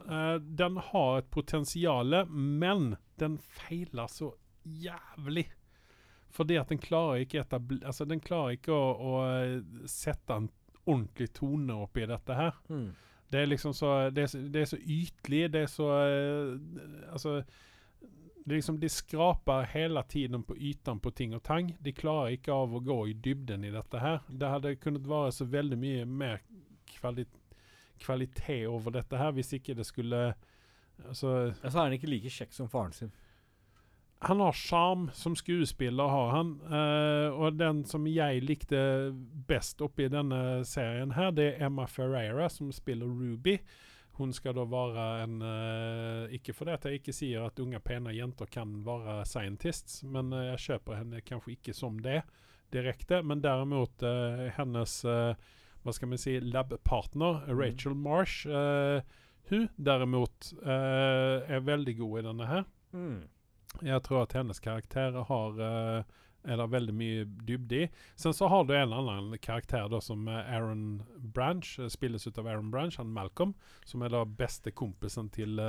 Den 0.57 0.82
har 0.89 1.22
et 1.22 1.30
potensial, 1.30 2.24
men 2.32 2.96
den 3.21 3.38
feiler 3.59 4.09
så 4.09 4.33
jævlig. 4.63 5.47
Fordi 6.32 6.55
at 6.55 6.70
den 6.71 6.79
klarer 6.79 7.25
ikke 7.25 7.43
altså 7.86 8.05
den 8.08 8.21
klarer 8.24 8.55
ikke 8.55 8.74
å, 8.74 8.92
å 8.96 9.16
eh, 9.28 9.88
sette 9.89 10.38
en 10.38 10.50
ordentlig 10.86 11.33
tone 11.36 11.75
oppi 11.83 12.05
dette 12.08 12.38
her. 12.38 12.55
Mm. 12.70 12.92
Det 13.32 13.39
er 13.39 13.46
liksom 13.47 13.74
så 13.74 14.09
Det 14.09 14.24
er 14.24 14.28
så, 14.28 14.39
det 14.39 14.62
er 14.62 14.70
så 14.71 14.78
ytlig. 14.78 15.43
Det 15.54 15.66
er 15.66 15.67
så 15.71 15.89
eh, 16.05 17.12
Altså 17.12 17.42
det 18.46 18.55
liksom, 18.55 18.79
De 18.79 18.89
skraper 18.89 19.67
hele 19.70 20.04
tiden 20.04 20.43
på 20.43 20.55
ytene 20.58 21.00
på 21.00 21.12
ting 21.12 21.36
og 21.36 21.43
tang. 21.43 21.75
De 21.79 21.93
klarer 21.93 22.36
ikke 22.36 22.54
av 22.54 22.74
å 22.74 22.82
gå 22.83 22.97
i 23.08 23.13
dybden 23.13 23.63
i 23.63 23.71
dette 23.71 24.00
her. 24.01 24.24
Det 24.28 24.50
hadde 24.50 24.75
kunnet 24.82 25.08
være 25.08 25.32
så 25.32 25.46
veldig 25.46 25.78
mye 25.78 26.05
mer 26.05 26.42
kvali 26.96 27.28
kvalitet 28.01 28.66
over 28.66 28.96
dette 28.96 29.17
her 29.17 29.29
hvis 29.32 29.54
ikke 29.54 29.75
det 29.78 29.86
skulle 29.86 30.32
Altså 31.01 31.54
altså 31.63 31.78
er 31.78 31.83
han 31.83 31.93
ikke 31.93 32.09
like 32.09 32.29
kjekk 32.29 32.51
som 32.54 32.67
faren 32.70 32.92
sin. 32.93 33.12
Han 34.24 34.39
har 34.39 34.52
sjarm 34.54 35.10
som 35.14 35.36
skuespiller, 35.36 36.08
har 36.08 36.30
han. 36.30 36.50
Uh, 36.62 37.34
og 37.42 37.56
den 37.58 37.82
som 37.89 38.06
jeg 38.06 38.43
likte 38.46 38.82
best 39.50 39.82
oppi 39.82 40.06
denne 40.14 40.62
serien 40.68 41.16
her, 41.16 41.32
det 41.34 41.48
er 41.56 41.66
Emma 41.66 41.88
Ferreira, 41.89 42.46
som 42.50 42.70
spiller 42.76 43.10
Ruby. 43.10 43.58
Hun 44.20 44.36
skal 44.36 44.54
da 44.54 44.68
være 44.70 45.06
en 45.24 45.42
uh, 45.42 46.36
Ikke 46.36 46.54
fordi 46.54 46.76
jeg 46.76 47.02
ikke 47.02 47.16
sier 47.16 47.48
at 47.48 47.58
unge, 47.64 47.82
pene 47.82 48.14
jenter 48.14 48.46
kan 48.52 48.84
være 48.86 49.24
scientists, 49.26 50.04
men 50.06 50.30
uh, 50.36 50.52
jeg 50.52 50.64
kjøper 50.68 51.02
henne 51.02 51.26
kanskje 51.26 51.56
ikke 51.58 51.74
som 51.74 51.98
det 52.06 52.22
direkte. 52.72 53.24
Men 53.26 53.42
derimot 53.42 54.06
hennes 54.56 55.02
hva 55.82 55.92
skal 55.98 56.14
vi 56.14 56.22
si, 56.22 56.38
lab-partner, 56.46 57.42
Rachel 57.50 57.98
Marsh, 57.98 58.46
hun 59.50 59.66
derimot 59.76 60.54
er 60.64 61.66
veldig 61.68 61.96
god 62.00 62.20
i 62.22 62.24
denne 62.30 62.48
her. 62.48 62.64
Mm. 62.96 63.26
Jeg 63.80 64.04
tror 64.04 64.24
at 64.26 64.34
hennes 64.36 64.60
karakter 64.60 65.16
har 65.30 65.62
eh, 65.64 66.04
er 66.52 66.58
det 66.58 66.66
veldig 66.74 66.93
mye 66.98 67.26
dybde 67.48 67.84
i. 67.84 67.89
Sen 68.20 68.34
så 68.34 68.48
har 68.50 68.64
du 68.66 68.74
en 68.76 68.93
annen 68.98 69.38
karakter 69.42 69.88
da 69.93 70.00
som 70.02 70.28
eh, 70.28 70.54
Aaron 70.56 71.02
Branch, 71.18 71.70
eh, 71.80 71.88
spilles 71.93 72.28
ut 72.28 72.38
av 72.42 72.48
Aaron 72.52 72.72
Branch, 72.74 72.98
han 72.98 73.14
Malcolm, 73.14 73.54
som 73.86 74.02
er 74.04 74.10
da 74.14 74.26
beste 74.26 74.72
kompisen 74.74 75.30
til 75.34 75.62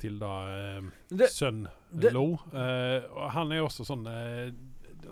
til 0.00 0.14
da 0.20 0.30
eh, 0.48 1.26
sønn 1.28 1.66
Lo. 2.12 2.26
Eh, 2.52 3.02
og 3.12 3.26
han 3.34 3.52
er 3.52 3.64
også 3.64 3.84
sånn 3.84 4.06
eh, 4.08 4.52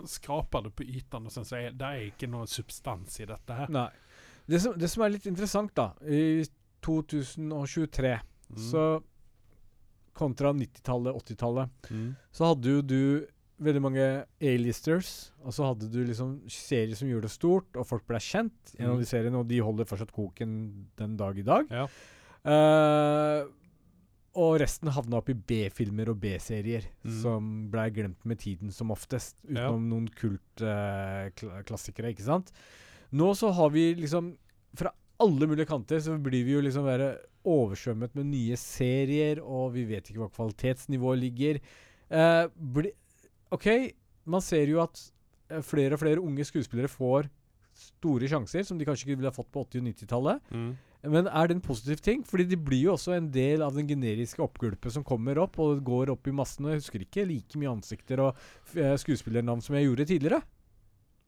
Skraper 0.09 0.65
det 0.65 0.71
på 0.75 0.83
ytan, 0.89 1.27
og 1.29 1.31
sen 1.33 1.45
så 1.47 1.55
er 1.59 1.75
det 1.77 1.85
er 1.87 2.07
ikke 2.09 2.27
noe 2.29 2.47
substans 2.49 3.19
i 3.21 3.27
dette 3.29 3.55
her. 3.55 3.69
Nei. 3.71 3.87
Det 4.45 4.59
som, 4.61 4.73
det 4.77 4.89
som 4.91 5.03
er 5.05 5.13
litt 5.13 5.25
interessant, 5.29 5.71
da 5.77 5.91
I 6.05 6.43
2023, 6.85 8.15
Mm. 8.45 8.57
så 8.61 9.01
kontra 10.15 10.53
90-tallet, 10.55 11.13
80-tallet, 11.21 11.69
Mm. 11.91 12.15
så 12.31 12.45
hadde 12.53 12.69
jo 12.77 12.81
du 12.81 13.27
veldig 13.61 13.81
mange 13.81 14.25
A-listers. 14.41 15.31
Og 15.45 15.53
så 15.55 15.63
hadde 15.69 15.87
du 15.91 16.01
liksom 16.05 16.41
serier 16.51 16.95
som 16.95 17.07
gjorde 17.07 17.27
det 17.29 17.35
stort, 17.35 17.75
og 17.79 17.87
folk 17.87 18.05
ble 18.07 18.17
kjent 18.19 18.73
gjennom 18.77 18.95
Mm. 18.97 19.03
de 19.03 19.11
seriene, 19.11 19.37
og 19.39 19.47
de 19.47 19.59
holder 19.63 19.85
fortsatt 19.85 20.11
koken 20.15 20.85
den 20.97 21.15
dag 21.17 21.37
i 21.37 21.41
dag. 21.43 21.67
Ja. 21.71 21.87
Uh, 22.45 23.47
og 24.35 24.59
resten 24.59 24.89
havna 24.91 25.17
opp 25.21 25.29
i 25.31 25.33
B-filmer 25.33 26.09
og 26.11 26.19
B-serier, 26.19 26.83
Mm. 27.05 27.21
som 27.21 27.69
blei 27.71 27.89
glemt 27.89 28.25
med 28.25 28.37
tiden 28.39 28.71
som 28.71 28.91
oftest. 28.91 29.35
Ja. 29.47 29.69
Utenom 29.71 29.87
noen 29.89 30.07
kultklassikere, 30.09 32.11
ikke 32.13 32.23
sant. 32.27 32.51
Nå 33.15 33.31
så 33.37 33.51
har 33.53 33.69
vi 33.71 33.93
liksom 33.95 34.35
Fra 34.75 34.89
alle 35.23 35.47
mulige 35.47 35.65
kanter 35.69 36.01
så 36.03 36.17
blir 36.21 36.43
vi 36.43 36.51
jo 36.51 36.59
liksom 36.59 36.83
være 36.83 37.13
oversvømmet 37.45 38.15
med 38.17 38.29
nye 38.31 38.57
serier, 38.59 39.41
og 39.41 39.73
vi 39.75 39.85
vet 39.89 40.09
ikke 40.09 40.23
hva 40.23 40.31
kvalitetsnivået 40.33 41.21
ligger. 41.21 41.61
Eh, 42.09 42.43
bli, 42.75 42.91
OK, 43.55 43.69
man 44.25 44.43
ser 44.43 44.71
jo 44.71 44.81
at 44.83 45.01
eh, 45.51 45.61
flere 45.65 45.95
og 45.97 46.03
flere 46.03 46.23
unge 46.23 46.47
skuespillere 46.47 46.91
får 46.91 47.29
store 47.75 48.29
sjanser, 48.31 48.63
som 48.63 48.79
de 48.79 48.87
kanskje 48.87 49.07
ikke 49.07 49.19
ville 49.19 49.31
ha 49.31 49.35
fått 49.35 49.51
på 49.51 49.65
80- 49.65 49.81
og 49.81 49.89
90-tallet. 49.91 50.51
Mm. 50.55 50.69
Men 51.11 51.27
er 51.29 51.47
det 51.47 51.57
en 51.57 51.65
positiv 51.65 52.01
ting? 52.01 52.23
Fordi 52.25 52.47
de 52.49 52.57
blir 52.57 52.87
jo 52.87 52.95
også 52.95 53.13
en 53.17 53.27
del 53.33 53.61
av 53.61 53.75
den 53.77 53.87
generiske 53.89 54.41
oppgulpet 54.41 54.95
som 54.95 55.05
kommer 55.05 55.37
opp, 55.43 55.59
og 55.61 55.83
går 55.85 56.13
opp 56.13 56.27
i 56.29 56.33
massen. 56.35 56.65
Og 56.65 56.73
jeg 56.73 56.81
husker 56.81 57.05
ikke 57.05 57.27
like 57.29 57.61
mye 57.61 57.73
ansikter 57.75 58.23
og 58.23 58.41
eh, 58.73 58.95
skuespillernavn 59.01 59.61
som 59.65 59.77
jeg 59.77 59.89
gjorde 59.89 60.09
tidligere. 60.09 60.41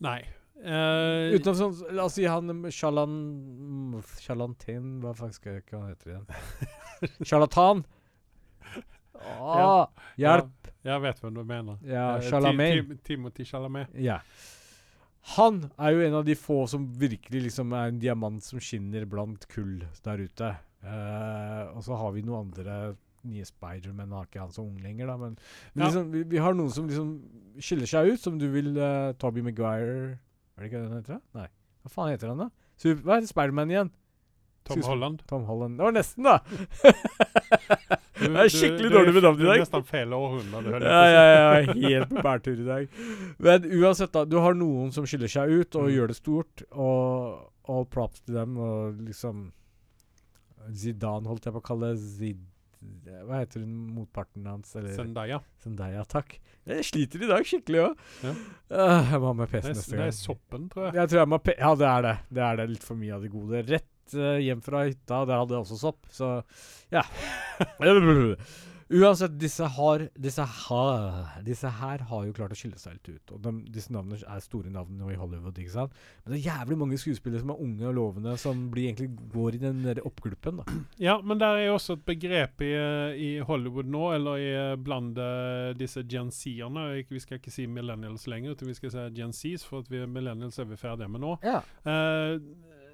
Nei. 0.04 0.22
Eh, 0.58 1.36
Utenom 1.38 1.56
sånn 1.60 1.94
La 1.96 2.08
oss 2.08 2.16
si 2.18 2.24
han 2.26 2.50
um, 2.50 2.64
Shalan 2.74 4.56
Hva 5.04 5.12
faen 5.14 5.34
skal 5.36 5.60
jeg 5.60 5.68
han 5.76 5.92
heter 5.92 6.16
igjen? 6.16 6.26
Charlatan! 7.30 7.84
Ah, 9.38 9.88
hjelp! 10.18 10.70
Ja, 10.86 10.96
jeg 10.96 11.04
vet 11.04 11.20
hvem 11.22 11.36
du 11.36 11.44
mener. 11.46 11.78
Ja, 11.86 12.06
Eh, 12.18 12.26
Chalamet. 12.30 12.74
Tim- 12.74 12.98
Timothy 13.04 13.46
Chalamet. 13.46 13.88
Ja. 13.98 14.20
Han 15.36 15.72
er 15.78 15.92
jo 15.94 16.04
en 16.06 16.14
av 16.22 16.26
de 16.26 16.36
få 16.40 16.62
som 16.72 16.86
virkelig 16.96 17.42
liksom 17.50 17.74
er 17.76 17.90
en 17.92 18.00
diamant 18.00 18.42
som 18.46 18.60
skinner 18.64 19.06
blant 19.10 19.46
kull 19.52 19.82
der 20.06 20.22
ute. 20.24 20.54
Uh, 20.86 21.74
og 21.76 21.82
så 21.84 21.98
har 22.00 22.14
vi 22.16 22.22
noen 22.24 22.48
andre 22.48 22.96
nye 23.28 23.44
Spiderman, 23.44 24.14
har 24.16 24.30
ikke 24.30 24.40
han 24.40 24.54
så 24.56 24.62
ung 24.64 24.78
lenger, 24.80 25.10
da, 25.10 25.18
men, 25.20 25.34
men 25.74 25.82
Ja. 25.84 25.90
liksom, 25.90 26.12
vi, 26.14 26.22
vi 26.32 26.38
har 26.40 26.54
noen 26.56 26.72
som 26.72 26.88
liksom 26.88 27.10
skiller 27.60 27.90
seg 27.90 28.14
ut, 28.14 28.22
som 28.24 28.38
du 28.40 28.46
vil 28.54 28.70
uh, 28.78 29.12
Toby 29.20 29.42
Maguire 29.44 30.20
Er 30.58 30.64
det 30.64 30.72
ikke 30.72 30.82
det 30.82 30.90
han 30.90 30.98
heter? 31.02 31.14
da? 31.14 31.40
Nei. 31.42 31.48
Hva 31.86 31.92
faen 31.94 32.12
heter 32.16 32.32
han, 32.34 32.38
da? 32.42 32.50
Super, 32.82 33.02
hva 33.06 33.18
heter 33.20 33.30
Spiderman 33.30 33.70
igjen? 33.74 33.92
Tom 34.68 34.82
Holland. 34.84 35.22
Tom 35.30 35.44
Holland. 35.48 35.78
Det 35.80 35.86
var 35.86 35.94
nesten, 35.96 36.26
da! 36.28 36.40
det 38.18 38.32
er 38.42 38.50
skikkelig 38.52 38.90
dårlig 38.92 39.14
med 39.16 39.24
navn 39.24 39.38
i 39.40 39.44
Du 39.44 39.46
er 39.48 39.54
dag. 39.54 39.62
nesten 39.64 39.86
feil 39.88 40.16
århundre. 40.18 40.82
Ja, 40.84 41.04
ja, 41.14 41.22
ja, 41.30 41.76
helt 41.78 42.10
på 42.12 42.24
bærtur 42.26 42.60
i 42.60 42.66
dag. 42.68 42.90
Men 43.48 43.68
uansett, 43.78 44.12
da. 44.18 44.26
Du 44.28 44.36
har 44.44 44.58
noen 44.58 44.92
som 44.96 45.06
skiller 45.08 45.32
seg 45.32 45.54
ut 45.62 45.78
og 45.80 45.88
Mm. 45.88 45.94
gjør 45.96 46.08
det 46.12 46.18
stort, 46.20 46.64
og 46.72 47.70
all 47.72 47.86
props 47.86 48.22
til 48.26 48.36
dem, 48.42 48.58
og 48.58 49.00
liksom 49.08 49.52
Zidane 50.76 51.28
holdt 51.32 51.46
jeg 51.48 51.54
på 51.56 51.62
å 51.62 51.68
kalle 51.70 51.94
Zid... 52.02 52.42
Hva 53.28 53.42
heter 53.42 53.64
hun 53.64 53.74
motparten 53.96 54.46
hans? 54.48 54.76
Eller 54.80 54.96
Zendaya. 54.96 55.42
Zendaya, 55.64 56.06
takk. 56.10 56.38
Jeg 56.68 56.86
sliter 56.88 57.24
i 57.24 57.30
dag 57.30 57.46
skikkelig 57.48 57.84
òg. 57.86 58.08
Ja. 58.24 58.34
jeg 59.12 59.20
må 59.24 59.30
ha 59.32 59.36
med 59.42 59.52
PC 59.52 59.70
neste 59.72 59.94
gang. 59.96 60.02
det 60.02 60.08
er 60.08 60.18
soppen, 60.18 60.66
tror 60.72 60.90
jeg. 60.90 60.98
Jeg 61.00 61.12
tror 61.12 61.22
jeg 61.22 61.32
må 61.32 61.42
Ja, 61.54 61.76
det 61.82 61.92
er 61.92 62.08
det. 62.08 62.16
Det 62.40 62.44
er 62.48 62.60
det. 62.62 62.70
Litt 62.76 62.88
for 62.88 63.00
mye 63.00 63.16
av 63.16 63.24
det 63.24 63.32
gode. 63.34 63.64
Rett 63.68 64.18
uh, 64.18 64.38
hjem 64.44 64.64
fra 64.66 64.84
hytta, 64.88 65.22
der 65.30 65.44
hadde 65.44 65.56
jeg 65.56 65.66
også 65.66 65.80
sopp, 65.84 66.10
så 66.14 66.34
ja. 66.94 67.06
Uansett, 68.90 69.34
disse 69.40 69.68
har 69.76 70.06
Disse 70.16 70.44
ha, 70.48 70.84
Disse 71.44 71.70
her 71.80 72.04
har 72.10 72.28
jo 72.28 72.36
klart 72.36 72.54
å 72.56 72.58
skille 72.58 72.80
seg 72.80 72.96
litt 72.96 73.10
ut. 73.10 73.34
Og 73.36 73.42
de, 73.44 73.54
disse 73.74 73.92
navnene 73.94 74.20
er 74.24 74.44
store 74.44 74.72
navn 74.72 75.02
i 75.12 75.18
Hollywood, 75.20 75.58
ikke 75.60 75.74
sant. 75.74 75.98
Men 76.24 76.34
det 76.34 76.40
er 76.40 76.48
jævlig 76.48 76.78
mange 76.80 77.00
skuespillere 77.02 77.44
som 77.44 77.52
er 77.54 77.64
unge 77.64 77.90
og 77.90 77.98
lovende, 77.98 78.36
som 78.40 78.68
blir 78.72 78.90
egentlig 78.90 79.10
går 79.34 79.58
i 79.58 79.62
den 79.66 79.82
der 79.86 80.04
oppgulpen, 80.08 80.62
da. 80.62 80.78
Ja, 81.02 81.18
men 81.22 81.42
der 81.42 81.60
er 81.60 81.68
jo 81.68 81.76
også 81.78 81.98
et 81.98 82.06
begrep 82.08 82.64
i, 82.66 82.72
eh, 82.78 83.20
i 83.20 83.30
Hollywood 83.46 83.90
nå, 83.92 84.06
eller 84.16 84.42
i, 84.42 84.50
blande 84.78 84.86
blant 84.88 85.22
eh, 85.22 85.74
disse 85.78 86.04
Gen 86.10 86.32
Z-erne. 86.32 86.88
Vi 87.10 87.22
skal 87.24 87.42
ikke 87.42 87.54
si 87.54 87.68
millennials 87.70 88.28
lenger, 88.32 88.56
utan 88.56 88.72
vi 88.72 88.78
skal 88.78 88.94
si 88.94 89.06
Gen 89.18 89.36
Zs, 89.36 89.68
for 89.68 89.84
at 89.84 89.92
vi 89.92 90.06
millennials 90.08 90.60
er 90.60 90.70
vi 90.70 90.80
ferdige 90.80 91.12
med 91.12 91.26
nå. 91.26 91.36
Ja. 91.46 91.60
Eh, 91.88 92.40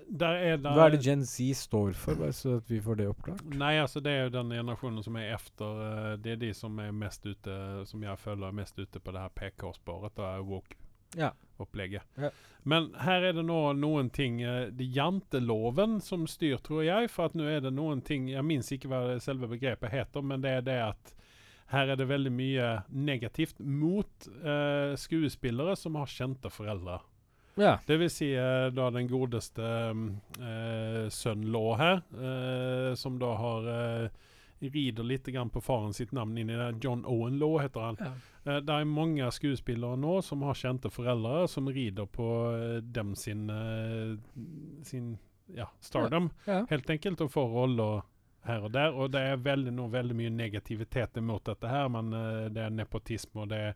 der 0.10 0.40
er 0.52 0.58
der 0.58 0.74
Hva 0.78 0.86
er 0.90 0.96
det 0.96 1.04
Gen 1.06 1.24
Z 1.26 1.54
står 1.58 1.94
for, 1.98 2.16
bare 2.20 2.34
så 2.36 2.58
at 2.60 2.70
vi 2.72 2.80
får 2.82 2.96
det 3.00 3.08
oppklart? 3.12 3.44
Nei, 3.56 3.76
altså 3.82 4.02
det 4.04 4.12
er 4.12 4.24
jo 4.28 4.34
den 4.38 4.50
generasjonen 4.56 5.04
som 5.06 5.16
er 5.22 5.34
efter. 5.36 5.82
eh, 5.88 6.16
det 6.24 6.32
er 6.36 6.42
de 6.42 6.54
som 6.58 6.80
er 6.80 6.92
mest 6.92 7.26
ute, 7.26 7.58
som 7.90 8.04
jeg 8.04 8.18
føler 8.20 8.48
er 8.48 8.58
mest 8.64 8.80
ute 8.80 9.00
på 9.00 9.12
det 9.16 9.22
her 9.24 9.34
PK-sporet, 9.40 10.20
er 10.20 10.44
woke-opplegget. 10.48 12.02
Ja. 12.18 12.30
Men 12.64 12.92
her 13.04 13.22
er 13.30 13.34
det 13.36 13.44
nå 13.46 13.60
noen 13.76 14.10
ting 14.16 14.42
eh, 14.42 14.70
Det 14.72 14.86
er 14.88 14.96
janteloven 15.02 16.00
som 16.02 16.28
styr, 16.28 16.58
tror 16.64 16.84
jeg. 16.86 17.10
For 17.12 17.28
at 17.30 17.36
nå 17.36 17.44
er 17.50 17.60
det 17.66 17.74
noen 17.76 18.02
ting 18.02 18.30
Jeg 18.32 18.46
minnes 18.48 18.72
ikke 18.72 18.88
hva 18.92 19.20
selve 19.24 19.50
begrepet 19.52 19.92
heter, 19.92 20.24
men 20.24 20.42
det 20.42 20.58
er 20.60 20.62
det 20.70 20.80
at 20.92 21.14
her 21.74 21.90
er 21.90 21.98
det 21.98 22.06
veldig 22.10 22.32
mye 22.32 22.66
negativt 22.92 23.58
mot 23.60 24.28
eh, 24.46 24.94
skuespillere 25.00 25.74
som 25.80 25.96
har 25.98 26.12
kjente 26.12 26.52
foreldre. 26.54 27.00
Ja. 27.56 27.80
Det 27.86 27.98
vil 28.02 28.10
si 28.10 28.32
eh, 28.34 28.68
da 28.74 28.90
den 28.90 29.08
godeste 29.08 29.64
eh, 30.42 31.10
sønn 31.14 31.44
Law 31.54 31.76
her, 31.78 32.00
eh, 32.18 32.94
som 32.98 33.20
da 33.22 33.34
har 33.38 33.68
eh, 33.74 34.08
rider 34.64 35.04
litt 35.04 35.26
grann 35.28 35.50
på 35.54 35.62
faren 35.62 35.94
sitt 35.94 36.12
navn 36.16 36.38
inn 36.38 36.50
i 36.50 36.56
det. 36.58 36.70
John 36.84 37.04
Owen 37.06 37.38
Law 37.40 37.60
heter 37.62 37.80
han. 37.90 37.98
Ja. 38.00 38.14
Eh, 38.54 38.58
det 38.66 38.74
er 38.80 38.86
mange 38.90 39.30
skuespillere 39.36 40.00
nå 40.00 40.16
som 40.26 40.42
har 40.48 40.58
kjente 40.58 40.90
foreldre, 40.94 41.44
som 41.52 41.70
rider 41.70 42.06
på 42.10 42.30
dem 42.82 43.14
sin, 43.16 43.46
sin 44.84 45.18
ja, 45.54 45.70
stardom, 45.80 46.30
Ja. 46.46 46.66
helt 46.70 46.90
enkelt, 46.90 47.22
og 47.22 47.32
får 47.32 47.48
roller 47.54 48.02
her 48.48 48.64
og 48.66 48.72
der. 48.74 48.94
Og 48.96 49.12
det 49.14 49.22
er 49.22 49.38
veldig, 49.38 49.72
nå 49.78 49.88
veldig 49.94 50.16
mye 50.16 50.32
negativitet 50.34 51.18
imot 51.22 51.46
dette 51.52 51.68
her, 51.70 51.90
men 51.90 52.10
det 52.54 52.66
er 52.66 52.74
nepotisme, 52.74 53.46
og 53.46 53.50
det 53.54 53.76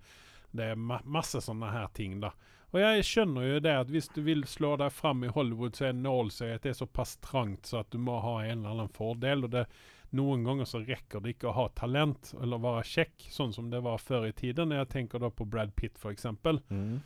det 0.58 0.64
er 0.72 0.78
ma 0.80 0.98
masse 1.04 1.42
sånne 1.44 1.68
her 1.70 1.90
ting, 1.94 2.22
da. 2.24 2.30
Og 2.76 2.82
jeg 2.82 3.06
skjønner 3.08 3.46
jo 3.48 3.60
det 3.64 3.76
at 3.80 3.92
hvis 3.92 4.10
du 4.12 4.20
vil 4.26 4.42
slå 4.50 4.74
deg 4.80 4.92
fram 4.92 5.24
i 5.24 5.32
Hollywood, 5.32 5.78
så 5.78 5.90
er 5.90 6.00
nålsøyet 6.00 6.66
det 6.66 6.74
er 6.74 6.82
såpass 6.82 7.16
trangt 7.24 7.70
så 7.70 7.82
at 7.84 7.94
du 7.94 8.02
må 8.02 8.18
ha 8.24 8.42
en 8.44 8.60
eller 8.60 8.74
annen 8.74 8.92
fordel. 8.96 9.46
og 9.48 9.54
det 9.56 9.68
noen 10.16 10.44
ganger 10.48 10.68
så 10.68 10.80
rekker 10.88 11.24
det 11.24 11.36
ikke 11.36 11.50
å 11.52 11.56
ha 11.58 11.66
talent 11.76 12.32
eller 12.40 12.62
være 12.64 12.86
kjekk, 12.88 13.28
sånn 13.34 13.54
som 13.56 13.72
det 13.72 13.82
var 13.84 14.00
før 14.00 14.30
i 14.30 14.36
tiden. 14.36 14.72
Jeg 14.76 14.88
tenker 14.94 15.20
da 15.20 15.30
på 15.32 15.48
Brad 15.48 15.74
Pitt, 15.76 16.00
eksempel. 16.08 16.62
Mm. 16.70 17.02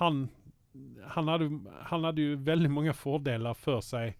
Han, 0.00 0.20
han, 1.14 1.30
hadde, 1.32 1.48
han 1.88 2.04
hadde 2.04 2.28
jo 2.28 2.42
veldig 2.44 2.72
mange 2.72 2.96
fordeler 2.96 3.56
for 3.56 3.84
seg 3.84 4.18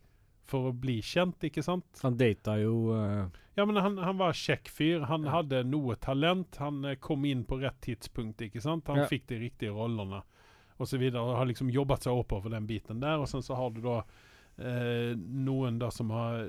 for 0.50 0.68
å 0.70 0.72
bli 0.76 0.98
kjent, 1.04 1.44
ikke 1.48 1.62
sant? 1.64 1.86
Han 2.02 2.16
data 2.20 2.56
jo 2.60 2.74
uh... 2.92 3.24
Ja, 3.56 3.64
men 3.64 3.76
han, 3.78 3.96
han 4.02 4.16
var 4.18 4.32
kjekk 4.34 4.68
fyr. 4.74 5.04
Han 5.08 5.24
Ja. 5.28 5.32
hadde 5.38 5.60
noe 5.64 5.94
talent. 6.02 6.56
Han 6.58 6.82
eh, 6.84 6.96
kom 7.00 7.24
inn 7.24 7.44
på 7.46 7.60
rett 7.62 7.78
tidspunkt, 7.86 8.42
ikke 8.42 8.60
sant? 8.64 8.86
Han 8.90 8.98
Ja. 9.04 9.10
fikk 9.10 9.26
de 9.30 9.38
riktige 9.44 9.70
rollene, 9.76 10.22
og 10.78 10.86
så 10.90 10.98
videre. 10.98 11.22
Og 11.22 11.36
har 11.38 11.46
liksom 11.46 11.70
jobbet 11.70 12.02
seg 12.02 12.12
oppover 12.18 12.50
den 12.50 12.66
biten 12.66 12.98
der. 13.00 13.18
Og 13.22 13.28
sen 13.30 13.42
så 13.46 13.54
har 13.54 13.70
du 13.70 13.80
da 13.84 14.00
eh, 14.58 15.14
noen 15.16 15.78
da 15.78 15.90
som 15.94 16.10
har 16.10 16.48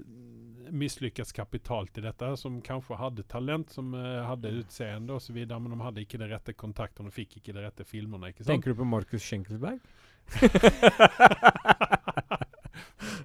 mislykkes 0.72 1.32
kapitalt 1.38 1.98
i 1.98 2.02
dette, 2.02 2.32
som 2.42 2.58
kanskje 2.66 2.98
hadde 2.98 3.24
talent, 3.30 3.70
som 3.74 3.94
eh, 3.94 4.24
hadde 4.26 4.50
utseende 4.64 5.20
videre, 5.30 5.60
men 5.62 5.72
de 5.78 5.84
hadde 5.86 6.02
ikke 6.02 6.18
de 6.22 6.28
rette 6.34 6.54
kontaktene 6.58 7.08
og 7.10 7.14
fikk 7.14 7.38
ikke 7.38 7.54
de 7.54 7.62
rette 7.68 7.84
filmene, 7.86 8.30
ikke 8.34 8.42
sant? 8.44 8.50
Tenker 8.56 8.74
du 8.74 8.78
på 8.82 8.86
Markus 8.90 9.22
Schenkelberg? 9.22 9.80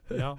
Ja, 0.09 0.37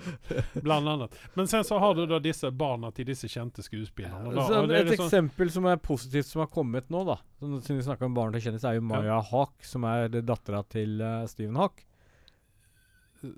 bland 0.54 0.90
annat. 0.90 1.16
Men 1.34 1.48
sen 1.48 1.64
så 1.64 1.80
har 1.80 1.96
du 1.96 2.06
da 2.10 2.20
disse 2.20 2.52
barna 2.52 2.92
til 2.92 3.06
disse 3.08 3.30
kjente 3.32 3.64
skuespillerne. 3.64 4.34
da, 4.36 4.48
Så 4.48 4.64
er 4.64 4.74
et 4.82 4.88
liksom- 4.90 5.08
eksempel 5.08 5.52
som 5.52 5.66
er 5.66 5.78
positivt 5.78 6.26
som 6.26 6.44
har 6.46 6.52
kommet 6.52 6.90
nå, 6.90 7.06
da 7.08 7.20
Siden 7.42 7.78
vi 7.78 7.84
snakker 7.84 8.06
om 8.06 8.14
barn 8.14 8.34
til 8.34 8.42
kjendiser, 8.42 8.70
er 8.70 8.76
jo 8.76 8.82
Maya 8.82 9.22
Hawk, 9.32 9.64
som 9.66 9.84
er 9.90 10.10
dattera 10.22 10.62
til 10.70 11.02
uh, 11.02 11.26
Steven 11.28 11.56
Hawk. 11.56 11.86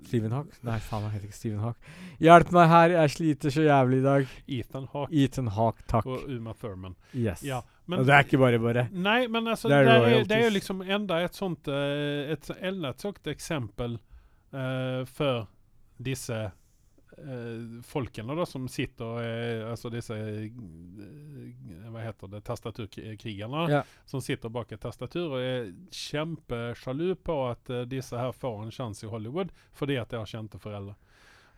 Steven 0.06 0.32
Hawk? 0.32 0.52
Nei, 0.64 0.78
faen, 0.80 1.04
han 1.04 1.12
heter 1.12 1.28
ikke 1.28 1.36
Steven 1.36 1.60
Hawk. 1.60 1.88
Hjelp 2.22 2.52
meg 2.56 2.68
her, 2.72 2.94
jeg 2.94 3.12
sliter 3.14 3.52
så 3.52 3.64
jævlig 3.66 3.98
i 4.00 4.04
dag. 4.04 4.34
Ethan 4.58 4.86
Haak 4.94 5.12
Ethan 5.24 5.50
Hawk, 5.56 5.82
takk. 5.90 6.08
og 6.08 6.28
Uma 6.32 6.54
Thurman. 6.56 6.96
Yes. 7.12 7.42
Ja, 7.44 7.60
men, 7.86 8.00
Og 8.00 8.08
det 8.08 8.14
er 8.16 8.24
ikke 8.24 8.40
bare 8.40 8.60
bare. 8.62 8.86
Nei, 8.92 9.26
men 9.28 9.50
altså, 9.52 9.68
Det 9.68 9.82
det 9.84 9.92
er 9.92 10.06
er, 10.08 10.24
det 10.24 10.38
er, 10.38 10.44
jo 10.46 10.54
liksom 10.54 10.80
enda 10.82 11.20
et 11.24 11.36
sånt 11.36 11.68
eh, 11.68 12.32
et, 12.32 12.48
enda 12.64 12.94
et 12.94 13.04
sånt 13.04 13.28
eksempel 13.28 13.98
uh, 14.54 15.04
for 15.04 15.44
disse 15.96 16.36
eh, 17.18 17.80
folkene 17.86 18.36
da, 18.36 18.46
som 18.48 18.66
sitter 18.70 19.04
og 19.04 19.20
er 19.22 19.64
Altså 19.70 19.90
disse 19.92 20.16
eh, 20.16 20.48
Hva 21.90 22.02
heter 22.02 22.32
det 22.32 22.42
Tastaturkrigerne. 22.48 23.64
Ja. 23.70 23.82
Som 24.10 24.22
sitter 24.24 24.52
bak 24.52 24.72
et 24.74 24.82
tastatur 24.82 25.36
og 25.36 25.40
er 25.40 25.70
kjempesjalu 25.94 27.14
på 27.22 27.38
at 27.50 27.70
eh, 27.70 27.86
disse 27.90 28.18
her 28.18 28.34
får 28.34 28.64
en 28.64 28.74
sjanse 28.74 29.06
i 29.06 29.12
Hollywood 29.12 29.54
fordi 29.76 29.98
at 30.00 30.10
de 30.10 30.22
har 30.22 30.30
kjente 30.30 30.60
foreldre. 30.62 30.96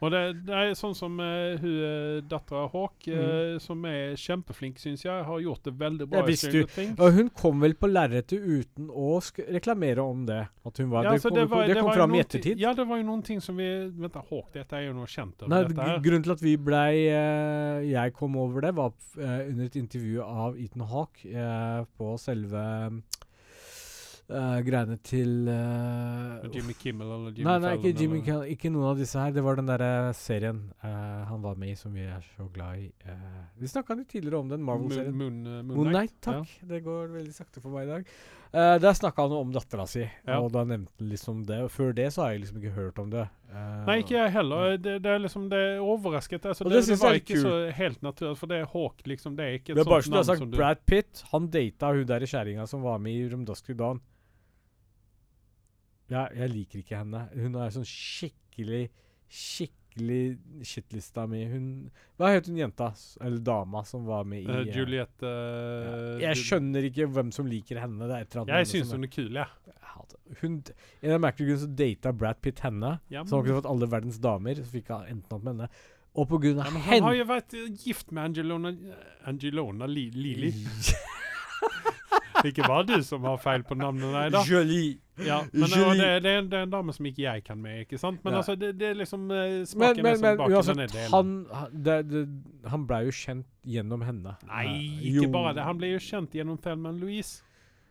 Og 0.04 0.10
det, 0.12 0.20
det 0.44 0.52
er 0.52 0.74
sånn 0.76 0.92
som 0.96 1.14
uh, 1.16 1.56
hun 1.56 1.76
uh, 1.80 2.18
dattera 2.28 2.66
Hawk, 2.68 3.06
eh, 3.08 3.56
som 3.62 3.84
er 3.88 4.12
kjempeflink, 4.20 4.76
syns 4.82 5.06
jeg, 5.06 5.24
har 5.24 5.40
gjort 5.40 5.62
det 5.64 5.72
veldig 5.80 6.08
bra. 6.10 6.20
Det 6.20 6.34
visste 6.34 6.50
visst 6.52 6.76
du- 6.76 7.00
Og 7.02 7.16
hun 7.16 7.30
kom 7.32 7.64
vel 7.64 7.72
på 7.80 7.88
lerretet 7.88 8.36
uten 8.44 8.90
å 8.92 9.16
reklamere 9.56 10.04
om 10.04 10.26
det. 10.28 10.42
At 10.66 10.76
hun 10.82 10.90
var 10.90 11.04
Ja, 11.04 11.10
Det 11.10 11.22
altså, 11.22 11.30
kom, 11.30 11.66
det 11.66 11.76
kom 11.78 11.88
var 11.88 11.94
fram 11.94 12.14
i 12.14 12.20
ettertid. 12.20 12.60
Ja, 12.60 12.74
det 12.74 12.86
var 12.86 13.00
jo 13.00 13.06
noen 13.08 13.24
ting 13.24 13.40
som 13.40 13.56
vi 13.56 13.66
Vent, 13.86 14.12
da, 14.12 14.22
Hawk, 14.28 14.52
dette 14.52 14.76
er 14.76 14.86
jo 14.88 14.92
noe 14.96 15.06
kjent 15.06 15.42
over 15.42 15.72
Nei, 15.72 15.98
Grunnen 16.04 16.26
til 16.26 16.34
at 16.34 16.42
vi 16.42 16.56
blei 16.56 17.06
uh, 17.08 17.80
Jeg 17.86 18.12
kom 18.18 18.36
over 18.36 18.66
det, 18.66 18.74
var 18.76 18.92
eh, 19.16 19.48
under 19.48 19.64
et 19.64 19.76
intervju 19.78 20.22
av 20.22 20.58
Ethan 20.60 20.86
Hawk 20.90 21.24
eh, 21.24 21.84
på 21.96 22.16
selve 22.20 22.62
eh, 24.30 24.58
greiene 24.66 24.96
til 25.06 25.48
uh, 25.48 26.46
Jimmy 26.52 26.74
Kimmel 26.78 27.06
eller 27.06 27.34
Jimmy 27.36 27.46
Nei, 27.48 27.56
nei, 27.62 27.72
ikke 27.76 27.90
Fallon 27.90 28.00
Jimmy 28.02 28.20
Kimmel, 28.26 28.52
ikke 28.56 28.72
noen 28.74 28.88
av 28.92 29.00
disse 29.02 29.20
her. 29.20 29.34
Det 29.36 29.44
var 29.46 29.60
den 29.60 29.68
derre 29.70 29.90
serien 30.18 30.62
uh, 30.84 31.26
han 31.30 31.42
var 31.44 31.60
med 31.60 31.74
i 31.74 31.76
som 31.78 31.94
vi 31.94 32.06
er 32.06 32.24
så 32.36 32.48
glad 32.54 32.80
i. 32.82 32.88
eh, 33.06 33.36
vi 33.60 33.70
snakka 33.70 33.96
litt 33.98 34.08
tidligere 34.12 34.40
om 34.40 34.48
den 34.50 34.64
Marvel-serien. 34.66 35.14
Moon, 35.16 35.42
Moon, 35.44 35.60
uh, 35.60 35.76
Moon 35.76 35.92
Knight. 35.92 36.16
Takk. 36.26 36.58
Det 36.66 36.82
går 36.84 37.14
veldig 37.14 37.34
sakte 37.36 37.62
for 37.62 37.74
meg 37.76 37.86
i 37.86 37.92
dag. 37.94 38.10
Uh, 38.56 38.76
der 38.80 38.94
snakka 38.96 39.26
han 39.26 39.32
om 39.36 39.50
dattera 39.52 39.84
si, 39.90 40.04
Ja. 40.24 40.38
og 40.40 40.52
da 40.54 40.62
nevnte 40.64 40.92
han 40.98 41.08
liksom 41.10 41.44
det. 41.48 41.58
Og 41.66 41.70
før 41.74 41.92
det 41.92 42.06
så 42.14 42.22
har 42.24 42.30
jeg 42.36 42.44
liksom 42.46 42.60
ikke 42.62 42.74
hørt 42.76 42.98
om 43.02 43.10
det. 43.12 43.26
Eh, 43.50 43.84
Nei, 43.86 43.96
ikke 44.02 44.16
jeg 44.16 44.32
heller. 44.34 44.76
Det, 44.76 44.96
det 45.04 45.10
er 45.12 45.20
liksom 45.22 45.44
Det 45.50 45.58
er 45.58 45.78
overrasket. 45.82 46.46
Altså, 46.46 46.64
Og 46.64 46.70
det, 46.72 46.80
det 46.82 46.94
det, 46.94 47.00
var 47.02 47.14
ikke 47.18 47.34
ikke 47.36 47.42
så 47.42 47.54
helt 47.76 48.02
naturlig, 48.02 48.36
for 48.40 48.50
det 48.50 48.56
er 48.58 48.66
Hawk, 48.72 49.02
liksom. 49.06 49.36
Det 49.36 49.44
er 49.44 49.58
ikke 49.60 49.72
et 49.72 49.76
Det 49.78 49.84
er 49.84 49.90
bare 49.90 50.02
sånt 50.02 50.08
som 50.08 50.12
du 50.12 50.16
har 50.16 50.24
navn 50.24 50.30
sagt, 50.32 50.42
som 50.42 50.50
du 50.50 50.56
Brad 50.56 50.82
Pitt, 50.86 51.22
han 51.32 51.48
data 51.50 51.92
hun 51.94 52.06
der 52.06 52.26
i 52.26 52.30
kjerringa 52.32 52.66
som 52.66 52.82
var 52.86 52.98
med 53.02 53.12
i 53.18 53.28
From 53.30 53.44
Dusk 53.46 53.66
to 53.70 53.74
Dawn. 53.78 54.00
Ja, 56.12 56.26
jeg 56.34 56.52
liker 56.52 56.82
ikke 56.82 57.00
henne. 57.00 57.24
Hun 57.34 57.56
er 57.58 57.72
sånn 57.74 57.86
skikkelig, 57.88 58.86
skikkelig 59.26 60.36
shitlista 60.66 61.24
mi. 61.30 61.40
Hun 61.50 61.66
Hva 62.20 62.30
het 62.34 62.50
hun 62.50 62.60
jenta, 62.60 62.92
eller 63.24 63.42
dama, 63.42 63.82
som 63.88 64.04
var 64.06 64.26
med 64.28 64.44
i 64.44 64.46
uh, 64.46 64.60
Juliette 64.60 64.76
Juliette 64.78 65.32
ja. 65.32 65.96
uh, 65.96 66.20
Jeg 66.22 66.42
skjønner 66.44 66.86
ikke 66.90 67.08
hvem 67.10 67.32
som 67.34 67.48
liker 67.50 67.80
henne. 67.82 68.04
Det 68.04 68.12
er 68.12 68.26
et 68.26 68.30
eller 68.36 68.44
annet 68.44 68.60
Jeg 68.60 68.70
syns 68.74 68.94
hun 68.94 69.08
er 69.08 69.12
kul, 69.16 69.40
ja. 69.40 69.48
Jeg 69.66 70.40
Hun 70.42 70.60
En 71.00 71.16
av 71.16 71.20
merkelige 71.24 71.50
grunner 71.50 71.64
så 71.64 71.72
data 71.80 72.12
Brad 72.12 72.42
Pitt 72.44 72.62
henne. 72.66 72.96
Ja, 73.08 73.24
Så 73.24 73.36
han 73.36 73.42
men, 73.42 73.50
kunne 73.50 73.60
fått 73.62 73.70
alle 73.72 73.90
verdens 73.96 74.20
damer, 74.22 74.62
så 74.62 74.70
fikk 74.76 74.92
han 74.94 75.08
enten 75.10 75.32
noe 75.32 75.42
med 75.42 75.54
henne. 75.54 75.70
Og 76.16 76.28
på 76.30 76.38
grunn 76.40 76.60
ja, 76.60 76.68
henne 76.68 76.84
han 76.86 77.04
har 77.04 77.16
jo 77.18 77.24
vært 77.28 77.56
eh, 77.58 77.66
gift 77.76 78.12
med 78.14 78.30
Angelona 78.30 78.72
Angelona 79.28 79.88
Li, 79.90 80.06
Lili. 80.14 80.52
Ikke 82.46 82.62
bare 82.62 82.84
du 82.88 83.02
som 83.04 83.24
har 83.26 83.40
feil 83.42 83.64
på 83.66 83.76
navnet, 83.76 84.06
nei 84.12 84.28
da. 84.32 84.44
Jolie. 84.46 84.94
Ja, 85.24 85.38
men 85.52 85.70
det, 85.70 86.22
det, 86.22 86.32
en, 86.38 86.48
det 86.50 86.58
er 86.58 86.62
en 86.66 86.70
dame 86.74 86.92
som 86.92 87.06
ikke 87.08 87.22
jeg 87.24 87.44
kan 87.46 87.56
med, 87.62 87.86
ikke 87.86 87.98
sant? 87.98 88.20
Men 88.24 88.34
Ja. 88.34 88.42
altså, 88.42 88.54
det, 88.60 88.74
det 88.78 88.90
er 88.90 88.94
liksom 89.00 89.28
smaken 89.64 90.02
Men, 90.02 90.20
men, 90.20 90.20
men, 90.20 90.62
som 90.62 90.76
men 90.76 90.84
er 90.84 90.92
uansett, 90.92 91.10
han, 91.14 91.32
han, 92.70 92.86
ble 92.86 92.98
jo 93.06 93.14
kjent 93.16 93.46
gjennom 93.64 94.02
henne. 94.04 94.36
Nei, 94.46 94.66
Eh, 94.66 95.10
ikke 95.14 95.24
jo. 95.24 95.32
bare 95.32 95.54
det. 95.56 95.64
Han 95.64 95.78
ble 95.80 95.94
jo 95.94 95.98
kjent 96.02 96.34
gjennom 96.36 96.58
filmen 96.62 96.98
Louise, 97.00 97.42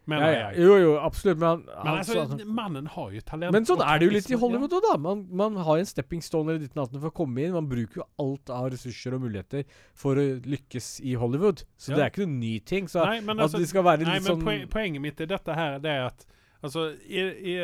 ja, 0.06 0.28
ja. 0.30 0.50
Jo, 0.54 0.76
jo, 0.78 0.90
absolutt. 1.02 1.40
Men, 1.42 1.64
Men 1.66 1.88
altså, 1.98 2.20
altså, 2.22 2.46
mannen 2.46 2.86
har 2.94 3.10
jo 3.16 3.22
talent. 3.26 3.52
men 3.56 3.66
sånn 3.66 3.82
er 3.82 3.98
det 3.98 4.06
jo 4.06 4.12
litt 4.14 4.28
i 4.30 4.38
Hollywood 4.38 4.76
òg, 4.78 4.84
da. 4.86 4.98
Man, 5.02 5.24
man 5.34 5.56
har 5.66 5.80
en 5.82 5.88
stepping 5.90 6.22
stone 6.22 6.52
eller 6.54 6.62
ditt 6.62 6.76
natten 6.78 7.02
for 7.02 7.10
å 7.10 7.16
komme 7.24 7.42
inn. 7.42 7.56
Man 7.58 7.66
bruker 7.72 8.04
jo 8.04 8.06
alt 8.22 8.52
av 8.54 8.68
ressurser 8.70 9.16
og 9.18 9.24
muligheter 9.26 9.66
for 9.98 10.14
å 10.22 10.28
lykkes 10.46 11.00
i 11.02 11.16
Hollywood. 11.18 11.64
Så 11.82 11.90
Ja. 11.90 11.96
det 11.98 12.04
er 12.06 12.14
ikke 12.14 12.28
noen 12.28 12.38
ny 12.40 12.60
ting. 12.60 12.86
Så 12.88 13.02
Nei, 13.04 13.18
men 13.26 13.40
at 13.40 13.48
altså, 13.48 13.58
de 13.58 13.66
skal 13.74 13.82
være 13.84 14.06
nei, 14.06 14.14
litt 14.20 14.28
men 14.28 14.36
sånn 14.36 14.46
poen- 14.46 14.70
poenget 14.70 15.02
mitt 15.02 15.22
i 15.22 15.26
dette 15.26 15.56
her, 15.58 15.80
det 15.82 15.90
er 15.98 16.06
at 16.12 16.26
Altså, 16.62 16.96
i, 17.06 17.20
i, 17.20 17.56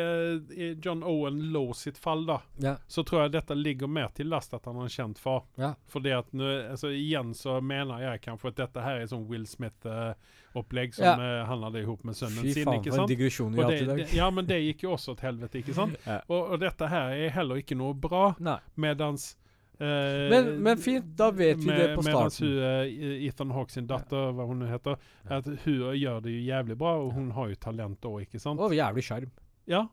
i 0.56 0.66
John 0.82 1.02
Owen 1.02 1.40
Lowe 1.52 1.74
sitt 1.74 1.98
fall, 1.98 2.26
da, 2.26 2.40
ja. 2.62 2.76
så 2.86 3.02
tror 3.04 3.22
jeg 3.24 3.32
dette 3.34 3.54
ligger 3.58 3.86
mer 3.90 4.12
til 4.14 4.28
last 4.30 4.54
at 4.54 4.64
han 4.68 4.76
har 4.78 4.86
en 4.86 4.92
kjent 4.94 5.18
far. 5.18 5.42
Ja. 5.58 5.72
Fordi 5.90 6.12
at 6.14 6.30
nå, 6.32 6.46
altså 6.70 6.92
igjen 6.94 7.32
så 7.34 7.56
mener 7.60 8.04
jeg 8.04 8.20
kanskje 8.28 8.52
at 8.52 8.60
dette 8.62 8.84
her 8.84 9.00
er 9.02 9.10
sånn 9.10 9.26
Will 9.30 9.46
Smith-opplegg 9.46 10.94
som 10.94 11.04
Ja. 11.04 11.16
uh, 11.42 11.44
han 11.48 11.62
hadde 11.66 11.82
ihop 11.82 12.04
med 12.04 12.14
sønnen 12.16 12.42
Fy 12.44 12.52
sin. 12.54 12.64
faen, 12.64 12.80
ikke 12.80 12.94
sant? 12.94 13.08
digresjon 13.10 13.52
vi 13.56 13.62
har 13.62 13.70
det, 13.70 13.96
det, 13.96 14.08
ja, 14.16 14.30
men 14.30 14.46
det 14.46 14.60
gikk 14.62 14.84
jo 14.86 14.92
også 14.96 15.16
til 15.18 15.32
helvete, 15.32 15.62
ikke 15.62 15.74
sant? 15.74 15.96
Og, 16.28 16.52
og 16.52 16.60
dette 16.62 16.88
her 16.88 17.12
er 17.16 17.30
heller 17.34 17.62
ikke 17.62 17.78
noe 17.78 17.94
bra, 17.94 18.34
Nei. 18.38 18.58
medans 18.76 19.32
eh, 19.78 20.28
Men, 20.30 20.62
men 20.62 20.76
fint, 20.78 21.04
da 21.16 21.30
vet 21.30 21.58
vi 21.58 21.70
det 21.70 21.94
på 21.96 22.02
starten. 22.02 22.30
starten. 22.30 22.48
hun, 22.48 23.06
eh, 23.12 23.26
Ethan 23.28 23.50
Hawke 23.50 23.72
sin 23.72 23.86
datter, 23.86 24.32
hva 24.32 24.46
hun 24.46 24.62
heter, 24.68 24.96
at 25.24 25.46
hun 25.46 25.96
gjør 25.96 26.20
det 26.22 26.36
jo 26.36 26.44
jævlig 26.50 26.76
bra, 26.78 26.96
og 27.02 27.12
hun 27.12 27.30
har 27.30 27.48
jo 27.48 27.54
talent 27.54 28.00
òg, 28.04 28.22
ikke 28.26 28.40
sant? 28.42 28.60
Og 28.60 28.74
jævlig 28.76 29.04
sjarm. 29.04 29.30
Ja. 29.66 29.86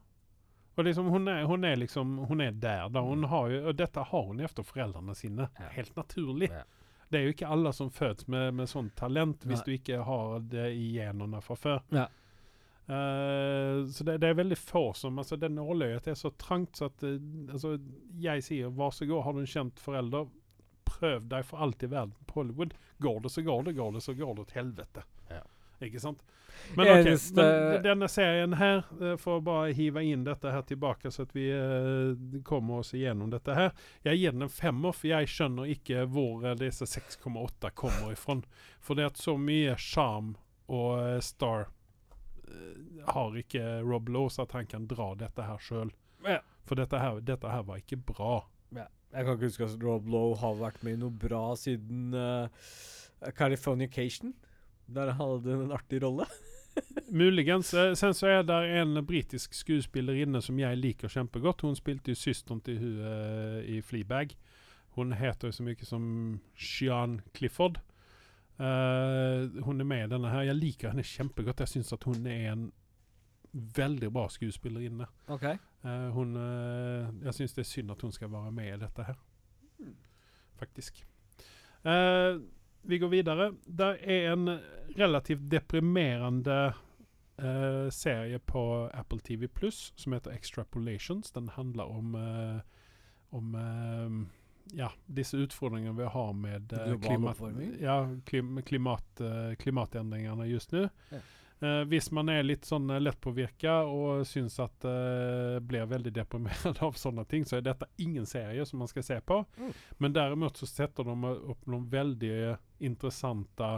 Og 0.80 0.86
liksom, 0.86 1.10
hun, 1.12 1.28
er, 1.28 1.44
hun 1.44 1.64
er 1.68 1.76
liksom 1.76 2.18
Hun 2.30 2.42
er 2.42 2.52
der, 2.52 2.88
da. 2.90 3.02
Hun 3.04 3.24
har 3.28 3.50
jo, 3.52 3.64
og 3.68 3.76
dette 3.76 4.00
har 4.00 4.22
hun 4.30 4.40
efter 4.40 4.64
foreldrene 4.64 5.16
sine. 5.16 5.50
Ja. 5.60 5.68
Helt 5.76 5.96
naturlig. 5.98 6.48
Ja. 6.54 6.64
Det 7.10 7.20
er 7.20 7.26
jo 7.26 7.34
ikke 7.34 7.48
alle 7.50 7.74
som 7.74 7.90
fødes 7.92 8.28
med, 8.30 8.54
med 8.54 8.70
sånt 8.70 8.94
talent, 8.96 9.44
hvis 9.44 9.60
Nei. 9.60 9.66
du 9.66 9.72
ikke 9.74 10.04
har 10.06 10.40
det 10.46 10.68
i 10.78 10.92
genene 10.94 11.42
fra 11.42 11.56
før. 11.58 11.82
Ja. 11.92 12.06
Eh, 12.90 13.86
så 13.88 14.04
det, 14.04 14.18
det 14.18 14.32
er 14.32 14.38
veldig 14.40 14.58
få 14.58 14.94
som 14.98 15.20
altså 15.22 15.38
Det 15.38 15.52
nåløyet 15.54 16.08
er 16.10 16.16
så 16.18 16.32
trangt 16.42 16.80
så 16.80 16.88
at 16.90 17.04
uh, 17.06 17.20
altså, 17.54 17.76
Jeg 18.18 18.42
sier 18.42 18.72
vær 18.74 18.96
så 18.96 19.06
god, 19.06 19.28
har 19.28 19.36
du 19.38 19.44
en 19.44 19.52
kjent 19.52 19.84
forelder, 19.84 20.26
prøv 20.90 21.28
deg 21.30 21.46
for 21.46 21.62
alt 21.62 21.86
i 21.86 21.92
verden 21.92 22.16
på 22.26 22.40
Hollywood. 22.42 22.74
Går 22.98 23.22
det, 23.22 23.30
så 23.36 23.46
går 23.46 23.64
det. 23.68 23.76
Går 23.78 23.94
det, 23.94 24.02
så 24.02 24.18
går 24.18 24.34
det 24.40 24.48
til 24.50 24.62
helvete. 24.64 25.06
Ja. 25.30 25.44
Ikke 25.86 26.02
sant? 26.02 26.26
Men 26.76 26.90
ok, 26.90 27.06
Eneste- 27.06 27.46
men 27.46 27.84
denne 27.86 28.10
serien 28.12 28.58
her, 28.58 28.82
eh, 29.00 29.16
for 29.22 29.38
å 29.38 29.44
bare 29.46 29.72
hive 29.78 30.02
inn 30.04 30.26
dette 30.26 30.52
her 30.52 30.66
tilbake, 30.68 31.12
så 31.14 31.24
at 31.24 31.32
vi 31.38 31.46
kommer 32.44 32.82
oss 32.82 32.92
igjennom 32.98 33.30
dette 33.32 33.56
her. 33.56 33.72
Jeg 34.04 34.18
gir 34.18 34.34
den 34.36 34.50
en 34.50 34.52
femmer, 34.52 34.98
for 34.98 35.14
jeg 35.14 35.30
skjønner 35.30 35.72
ikke 35.78 36.04
hvor 36.10 36.50
disse 36.60 36.90
6,8 36.90 37.72
kommer 37.72 38.12
ifra. 38.18 38.42
For 38.82 38.98
det 38.98 39.06
er 39.06 39.16
så 39.16 39.38
mye 39.40 39.78
sjarm 39.78 40.34
og 40.68 41.22
star 41.24 41.70
har 43.08 43.36
ikke 43.40 43.64
Rob 43.86 44.10
Lowe, 44.10 44.32
så 44.34 44.46
at 44.48 44.56
han 44.58 44.70
kan 44.70 44.88
dra 44.90 45.14
dette 45.20 45.46
her 45.46 45.62
sjøl. 45.64 45.92
Ja. 46.26 46.40
For 46.68 46.80
dette 46.80 47.00
her, 47.02 47.20
dette 47.26 47.50
her 47.50 47.64
var 47.68 47.82
ikke 47.82 48.00
bra. 48.12 48.44
Jeg 49.10 49.26
kan 49.26 49.40
ikke 49.40 49.50
huske 49.50 49.66
at 49.66 49.82
Rob 49.82 50.06
Lowe 50.08 50.38
har 50.38 50.60
vært 50.60 50.84
med 50.86 50.98
i 50.98 51.00
noe 51.02 51.14
bra 51.18 51.56
siden 51.58 52.14
uh, 52.14 52.46
Californication. 53.38 54.36
Der 54.90 55.12
han 55.14 55.18
hadde 55.18 55.56
en 55.66 55.74
artig 55.74 56.04
rolle. 56.04 56.28
Muligens. 57.22 57.74
Eh, 57.74 57.96
sen 57.98 58.14
så 58.14 58.30
er 58.30 58.46
det 58.46 58.60
en 58.78 59.02
britisk 59.06 59.58
skuespillerinne 59.58 60.42
som 60.46 60.62
jeg 60.62 60.78
liker 60.78 61.10
kjempegodt. 61.10 61.66
Hun 61.66 61.78
spilte 61.78 62.14
jo 62.14 62.22
søsteren 62.22 62.62
til 62.66 62.78
hun 62.82 63.02
uh, 63.02 63.60
i 63.66 63.82
Fleabag. 63.82 64.38
Hun 64.98 65.14
heter 65.18 65.50
jo 65.50 65.58
så 65.58 65.66
mye 65.66 65.90
som 65.90 66.06
Shian 66.54 67.20
Clifford. 67.34 67.82
Eh, 68.60 69.64
hun 69.64 69.80
er 69.80 69.88
med 69.88 70.04
i 70.04 70.12
denne 70.12 70.32
her. 70.34 70.50
Jeg 70.50 70.60
liker 70.60 70.92
henne 70.92 71.06
kjempegodt. 71.06 71.64
Jeg 71.64 71.72
syns 71.74 71.94
at 71.96 72.04
hun 72.04 72.28
er 72.28 72.52
en 72.52 72.66
veldig 73.54 74.12
bra 74.14 74.28
skuespillerinne. 74.30 75.08
Okay. 75.32 75.56
Uh, 75.82 76.10
hun 76.14 76.36
uh, 76.36 77.08
Jeg 77.24 77.34
syns 77.38 77.56
det 77.56 77.64
er 77.64 77.70
synd 77.70 77.94
at 77.94 78.02
hun 78.04 78.12
skal 78.12 78.32
være 78.32 78.52
med 78.52 78.74
i 78.74 78.82
dette 78.82 79.06
her. 79.08 79.22
Faktisk. 80.60 81.06
Vi 82.84 82.98
går 83.00 83.08
videre. 83.08 83.54
Det 83.64 83.88
er 84.04 84.34
en 84.34 84.50
relativt 85.00 85.46
deprimerende 85.52 86.74
serie 87.96 88.40
på 88.44 88.90
Apple 88.92 89.22
TV 89.24 89.48
Pluss 89.48 89.94
som 89.96 90.14
heter 90.14 90.36
Extrapolations. 90.36 91.32
Den 91.32 91.48
handler 91.56 91.84
om 91.84 92.18
om 93.32 93.56
ja, 94.78 94.92
disse 95.06 95.38
utfordringene 95.38 95.98
vi 95.98 96.06
har 96.06 96.34
med 96.34 96.74
eh, 96.74 96.96
klimat, 97.00 97.42
ja, 97.82 98.10
klim, 98.26 98.62
klimat, 98.62 99.22
eh, 99.22 99.56
klimatendringene 99.56 100.48
just 100.48 100.72
nå. 100.72 100.88
Ja. 101.10 101.22
Eh, 101.62 101.82
hvis 101.92 102.12
man 102.12 102.30
er 102.32 102.46
litt 102.46 102.66
sånn 102.66 102.88
eh, 102.90 103.02
lettpåvirka 103.02 103.82
og 103.92 104.24
syns 104.28 104.56
at 104.64 104.86
eh, 104.88 105.58
blir 105.60 105.90
veldig 105.92 106.14
deprimert 106.16 106.82
av 106.86 106.96
sånne 106.96 107.26
ting, 107.28 107.46
så 107.46 107.58
er 107.58 107.66
dette 107.68 107.90
ingen 108.00 108.28
serie 108.30 108.66
som 108.66 108.80
man 108.80 108.92
skal 108.92 109.04
se 109.04 109.20
på. 109.22 109.42
Mm. 109.58 109.72
Men 109.98 110.16
derimot 110.16 110.58
så 110.58 110.70
setter 110.70 111.10
de 111.10 111.34
opp 111.36 111.68
noen 111.68 111.90
veldig 111.92 112.56
interessante 112.80 113.74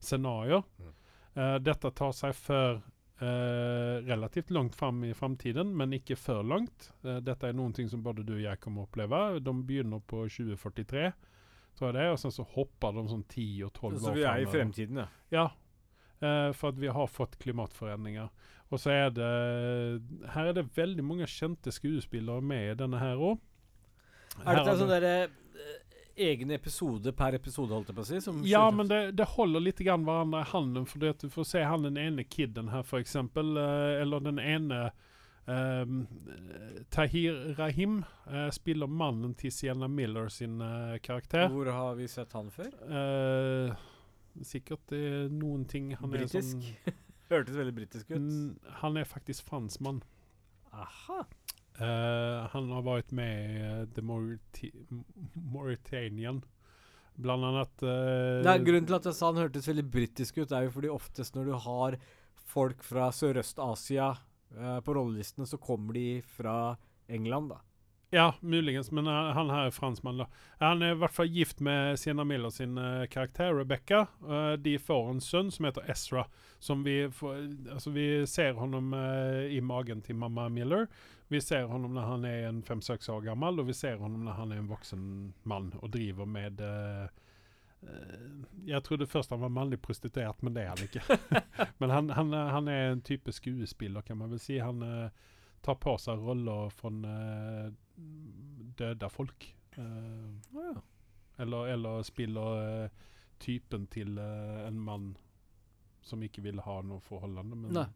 scenarioer. 0.00 0.64
Mm. 0.80 0.94
Eh, 1.36 1.56
dette 1.60 1.90
tar 1.90 2.16
seg 2.16 2.32
for 2.38 2.80
eh, 3.20 4.06
relativt 4.06 4.50
langt 4.50 4.74
fram 4.74 5.04
i 5.04 5.14
framtiden, 5.14 5.72
men 5.76 5.94
ikke 5.96 6.16
før 6.16 6.42
langt. 6.46 6.90
Eh, 7.04 7.20
dette 7.24 7.48
er 7.48 7.56
noen 7.56 7.74
ting 7.76 7.88
som 7.92 8.02
både 8.04 8.24
du 8.26 8.34
og 8.36 8.44
jeg 8.44 8.60
kommer 8.62 8.84
å 8.84 8.88
oppleve. 8.90 9.22
De 9.44 9.54
begynner 9.68 10.02
på 10.04 10.24
2043, 10.28 11.06
tror 11.76 11.88
jeg 11.88 11.96
det 11.96 12.04
er, 12.04 12.12
og 12.14 12.20
sen 12.22 12.34
så 12.34 12.46
hopper 12.56 12.98
de 12.98 13.06
sånn 13.12 13.24
10 13.24 13.64
og 13.68 13.72
12 13.72 14.02
Så 14.04 14.16
vi 14.16 14.26
er 14.26 14.44
i 14.44 14.50
fremtiden, 14.50 15.02
ja. 15.04 15.08
Ja, 15.32 15.46
eh, 16.20 16.52
for 16.56 16.74
at 16.74 16.80
vi 16.82 16.92
har 16.92 17.10
fått 17.12 17.38
klimatforandringer. 17.42 18.30
Og 18.66 18.80
så 18.82 18.90
er 18.90 19.12
det 19.14 19.26
Her 20.32 20.48
er 20.50 20.56
det 20.56 20.64
veldig 20.74 21.04
mange 21.06 21.28
kjente 21.30 21.70
skuespillere 21.70 22.42
med 22.42 22.72
i 22.72 22.78
denne 22.80 22.98
her 22.98 23.20
òg. 23.22 23.38
Er 24.42 24.58
dette 24.58 24.72
en 24.72 24.80
sånn 24.80 24.90
derre 24.90 25.28
egen 26.16 26.50
episode 26.50 27.12
per 27.16 27.36
episode, 27.36 27.72
holdt 27.74 27.90
jeg 27.92 27.96
på 27.96 28.04
å 28.04 28.08
si? 28.08 28.20
Som 28.24 28.38
Ja, 28.48 28.64
men 28.74 28.88
det, 28.90 29.00
det 29.18 29.28
holder 29.36 29.64
litt 29.64 29.82
grann 29.84 30.06
hverandre 30.06 30.44
i 30.44 30.50
handen. 30.52 30.86
For 30.88 31.02
det 31.02 31.16
at 31.16 31.26
du 31.26 31.32
får 31.32 31.50
se 31.52 31.64
han 31.66 31.84
den 31.86 31.98
ene 32.00 32.24
kiden 32.24 32.72
her, 32.72 32.86
for 32.86 33.02
eksempel. 33.02 33.56
eh, 33.60 34.00
eller 34.02 34.24
den 34.30 34.42
ene 34.42 34.88
Um, 35.46 36.08
Tahir 36.90 37.54
Rahim 37.54 38.00
uh, 38.26 38.48
spiller 38.50 38.88
mannen 38.90 39.36
til 39.38 39.52
Sienna 39.54 39.86
Miller 39.86 40.26
sin 40.26 40.58
uh, 40.58 40.96
karakter. 40.98 41.46
Hvor 41.48 41.70
har 41.70 41.94
vi 41.94 42.08
sett 42.10 42.32
han 42.34 42.50
før? 42.50 42.72
Uh, 42.82 43.70
sikkert 44.42 44.90
noen 45.30 45.62
ting 45.70 45.92
han 46.00 46.10
Britisk? 46.10 46.58
sånn 46.58 46.96
Hørtes 47.30 47.54
veldig 47.58 47.74
britisk 47.74 48.10
ut. 48.10 48.26
Han 48.82 48.98
er 48.98 49.06
faktisk 49.06 49.46
franskmann. 49.46 50.02
Aha. 50.74 51.24
Eh, 51.76 52.46
han 52.52 52.70
har 52.72 52.82
varit 52.82 53.10
med 53.12 53.50
i 53.50 53.62
eh, 53.62 53.88
The 53.94 54.02
Mauritanian. 55.52 56.42
Bland 57.16 57.44
annat 57.44 57.80
Det 57.80 58.50
er 58.50 58.60
grunnen 58.60 58.84
til 58.84 58.98
at 58.98 59.06
jeg 59.08 59.16
sa 59.16 59.30
han 59.30 59.40
hørtes 59.40 59.68
veldig 59.70 59.86
britisk 59.88 60.36
ut, 60.36 60.50
er 60.52 60.66
jo 60.66 60.74
fordi 60.74 60.90
oftest 60.92 61.36
når 61.36 61.46
du 61.48 61.54
har 61.64 61.96
folk 62.46 62.82
fra 62.84 63.08
Sørøst-Asia 63.08 64.10
uh, 64.12 64.80
på 64.84 64.94
rollelistene, 64.98 65.48
så 65.48 65.56
kommer 65.56 65.96
de 65.96 66.20
fra 66.36 66.76
England, 67.08 67.54
da. 67.54 67.62
Ja, 68.10 68.34
muligens, 68.40 68.90
men 68.90 69.06
uh, 69.06 69.12
han 69.12 69.50
her 69.50 69.66
er 69.66 69.70
franskmann. 69.70 70.18
da. 70.18 70.26
Han 70.60 70.82
er 70.82 70.94
i 70.94 70.98
hvert 71.00 71.14
fall 71.14 71.30
gift 71.32 71.58
med 71.60 71.98
Sienna 71.98 72.24
Miller 72.24 72.52
sin 72.54 72.78
uh, 72.78 73.06
karakter, 73.10 73.54
Rebecca. 73.54 74.06
Uh, 74.22 74.52
de 74.52 74.76
får 74.78 75.10
en 75.10 75.20
sønn 75.20 75.50
som 75.50 75.66
heter 75.66 75.90
Ezra. 75.90 76.22
Som 76.62 76.84
vi, 76.86 77.00
får, 77.10 77.40
altså 77.74 77.90
vi 77.90 78.06
ser 78.30 78.54
honom 78.56 78.94
i 79.50 79.58
magen 79.60 80.00
til 80.02 80.16
mamma 80.16 80.46
Miller. 80.48 80.86
Vi 81.28 81.40
ser 81.40 81.66
honom 81.68 81.92
når 81.94 82.06
han 82.08 82.24
er 82.24 82.46
en 82.48 82.62
fem-seks 82.64 83.10
år 83.12 83.26
gammel, 83.26 83.60
og 83.60 83.68
vi 83.68 83.74
ser 83.76 83.98
honom 84.00 84.24
når 84.24 84.38
han 84.38 84.54
er 84.54 84.62
en 84.62 84.70
voksen 84.70 85.02
mann 85.44 85.68
og 85.82 85.90
driver 85.92 86.24
med 86.24 86.62
Jeg 88.64 88.82
trodde 88.86 89.06
først 89.06 89.34
han 89.34 89.44
var 89.44 89.52
mannlig 89.52 89.82
prostituert, 89.84 90.40
men 90.42 90.56
det 90.56 90.64
er 90.64 90.72
han 90.72 90.86
ikke. 90.86 91.04
men 91.82 91.92
han, 91.92 92.10
han, 92.16 92.32
han 92.32 92.72
er 92.72 92.94
en 92.94 93.04
type 93.04 93.34
skuespiller, 93.36 94.00
kan 94.00 94.16
man 94.16 94.32
vel 94.32 94.40
si. 94.40 94.56
Han 94.58 94.80
tar 95.60 95.76
på 95.76 95.98
seg 96.00 96.24
roller 96.24 96.72
fra 96.72 96.94
døde 98.76 99.10
folk. 99.10 99.54
Eh, 99.76 100.80
eller, 101.36 101.66
eller 101.66 102.02
spiller 102.02 102.62
eh, 102.62 102.90
typen 103.38 103.86
til 103.92 104.18
eh, 104.18 104.66
en 104.66 104.80
mann 104.80 105.14
som 106.06 106.22
ikke 106.22 106.44
vil 106.44 106.60
ha 106.64 106.80
noe 106.86 107.02
forholdende. 107.04 107.58
Men 107.58 107.74
Nei. 107.74 107.86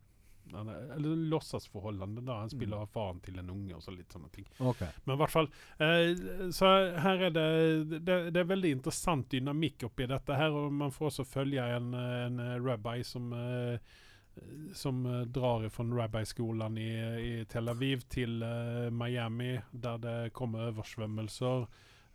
han 0.52 0.68
er, 0.72 0.90
eller 0.96 1.22
låtsasforholdene, 1.30 2.24
da. 2.26 2.40
Han 2.42 2.52
spiller 2.52 2.88
faren 2.90 3.20
til 3.24 3.38
en 3.40 3.52
unge 3.54 3.76
og 3.78 3.84
så 3.84 3.94
litt 3.94 4.12
sånne 4.12 4.30
ting. 4.34 4.48
Okay. 4.58 4.90
Men 5.04 5.14
i 5.14 5.20
hvert 5.22 5.34
fall 5.34 5.48
eh, 5.78 6.50
Så 6.56 6.70
her 7.04 7.26
er 7.28 7.34
det, 7.36 7.46
det 8.00 8.18
Det 8.34 8.42
er 8.42 8.50
veldig 8.50 8.74
interessant 8.80 9.30
dynamikk 9.30 9.86
oppi 9.88 10.08
dette 10.10 10.36
her, 10.36 10.56
og 10.56 10.72
man 10.74 10.94
får 10.94 11.12
også 11.12 11.28
følge 11.28 11.66
en, 11.78 11.94
en 11.94 12.44
rabbi 12.64 12.98
som 13.06 13.32
eh, 13.36 13.98
som 14.74 15.06
eh, 15.06 15.20
drar 15.26 15.68
fra 15.68 15.84
rabbiskolen 15.84 16.78
i, 16.78 16.90
i 17.20 17.44
Tel 17.50 17.68
Aviv 17.68 18.04
til 18.08 18.42
eh, 18.42 18.90
Miami, 18.90 19.58
der 19.72 19.98
det 19.98 20.18
kommer 20.32 20.68
oversvømmelser. 20.70 21.64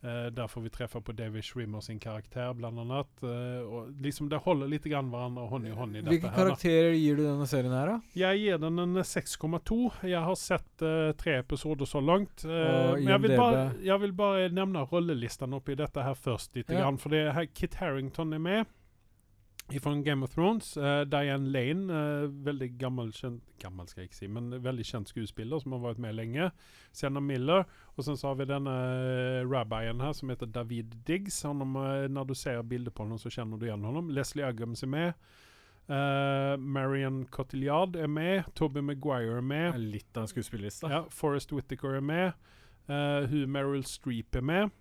Eh, 0.06 0.28
der 0.36 0.48
får 0.48 0.62
vi 0.62 0.70
treffe 0.70 1.02
på 1.02 1.16
David 1.18 1.44
Schwimmer 1.44 1.82
sin 1.82 2.00
karakter, 2.00 2.54
blant 2.54 2.80
annet. 2.80 3.24
Og 3.66 3.92
liksom 4.04 4.30
det 4.30 4.40
holder 4.46 4.70
litt 4.70 4.86
grann 4.86 5.10
hverandre 5.10 5.48
hånd 5.50 5.68
i 5.68 5.74
hånd 5.74 5.96
i 5.98 6.02
dette 6.04 6.14
Hvilke 6.14 6.30
her. 6.30 6.36
da. 6.36 6.44
karakterer 6.44 6.94
gir 7.00 7.18
du 7.18 7.24
denne 7.26 7.48
serien 7.50 7.74
her, 7.74 7.92
da? 7.96 7.98
Jeg 8.22 8.44
gir 8.44 8.62
den 8.62 8.80
en 8.86 9.02
6,2. 9.02 9.80
Jeg 10.12 10.22
har 10.30 10.40
sett 10.40 10.86
uh, 10.86 11.12
tre 11.18 11.40
episoder 11.42 11.90
så 11.90 12.04
langt. 12.06 12.46
Uh, 12.46 12.94
men 12.96 13.10
jeg 13.16 13.24
vil, 13.26 13.36
bare, 13.40 13.66
jeg 13.84 14.02
vil 14.06 14.16
bare 14.22 14.50
nevne 14.54 14.86
rollelistene 14.92 15.58
oppi 15.58 15.76
dette 15.80 16.06
her 16.06 16.16
først. 16.16 16.54
Litt 16.56 16.70
Ja. 16.70 16.84
grann, 16.84 17.02
for 17.02 17.10
det 17.10 17.26
er 17.26 17.38
her 17.40 17.50
Kit 17.54 17.80
Harrington 17.82 18.34
er 18.38 18.44
med. 18.46 18.66
Fra 19.66 19.96
Game 19.96 20.24
of 20.24 20.34
Thrones. 20.34 20.78
Uh, 20.78 21.02
Diane 21.10 21.50
Lane, 21.50 21.94
uh, 21.94 22.30
veldig 22.46 22.68
gammel, 22.78 23.10
kjent, 23.14 23.42
gammel 23.62 23.88
skal 23.90 24.04
jeg 24.04 24.12
ikke 24.12 24.20
si, 24.20 24.28
men 24.30 24.54
veldig 24.62 24.86
kjent 24.86 25.10
skuespiller 25.10 25.62
som 25.62 25.74
har 25.74 25.82
vært 25.88 26.02
med 26.04 26.14
lenge. 26.16 26.52
Sienna 26.94 27.20
Miller. 27.20 27.66
Og 27.98 28.06
sen 28.06 28.20
så 28.20 28.30
har 28.30 28.38
vi 28.38 28.48
denne 28.50 28.76
eh, 28.76 29.42
rabbien 29.48 30.04
her 30.04 30.14
som 30.14 30.30
heter 30.30 30.52
David 30.54 30.94
Diggs. 31.08 31.42
Honom, 31.48 31.76
uh, 31.80 32.06
når 32.12 32.30
du 32.30 32.36
ser 32.38 32.62
bilder 32.62 32.94
på 32.94 33.08
ham, 33.08 33.18
så 33.18 33.32
kjenner 33.34 33.58
du 33.58 33.66
igjen 33.66 33.88
honom. 33.88 34.14
Leslie 34.14 34.46
Uggams 34.46 34.86
er 34.86 34.92
med. 34.92 35.28
Uh, 35.90 36.56
Marion 36.62 37.26
Cotillard 37.34 37.96
er 37.96 38.08
med. 38.08 38.44
Toby 38.56 38.86
Maguire 38.86 39.38
er 39.38 39.46
med. 39.46 39.80
Litt 39.82 40.18
av 40.18 40.26
en 40.26 40.32
skuespillerliste. 40.32 40.90
Ja, 40.94 41.04
Forrest 41.10 41.54
Whittaker 41.54 41.98
er 41.98 42.06
med. 42.06 42.34
Uh, 42.86 43.26
hun 43.32 43.50
Meryl 43.50 43.86
Streep 43.86 44.36
er 44.36 44.46
med. 44.46 44.74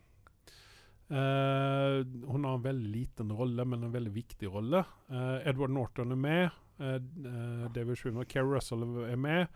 Eh, 1.08 2.00
hun 2.30 2.44
har 2.44 2.54
en 2.54 2.64
veldig 2.64 2.90
liten 2.90 3.32
rolle, 3.32 3.64
men 3.64 3.84
en 3.84 3.92
veldig 3.92 4.12
viktig 4.14 4.48
rolle. 4.48 4.84
Uh, 5.12 5.36
Edward 5.46 5.74
Norton 5.74 6.12
er 6.12 6.20
med. 6.20 6.60
Uh, 6.80 6.96
eh, 6.96 7.64
David 7.74 7.98
Schwimmer. 8.00 8.24
Kerry 8.24 8.56
Russell 8.56 8.82
er 9.04 9.20
med. 9.20 9.46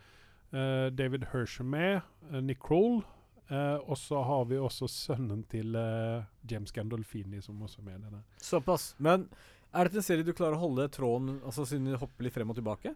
Eh, 0.52 0.86
David 0.92 1.26
Hersh 1.32 1.60
er 1.60 1.64
med. 1.64 2.00
Uh, 2.32 2.40
Nick 2.40 2.60
Kroll. 2.62 3.02
Eh, 3.48 3.76
og 3.88 3.96
så 3.98 4.20
har 4.22 4.44
vi 4.44 4.58
også 4.60 4.84
sønnen 4.92 5.40
til 5.48 5.72
James 6.50 6.72
Gandolfini, 6.72 7.40
som 7.40 7.62
også 7.62 7.80
er 7.80 7.84
med. 7.84 7.94
i 7.94 8.02
denne. 8.02 8.22
Såpass. 8.44 8.94
Men 8.98 9.24
er 9.72 9.88
dette 9.88 10.02
en 10.02 10.04
serie 10.04 10.24
du 10.24 10.34
klarer 10.36 10.56
å 10.58 10.66
holde 10.66 10.88
tråden 10.92 11.38
altså 11.44 11.64
siden 11.68 11.88
du 11.88 11.96
hopper 11.96 12.26
litt 12.26 12.36
frem 12.36 12.52
og 12.52 12.58
tilbake? 12.58 12.92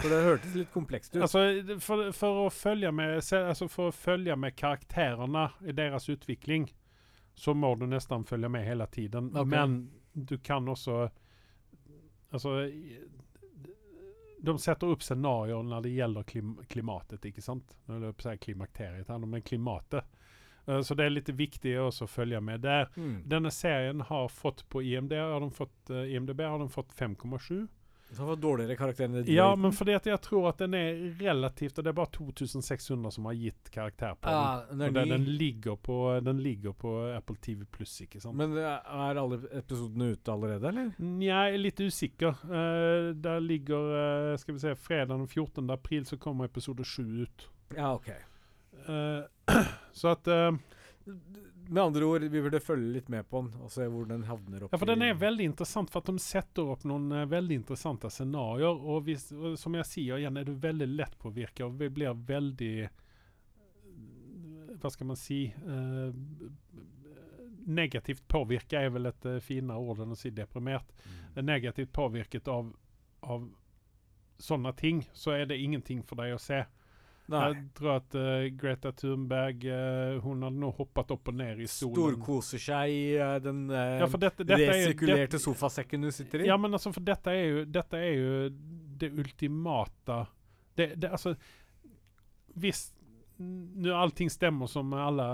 For 0.00 0.08
det 0.10 0.22
hørtes 0.24 0.56
litt 0.56 0.72
komplekst 0.72 1.12
ut. 1.14 1.20
Altså, 1.22 1.44
for, 1.84 2.08
for, 2.16 2.40
å 2.46 2.48
følge 2.50 2.90
med, 2.90 3.20
altså 3.20 3.68
for 3.70 3.92
å 3.92 3.94
følge 3.94 4.34
med 4.40 4.56
karakterene 4.56 5.44
i 5.62 5.76
deres 5.76 6.08
utvikling, 6.10 6.66
så 7.34 7.54
må 7.54 7.74
du 7.74 7.86
nesten 7.86 8.24
følge 8.24 8.48
med 8.48 8.64
hele 8.66 8.86
tiden. 8.86 9.30
Okay. 9.30 9.50
Men 9.50 9.90
du 10.12 10.38
kan 10.38 10.68
også 10.68 11.08
Altså 12.34 12.70
De 14.38 14.54
setter 14.58 14.90
opp 14.90 15.02
scenarioer 15.02 15.62
når 15.62 15.84
det 15.86 15.90
gjelder 15.94 16.26
klim, 16.28 16.56
klimatet, 16.68 17.24
ikke 17.24 17.42
sant? 17.42 17.76
Når 17.86 18.00
det 18.02 18.10
si 18.22 18.34
klimakteriet 18.48 19.08
her, 19.08 19.22
men 19.22 19.42
klimatet. 19.42 20.04
Uh, 20.66 20.80
så 20.82 20.96
det 20.98 21.06
er 21.06 21.14
litt 21.14 21.30
viktig 21.32 21.76
også 21.80 22.04
å 22.04 22.10
følge 22.10 22.40
med 22.44 22.64
der. 22.66 22.90
Mm. 22.96 23.22
Denne 23.30 23.52
serien 23.54 24.02
har 24.04 24.28
fått 24.28 24.64
på 24.68 24.82
IMD, 24.82 25.14
har 25.16 25.40
de 25.40 25.48
fått, 25.54 25.78
uh, 25.90 26.02
IMDb 26.04 26.42
har 26.44 26.58
de 26.60 26.68
fått 26.68 26.92
5,7. 26.98 27.64
Han 28.18 28.28
var 28.28 28.36
dårligere 28.40 28.76
karakter 28.78 29.06
enn 29.06 29.16
det 29.16 29.32
Ja, 29.32 29.48
men 29.56 29.72
fordi 29.74 29.94
at 29.96 30.06
jeg 30.08 30.20
tror 30.24 30.48
at 30.50 30.60
den 30.62 30.74
er 30.78 31.00
relativt 31.20 31.78
Og 31.78 31.86
det 31.86 31.92
er 31.92 31.96
bare 31.98 32.12
2600 32.14 33.14
som 33.16 33.28
har 33.28 33.38
gitt 33.38 33.70
karakter 33.74 34.14
på 34.20 34.34
Ja, 34.34 34.64
den. 34.70 34.82
Og 34.82 34.86
er 34.86 34.96
den, 34.98 35.14
den, 35.14 35.24
ligger 35.40 35.76
på, 35.76 35.98
den 36.24 36.42
ligger 36.44 36.76
på 36.78 36.94
Apple 37.14 37.36
TV 37.42 37.64
pluss, 37.70 37.96
ikke 38.04 38.22
sant? 38.22 38.36
Men 38.38 38.56
eh, 38.60 38.92
er 39.08 39.20
alle 39.20 39.40
episodene 39.52 40.12
ute 40.14 40.32
allerede, 40.32 40.70
eller? 40.70 40.92
Nja, 40.98 41.44
jeg 41.48 41.56
er 41.56 41.64
litt 41.64 41.82
usikker. 41.84 42.44
Uh, 42.46 43.10
der 43.24 43.42
ligger 43.42 43.90
uh, 43.94 44.36
Skal 44.40 44.56
vi 44.56 44.62
se 44.62 44.76
Fredag 44.78 45.14
den 45.14 45.28
14. 45.28 45.70
april 45.70 46.06
så 46.06 46.18
kommer 46.20 46.50
episode 46.50 46.84
7 46.84 47.02
ut. 47.24 47.48
Ja, 47.76 47.94
ok. 47.94 48.10
Uh, 48.88 49.24
så 49.98 50.14
at 50.14 50.30
Med 51.68 51.82
andre 51.82 52.04
ord, 52.04 52.20
vi 52.20 52.42
burde 52.42 52.60
følge 52.60 52.92
litt 52.92 53.08
med 53.08 53.28
på 53.28 53.40
den 53.40 53.62
og 53.64 53.70
se 53.72 53.86
hvor 53.88 54.06
den 54.08 54.24
havner 54.28 54.64
opp 54.64 54.74
Ja, 54.74 54.80
for 54.80 54.90
den 54.90 55.04
er 55.06 55.16
veldig 55.16 55.46
interessant, 55.50 55.92
for 55.92 56.04
at 56.04 56.10
de 56.10 56.20
setter 56.22 56.68
opp 56.74 56.84
noen 56.88 57.08
uh, 57.12 57.24
veldig 57.30 57.60
interessante 57.62 58.10
scenarioer. 58.12 58.82
Og, 58.82 59.06
hvis, 59.08 59.30
og 59.32 59.56
som 59.60 59.76
jeg 59.78 59.88
sier 59.88 60.20
igjen, 60.20 60.36
er 60.36 60.48
du 60.48 60.52
veldig 60.60 60.90
lett 60.92 61.16
påvirket 61.20 61.64
og 61.66 61.78
vi 61.80 61.88
blir 61.94 62.20
veldig 62.28 62.74
Hva 64.82 64.92
skal 64.92 65.08
man 65.08 65.20
si 65.20 65.40
uh, 65.64 66.12
Negativt 67.64 68.26
påvirka 68.28 68.82
er 68.84 68.92
vel 68.92 69.08
et 69.08 69.28
uh, 69.30 69.40
finere 69.40 69.80
ord 69.80 70.02
enn 70.04 70.12
å 70.12 70.18
si 70.20 70.28
deprimert. 70.36 70.90
Mm. 71.04 71.44
Negativt 71.46 71.92
påvirket 71.96 72.48
av, 72.52 72.68
av 73.24 73.46
sånne 74.38 74.72
ting, 74.76 75.00
så 75.16 75.32
er 75.38 75.46
det 75.48 75.56
ingenting 75.62 76.02
for 76.04 76.20
deg 76.20 76.34
å 76.36 76.42
se. 76.42 76.60
Nei. 77.32 77.40
Jeg 77.54 77.62
tror 77.78 77.90
at 77.96 78.14
uh, 78.20 78.48
Greta 78.60 78.90
Thunberg 78.92 79.62
uh, 79.64 80.18
Hun 80.20 80.42
hadde 80.44 80.58
nå 80.60 80.68
hoppet 80.76 81.10
opp 81.14 81.28
og 81.32 81.34
ned 81.38 81.62
i 81.64 81.66
stolen. 81.72 81.94
Storkoser 81.96 82.60
seg 82.60 82.90
i 82.92 83.04
uh, 83.16 83.38
den 83.40 83.62
eh, 83.72 83.94
Ja, 84.02 84.08
dette, 84.12 84.44
dette 84.44 84.58
er 84.60 84.72
resirkulerte 84.74 85.38
det- 85.38 85.40
sofasekken 85.40 86.04
du 86.04 86.10
sitter 86.12 86.44
i. 86.44 86.50
Ja, 86.50 86.58
men 86.60 86.76
altså, 86.76 86.92
for 86.92 87.00
dette 87.00 87.32
er 87.32 87.46
jo, 87.48 87.62
dette 87.64 87.96
er 87.96 88.12
jo 88.18 88.34
det 89.00 89.10
ultimata 89.18 90.26
det, 90.76 90.90
det, 91.00 91.10
Altså, 91.16 91.32
hvis 92.60 92.90
nu 93.40 93.88
allting 93.96 94.28
stemmer 94.30 94.68
som 94.70 94.92
alle, 94.94 95.24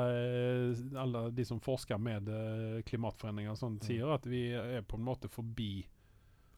alle 0.96 1.24
de 1.36 1.44
som 1.44 1.58
forsker 1.60 1.98
med 2.00 2.28
eh, 2.32 2.78
klimatforandringer 2.88 3.50
og 3.52 3.58
Mm. 3.58 3.60
sånt, 3.60 3.84
sier, 3.84 4.08
at 4.14 4.24
vi 4.30 4.46
er 4.56 4.80
på 4.88 4.96
en 4.96 5.04
måte 5.04 5.28
forbi 5.28 5.82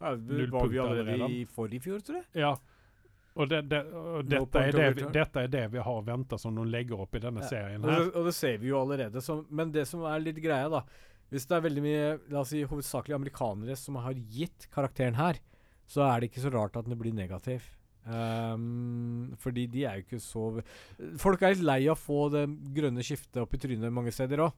Ja, 0.02 0.12
det 0.14 0.50
var 0.52 0.68
vi 0.68 0.78
allerede. 0.78 1.30
i 1.30 1.44
forrige 1.46 1.80
fjor, 1.88 1.98
tror 2.04 2.20
jeg. 2.20 2.26
Ja. 2.34 2.52
Og, 3.34 3.48
det, 3.48 3.62
det, 3.70 3.78
og 3.96 4.26
dette, 4.28 4.40
no 4.52 4.60
er 4.60 4.72
det, 4.76 4.88
vi- 4.98 5.12
dette 5.14 5.40
er 5.40 5.48
det 5.48 5.62
vi 5.72 5.78
har 5.80 6.02
venta 6.04 6.36
som 6.38 6.54
de 6.54 6.66
legger 6.68 7.00
opp 7.00 7.14
i 7.16 7.22
denne 7.24 7.40
Ja. 7.40 7.48
serien 7.48 7.82
Og 7.84 7.88
her. 7.90 8.02
det, 8.04 8.14
og 8.20 8.24
det 8.28 8.34
ser 8.36 8.58
vi 8.58 8.68
jo 8.68 8.80
allerede. 8.82 9.22
Så, 9.24 9.38
men 9.50 9.72
det 9.72 9.86
som 9.88 10.02
er 10.04 10.20
litt 10.20 10.36
greia, 10.42 10.68
da 10.68 10.82
Hvis 11.32 11.46
det 11.48 11.56
er 11.56 11.62
veldig 11.64 11.82
mye 11.82 12.08
la 12.28 12.40
oss 12.42 12.50
si, 12.52 12.60
hovedsakelig 12.62 13.14
amerikanere 13.16 13.74
som 13.80 13.94
har 13.96 14.12
gitt 14.12 14.66
karakteren 14.70 15.14
her, 15.16 15.38
så 15.88 16.02
er 16.04 16.20
det 16.20 16.28
ikke 16.30 16.42
så 16.44 16.52
rart 16.52 16.76
at 16.76 16.84
den 16.84 16.98
blir 17.00 17.14
negativ. 17.16 17.62
Um, 18.04 19.32
fordi 19.40 19.66
de 19.70 19.84
er 19.86 20.00
jo 20.00 20.02
ikke 20.02 20.18
så 20.20 20.62
Folk 21.22 21.40
er 21.46 21.54
litt 21.54 21.64
lei 21.64 21.80
av 21.86 21.94
å 21.96 22.00
få 22.02 22.18
det 22.34 22.44
grønne 22.76 23.04
skiftet 23.06 23.40
opp 23.44 23.54
i 23.54 23.60
trynet 23.62 23.92
mange 23.94 24.12
steder 24.14 24.42
òg. 24.48 24.52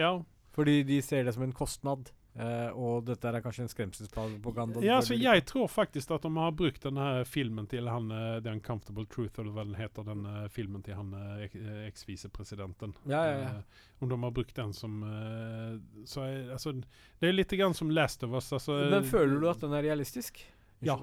Ja, 0.00 0.14
Fordi 0.56 0.80
de 0.88 1.00
ser 1.04 1.24
det 1.24 1.34
som 1.36 1.44
en 1.46 1.52
kostnad. 1.54 2.10
Eh, 2.38 2.68
og 2.78 3.04
dette 3.08 3.26
er 3.26 3.40
kanskje 3.42 3.64
en 3.64 3.68
skremselspropaganda. 3.72 4.80
ja 4.86 5.00
altså, 5.00 5.16
jeg 5.18 5.42
tror 5.50 5.66
faktisk 5.68 6.12
at 6.14 6.22
de 6.22 6.30
har 6.36 6.52
brukt 6.54 6.82
denne 6.86 7.24
filmen 7.26 7.66
til 7.66 7.88
han 7.90 8.06
eh, 8.14 8.36
The 8.44 8.52
Uncomfortable 8.54 9.04
Truth, 9.10 9.40
eller 9.42 9.50
hva 9.56 9.64
den 9.66 9.74
heter, 9.74 10.06
den 10.06 10.22
eh, 10.30 10.44
filmen 10.48 10.84
til 10.86 10.94
han 10.94 11.10
eh, 11.12 11.42
ek- 11.48 11.56
eh, 11.58 11.80
eks-visepresidenten. 11.88 12.94
Ja, 13.10 13.24
ja, 13.26 13.34
ja. 13.40 13.50
Uh, 13.58 13.82
om 14.04 14.08
de 14.08 14.20
har 14.22 14.30
brukt 14.30 14.54
den 14.56 14.72
som 14.72 15.02
uh, 15.02 15.74
så 16.06 16.22
altså, 16.54 16.72
Det 17.20 17.28
er 17.28 17.34
litt 17.34 17.50
grann 17.58 17.74
som 17.74 17.90
Last 17.90 18.22
of 18.22 18.30
Us. 18.38 18.52
Altså, 18.52 18.78
Men 18.94 19.04
føler 19.04 19.40
du 19.42 19.50
at 19.50 19.60
den 19.60 19.74
er 19.74 19.82
realistisk? 19.90 20.38
Ja. 20.80 20.94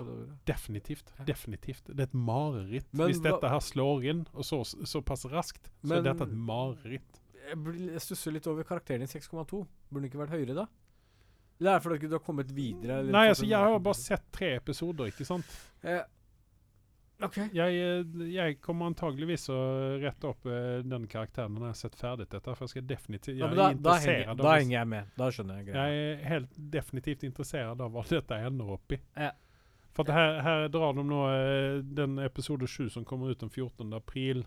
Definitivt. 0.48 1.12
Definitivt. 1.28 1.84
Det 1.92 2.00
er 2.00 2.08
et 2.08 2.14
mareritt. 2.18 2.88
Men 2.98 3.12
Hvis 3.12 3.20
dette 3.22 3.52
her 3.52 3.60
slår 3.62 4.08
inn, 4.10 4.24
og 4.34 4.48
så, 4.48 4.64
såpass 4.66 5.28
raskt, 5.30 5.68
så 5.84 5.92
Men- 5.92 6.00
er 6.00 6.14
dette 6.14 6.24
et 6.24 6.34
mareritt. 6.34 7.22
Jeg, 7.48 7.76
jeg 7.92 8.02
stusser 8.02 8.32
litt 8.34 8.48
over 8.48 8.64
karakteren 8.64 9.04
i 9.04 9.06
6,2. 9.12 9.62
Burde 9.92 10.02
den 10.02 10.10
ikke 10.10 10.20
vært 10.24 10.34
høyere, 10.34 10.56
da? 10.56 10.66
Eller 11.60 11.78
er 11.78 11.82
fordi 11.82 12.08
du 12.08 12.14
har 12.18 12.24
kommet 12.26 12.52
videre? 12.54 13.02
Nei, 13.08 13.28
altså, 13.32 13.48
jeg 13.50 13.58
har 13.58 13.80
bare 13.82 13.98
sett 13.98 14.28
tre 14.34 14.54
episoder, 14.60 15.10
ikke 15.10 15.26
sant? 15.26 15.58
Eh, 15.82 16.04
OK. 17.26 17.40
Jeg, 17.56 17.80
eh, 17.82 18.28
jeg 18.30 18.60
kommer 18.62 18.92
antageligvis 18.92 19.48
å 19.50 19.58
rette 20.04 20.30
opp 20.30 20.46
eh, 20.46 20.84
den 20.86 21.08
karakteren 21.10 21.56
når 21.56 21.66
jeg 21.66 21.74
har 21.74 21.80
sett 21.80 21.98
ferdig 21.98 22.28
dette. 22.30 22.44
For 22.46 22.68
jeg 22.68 22.76
skal 22.76 22.86
definitivt 22.92 23.34
Jeg 23.34 23.42
Ja, 23.42 23.50
da, 23.58 23.72
da, 23.74 23.96
henger, 24.04 24.38
da 24.38 24.54
henger 24.54 24.76
jeg 24.78 24.92
med. 24.94 25.10
Da 25.18 25.32
skjønner 25.34 25.58
jeg 25.58 25.70
greia. 25.72 25.88
Jeg 25.88 26.06
er 26.12 26.24
helt 26.36 26.62
definitivt 26.78 27.26
interessert 27.26 27.82
av 27.82 27.96
hva 27.96 28.06
dette 28.12 28.42
ender 28.52 28.78
opp 28.78 28.94
i. 28.94 29.02
Ja. 29.18 29.34
For 29.98 30.14
her, 30.14 30.36
her 30.46 30.68
drar 30.70 30.94
de 30.94 31.08
nå 31.10 31.24
eh, 31.32 31.80
den 31.98 32.20
episode 32.22 32.70
7 32.70 32.92
som 32.94 33.06
kommer 33.08 33.34
ut 33.34 33.42
den 33.42 33.50
14. 33.50 33.90
april 33.98 34.44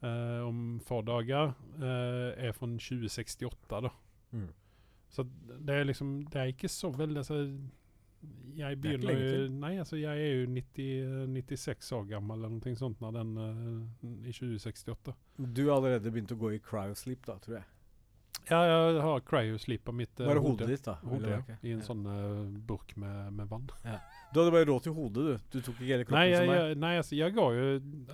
eh, 0.00 0.40
om 0.46 0.80
få 0.80 1.02
dager, 1.04 1.52
eh, 1.76 2.46
er 2.48 2.56
fra 2.56 2.70
2068, 2.72 3.82
da. 3.84 3.92
Mm. 4.32 4.48
Så 5.12 5.26
det 5.60 5.74
er 5.76 5.84
liksom 5.84 6.12
Det 6.32 6.40
er 6.40 6.52
ikke 6.54 6.68
så 6.72 6.88
veldig 6.96 7.18
altså, 7.20 7.36
Jeg 8.56 8.70
er 8.72 8.78
begynner 8.80 9.18
jo 9.18 9.42
Nei, 9.60 9.74
altså 9.82 9.98
jeg 10.00 10.22
er 10.24 10.40
jo 10.40 10.46
90, 10.54 11.28
96 11.36 11.92
år 11.98 12.06
gammel 12.14 12.38
eller 12.40 12.54
noe 12.56 12.76
sånt 12.80 13.00
når 13.04 13.18
den 13.18 13.36
uh, 13.36 13.84
i 14.24 14.32
2068. 14.32 15.12
Du 15.52 15.62
har 15.68 15.76
allerede 15.80 16.10
begynt 16.14 16.32
å 16.32 16.38
gå 16.40 16.54
i 16.56 16.62
cryosleep, 16.64 17.26
da, 17.28 17.36
tror 17.44 17.58
jeg. 17.60 17.68
Ja, 18.48 18.58
jeg 18.66 19.02
har 19.04 19.20
cryosleep 19.28 19.84
på 19.86 19.92
mitt 19.94 20.18
uh, 20.18 20.26
Bare 20.26 20.40
hode. 20.42 20.64
hodet 20.64 20.68
ditt, 20.72 20.86
da. 20.88 20.96
Hode, 21.06 21.28
ja. 21.30 21.42
I 21.62 21.74
en 21.76 21.82
Ja. 21.82 21.86
sånn 21.86 22.00
uh, 22.08 22.48
burk 22.66 22.96
med, 22.96 23.32
med 23.36 23.46
vann. 23.52 23.68
Du 24.32 24.38
hadde 24.40 24.52
bare 24.54 24.64
råd 24.64 24.80
til 24.86 24.94
hodet, 24.96 25.22
du. 25.26 25.32
Du 25.52 25.58
tok 25.60 25.74
ikke 25.76 25.90
hele 25.90 26.04
kroppen 26.08 26.16
Nei, 26.16 26.28
jeg, 26.30 26.38
som 26.40 26.48
meg. 26.54 26.78
nei 26.80 26.92
altså, 26.96 27.16
jeg 27.18 27.34
går 27.36 27.50
jo 27.58 27.64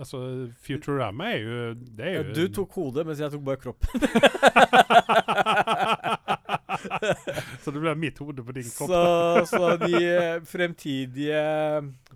Altså, 0.02 0.22
Futurama 0.66 1.28
er 1.30 1.44
jo 1.44 1.58
Det 1.78 2.08
er 2.08 2.16
Ja, 2.16 2.24
jo 2.26 2.32
du 2.34 2.54
tok 2.56 2.74
hodet, 2.74 3.04
mens 3.06 3.20
jeg 3.22 3.30
tok 3.36 3.44
bare 3.46 3.60
kroppen. 3.62 4.02
Så 7.64 7.72
det 7.74 7.80
ble 7.82 7.94
mitt 7.98 8.18
hode 8.22 8.44
på 8.46 8.54
din 8.56 8.68
kopp. 8.76 8.90
så, 8.92 9.44
så 9.50 9.76
de 9.80 9.92
eh, 9.98 10.38
fremtidige 10.46 11.42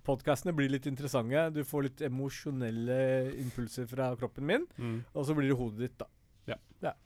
podkastene 0.07 0.55
blir 0.57 0.71
litt 0.73 0.87
interessante. 0.91 1.47
Du 1.55 1.63
får 1.69 1.87
litt 1.89 2.03
emosjonelle 2.09 2.99
impulser 3.43 3.87
fra 3.91 4.13
kroppen 4.21 4.47
min, 4.49 4.67
Mm. 4.79 4.99
og 5.15 5.27
så 5.29 5.35
blir 5.37 5.49
det 5.53 5.59
hodet 5.59 5.85
ditt, 5.87 5.99
da. 6.03 6.09
Ja. 6.83 6.97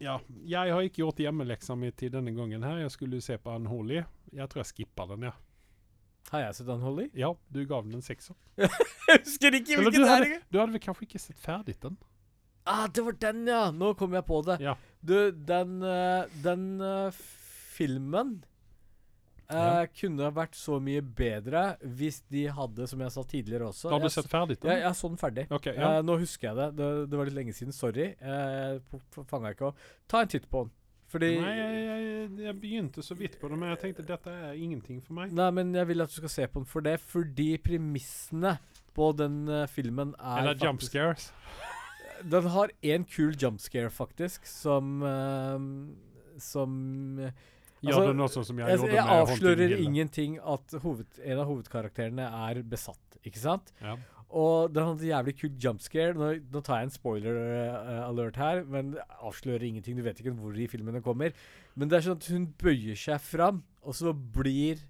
ja, 0.00 0.16
jeg 0.48 0.72
har 0.74 0.82
ikke 0.86 1.02
gjort 1.02 1.20
hjemmeleksa 1.20 1.74
mi 1.78 1.90
til 1.92 2.12
denne 2.14 2.32
gangen 2.36 2.62
her. 2.64 2.78
Jeg 2.84 2.92
skulle 2.94 3.20
se 3.24 3.36
på 3.40 3.52
Unholy. 3.56 4.02
Jeg 4.32 4.48
tror 4.52 4.62
jeg 4.62 4.70
skippa 4.72 5.06
den, 5.12 5.26
ja. 5.28 5.32
Har 6.30 6.44
jeg 6.44 6.54
sett 6.60 6.68
Unholy? 6.72 7.08
Ja, 7.16 7.32
du 7.50 7.62
gav 7.66 7.84
den 7.86 7.98
en 7.98 8.04
sekser. 8.06 8.36
Jeg 9.10 9.22
husker 9.24 9.56
ikke 9.56 9.80
hvilken 9.80 10.04
det 10.04 10.10
er 10.14 10.24
du 10.52 10.58
hadde 10.60 10.74
vel 10.76 10.82
kanskje 10.84 11.06
ikke 11.08 11.18
sett 11.18 11.40
ferdig 11.42 11.74
den? 11.82 11.96
Ah, 12.68 12.84
det 12.92 13.02
var 13.02 13.16
den, 13.24 13.40
ja! 13.48 13.62
Nå 13.74 13.88
kom 13.98 14.12
jeg 14.14 14.22
på 14.28 14.38
det. 14.46 14.58
Ja. 14.62 14.76
Du, 15.02 15.30
den, 15.32 15.82
eh, 15.82 16.24
den 16.44 16.64
eh, 16.84 17.10
filmen 17.74 18.34
eh, 19.48 19.56
Ja. 19.56 19.86
kunne 19.96 20.28
vært 20.36 20.54
så 20.54 20.76
mye 20.82 21.00
bedre 21.02 21.62
hvis 21.82 22.20
de 22.30 22.44
hadde, 22.52 22.86
som 22.90 23.00
jeg 23.00 23.10
sa 23.14 23.22
tidligere 23.24 23.70
også 23.70 23.88
Da 23.88 23.96
hadde 23.96 24.10
du 24.10 24.14
sett 24.14 24.28
ferdig 24.30 24.58
den? 24.60 24.70
jeg, 24.74 24.82
jeg 24.84 24.98
så 25.00 25.08
den 25.08 25.16
ferdig. 25.22 25.46
Okay, 25.50 25.74
ja. 25.74 25.94
Eh, 25.98 26.02
nå 26.04 26.18
husker 26.20 26.50
jeg 26.50 26.56
det. 26.60 26.68
det. 26.76 26.90
Det 27.10 27.18
var 27.18 27.30
litt 27.30 27.38
lenge 27.40 27.56
siden. 27.56 27.72
Sorry. 27.72 28.10
Uh, 28.20 29.24
Fanga 29.24 29.54
ikke 29.56 29.70
opp. 29.72 29.80
Ta 30.06 30.20
en 30.26 30.28
titt 30.36 30.46
på 30.52 30.66
den. 30.66 30.76
Fordi 31.10 31.32
Nei, 31.40 31.54
jeg, 31.56 31.78
jeg, 31.88 32.26
jeg 32.44 32.54
begynte 32.62 33.02
så 33.02 33.16
vidt 33.18 33.32
på 33.40 33.48
det, 33.50 33.56
men 33.58 33.72
jeg 33.72 33.80
tenkte 33.82 34.04
dette 34.06 34.30
er 34.30 34.52
ingenting 34.54 35.00
for 35.02 35.16
meg. 35.16 35.32
Nei, 35.34 35.48
men 35.56 35.72
jeg 35.74 35.88
vil 35.88 36.04
at 36.04 36.12
du 36.12 36.20
skal 36.20 36.30
se 36.36 36.46
på 36.46 36.60
den 36.60 36.68
for 36.70 36.84
det, 36.86 36.92
fordi 37.02 37.48
premissene 37.58 38.52
på 38.94 39.08
den 39.18 39.40
uh, 39.50 39.64
filmen 39.66 40.12
er 40.20 40.44
Eller 40.44 40.54
jump 40.60 40.78
faktisk- 40.84 40.92
scares. 40.94 41.32
Den 42.22 42.50
har 42.52 42.72
én 42.82 43.06
kul 43.08 43.34
jumpscare, 43.38 43.90
faktisk, 43.90 44.46
som 44.48 45.00
uh, 45.02 45.56
Som 46.40 46.72
eh, 47.20 47.32
Gjør 47.80 47.96
Altså, 47.96 48.06
den 48.12 48.24
sånn 48.34 48.46
som 48.48 48.58
jeg, 48.60 48.68
Jeg, 48.68 48.78
gjorde 48.78 48.94
jeg 48.94 49.04
med 49.04 49.12
Jeg 49.12 49.24
avslører 49.24 49.76
ingenting 49.80 50.38
at 50.54 50.74
hoved, 50.82 51.20
en 51.24 51.38
av 51.40 51.48
hovedkarakterene 51.48 52.26
er 52.50 52.62
besatt, 52.68 53.20
ikke 53.24 53.40
sant? 53.40 53.72
Ja. 53.80 53.96
Og 54.30 54.70
den 54.70 54.84
hadde 54.86 55.02
en 55.02 55.10
jævlig 55.10 55.34
kul 55.40 55.54
jumpscare. 55.58 56.14
Nå, 56.14 56.28
nå 56.52 56.60
tar 56.62 56.78
jeg 56.78 56.90
en 56.90 56.94
spoiler 56.94 57.38
eh, 57.40 58.02
alert 58.04 58.36
her, 58.38 58.62
men 58.62 58.92
avslører 59.18 59.64
ingenting. 59.66 59.98
Du 59.98 60.04
vet 60.06 60.20
ikke 60.22 60.36
hvor 60.38 60.54
de 60.54 60.68
filmene 60.70 61.02
kommer. 61.02 61.34
Men 61.74 61.90
det 61.90 61.98
er 61.98 62.06
sånn 62.06 62.20
at 62.20 62.28
hun 62.30 62.46
bøyer 62.60 62.98
seg 63.00 63.18
fram, 63.24 63.64
og 63.82 63.96
så 63.98 64.12
blir 64.14 64.84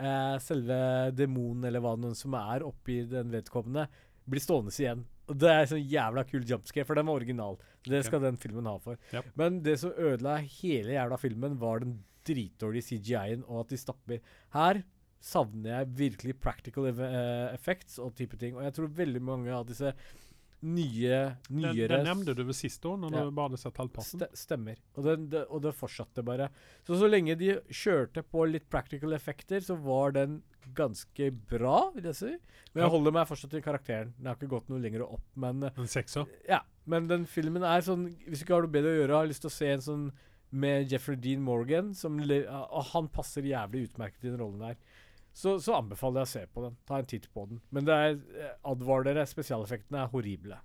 uh, 0.00 0.34
selve 0.42 0.78
demonen, 1.14 1.68
eller 1.68 1.84
hva 1.84 1.94
det 2.00 2.16
som 2.18 2.34
er 2.40 2.66
oppi 2.66 3.04
den 3.10 3.30
vedkommende, 3.34 3.86
blir 4.26 4.42
stående 4.42 4.74
igjen. 4.74 5.06
Det 5.26 5.50
er 5.50 5.70
sånn 5.70 5.82
jævla 5.82 6.22
kul 6.28 6.44
jumpscare, 6.46 6.86
for 6.86 6.98
den 6.98 7.08
var 7.08 7.18
original. 7.18 7.56
Det 7.86 8.02
skal 8.04 8.20
skal 8.20 8.26
den 8.28 8.38
filmen 8.42 8.68
ha 8.70 8.76
for. 8.82 8.98
Yep. 9.12 9.32
Men 9.38 9.62
det 9.66 9.78
som 9.82 9.94
ødela 9.94 10.36
hele 10.42 10.94
jævla 10.94 11.18
filmen, 11.18 11.56
var 11.58 11.82
den 11.82 11.96
dritdårlige 12.26 12.88
CGI-en, 12.90 13.42
og 13.46 13.64
at 13.64 13.74
de 13.74 13.80
stapper. 13.80 14.36
Her 14.54 14.82
savner 15.22 15.72
jeg 15.72 15.92
virkelig 15.98 16.36
practical 16.42 16.86
eh, 16.90 17.54
effects 17.54 17.98
og 18.02 18.14
type 18.18 18.38
ting. 18.38 18.56
Og 18.56 18.66
jeg 18.66 18.76
tror 18.76 18.94
veldig 19.00 19.22
mange 19.22 19.54
av 19.54 19.66
disse 19.68 19.92
nye, 20.66 21.18
Den, 21.48 21.62
nyere 21.62 21.88
den 21.98 22.04
nevnte 22.08 22.34
du 22.36 22.42
ved 22.48 22.56
sist 22.58 22.84
år, 22.88 22.96
når 22.98 23.14
Ja. 23.14 23.24
du 23.24 23.30
bare 23.36 23.48
hadde 23.50 23.60
sett 23.62 23.78
halvparten? 23.80 24.22
St 24.26 24.40
stemmer. 24.46 24.76
Og, 24.96 25.04
den, 25.06 25.28
det, 25.30 25.44
og 25.48 25.62
det 25.62 25.72
fortsatte 25.78 26.24
bare. 26.26 26.48
Så 26.86 26.98
så 26.98 27.08
lenge 27.10 27.36
de 27.38 27.54
kjørte 27.70 28.22
på 28.26 28.44
litt 28.50 28.68
practical 28.72 29.12
effekter, 29.16 29.60
så 29.64 29.76
var 29.80 30.12
den 30.16 30.42
ganske 30.74 31.30
bra, 31.46 31.90
vil 31.94 32.08
jeg 32.10 32.14
si. 32.18 32.32
Men 32.74 32.82
jeg 32.84 32.90
holder 32.90 33.12
meg 33.14 33.28
fortsatt 33.30 33.50
til 33.54 33.62
karakteren. 33.62 34.12
Den 34.18 34.26
har 34.26 34.34
ikke 34.38 34.50
gått 34.50 34.68
noe 34.72 34.82
lenger 34.82 35.04
opp, 35.06 35.22
men 35.36 35.62
eh, 35.62 35.70
En 35.78 35.86
sekser? 35.86 36.26
ja. 36.48 36.62
Men 36.86 37.08
den 37.10 37.24
filmen 37.26 37.64
er 37.66 37.80
sånn 37.82 38.04
Hvis 38.28 38.38
du 38.38 38.44
ikke 38.44 38.54
har 38.54 38.62
noe 38.62 38.70
bedre 38.70 38.92
å 38.92 38.98
gjøre, 39.00 39.16
har 39.18 39.26
lyst 39.26 39.42
til 39.42 39.50
å 39.50 39.56
se 39.56 39.70
en 39.72 39.80
sånn 39.82 40.04
med 40.54 40.88
Jeffrey 40.92 41.16
Dean 41.18 41.42
Morgan, 41.42 41.88
som 41.98 42.20
og 42.22 42.84
han 42.92 43.08
passer 43.08 43.42
jævlig 43.42 43.88
utmerket 43.88 44.22
i 44.24 44.28
den 44.30 44.38
rollen 44.38 44.60
der. 44.62 44.76
Så, 45.36 45.58
så 45.60 45.74
anbefaler 45.76 46.22
jeg 46.22 46.28
å 46.28 46.30
se 46.30 46.46
på 46.48 46.62
den. 46.64 46.76
Ta 46.88 46.96
en 46.96 47.06
titt 47.10 47.26
på 47.32 47.42
den. 47.50 47.58
Men 47.68 47.84
det 47.84 47.92
er 47.92 48.14
eh, 48.40 48.52
advar 48.64 49.04
dere, 49.04 49.26
spesialeffektene 49.28 49.98
er 50.06 50.08
horrible. 50.14 50.56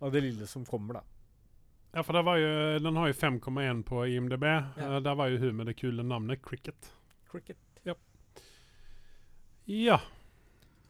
Av 0.00 0.12
det 0.14 0.22
lille 0.24 0.46
som 0.48 0.64
kommer, 0.64 0.94
da. 0.96 1.02
Ja, 1.92 2.02
for 2.06 2.12
det 2.16 2.22
var 2.24 2.36
jo, 2.40 2.48
den 2.86 2.96
har 2.96 3.06
jo 3.10 3.14
5,1 3.18 3.82
på 3.84 4.06
IMDb. 4.06 4.44
Ja. 4.48 4.72
Eh, 4.80 4.96
der 5.04 5.14
var 5.20 5.28
jo 5.28 5.38
hun 5.42 5.56
med 5.60 5.66
det 5.68 5.76
kule 5.76 6.02
navnet 6.06 6.40
Cricket. 6.46 6.88
Cricket. 7.28 7.60
Ja. 7.84 7.94
ja. 9.66 10.00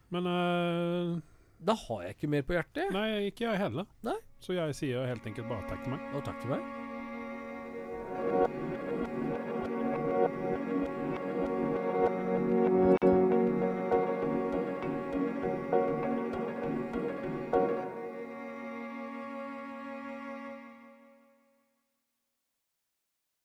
Men 0.07 0.25
uh, 0.25 1.19
Da 1.59 1.73
har 1.75 2.03
jeg 2.05 2.11
ikke 2.15 2.27
mer 2.37 2.43
på 2.47 2.53
hjertet. 2.55 2.87
Nei, 2.95 3.27
ikke 3.33 3.49
jeg 3.49 3.59
heller. 3.65 3.85
Nei. 4.07 4.15
Så 4.39 4.55
jeg 4.55 4.75
sier 4.79 5.03
helt 5.11 5.27
enkelt 5.27 5.51
bare 5.51 5.67
takk 5.67 5.83
til 5.83 5.91
meg. 5.97 6.01
Og 6.15 6.23
takk 6.23 6.39
til 6.39 6.49
meg. 6.55 6.63